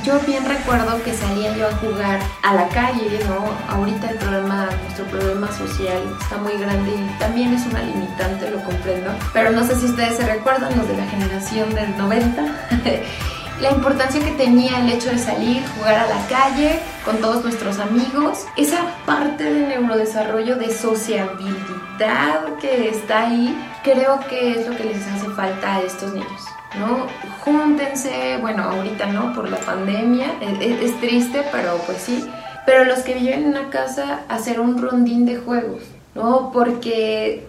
Yo 0.03 0.19
bien 0.21 0.45
recuerdo 0.45 1.01
que 1.03 1.13
salía 1.13 1.55
yo 1.57 1.67
a 1.67 1.71
jugar 1.73 2.19
a 2.41 2.53
la 2.55 2.67
calle, 2.69 3.19
¿no? 3.27 3.45
Ahorita 3.73 4.11
el 4.11 4.17
problema, 4.17 4.69
nuestro 4.83 5.05
problema 5.05 5.51
social 5.51 6.01
está 6.21 6.37
muy 6.37 6.53
grande 6.53 6.91
y 6.91 7.19
también 7.19 7.53
es 7.53 7.65
una 7.65 7.81
limitante, 7.83 8.49
lo 8.49 8.63
comprendo. 8.63 9.11
Pero 9.33 9.51
no 9.51 9.65
sé 9.65 9.75
si 9.75 9.85
ustedes 9.85 10.17
se 10.17 10.25
recuerdan, 10.25 10.77
los 10.77 10.87
de 10.87 10.97
la 10.97 11.05
generación 11.05 11.75
del 11.75 11.97
90. 11.97 12.41
la 13.61 13.71
importancia 13.71 14.23
que 14.23 14.31
tenía 14.31 14.79
el 14.79 14.89
hecho 14.89 15.09
de 15.09 15.19
salir, 15.19 15.63
jugar 15.77 15.95
a 15.95 16.07
la 16.07 16.27
calle 16.27 16.79
con 17.05 17.17
todos 17.17 17.43
nuestros 17.43 17.79
amigos, 17.79 18.45
esa 18.57 18.95
parte 19.05 19.43
del 19.43 19.67
neurodesarrollo 19.67 20.55
de 20.55 20.73
sociabilidad 20.73 22.55
que 22.59 22.89
está 22.89 23.27
ahí, 23.27 23.57
creo 23.83 24.19
que 24.27 24.51
es 24.51 24.67
lo 24.67 24.75
que 24.75 24.85
les 24.85 25.05
hace 25.07 25.29
falta 25.29 25.75
a 25.75 25.81
estos 25.81 26.13
niños. 26.13 26.41
¿no? 26.79 27.07
Júntense, 27.41 28.37
bueno, 28.41 28.63
ahorita 28.63 29.07
no, 29.07 29.33
por 29.33 29.49
la 29.49 29.57
pandemia, 29.57 30.33
es, 30.41 30.81
es, 30.81 30.99
triste, 30.99 31.43
pero 31.51 31.77
pues 31.85 31.99
sí. 31.99 32.27
Pero 32.65 32.85
los 32.85 32.99
que 32.99 33.13
viven 33.13 33.43
en 33.43 33.47
una 33.49 33.69
casa, 33.69 34.21
hacer 34.29 34.59
un 34.59 34.81
rondín 34.81 35.25
de 35.25 35.37
juegos, 35.37 35.83
¿no? 36.15 36.51
Porque 36.51 37.45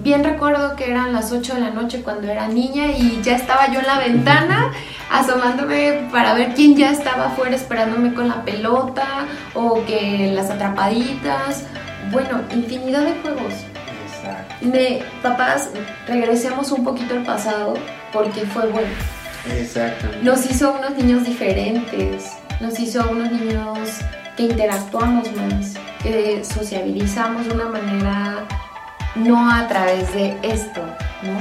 Bien 0.00 0.22
recuerdo 0.22 0.76
que 0.76 0.88
eran 0.88 1.12
las 1.12 1.32
8 1.32 1.54
de 1.54 1.60
la 1.60 1.70
noche 1.70 2.02
cuando 2.02 2.28
era 2.28 2.46
niña 2.46 2.86
y 2.86 3.20
ya 3.20 3.34
estaba 3.34 3.72
yo 3.72 3.80
en 3.80 3.86
la 3.86 3.98
ventana 3.98 4.72
asomándome 5.10 6.08
para 6.12 6.34
ver 6.34 6.54
quién 6.54 6.76
ya 6.76 6.92
estaba 6.92 7.26
afuera 7.26 7.56
esperándome 7.56 8.14
con 8.14 8.28
la 8.28 8.44
pelota 8.44 9.26
o 9.54 9.84
que 9.86 10.30
las 10.32 10.50
atrapaditas. 10.50 11.64
Bueno, 12.12 12.42
infinidad 12.54 13.02
de 13.02 13.14
juegos. 13.22 13.54
Exacto. 14.28 14.54
papás, 15.22 15.70
regresemos 16.06 16.72
un 16.72 16.84
poquito 16.84 17.14
al 17.14 17.24
pasado 17.24 17.74
porque 18.12 18.40
fue 18.46 18.66
bueno. 18.66 18.88
Exacto. 19.50 20.08
Nos 20.22 20.44
hizo 20.50 20.72
unos 20.72 20.96
niños 20.96 21.24
diferentes, 21.24 22.32
nos 22.60 22.78
hizo 22.78 23.08
unos 23.10 23.30
niños 23.30 23.88
que 24.36 24.44
interactuamos 24.44 25.30
más, 25.32 25.74
que 26.02 26.44
sociabilizamos 26.44 27.46
de 27.46 27.54
una 27.54 27.66
manera 27.66 28.46
no 29.14 29.50
a 29.50 29.66
través 29.68 30.12
de 30.14 30.36
esto, 30.42 30.80
¿no? 31.22 31.38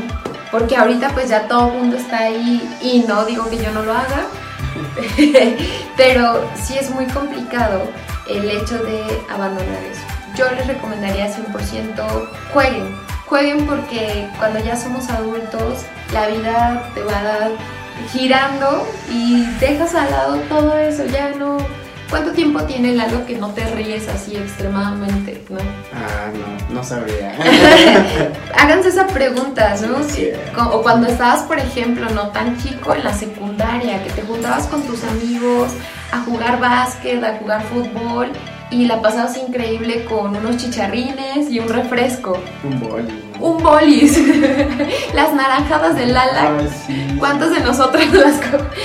Porque 0.51 0.76
ahorita 0.76 1.09
pues 1.09 1.30
ya 1.30 1.47
todo 1.47 1.72
el 1.72 1.80
mundo 1.80 1.97
está 1.97 2.19
ahí 2.19 2.61
y 2.81 3.03
no 3.07 3.26
digo 3.26 3.49
que 3.49 3.57
yo 3.57 3.72
no 3.72 3.84
lo 3.84 3.91
haga, 3.91 4.26
pero 5.97 6.49
sí 6.55 6.76
es 6.80 6.89
muy 6.89 7.05
complicado 7.05 7.84
el 8.30 8.49
hecho 8.49 8.77
de 8.80 9.03
abandonar 9.30 9.84
eso. 9.84 10.16
Yo 10.38 10.51
les 10.51 10.68
recomendaría 10.68 11.35
100% 11.35 12.30
jueguen, 12.53 12.95
jueguen 13.26 13.65
porque 13.65 14.27
cuando 14.38 14.59
ya 14.59 14.76
somos 14.76 15.09
adultos 15.09 15.84
la 16.14 16.27
vida 16.27 16.91
te 16.93 17.01
va 17.01 17.49
girando 18.11 18.88
y 19.09 19.45
dejas 19.59 19.95
al 19.95 20.11
lado 20.11 20.38
todo 20.41 20.77
eso, 20.77 21.05
ya 21.05 21.31
no 21.31 21.57
¿Cuánto 22.09 22.31
tiempo 22.31 22.61
tiene 22.64 22.91
el 22.91 23.01
algo 23.01 23.26
que 23.26 23.35
no 23.35 23.49
te 23.49 23.65
ríes 23.76 24.07
así 24.07 24.38
extremadamente, 24.38 25.43
no? 25.49 25.57
Ah, 25.93 26.31
no, 26.69 26.76
no 26.76 26.84
sabría. 26.84 27.35
Háganse 28.57 28.89
esa 28.89 29.07
pregunta, 29.07 29.76
¿no? 29.81 29.97
o 30.72 30.81
cuando 30.81 31.07
estabas, 31.07 31.43
por 31.43 31.59
ejemplo, 31.59 32.09
no 32.11 32.30
tan 32.30 32.57
chico 32.59 32.93
en 32.93 33.03
la 33.03 33.14
secundaria, 33.14 34.01
que 34.05 34.09
te 34.11 34.22
juntabas 34.22 34.68
con 34.68 34.84
tus 34.84 35.03
amigos 35.03 35.73
a 36.14 36.22
jugar 36.22 36.61
básquet, 36.61 37.22
a 37.22 37.38
jugar 37.39 37.61
fútbol 37.64 38.31
y 38.69 38.85
la 38.85 39.02
pasabas 39.02 39.38
increíble 39.38 40.06
con 40.06 40.35
unos 40.35 40.57
chicharrines 40.57 41.49
y 41.49 41.60
un 41.60 41.69
refresco. 41.69 42.38
Un 42.64 42.80
boli. 42.80 43.23
Un 43.39 43.64
bolis. 43.64 44.18
las 45.14 45.34
naranjadas 45.34 45.95
de 45.95 46.07
Lala. 46.07 46.52
¿Cuántos 47.19 47.52
de 47.52 47.61
nosotros 47.61 48.14
las 48.14 48.35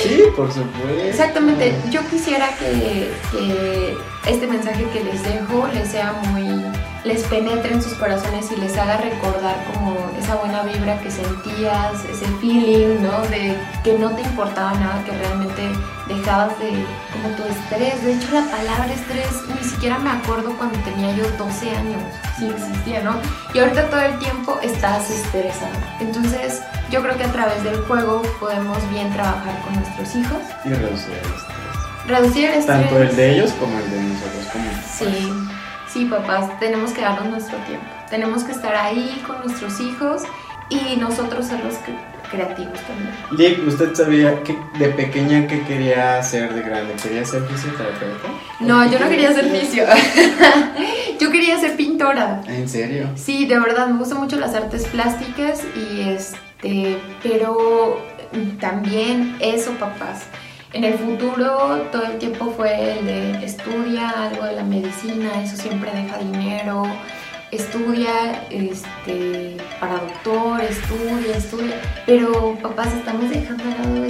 Sí, 0.03 0.23
por 0.37 0.53
supuesto. 0.53 1.03
Exactamente. 1.05 1.75
Yo 1.91 2.01
quisiera 2.09 2.49
que, 2.59 3.11
que 3.33 3.97
este 4.27 4.47
mensaje 4.47 4.85
que 4.93 5.03
les 5.03 5.23
dejo 5.23 5.67
les 5.75 5.89
sea 5.89 6.13
muy 6.13 6.63
les 7.05 7.25
penetre 7.25 7.73
en 7.73 7.83
sus 7.83 7.95
corazones 7.95 8.51
y 8.53 8.57
les 8.61 8.77
haga 8.79 8.97
recordar 8.99 9.57
como 9.73 9.97
esa 10.17 10.37
buena 10.37 10.63
vibra 10.63 11.01
que 11.01 11.11
sentías, 11.11 12.05
ese 12.05 12.27
feeling, 12.41 13.03
¿no? 13.03 13.23
De 13.23 13.57
que 13.83 13.99
no 13.99 14.11
te 14.15 14.23
importaba 14.23 14.73
nada, 14.75 15.03
que 15.05 15.11
realmente 15.11 15.69
dejabas 16.07 16.57
de 16.61 16.71
como 17.13 17.35
tu 17.35 17.43
estrés. 17.43 18.05
De 18.05 18.13
hecho, 18.15 18.29
la 18.33 18.45
palabra 18.45 18.93
estrés 18.93 19.43
ni 19.49 19.69
siquiera 19.69 19.99
me 19.99 20.11
acuerdo 20.11 20.57
cuando 20.57 20.79
tenía 20.81 21.13
yo 21.17 21.29
12 21.39 21.71
años, 21.71 22.03
si 22.39 22.47
existía, 22.47 23.03
¿no? 23.03 23.17
Y 23.53 23.59
ahorita 23.59 23.91
todo 23.91 24.01
el 24.01 24.19
tiempo 24.19 24.59
estás 24.63 25.11
estresado. 25.11 25.75
Entonces, 26.01 26.63
yo 26.91 27.03
creo 27.03 27.17
que 27.17 27.25
a 27.25 27.33
través 27.33 27.65
del 27.65 27.79
juego 27.83 28.23
podemos 28.39 28.79
bien 28.91 29.13
trabajar 29.13 29.61
con 29.63 29.75
nuestros 29.75 30.15
hijos. 30.15 30.39
Y 30.65 30.69
reducir 30.69 31.15
el 31.15 31.35
estrés. 31.35 31.52
Reducir 32.07 32.47
el 32.47 32.59
estrés. 32.59 32.67
Tanto 32.67 32.99
el 32.99 33.15
de 33.15 33.35
ellos 33.35 33.53
como 33.53 33.79
el 33.79 33.91
de 33.91 34.01
nosotros 34.01 34.47
como 34.53 34.65
Sí. 34.99 35.33
Sí, 35.93 36.07
papás, 36.07 36.59
tenemos 36.59 36.93
que 36.93 37.03
darnos 37.03 37.27
nuestro 37.27 37.59
tiempo. 37.59 37.85
Tenemos 38.09 38.45
que 38.45 38.53
estar 38.53 38.75
ahí 38.75 39.23
con 39.27 39.41
nuestros 39.45 39.79
hijos 39.79 40.23
y 40.71 40.97
nosotros 40.97 41.47
ser 41.47 41.63
los 41.63 41.75
creativos 42.31 42.79
también. 42.81 43.15
Lick, 43.33 43.69
¿usted 43.69 43.95
sabía 43.95 44.43
que 44.43 44.57
de 44.79 44.89
pequeña 44.89 45.47
qué 45.47 45.63
quería 45.65 46.19
hacer 46.19 46.55
de 46.55 46.63
grande? 46.63 46.95
¿Quería 47.03 47.27
ser 47.27 47.43
fisioterapeuta? 47.43 48.29
No, 48.61 48.91
yo 48.91 48.99
no 48.99 49.09
quería 49.11 49.35
ser 49.35 49.51
fisio. 49.51 49.85
yo 51.21 51.31
quería 51.31 51.61
ser 51.61 51.77
pintora. 51.77 52.41
¿En 52.47 52.67
serio? 52.71 53.11
Sí, 53.15 53.45
de 53.45 53.59
verdad, 53.59 53.89
me 53.89 53.99
gustan 53.99 54.19
mucho 54.19 54.37
las 54.37 54.55
artes 54.55 54.87
plásticas 54.87 55.61
y 55.77 56.09
este, 56.09 56.97
pero 57.23 58.01
también 58.59 59.37
eso, 59.41 59.73
papás 59.73 60.23
en 60.73 60.85
el 60.85 60.95
futuro 60.95 61.87
todo 61.93 62.05
el 62.05 62.19
tiempo 62.19 62.53
fue 62.57 62.99
el 62.99 63.07
de 63.07 63.45
estudia 63.45 64.11
algo 64.11 64.45
de 64.45 64.53
la 64.53 64.65
medicina, 64.65 65.43
eso 65.43 65.57
siempre 65.57 65.91
deja 65.93 66.19
dinero, 66.19 66.85
estudia 67.51 68.43
este, 68.51 69.57
para 69.79 69.95
doctor, 69.95 70.61
estudia, 70.63 71.37
estudia, 71.37 71.81
pero 72.07 72.57
papás 72.63 72.89
estamos 72.95 73.29
dejando 73.31 73.65
de 73.65 73.71
lado 73.71 74.05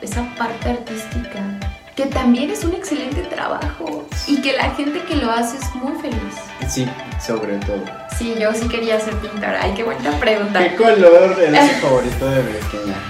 esa 0.00 0.34
parte 0.38 0.70
artística, 0.70 1.58
que 1.94 2.06
también 2.06 2.50
es 2.50 2.64
un 2.64 2.72
excelente 2.72 3.22
trabajo 3.24 4.06
y 4.26 4.40
que 4.40 4.54
la 4.54 4.70
gente 4.70 5.02
que 5.02 5.16
lo 5.16 5.30
hace 5.30 5.58
es 5.58 5.74
muy 5.74 5.92
feliz. 6.00 6.34
Sí, 6.66 6.86
sobre 7.24 7.56
todo. 7.58 7.84
Sí, 8.16 8.34
yo 8.40 8.54
sí 8.54 8.68
quería 8.68 8.98
ser 9.00 9.14
pintora. 9.16 9.60
Ay, 9.62 9.74
qué 9.74 9.82
buena 9.82 10.12
pregunta. 10.18 10.60
¿Qué 10.60 10.76
color 10.76 11.36
era 11.38 11.66
su 11.66 11.74
favorito 11.80 12.28
de 12.30 12.42
pequeña? 12.42 13.09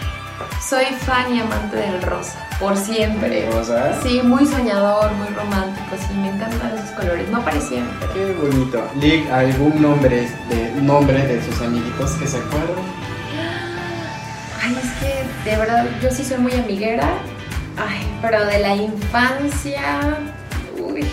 Soy 0.60 0.86
fan 0.86 1.34
y 1.34 1.40
amante 1.40 1.76
del 1.76 2.02
rosa, 2.02 2.46
por 2.58 2.76
siempre. 2.76 3.50
¿Rosa? 3.50 4.00
Sí, 4.02 4.20
muy 4.22 4.46
soñador, 4.46 5.12
muy 5.12 5.28
romántico, 5.28 5.96
sí, 5.98 6.14
me 6.14 6.30
encantan 6.30 6.76
esos 6.76 6.90
colores. 6.90 7.28
No 7.28 7.42
parecían, 7.44 7.88
pero... 8.00 8.12
Qué 8.14 8.32
bonito. 8.32 8.82
Lick, 9.00 9.30
¿algún 9.30 9.80
nombre 9.80 10.28
de, 10.48 10.80
nombre 10.82 11.26
de 11.26 11.42
sus 11.44 11.60
amiguitos 11.60 12.12
que 12.12 12.26
se 12.26 12.38
acuerdan? 12.38 12.84
Ay, 14.62 14.76
es 14.82 14.90
que 15.00 15.50
de 15.50 15.56
verdad 15.56 15.86
yo 16.02 16.10
sí 16.10 16.24
soy 16.24 16.38
muy 16.38 16.52
amiguera. 16.52 17.08
Ay, 17.76 18.06
pero 18.22 18.44
de 18.44 18.58
la 18.60 18.76
infancia... 18.76 20.18
Uy, 20.78 21.06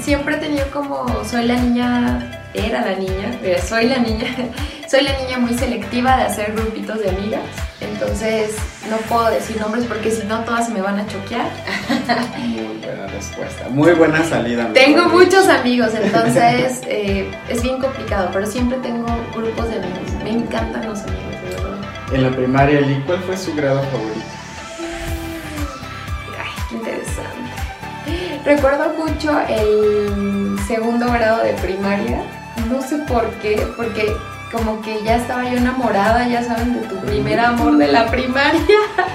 siempre 0.00 0.36
he 0.36 0.38
tenido 0.38 0.66
como... 0.70 1.24
Soy 1.24 1.46
la 1.46 1.56
niña... 1.56 2.42
Era 2.54 2.80
la 2.80 2.94
niña, 2.96 3.38
pero 3.42 3.62
soy 3.62 3.86
la 3.86 3.98
niña. 3.98 4.28
Soy 4.88 5.02
la 5.02 5.18
niña 5.18 5.38
muy 5.38 5.52
selectiva 5.58 6.16
de 6.16 6.22
hacer 6.22 6.52
grupitos 6.52 7.00
de 7.00 7.10
amigas. 7.10 7.42
Entonces 7.80 8.54
no 8.88 8.96
puedo 9.08 9.30
decir 9.30 9.60
nombres 9.60 9.84
porque 9.86 10.12
si 10.12 10.24
no 10.26 10.44
todas 10.44 10.68
me 10.70 10.80
van 10.80 11.00
a 11.00 11.06
choquear. 11.08 11.50
Muy 12.38 12.78
buena 12.78 13.06
respuesta, 13.08 13.68
muy 13.68 13.92
buena 13.92 14.22
salida. 14.24 14.72
Tengo 14.74 15.08
muchos 15.08 15.48
amigos, 15.48 15.92
entonces 15.94 16.82
eh, 16.86 17.28
es 17.48 17.62
bien 17.62 17.80
complicado, 17.80 18.30
pero 18.32 18.46
siempre 18.46 18.78
tengo 18.78 19.06
grupos 19.34 19.68
de 19.70 19.76
amigos. 19.76 20.12
Me 20.22 20.30
encantan 20.30 20.86
los 20.86 21.00
amigos, 21.02 21.32
de 21.42 21.56
verdad. 21.56 21.78
En 22.12 22.22
la 22.22 22.30
primaria, 22.30 22.80
¿cuál 23.06 23.18
fue 23.24 23.36
su 23.36 23.54
grado 23.56 23.82
favorito? 23.90 24.20
Ay, 26.38 26.50
qué 26.68 26.74
interesante. 26.76 28.44
Recuerdo 28.44 28.92
mucho 28.94 29.36
el 29.48 30.56
segundo 30.68 31.06
grado 31.10 31.42
de 31.42 31.54
primaria. 31.54 32.22
No 32.70 32.80
sé 32.80 32.98
por 32.98 33.28
qué, 33.42 33.66
porque 33.76 34.14
como 34.52 34.80
que 34.80 35.02
ya 35.02 35.16
estaba 35.16 35.44
yo 35.44 35.58
enamorada, 35.58 36.26
ya 36.28 36.42
saben, 36.42 36.80
de 36.80 36.88
tu 36.88 36.96
primer 37.00 37.40
amor 37.40 37.76
de 37.76 37.88
la 37.88 38.06
primaria. 38.06 38.62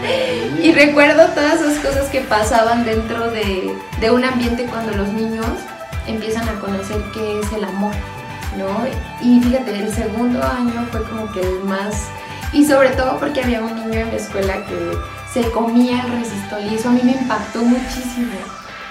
y 0.62 0.72
recuerdo 0.74 1.28
todas 1.28 1.62
esas 1.62 1.80
cosas 1.80 2.10
que 2.10 2.22
pasaban 2.22 2.86
dentro 2.86 3.32
de, 3.32 3.76
de, 4.00 4.12
un 4.12 4.24
ambiente 4.24 4.66
cuando 4.66 4.92
los 4.96 5.10
niños 5.10 5.46
empiezan 6.08 6.48
a 6.50 6.60
conocer 6.60 7.02
qué 7.14 7.40
es 7.40 7.52
el 7.54 7.64
amor, 7.64 7.94
¿no? 8.58 8.68
Y 9.22 9.40
fíjate, 9.42 9.80
el 9.80 9.94
segundo 9.94 10.44
año 10.44 10.86
fue 10.92 11.04
como 11.04 11.32
que 11.32 11.42
el 11.42 11.64
más... 11.64 12.08
Y 12.54 12.66
sobre 12.66 12.90
todo 12.90 13.18
porque 13.18 13.42
había 13.42 13.62
un 13.62 13.74
niño 13.76 14.02
en 14.02 14.10
la 14.10 14.16
escuela 14.16 14.66
que 14.66 14.98
se 15.32 15.50
comía 15.52 16.02
el 16.02 16.12
resistol 16.12 16.62
a 16.62 16.90
mí 16.92 17.02
me 17.04 17.14
impactó 17.14 17.60
muchísimo 17.64 18.36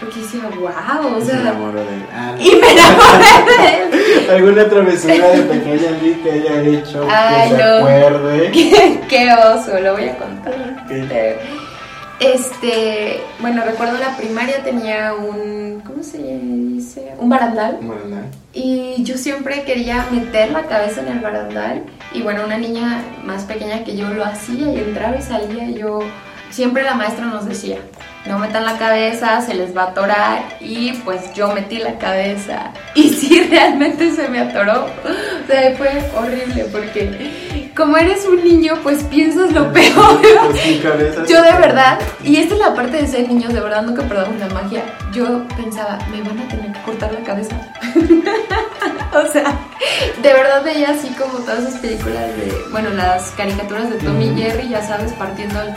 porque 0.01 0.21
decía, 0.21 0.41
wow, 0.59 1.17
o 1.17 1.21
sea. 1.21 1.35
Me 1.35 1.41
enamoró 1.43 1.85
de 1.85 1.95
él. 1.95 2.07
Ah, 2.13 2.35
y 2.39 2.57
me 2.57 2.73
enamoré 2.73 3.45
de 3.45 3.50
él. 3.50 3.50
¿Alguna 4.31 4.69
travesura 4.69 5.29
de 5.31 5.43
pequeña 5.43 5.91
Lee 6.03 6.21
que 6.23 6.31
haya 6.31 6.63
hecho 6.63 7.07
Ay, 7.11 7.51
que 7.51 7.57
se 7.57 7.63
acuerde? 7.63 8.51
¿Qué, 9.09 9.33
oso, 9.33 9.81
lo 9.81 9.93
voy 9.95 10.09
a 10.09 10.17
contar. 10.17 10.87
Este, 12.21 13.23
bueno, 13.41 13.65
recuerdo 13.65 13.99
la 13.99 14.15
primaria 14.17 14.63
tenía 14.63 15.15
un, 15.15 15.83
¿cómo 15.87 16.03
se 16.03 16.19
dice? 16.19 17.15
Un 17.19 17.31
barandal. 17.31 17.79
Un 17.81 17.89
barandal. 17.89 18.25
Y 18.53 19.03
yo 19.05 19.17
siempre 19.17 19.65
quería 19.65 20.07
meter 20.11 20.51
la 20.51 20.65
cabeza 20.65 21.01
en 21.01 21.09
el 21.09 21.21
barandal. 21.21 21.83
Y 22.13 22.21
bueno, 22.21 22.45
una 22.45 22.59
niña 22.59 23.03
más 23.25 23.45
pequeña 23.45 23.85
que 23.85 23.97
yo 23.97 24.09
lo 24.11 24.25
hacía 24.25 24.71
y 24.71 24.79
entraba 24.81 25.17
y 25.17 25.23
salía. 25.23 25.65
Y 25.65 25.75
yo, 25.75 26.01
siempre 26.51 26.83
la 26.83 26.95
maestra 26.95 27.27
nos 27.27 27.47
decía, 27.47 27.79
no 28.27 28.39
metan 28.39 28.65
la 28.65 28.77
cabeza, 28.77 29.41
se 29.41 29.55
les 29.55 29.77
va 29.77 29.85
a 29.85 29.87
atorar 29.89 30.43
y 30.61 30.93
pues 31.05 31.33
yo 31.35 31.53
metí 31.53 31.79
la 31.79 31.99
cabeza 31.99 32.73
y 32.95 33.11
sí 33.11 33.43
realmente 33.51 34.15
se 34.15 34.29
me 34.29 34.41
atoró. 34.41 34.85
O 34.85 35.47
sea, 35.47 35.75
fue 35.77 35.91
horrible 36.17 36.67
porque 36.71 37.71
como 37.75 37.97
eres 37.97 38.27
un 38.27 38.45
niño 38.45 38.75
pues 38.83 39.03
piensas 39.05 39.53
lo 39.53 39.73
peor. 39.73 40.21
Pues 40.21 41.29
yo 41.29 41.43
de 41.43 41.53
verdad, 41.53 41.99
y 42.23 42.37
esta 42.37 42.55
es 42.55 42.61
la 42.61 42.75
parte 42.75 42.99
de 42.99 43.07
ser 43.07 43.29
niños, 43.29 43.53
de 43.53 43.61
verdad 43.61 43.83
nunca 43.83 44.03
perdamos 44.03 44.39
la 44.39 44.49
magia, 44.49 44.83
yo 45.13 45.47
pensaba, 45.57 45.99
me 46.11 46.23
van 46.23 46.39
a 46.39 46.49
tener 46.49 46.73
que 46.73 46.83
cortar 46.83 47.13
la 47.13 47.21
cabeza. 47.21 47.57
o 49.13 49.33
sea, 49.33 49.59
de 50.23 50.33
verdad 50.33 50.65
veía 50.65 50.91
así 50.91 51.09
como 51.11 51.39
todas 51.39 51.61
esas 51.61 51.81
películas 51.81 52.29
de, 52.37 52.65
bueno, 52.71 52.91
las 52.91 53.31
caricaturas 53.33 53.91
de 53.91 53.97
Tommy 53.99 54.27
y 54.27 54.37
Jerry, 54.37 54.69
ya 54.69 54.87
sabes, 54.87 55.13
partiendo 55.13 55.59
al, 55.59 55.75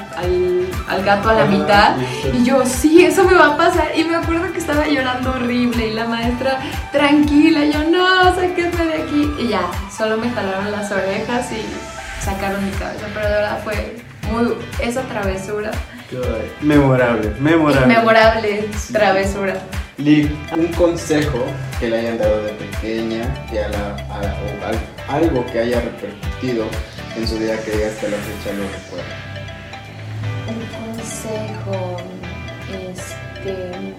al, 0.87 1.03
gato 1.03 1.29
a 1.29 1.33
la 1.33 1.45
mitad. 1.45 1.95
Y 2.33 2.43
yo, 2.43 2.65
sí, 2.65 3.05
eso 3.05 3.23
me 3.23 3.33
va 3.33 3.53
a 3.53 3.57
pasar. 3.57 3.91
Y 3.95 4.03
me 4.03 4.15
acuerdo 4.15 4.51
que 4.51 4.59
estaba 4.59 4.87
llorando 4.87 5.31
horrible 5.31 5.87
y 5.87 5.93
la 5.93 6.05
maestra, 6.05 6.59
tranquila, 6.91 7.65
yo, 7.65 7.83
no, 7.89 8.35
sáquenme 8.35 8.85
de 8.85 9.03
aquí. 9.03 9.31
Y 9.39 9.47
ya, 9.49 9.61
solo 9.95 10.17
me 10.17 10.29
jalaron 10.29 10.71
las 10.71 10.91
orejas 10.91 11.51
y 11.51 12.23
sacaron 12.23 12.65
mi 12.65 12.71
cabeza. 12.71 13.05
Pero 13.13 13.27
de 13.27 13.33
verdad 13.33 13.59
fue 13.63 13.95
muy, 14.31 14.53
esa 14.79 15.01
travesura. 15.03 15.71
Memorable, 16.61 17.33
memorable. 17.39 17.87
Memorable 17.87 18.69
travesura. 18.91 19.53
Liv, 19.97 20.29
un 20.55 20.67
consejo 20.73 21.43
que 21.79 21.89
le 21.89 21.99
hayan 21.99 22.17
dado 22.17 22.43
de 22.43 22.51
pequeña, 22.53 23.21
que 23.49 23.63
a 23.63 23.69
la, 23.69 23.95
a- 24.09 24.35
o 24.35 24.65
al- 24.65 25.21
algo 25.23 25.45
que 25.51 25.59
haya 25.59 25.81
repercutido 25.81 26.65
en 27.15 27.27
su 27.27 27.37
vida 27.37 27.55
que 27.63 27.71
diga 27.71 27.87
hasta 27.87 28.07
la 28.09 28.17
fecha 28.17 28.53
lo 28.57 28.63
recuerda. 28.69 29.15
Un 30.49 30.93
consejo, 30.93 31.97
este... 32.71 33.93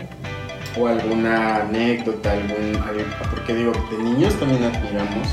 O 0.76 0.88
alguna 0.88 1.56
anécdota, 1.62 2.32
algún, 2.32 2.80
porque 3.30 3.54
digo, 3.54 3.70
de 3.92 3.98
niños 4.02 4.34
también 4.40 4.64
admiramos, 4.64 5.28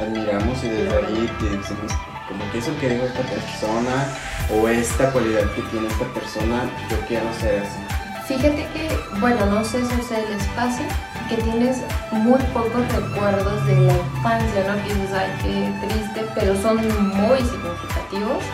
admiramos 0.00 0.64
y 0.64 0.68
desde 0.68 0.96
ahí 0.96 1.30
te 1.38 1.44
decimos, 1.56 1.92
como 2.30 2.50
que 2.52 2.58
eso 2.58 2.70
que 2.80 2.88
dijo 2.88 3.04
esta 3.04 3.22
persona 3.22 4.08
o 4.54 4.68
esta 4.68 5.10
cualidad 5.10 5.50
que 5.52 5.62
tiene 5.62 5.88
esta 5.88 6.06
persona, 6.06 6.70
yo 6.88 6.96
quiero 7.06 7.26
ser 7.40 7.62
así. 7.64 7.78
Fíjate 8.26 8.68
que, 8.72 8.88
bueno, 9.18 9.44
no 9.46 9.64
sé 9.64 9.84
si 9.84 10.00
ustedes 10.00 10.30
les 10.30 10.46
pasa, 10.48 10.82
que 11.28 11.36
tienes 11.42 11.78
muy 12.12 12.40
pocos 12.54 12.86
recuerdos 12.94 13.66
de 13.66 13.74
la 13.80 13.92
infancia, 13.92 14.64
¿no? 14.68 14.82
Que 14.84 14.94
dices, 14.94 15.12
ay, 15.12 15.30
qué 15.42 15.86
triste, 15.86 16.26
pero 16.34 16.54
son 16.62 16.76
muy 16.76 17.38
significativos. 17.38 18.44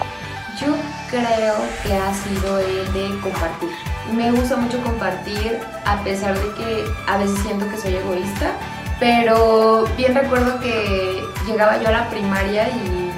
Yo 0.59 0.75
creo 1.11 1.55
que 1.83 1.95
ha 1.95 2.15
sido 2.15 2.59
el 2.59 2.93
de 2.95 3.21
compartir. 3.21 3.71
Me 4.15 4.31
gusta 4.31 4.57
mucho 4.57 4.81
compartir, 4.83 5.59
a 5.85 6.03
pesar 6.03 6.35
de 6.39 6.55
que 6.55 6.85
a 7.07 7.19
veces 7.19 7.39
siento 7.41 7.69
que 7.69 7.77
soy 7.77 7.97
egoísta, 7.97 8.53
pero 8.99 9.87
bien 9.97 10.15
recuerdo 10.15 10.59
que 10.61 11.23
llegaba 11.47 11.79
yo 11.83 11.89
a 11.89 11.93
la 11.93 12.09
primaria 12.09 12.69
y, 12.69 13.13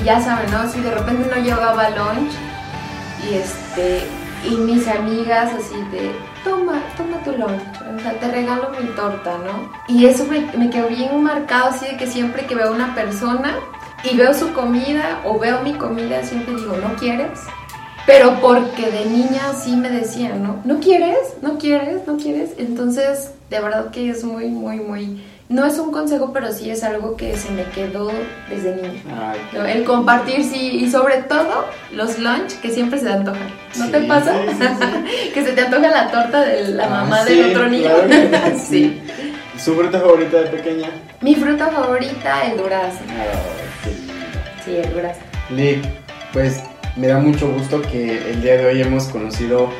y 0.00 0.04
ya 0.04 0.20
saben, 0.20 0.50
¿no? 0.50 0.68
Si 0.70 0.80
de 0.80 0.90
repente 0.90 1.28
no 1.34 1.42
llevaba 1.42 1.90
lunch 1.90 2.32
y 3.28 3.34
este 3.34 4.02
y 4.44 4.56
mis 4.56 4.86
amigas 4.86 5.52
así 5.52 5.76
de 5.90 6.12
toma, 6.44 6.80
toma 6.96 7.18
tu 7.24 7.32
lunch, 7.32 7.62
o 7.96 8.00
sea, 8.00 8.12
te 8.20 8.28
regalo 8.30 8.70
mi 8.70 8.86
torta, 8.90 9.36
¿no? 9.38 9.70
Y 9.88 10.06
eso 10.06 10.24
me, 10.24 10.40
me 10.56 10.70
quedó 10.70 10.88
bien 10.88 11.22
marcado 11.22 11.70
así 11.70 11.86
de 11.86 11.96
que 11.96 12.06
siempre 12.06 12.46
que 12.46 12.54
veo 12.54 12.68
a 12.68 12.72
una 12.72 12.94
persona 12.94 13.56
y 14.04 14.16
veo 14.16 14.32
su 14.32 14.52
comida 14.52 15.20
o 15.24 15.38
veo 15.38 15.62
mi 15.62 15.74
comida, 15.74 16.22
siempre 16.22 16.54
digo, 16.54 16.76
¿no 16.76 16.94
quieres? 16.96 17.40
Pero 18.06 18.40
porque 18.40 18.90
de 18.90 19.04
niña 19.04 19.52
sí 19.52 19.76
me 19.76 19.90
decían, 19.90 20.42
¿no? 20.42 20.62
¿No 20.64 20.80
quieres? 20.80 21.18
¿No 21.42 21.58
quieres? 21.58 22.06
¿No 22.06 22.16
quieres? 22.16 22.52
Entonces, 22.56 23.32
de 23.50 23.60
verdad 23.60 23.90
que 23.90 24.08
es 24.08 24.24
muy, 24.24 24.46
muy, 24.48 24.80
muy... 24.80 25.22
No 25.48 25.64
es 25.64 25.78
un 25.78 25.90
consejo, 25.92 26.30
pero 26.34 26.52
sí 26.52 26.68
es 26.70 26.84
algo 26.84 27.16
que 27.16 27.34
se 27.34 27.50
me 27.52 27.64
quedó 27.64 28.10
desde 28.50 28.76
niña. 28.76 29.00
Ay. 29.54 29.72
El 29.78 29.84
compartir, 29.84 30.44
sí, 30.44 30.80
y 30.84 30.90
sobre 30.90 31.22
todo 31.22 31.64
los 31.90 32.18
lunch 32.18 32.60
que 32.60 32.68
siempre 32.70 32.98
se 32.98 33.06
te 33.06 33.12
antojan. 33.12 33.48
¿No 33.78 33.86
Sí, 33.86 33.90
te 33.92 34.00
pasa? 34.02 34.34
sí, 34.46 34.56
sí, 34.58 35.30
que 35.34 35.44
se 35.44 35.52
te 35.52 35.62
antoja 35.62 35.88
la 35.88 36.10
torta 36.10 36.42
de 36.42 36.68
la 36.68 36.84
Ah, 36.84 36.90
mamá 36.90 37.24
del 37.24 37.50
otro 37.50 37.66
niño. 37.68 37.88
claro 38.06 38.58
sí. 38.68 39.00
¿Su 39.58 39.74
fruta 39.74 40.00
favorita 40.00 40.36
de 40.42 40.46
pequeña? 40.50 40.90
Mi 41.22 41.34
fruta 41.34 41.68
favorita, 41.68 42.44
el 42.44 42.58
durazno. 42.58 43.00
Lindo. 43.86 44.12
Sí, 44.64 44.76
el 44.76 44.92
durazno. 44.92 45.22
Lick, 45.50 45.82
pues 46.34 46.60
me 46.96 47.06
da 47.06 47.18
mucho 47.18 47.48
gusto 47.50 47.80
que 47.80 48.30
el 48.32 48.42
día 48.42 48.58
de 48.58 48.66
hoy 48.66 48.82
hemos 48.82 49.04
conocido 49.04 49.70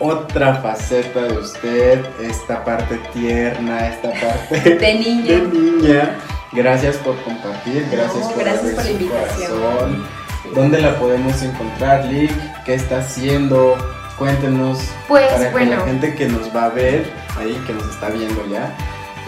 otra 0.00 0.54
faceta 0.56 1.22
de 1.22 1.38
usted, 1.38 2.04
esta 2.20 2.64
parte 2.64 2.98
tierna, 3.12 3.88
esta 3.88 4.10
parte 4.12 4.70
De 4.76 4.94
niña. 4.94 5.24
de 5.40 5.40
niña. 5.48 6.14
Gracias 6.52 6.96
por 6.98 7.16
compartir, 7.22 7.86
gracias 7.90 8.24
No, 8.24 8.30
por 8.30 8.44
gracias 8.44 8.74
por 8.74 8.84
la 8.84 8.90
invitación. 8.90 9.50
corazón. 9.60 10.06
¿Dónde 10.54 10.80
la 10.80 10.96
podemos 10.98 11.42
encontrar, 11.42 12.04
Lick? 12.04 12.32
¿Qué 12.64 12.74
está 12.74 12.98
haciendo? 12.98 13.76
Cuéntenos 14.18 14.78
Pues, 15.08 15.26
para 15.32 15.52
que 15.52 15.66
la 15.66 15.80
gente 15.80 16.14
que 16.14 16.26
nos 16.28 16.54
va 16.54 16.66
a 16.66 16.68
ver 16.68 17.10
ahí, 17.36 17.60
que 17.66 17.72
nos 17.72 17.88
está 17.88 18.10
viendo 18.10 18.46
ya, 18.48 18.72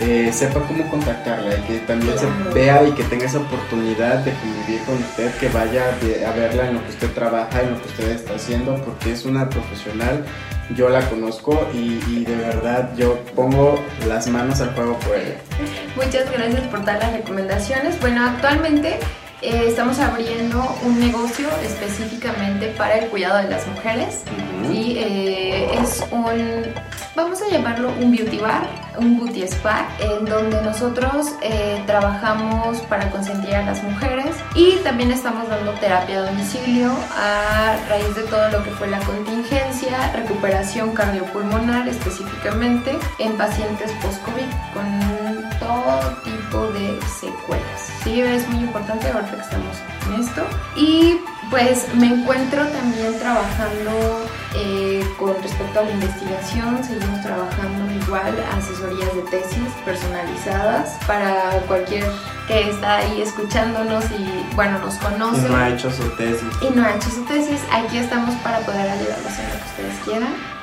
eh, 0.01 0.31
sepa 0.33 0.61
cómo 0.61 0.89
contactarla 0.89 1.57
y 1.57 1.61
que 1.63 1.79
también 1.81 2.13
Claro. 2.13 2.29
se 2.49 2.55
vea 2.55 2.85
y 2.87 2.93
que 2.93 3.03
tenga 3.05 3.25
esa 3.25 3.39
oportunidad 3.39 4.19
de 4.19 4.33
convivir 4.35 4.81
con 4.85 4.95
usted, 4.97 5.35
que 5.41 5.49
vaya 5.49 5.83
a 6.29 6.33
verla 6.33 6.69
en 6.69 6.75
lo 6.75 6.83
que 6.85 6.91
usted 6.91 7.11
trabaja, 7.13 7.63
en 7.63 7.73
lo 7.73 7.83
que 7.83 7.89
usted 7.89 8.11
está 8.11 8.35
haciendo, 8.35 8.77
porque 8.85 9.11
es 9.13 9.25
una 9.25 9.49
profesional, 9.49 10.25
yo 10.75 10.89
la 10.89 11.09
conozco 11.09 11.69
y, 11.73 12.25
de 12.25 12.37
verdad 12.37 12.91
yo 12.97 13.19
pongo 13.35 13.79
las 14.09 14.27
manos 14.29 14.61
al 14.61 14.71
fuego 14.71 14.99
por 15.01 15.17
ella. 15.17 15.37
Muchas 15.95 16.31
gracias 16.31 16.63
por 16.69 16.85
dar 16.85 16.99
las 16.99 17.13
recomendaciones. 17.13 18.01
Bueno, 18.01 18.27
actualmente 18.27 18.99
eh, 19.43 19.65
estamos 19.69 19.99
abriendo 19.99 20.65
un 20.83 20.99
negocio 20.99 21.49
específicamente 21.63 22.69
para 22.69 22.99
el 22.99 23.11
cuidado 23.11 23.39
de 23.39 23.51
las 23.51 23.67
mujeres. 23.67 24.23
Y 24.73 24.97
eh, 24.99 25.79
es 25.79 26.05
un, 26.11 26.65
vamos 27.15 27.41
a 27.43 27.49
llamarlo 27.49 27.91
un 28.01 28.11
beauty 28.11 28.39
bar, 28.39 28.67
un 28.99 29.19
beauty 29.19 29.43
spa, 29.43 29.87
en 30.01 30.25
donde 30.25 30.61
nosotros 30.63 31.33
eh, 31.43 31.83
trabajamos 31.87 32.79
para 32.83 33.11
consentir 33.11 33.55
a 33.55 33.65
las 33.65 33.83
mujeres 33.83 34.35
y 34.55 34.77
también 34.83 35.13
estamos 35.13 35.49
dando 35.49 35.73
terapia 35.75 36.23
a 36.23 36.31
domicilio 36.31 36.91
a 37.17 37.77
raíz 37.89 38.15
de 38.17 38.23
todo 38.23 38.49
lo 38.51 38.65
que 38.65 38.71
fue 38.71 38.89
la 38.89 39.01
contingencia, 39.01 40.13
recuperación 40.15 40.93
cardiopulmonar 40.93 41.87
específicamente 41.89 42.99
en 43.19 43.37
pacientes 43.37 43.93
post-COVID 44.03 44.51
con 44.73 45.59
todo 45.59 46.23
tipo 46.25 46.36
de 46.52 46.98
secuelas. 47.20 47.90
Sí, 48.05 48.20
es 48.20 48.48
muy 48.48 48.60
importante 48.64 49.09
ahorita 49.10 49.32
que 49.35 49.40
estamos 49.43 49.77
en 50.09 50.20
esto. 50.20 50.43
Y 50.77 51.20
pues 51.51 51.86
me 51.94 52.06
encuentro 52.06 52.64
también 52.68 53.18
trabajando 53.18 54.27
eh, 54.55 55.05
con 55.18 55.35
respecto 55.43 55.81
a 55.81 55.82
la 55.85 55.90
investigación, 55.90 56.82
seguimos 56.82 57.20
trabajando 57.23 57.93
igual 58.05 58.35
asesorías 58.56 59.14
de 59.14 59.23
tesis 59.23 59.68
personalizadas 59.85 60.97
para 61.06 61.51
cualquier 61.68 62.05
que 62.48 62.70
está 62.70 62.97
ahí 62.98 63.23
escuchándonos 63.23 64.05
y 64.12 64.55
bueno, 64.55 64.78
nos 64.78 64.94
Y 64.97 64.98
conoce 64.98 65.48
no 65.48 65.56
ha 65.56 65.68
hecho 65.68 65.90
su 65.90 66.02
tesis. 66.16 66.48
y 66.62 66.70
no 66.74 66.85
ha 66.85 66.94
hecho 66.97 67.10
su 67.10 67.24
tesis, 67.24 67.60
aquí 67.73 67.98
estamos 67.98 68.35
para 68.36 68.59
poder 68.60 68.89
ayudarlos 68.89 69.39
en 69.39 69.48
lo 69.48 69.55
que 69.55 69.66
ustedes 69.70 69.94
quieran. 70.05 70.56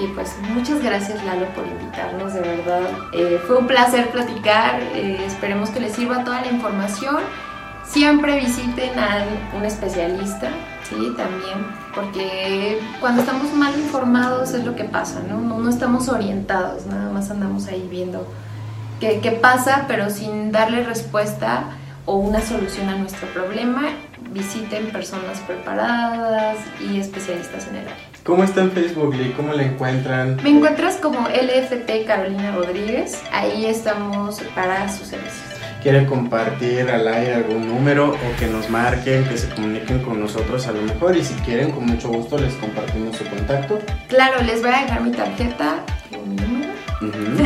Y 0.00 0.06
pues 0.08 0.36
muchas 0.54 0.82
gracias 0.82 1.24
Lalo 1.24 1.46
por 1.54 1.66
invitarnos, 1.66 2.32
de 2.34 2.40
verdad. 2.40 2.82
Eh, 3.12 3.40
fue 3.46 3.56
un 3.58 3.66
placer 3.66 4.10
platicar, 4.10 4.80
eh, 4.94 5.24
esperemos 5.26 5.70
que 5.70 5.80
les 5.80 5.92
sirva 5.92 6.24
toda 6.24 6.40
la 6.40 6.48
información. 6.48 7.16
Siempre 7.84 8.38
visiten 8.38 8.98
a 8.98 9.24
un 9.56 9.64
especialista, 9.64 10.50
¿sí? 10.88 11.14
También, 11.16 11.66
porque 11.94 12.80
cuando 13.00 13.22
estamos 13.22 13.52
mal 13.54 13.76
informados 13.78 14.52
es 14.52 14.64
lo 14.64 14.76
que 14.76 14.84
pasa, 14.84 15.20
¿no? 15.26 15.40
No, 15.40 15.58
no 15.58 15.70
estamos 15.70 16.08
orientados, 16.08 16.84
nada 16.86 17.10
más 17.10 17.30
andamos 17.30 17.66
ahí 17.66 17.88
viendo 17.90 18.26
qué, 19.00 19.20
qué 19.20 19.32
pasa, 19.32 19.86
pero 19.88 20.10
sin 20.10 20.52
darle 20.52 20.84
respuesta 20.84 21.64
o 22.04 22.16
una 22.16 22.42
solución 22.42 22.90
a 22.90 22.96
nuestro 22.96 23.26
problema, 23.28 23.84
visiten 24.32 24.90
personas 24.90 25.38
preparadas 25.40 26.58
y 26.80 27.00
especialistas 27.00 27.66
en 27.68 27.76
el 27.76 27.88
área. 27.88 28.07
¿Cómo 28.28 28.44
está 28.44 28.60
en 28.60 28.70
Facebook, 28.72 29.14
Lick? 29.14 29.34
¿Cómo 29.36 29.54
la 29.54 29.62
encuentran? 29.62 30.36
Me 30.42 30.50
encuentras 30.50 30.96
como 30.96 31.20
LFT 31.28 32.06
Carolina 32.06 32.54
Rodríguez, 32.54 33.22
ahí 33.32 33.64
estamos 33.64 34.42
para 34.54 34.86
sus 34.92 35.06
servicios. 35.06 35.46
quieren 35.82 36.04
compartir 36.04 36.90
al 36.90 37.08
aire 37.08 37.36
algún 37.36 37.66
número 37.66 38.10
o 38.10 38.38
que 38.38 38.46
nos 38.46 38.68
marquen, 38.68 39.24
que 39.24 39.38
se 39.38 39.48
comuniquen 39.48 40.00
con 40.00 40.20
nosotros 40.20 40.66
a 40.66 40.72
lo 40.72 40.82
mejor 40.82 41.16
y 41.16 41.24
si 41.24 41.32
quieren 41.36 41.70
con 41.70 41.86
mucho 41.86 42.10
gusto 42.10 42.36
les 42.36 42.52
compartimos 42.56 43.16
su 43.16 43.24
contacto. 43.24 43.78
Claro, 44.08 44.42
les 44.42 44.60
voy 44.60 44.72
a 44.72 44.82
dejar 44.82 45.00
mi 45.00 45.12
tarjeta, 45.12 45.86
número, 47.00 47.34
Ujú. 47.36 47.44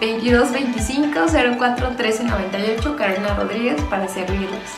2225 0.00 1.20
04 1.58 1.88
1398 1.90 2.96
Carolina 2.96 3.34
Rodríguez 3.34 3.80
para 3.90 4.08
servirles. 4.08 4.70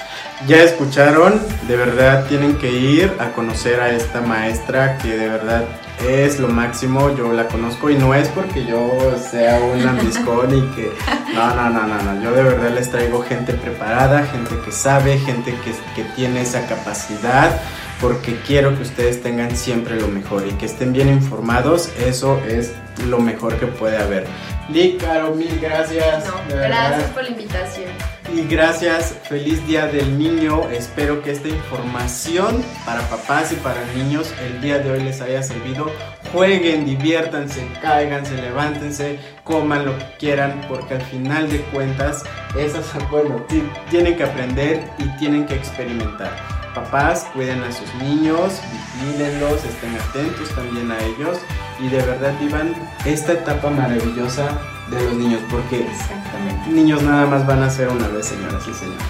Ya 0.47 0.63
escucharon, 0.63 1.41
de 1.69 1.77
verdad 1.77 2.27
tienen 2.27 2.57
que 2.57 2.71
ir 2.71 3.13
a 3.19 3.33
conocer 3.33 3.81
a 3.81 3.91
esta 3.91 4.23
maestra 4.23 4.97
que 4.99 5.09
de 5.09 5.29
verdad 5.29 5.65
es 6.09 6.41
lo 6.41 6.49
máximo, 6.49 7.15
yo 7.15 7.33
la 7.33 7.47
conozco 7.47 7.91
y 7.91 7.97
no 7.97 8.15
es 8.15 8.29
porque 8.29 8.65
yo 8.65 8.91
sea 9.19 9.61
un 9.61 9.87
ambiscón 9.87 10.57
y 10.57 10.63
que 10.75 10.91
no, 11.35 11.55
no, 11.55 11.69
no, 11.69 11.87
no, 11.87 12.03
no, 12.03 12.23
yo 12.23 12.33
de 12.33 12.43
verdad 12.43 12.71
les 12.71 12.91
traigo 12.91 13.23
gente 13.23 13.53
preparada, 13.53 14.25
gente 14.27 14.55
que 14.65 14.73
sabe, 14.73 15.19
gente 15.19 15.55
que, 15.63 15.73
que 15.95 16.09
tiene 16.15 16.41
esa 16.41 16.67
capacidad 16.67 17.61
porque 18.01 18.39
quiero 18.47 18.75
que 18.75 18.83
ustedes 18.83 19.23
tengan 19.23 19.55
siempre 19.55 20.01
lo 20.01 20.09
mejor 20.09 20.47
y 20.47 20.53
que 20.53 20.65
estén 20.65 20.95
bien 20.95 21.09
informados, 21.09 21.91
eso 21.99 22.41
es 22.49 22.73
lo 23.07 23.19
mejor 23.19 23.57
que 23.59 23.67
puede 23.67 23.97
haber. 23.99 24.27
Lee, 24.69 24.97
Caro, 25.01 25.35
mil 25.35 25.59
gracias. 25.61 26.25
No, 26.27 26.35
gracias 26.49 27.11
por 27.11 27.25
la 27.25 27.31
invitación. 27.31 27.89
Y 28.33 28.43
gracias, 28.47 29.17
feliz 29.29 29.67
día 29.67 29.87
del 29.87 30.17
niño. 30.17 30.69
Espero 30.71 31.21
que 31.23 31.33
esta 31.33 31.49
información 31.49 32.63
para 32.87 33.01
papás 33.09 33.51
y 33.53 33.57
para 33.57 33.85
niños 33.97 34.33
el 34.47 34.61
día 34.61 34.79
de 34.79 34.93
hoy 34.93 35.03
les 35.03 35.21
haya 35.21 35.43
servido. 35.43 35.91
Jueguen, 36.33 36.85
diviértanse, 36.85 37.67
cáiganse, 37.83 38.35
levántense, 38.41 39.19
coman 39.43 39.85
lo 39.85 39.99
que 39.99 40.05
quieran, 40.21 40.61
porque 40.69 40.95
al 40.95 41.03
final 41.03 41.51
de 41.51 41.59
cuentas, 41.73 42.23
esas, 42.57 42.85
bueno, 43.11 43.45
ti- 43.49 43.69
tienen 43.91 44.17
que 44.17 44.23
aprender 44.23 44.85
y 44.99 45.05
tienen 45.19 45.47
que 45.47 45.55
experimentar. 45.57 46.31
Papás, 46.75 47.27
cuiden 47.33 47.63
a 47.65 47.73
sus 47.73 47.93
niños, 47.97 48.61
vigílenlos, 49.01 49.65
estén 49.65 49.97
atentos 49.97 50.49
también 50.55 50.91
a 50.93 50.99
ellos 51.01 51.39
y 51.81 51.89
de 51.89 52.01
verdad 52.03 52.33
vivan 52.41 52.75
esta 53.05 53.33
etapa 53.33 53.71
maravillosa 53.71 54.49
de 54.89 55.03
los 55.03 55.15
niños, 55.15 55.41
porque 55.51 55.87
Exactamente. 55.91 56.71
niños 56.71 57.03
nada 57.03 57.27
más 57.27 57.47
van 57.47 57.63
a 57.63 57.71
ser 57.71 57.89
una 57.89 58.07
vez, 58.09 58.27
señoras 58.27 58.63
y 58.69 58.75
señores. 58.75 59.03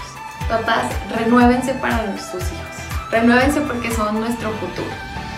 Papás, 0.49 0.85
renuévense 1.15 1.73
para 1.75 2.03
sus 2.17 2.41
hijos. 2.43 3.11
Renuévense 3.11 3.61
porque 3.61 3.91
son 3.91 4.19
nuestro 4.19 4.51
futuro. 4.53 4.89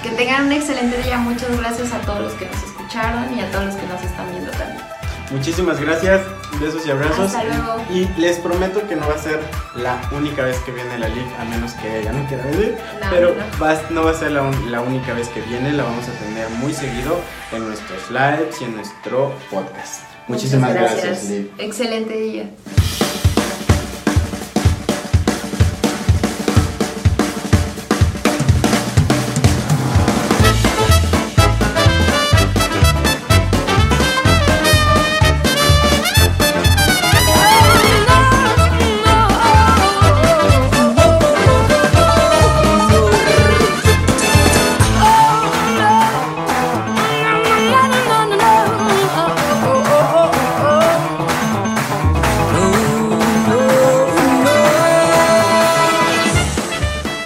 Que 0.02 0.10
tengan 0.12 0.45
un 0.45 0.52
excelente 0.54 1.02
día. 1.04 1.18
Muchas 1.18 1.58
gracias 1.58 1.94
a 1.94 2.00
todos 2.00 2.22
los 2.22 2.34
que 2.34 2.45
nos 2.45 2.64
escucharon 2.64 3.38
y 3.38 3.41
a 3.41 3.52
todos 3.52 3.66
los 3.66 3.76
que 3.76 3.88
nos 3.88 4.02
están 4.02 4.30
viendo 4.32 4.52
también. 4.52 4.93
Muchísimas 5.32 5.80
gracias, 5.82 6.22
besos 6.60 6.86
y 6.86 6.91
abrazos. 6.91 7.34
Hasta 7.34 7.44
luego. 7.44 7.84
Y 7.91 8.08
les 8.20 8.38
prometo 8.40 8.88
que 8.88 8.95
no 8.95 9.08
va 9.08 9.16
a 9.16 9.18
ser 9.18 9.40
la 9.76 10.00
única 10.12 10.44
vez 10.44 10.58
que 10.60 10.72
viene 10.72 10.98
la 11.00 11.08
LIC, 11.08 11.26
a 11.40 11.45
menos 11.45 11.72
que 11.74 12.00
ella 12.02 12.12
no 12.12 12.28
quiera 12.28 12.44
venir. 12.45 12.78
No, 13.02 13.08
pero 13.10 13.30
no. 13.36 13.60
va- 13.66 13.82
no 13.90 14.04
va 14.04 14.12
a 14.12 14.14
ser 14.14 14.32
la, 14.32 14.44
un- 14.44 14.72
la 14.72 14.82
única 14.82 15.14
vez 15.14 15.30
que 15.30 15.41
viene, 15.41 15.72
la 15.74 15.84
vamos 15.84 16.06
a 16.08 16.12
tener 16.24 16.48
muy 16.50 16.74
seguido 16.74 17.20
en 17.52 17.66
nuestros 17.68 18.12
lives 18.12 18.62
y 18.62 18.66
en 18.66 18.76
nuestro 18.76 19.34
podcast. 19.50 20.04
Muchísimas 20.28 20.72
Muchas 20.72 20.91
gracias, 20.95 21.24
Liv. 21.30 21.52
Excelente 21.58 22.14
día. 22.16 22.50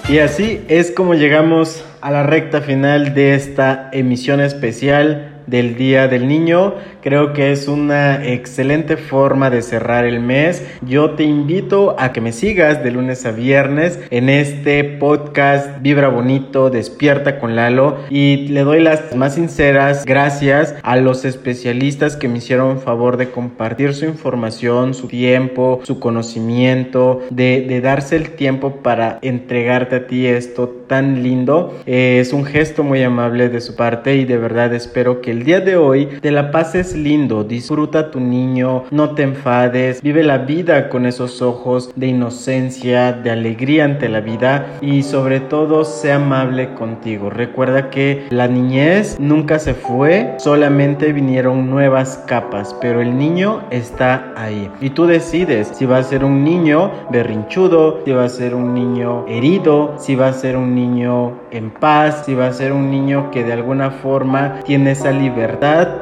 Y 0.08 0.20
así 0.20 0.64
es 0.68 0.90
como 0.90 1.12
llegamos 1.12 1.84
a 2.00 2.10
la 2.10 2.22
recta 2.22 2.62
final 2.62 3.12
de 3.12 3.34
esta 3.34 3.90
emisión 3.92 4.40
especial 4.40 5.27
del 5.48 5.76
Día 5.76 6.08
del 6.08 6.28
Niño. 6.28 6.74
Creo 7.02 7.32
que 7.32 7.52
es 7.52 7.68
una 7.68 8.24
excelente 8.26 8.96
forma 8.96 9.50
de 9.50 9.62
cerrar 9.62 10.04
el 10.04 10.20
mes. 10.20 10.64
Yo 10.82 11.10
te 11.10 11.24
invito 11.24 11.96
a 11.98 12.12
que 12.12 12.20
me 12.20 12.32
sigas 12.32 12.84
de 12.84 12.90
lunes 12.90 13.24
a 13.24 13.32
viernes 13.32 13.98
en 14.10 14.28
este 14.28 14.84
podcast 14.84 15.80
Vibra 15.80 16.08
Bonito, 16.08 16.70
Despierta 16.70 17.38
con 17.38 17.56
Lalo. 17.56 17.96
Y 18.10 18.48
le 18.48 18.60
doy 18.60 18.80
las 18.80 19.14
más 19.16 19.34
sinceras 19.34 20.04
gracias 20.04 20.74
a 20.82 20.96
los 20.96 21.24
especialistas 21.24 22.16
que 22.16 22.28
me 22.28 22.38
hicieron 22.38 22.80
favor 22.80 23.16
de 23.16 23.30
compartir 23.30 23.94
su 23.94 24.04
información, 24.04 24.94
su 24.94 25.08
tiempo, 25.08 25.80
su 25.84 26.00
conocimiento, 26.00 27.22
de, 27.30 27.64
de 27.68 27.80
darse 27.80 28.16
el 28.16 28.30
tiempo 28.30 28.76
para 28.82 29.18
entregarte 29.22 29.96
a 29.96 30.06
ti 30.06 30.26
esto 30.26 30.68
tan 30.86 31.22
lindo. 31.22 31.78
Es 31.86 32.32
un 32.32 32.44
gesto 32.44 32.84
muy 32.84 33.02
amable 33.02 33.48
de 33.48 33.60
su 33.60 33.76
parte 33.76 34.16
y 34.16 34.24
de 34.24 34.36
verdad 34.36 34.74
espero 34.74 35.20
que 35.20 35.37
el 35.38 35.44
día 35.44 35.60
de 35.60 35.76
hoy 35.76 36.06
te 36.20 36.32
la 36.32 36.50
pases 36.50 36.96
lindo, 36.96 37.44
disfruta 37.44 38.10
tu 38.10 38.18
niño, 38.18 38.82
no 38.90 39.10
te 39.10 39.22
enfades, 39.22 40.02
vive 40.02 40.24
la 40.24 40.38
vida 40.38 40.88
con 40.88 41.06
esos 41.06 41.42
ojos 41.42 41.92
de 41.94 42.08
inocencia, 42.08 43.12
de 43.12 43.30
alegría 43.30 43.84
ante 43.84 44.08
la 44.08 44.18
vida 44.18 44.66
y 44.80 45.04
sobre 45.04 45.38
todo 45.38 45.84
sea 45.84 46.16
amable 46.16 46.74
contigo. 46.74 47.30
Recuerda 47.30 47.88
que 47.88 48.26
la 48.30 48.48
niñez 48.48 49.16
nunca 49.20 49.60
se 49.60 49.74
fue, 49.74 50.34
solamente 50.38 51.12
vinieron 51.12 51.70
nuevas 51.70 52.24
capas, 52.26 52.74
pero 52.80 53.00
el 53.00 53.16
niño 53.16 53.62
está 53.70 54.32
ahí 54.36 54.68
y 54.80 54.90
tú 54.90 55.06
decides 55.06 55.70
si 55.72 55.86
va 55.86 55.98
a 55.98 56.02
ser 56.02 56.24
un 56.24 56.42
niño 56.42 56.90
berrinchudo, 57.12 58.00
si 58.04 58.10
va 58.10 58.24
a 58.24 58.28
ser 58.28 58.56
un 58.56 58.74
niño 58.74 59.24
herido, 59.28 59.94
si 59.98 60.16
va 60.16 60.26
a 60.26 60.32
ser 60.32 60.56
un 60.56 60.74
niño 60.74 61.34
en 61.52 61.70
paz, 61.70 62.24
si 62.26 62.34
va 62.34 62.48
a 62.48 62.52
ser 62.52 62.72
un 62.72 62.90
niño 62.90 63.30
que 63.30 63.44
de 63.44 63.52
alguna 63.52 63.92
forma 63.92 64.58
tiene 64.64 64.90
esa 64.90 65.12
libertad 65.12 65.27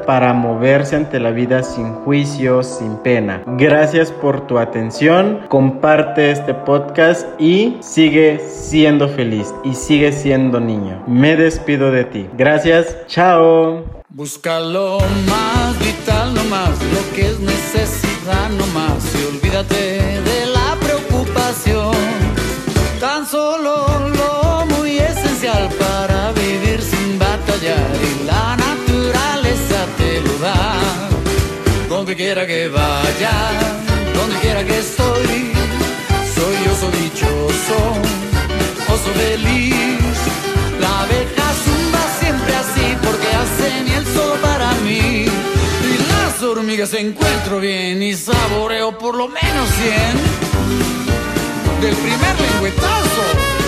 para 0.06 0.32
moverse 0.32 0.96
ante 0.96 1.20
la 1.20 1.30
vida 1.30 1.62
sin 1.62 1.92
juicio, 1.92 2.62
sin 2.62 2.96
pena. 2.96 3.42
Gracias 3.46 4.10
por 4.10 4.46
tu 4.46 4.58
atención, 4.58 5.40
comparte 5.48 6.30
este 6.30 6.54
podcast 6.54 7.26
y 7.40 7.76
sigue 7.80 8.40
siendo 8.48 9.08
feliz 9.08 9.52
y 9.64 9.74
sigue 9.74 10.12
siendo 10.12 10.60
niño. 10.60 11.02
Me 11.06 11.36
despido 11.36 11.90
de 11.90 12.04
ti. 12.04 12.26
Gracias, 12.36 12.96
chao. 13.06 13.84
Busca 14.08 14.60
lo 14.60 14.98
más 15.28 15.78
vital 15.78 16.34
lo 16.34 17.14
que 17.14 17.26
es 17.26 17.40
necesidad 17.40 18.48
nomás 18.50 19.14
y 19.14 19.36
olvídate 19.36 20.20
de 20.22 20.46
la 20.46 20.76
preocupación. 20.80 21.94
Tan 23.00 23.26
solo 23.26 23.86
lo 24.16 24.55
quiera 32.16 32.47
que 32.47 32.68
vaya, 32.68 33.32
donde 34.14 34.36
quiera 34.36 34.64
que 34.64 34.78
estoy, 34.78 35.52
soy 36.34 36.56
oso 36.72 36.90
dichoso, 36.90 37.76
oso 38.88 39.10
feliz. 39.12 40.16
La 40.80 41.02
abeja 41.02 41.47
zumba 41.64 42.01
siempre 42.18 42.55
así 42.55 42.97
porque 43.02 43.28
hace 43.28 43.82
miel 43.84 44.06
solo 44.14 44.34
para 44.40 44.72
mí. 44.76 45.26
Y 45.26 45.98
las 46.09 46.43
hormigas 46.43 46.94
encuentro 46.94 47.60
bien 47.60 48.02
y 48.02 48.14
saboreo 48.14 48.97
por 48.97 49.14
lo 49.14 49.28
menos 49.28 49.68
cien 49.78 50.16
del 51.82 51.94
primer 51.97 52.40
lengüetazo. 52.40 53.65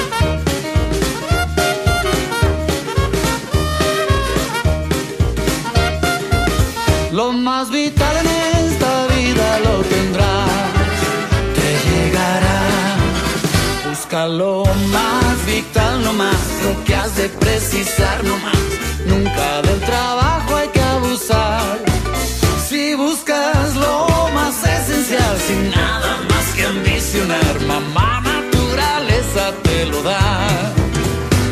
Busca 14.18 14.34
lo 14.34 14.64
más 14.90 15.46
vital 15.46 16.02
nomás, 16.02 16.34
lo 16.64 16.84
que 16.84 16.92
has 16.92 17.14
de 17.14 17.28
precisar 17.28 18.24
nomás. 18.24 18.58
Nunca 19.06 19.62
del 19.62 19.80
trabajo 19.82 20.56
hay 20.56 20.66
que 20.70 20.80
abusar. 20.80 21.78
Si 22.68 22.96
buscas 22.96 23.76
lo 23.76 24.28
más 24.34 24.56
esencial, 24.64 25.38
sin 25.46 25.70
nada 25.70 26.16
más 26.28 26.46
que 26.56 26.66
ambicionar, 26.66 27.60
mamá 27.68 28.20
naturaleza 28.22 29.52
te 29.62 29.86
lo 29.86 30.02
da. 30.02 30.74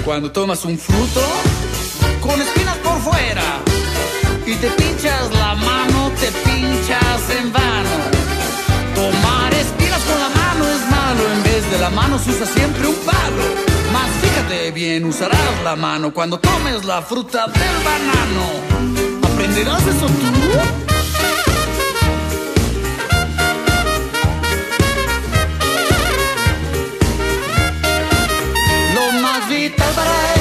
Cuando 0.04 0.32
tomas 0.32 0.64
un 0.64 0.76
fruto 0.76 1.22
con 2.20 2.40
espinas 2.40 2.78
por 2.78 2.98
fuera 3.00 3.60
y 4.44 4.54
te 4.56 4.70
pinchas 4.70 5.30
la 5.34 5.54
mano, 5.54 6.10
te 6.18 6.32
pinchas 6.32 7.30
en 7.38 7.52
vano. 7.52 8.15
la 11.80 11.90
mano 11.90 12.18
se 12.18 12.30
usa 12.30 12.46
siempre 12.46 12.86
un 12.86 12.96
palo. 12.96 13.42
Mas 13.92 14.10
fíjate 14.20 14.70
bien, 14.72 15.04
usarás 15.04 15.62
la 15.64 15.76
mano 15.76 16.12
cuando 16.12 16.38
tomes 16.38 16.84
la 16.84 17.02
fruta 17.02 17.46
del 17.46 17.76
banano. 17.84 19.26
¿Aprenderás 19.32 19.86
eso 19.86 20.06
tú? 20.06 20.86
más 29.20 29.48
vital 29.48 29.92
para. 29.94 30.35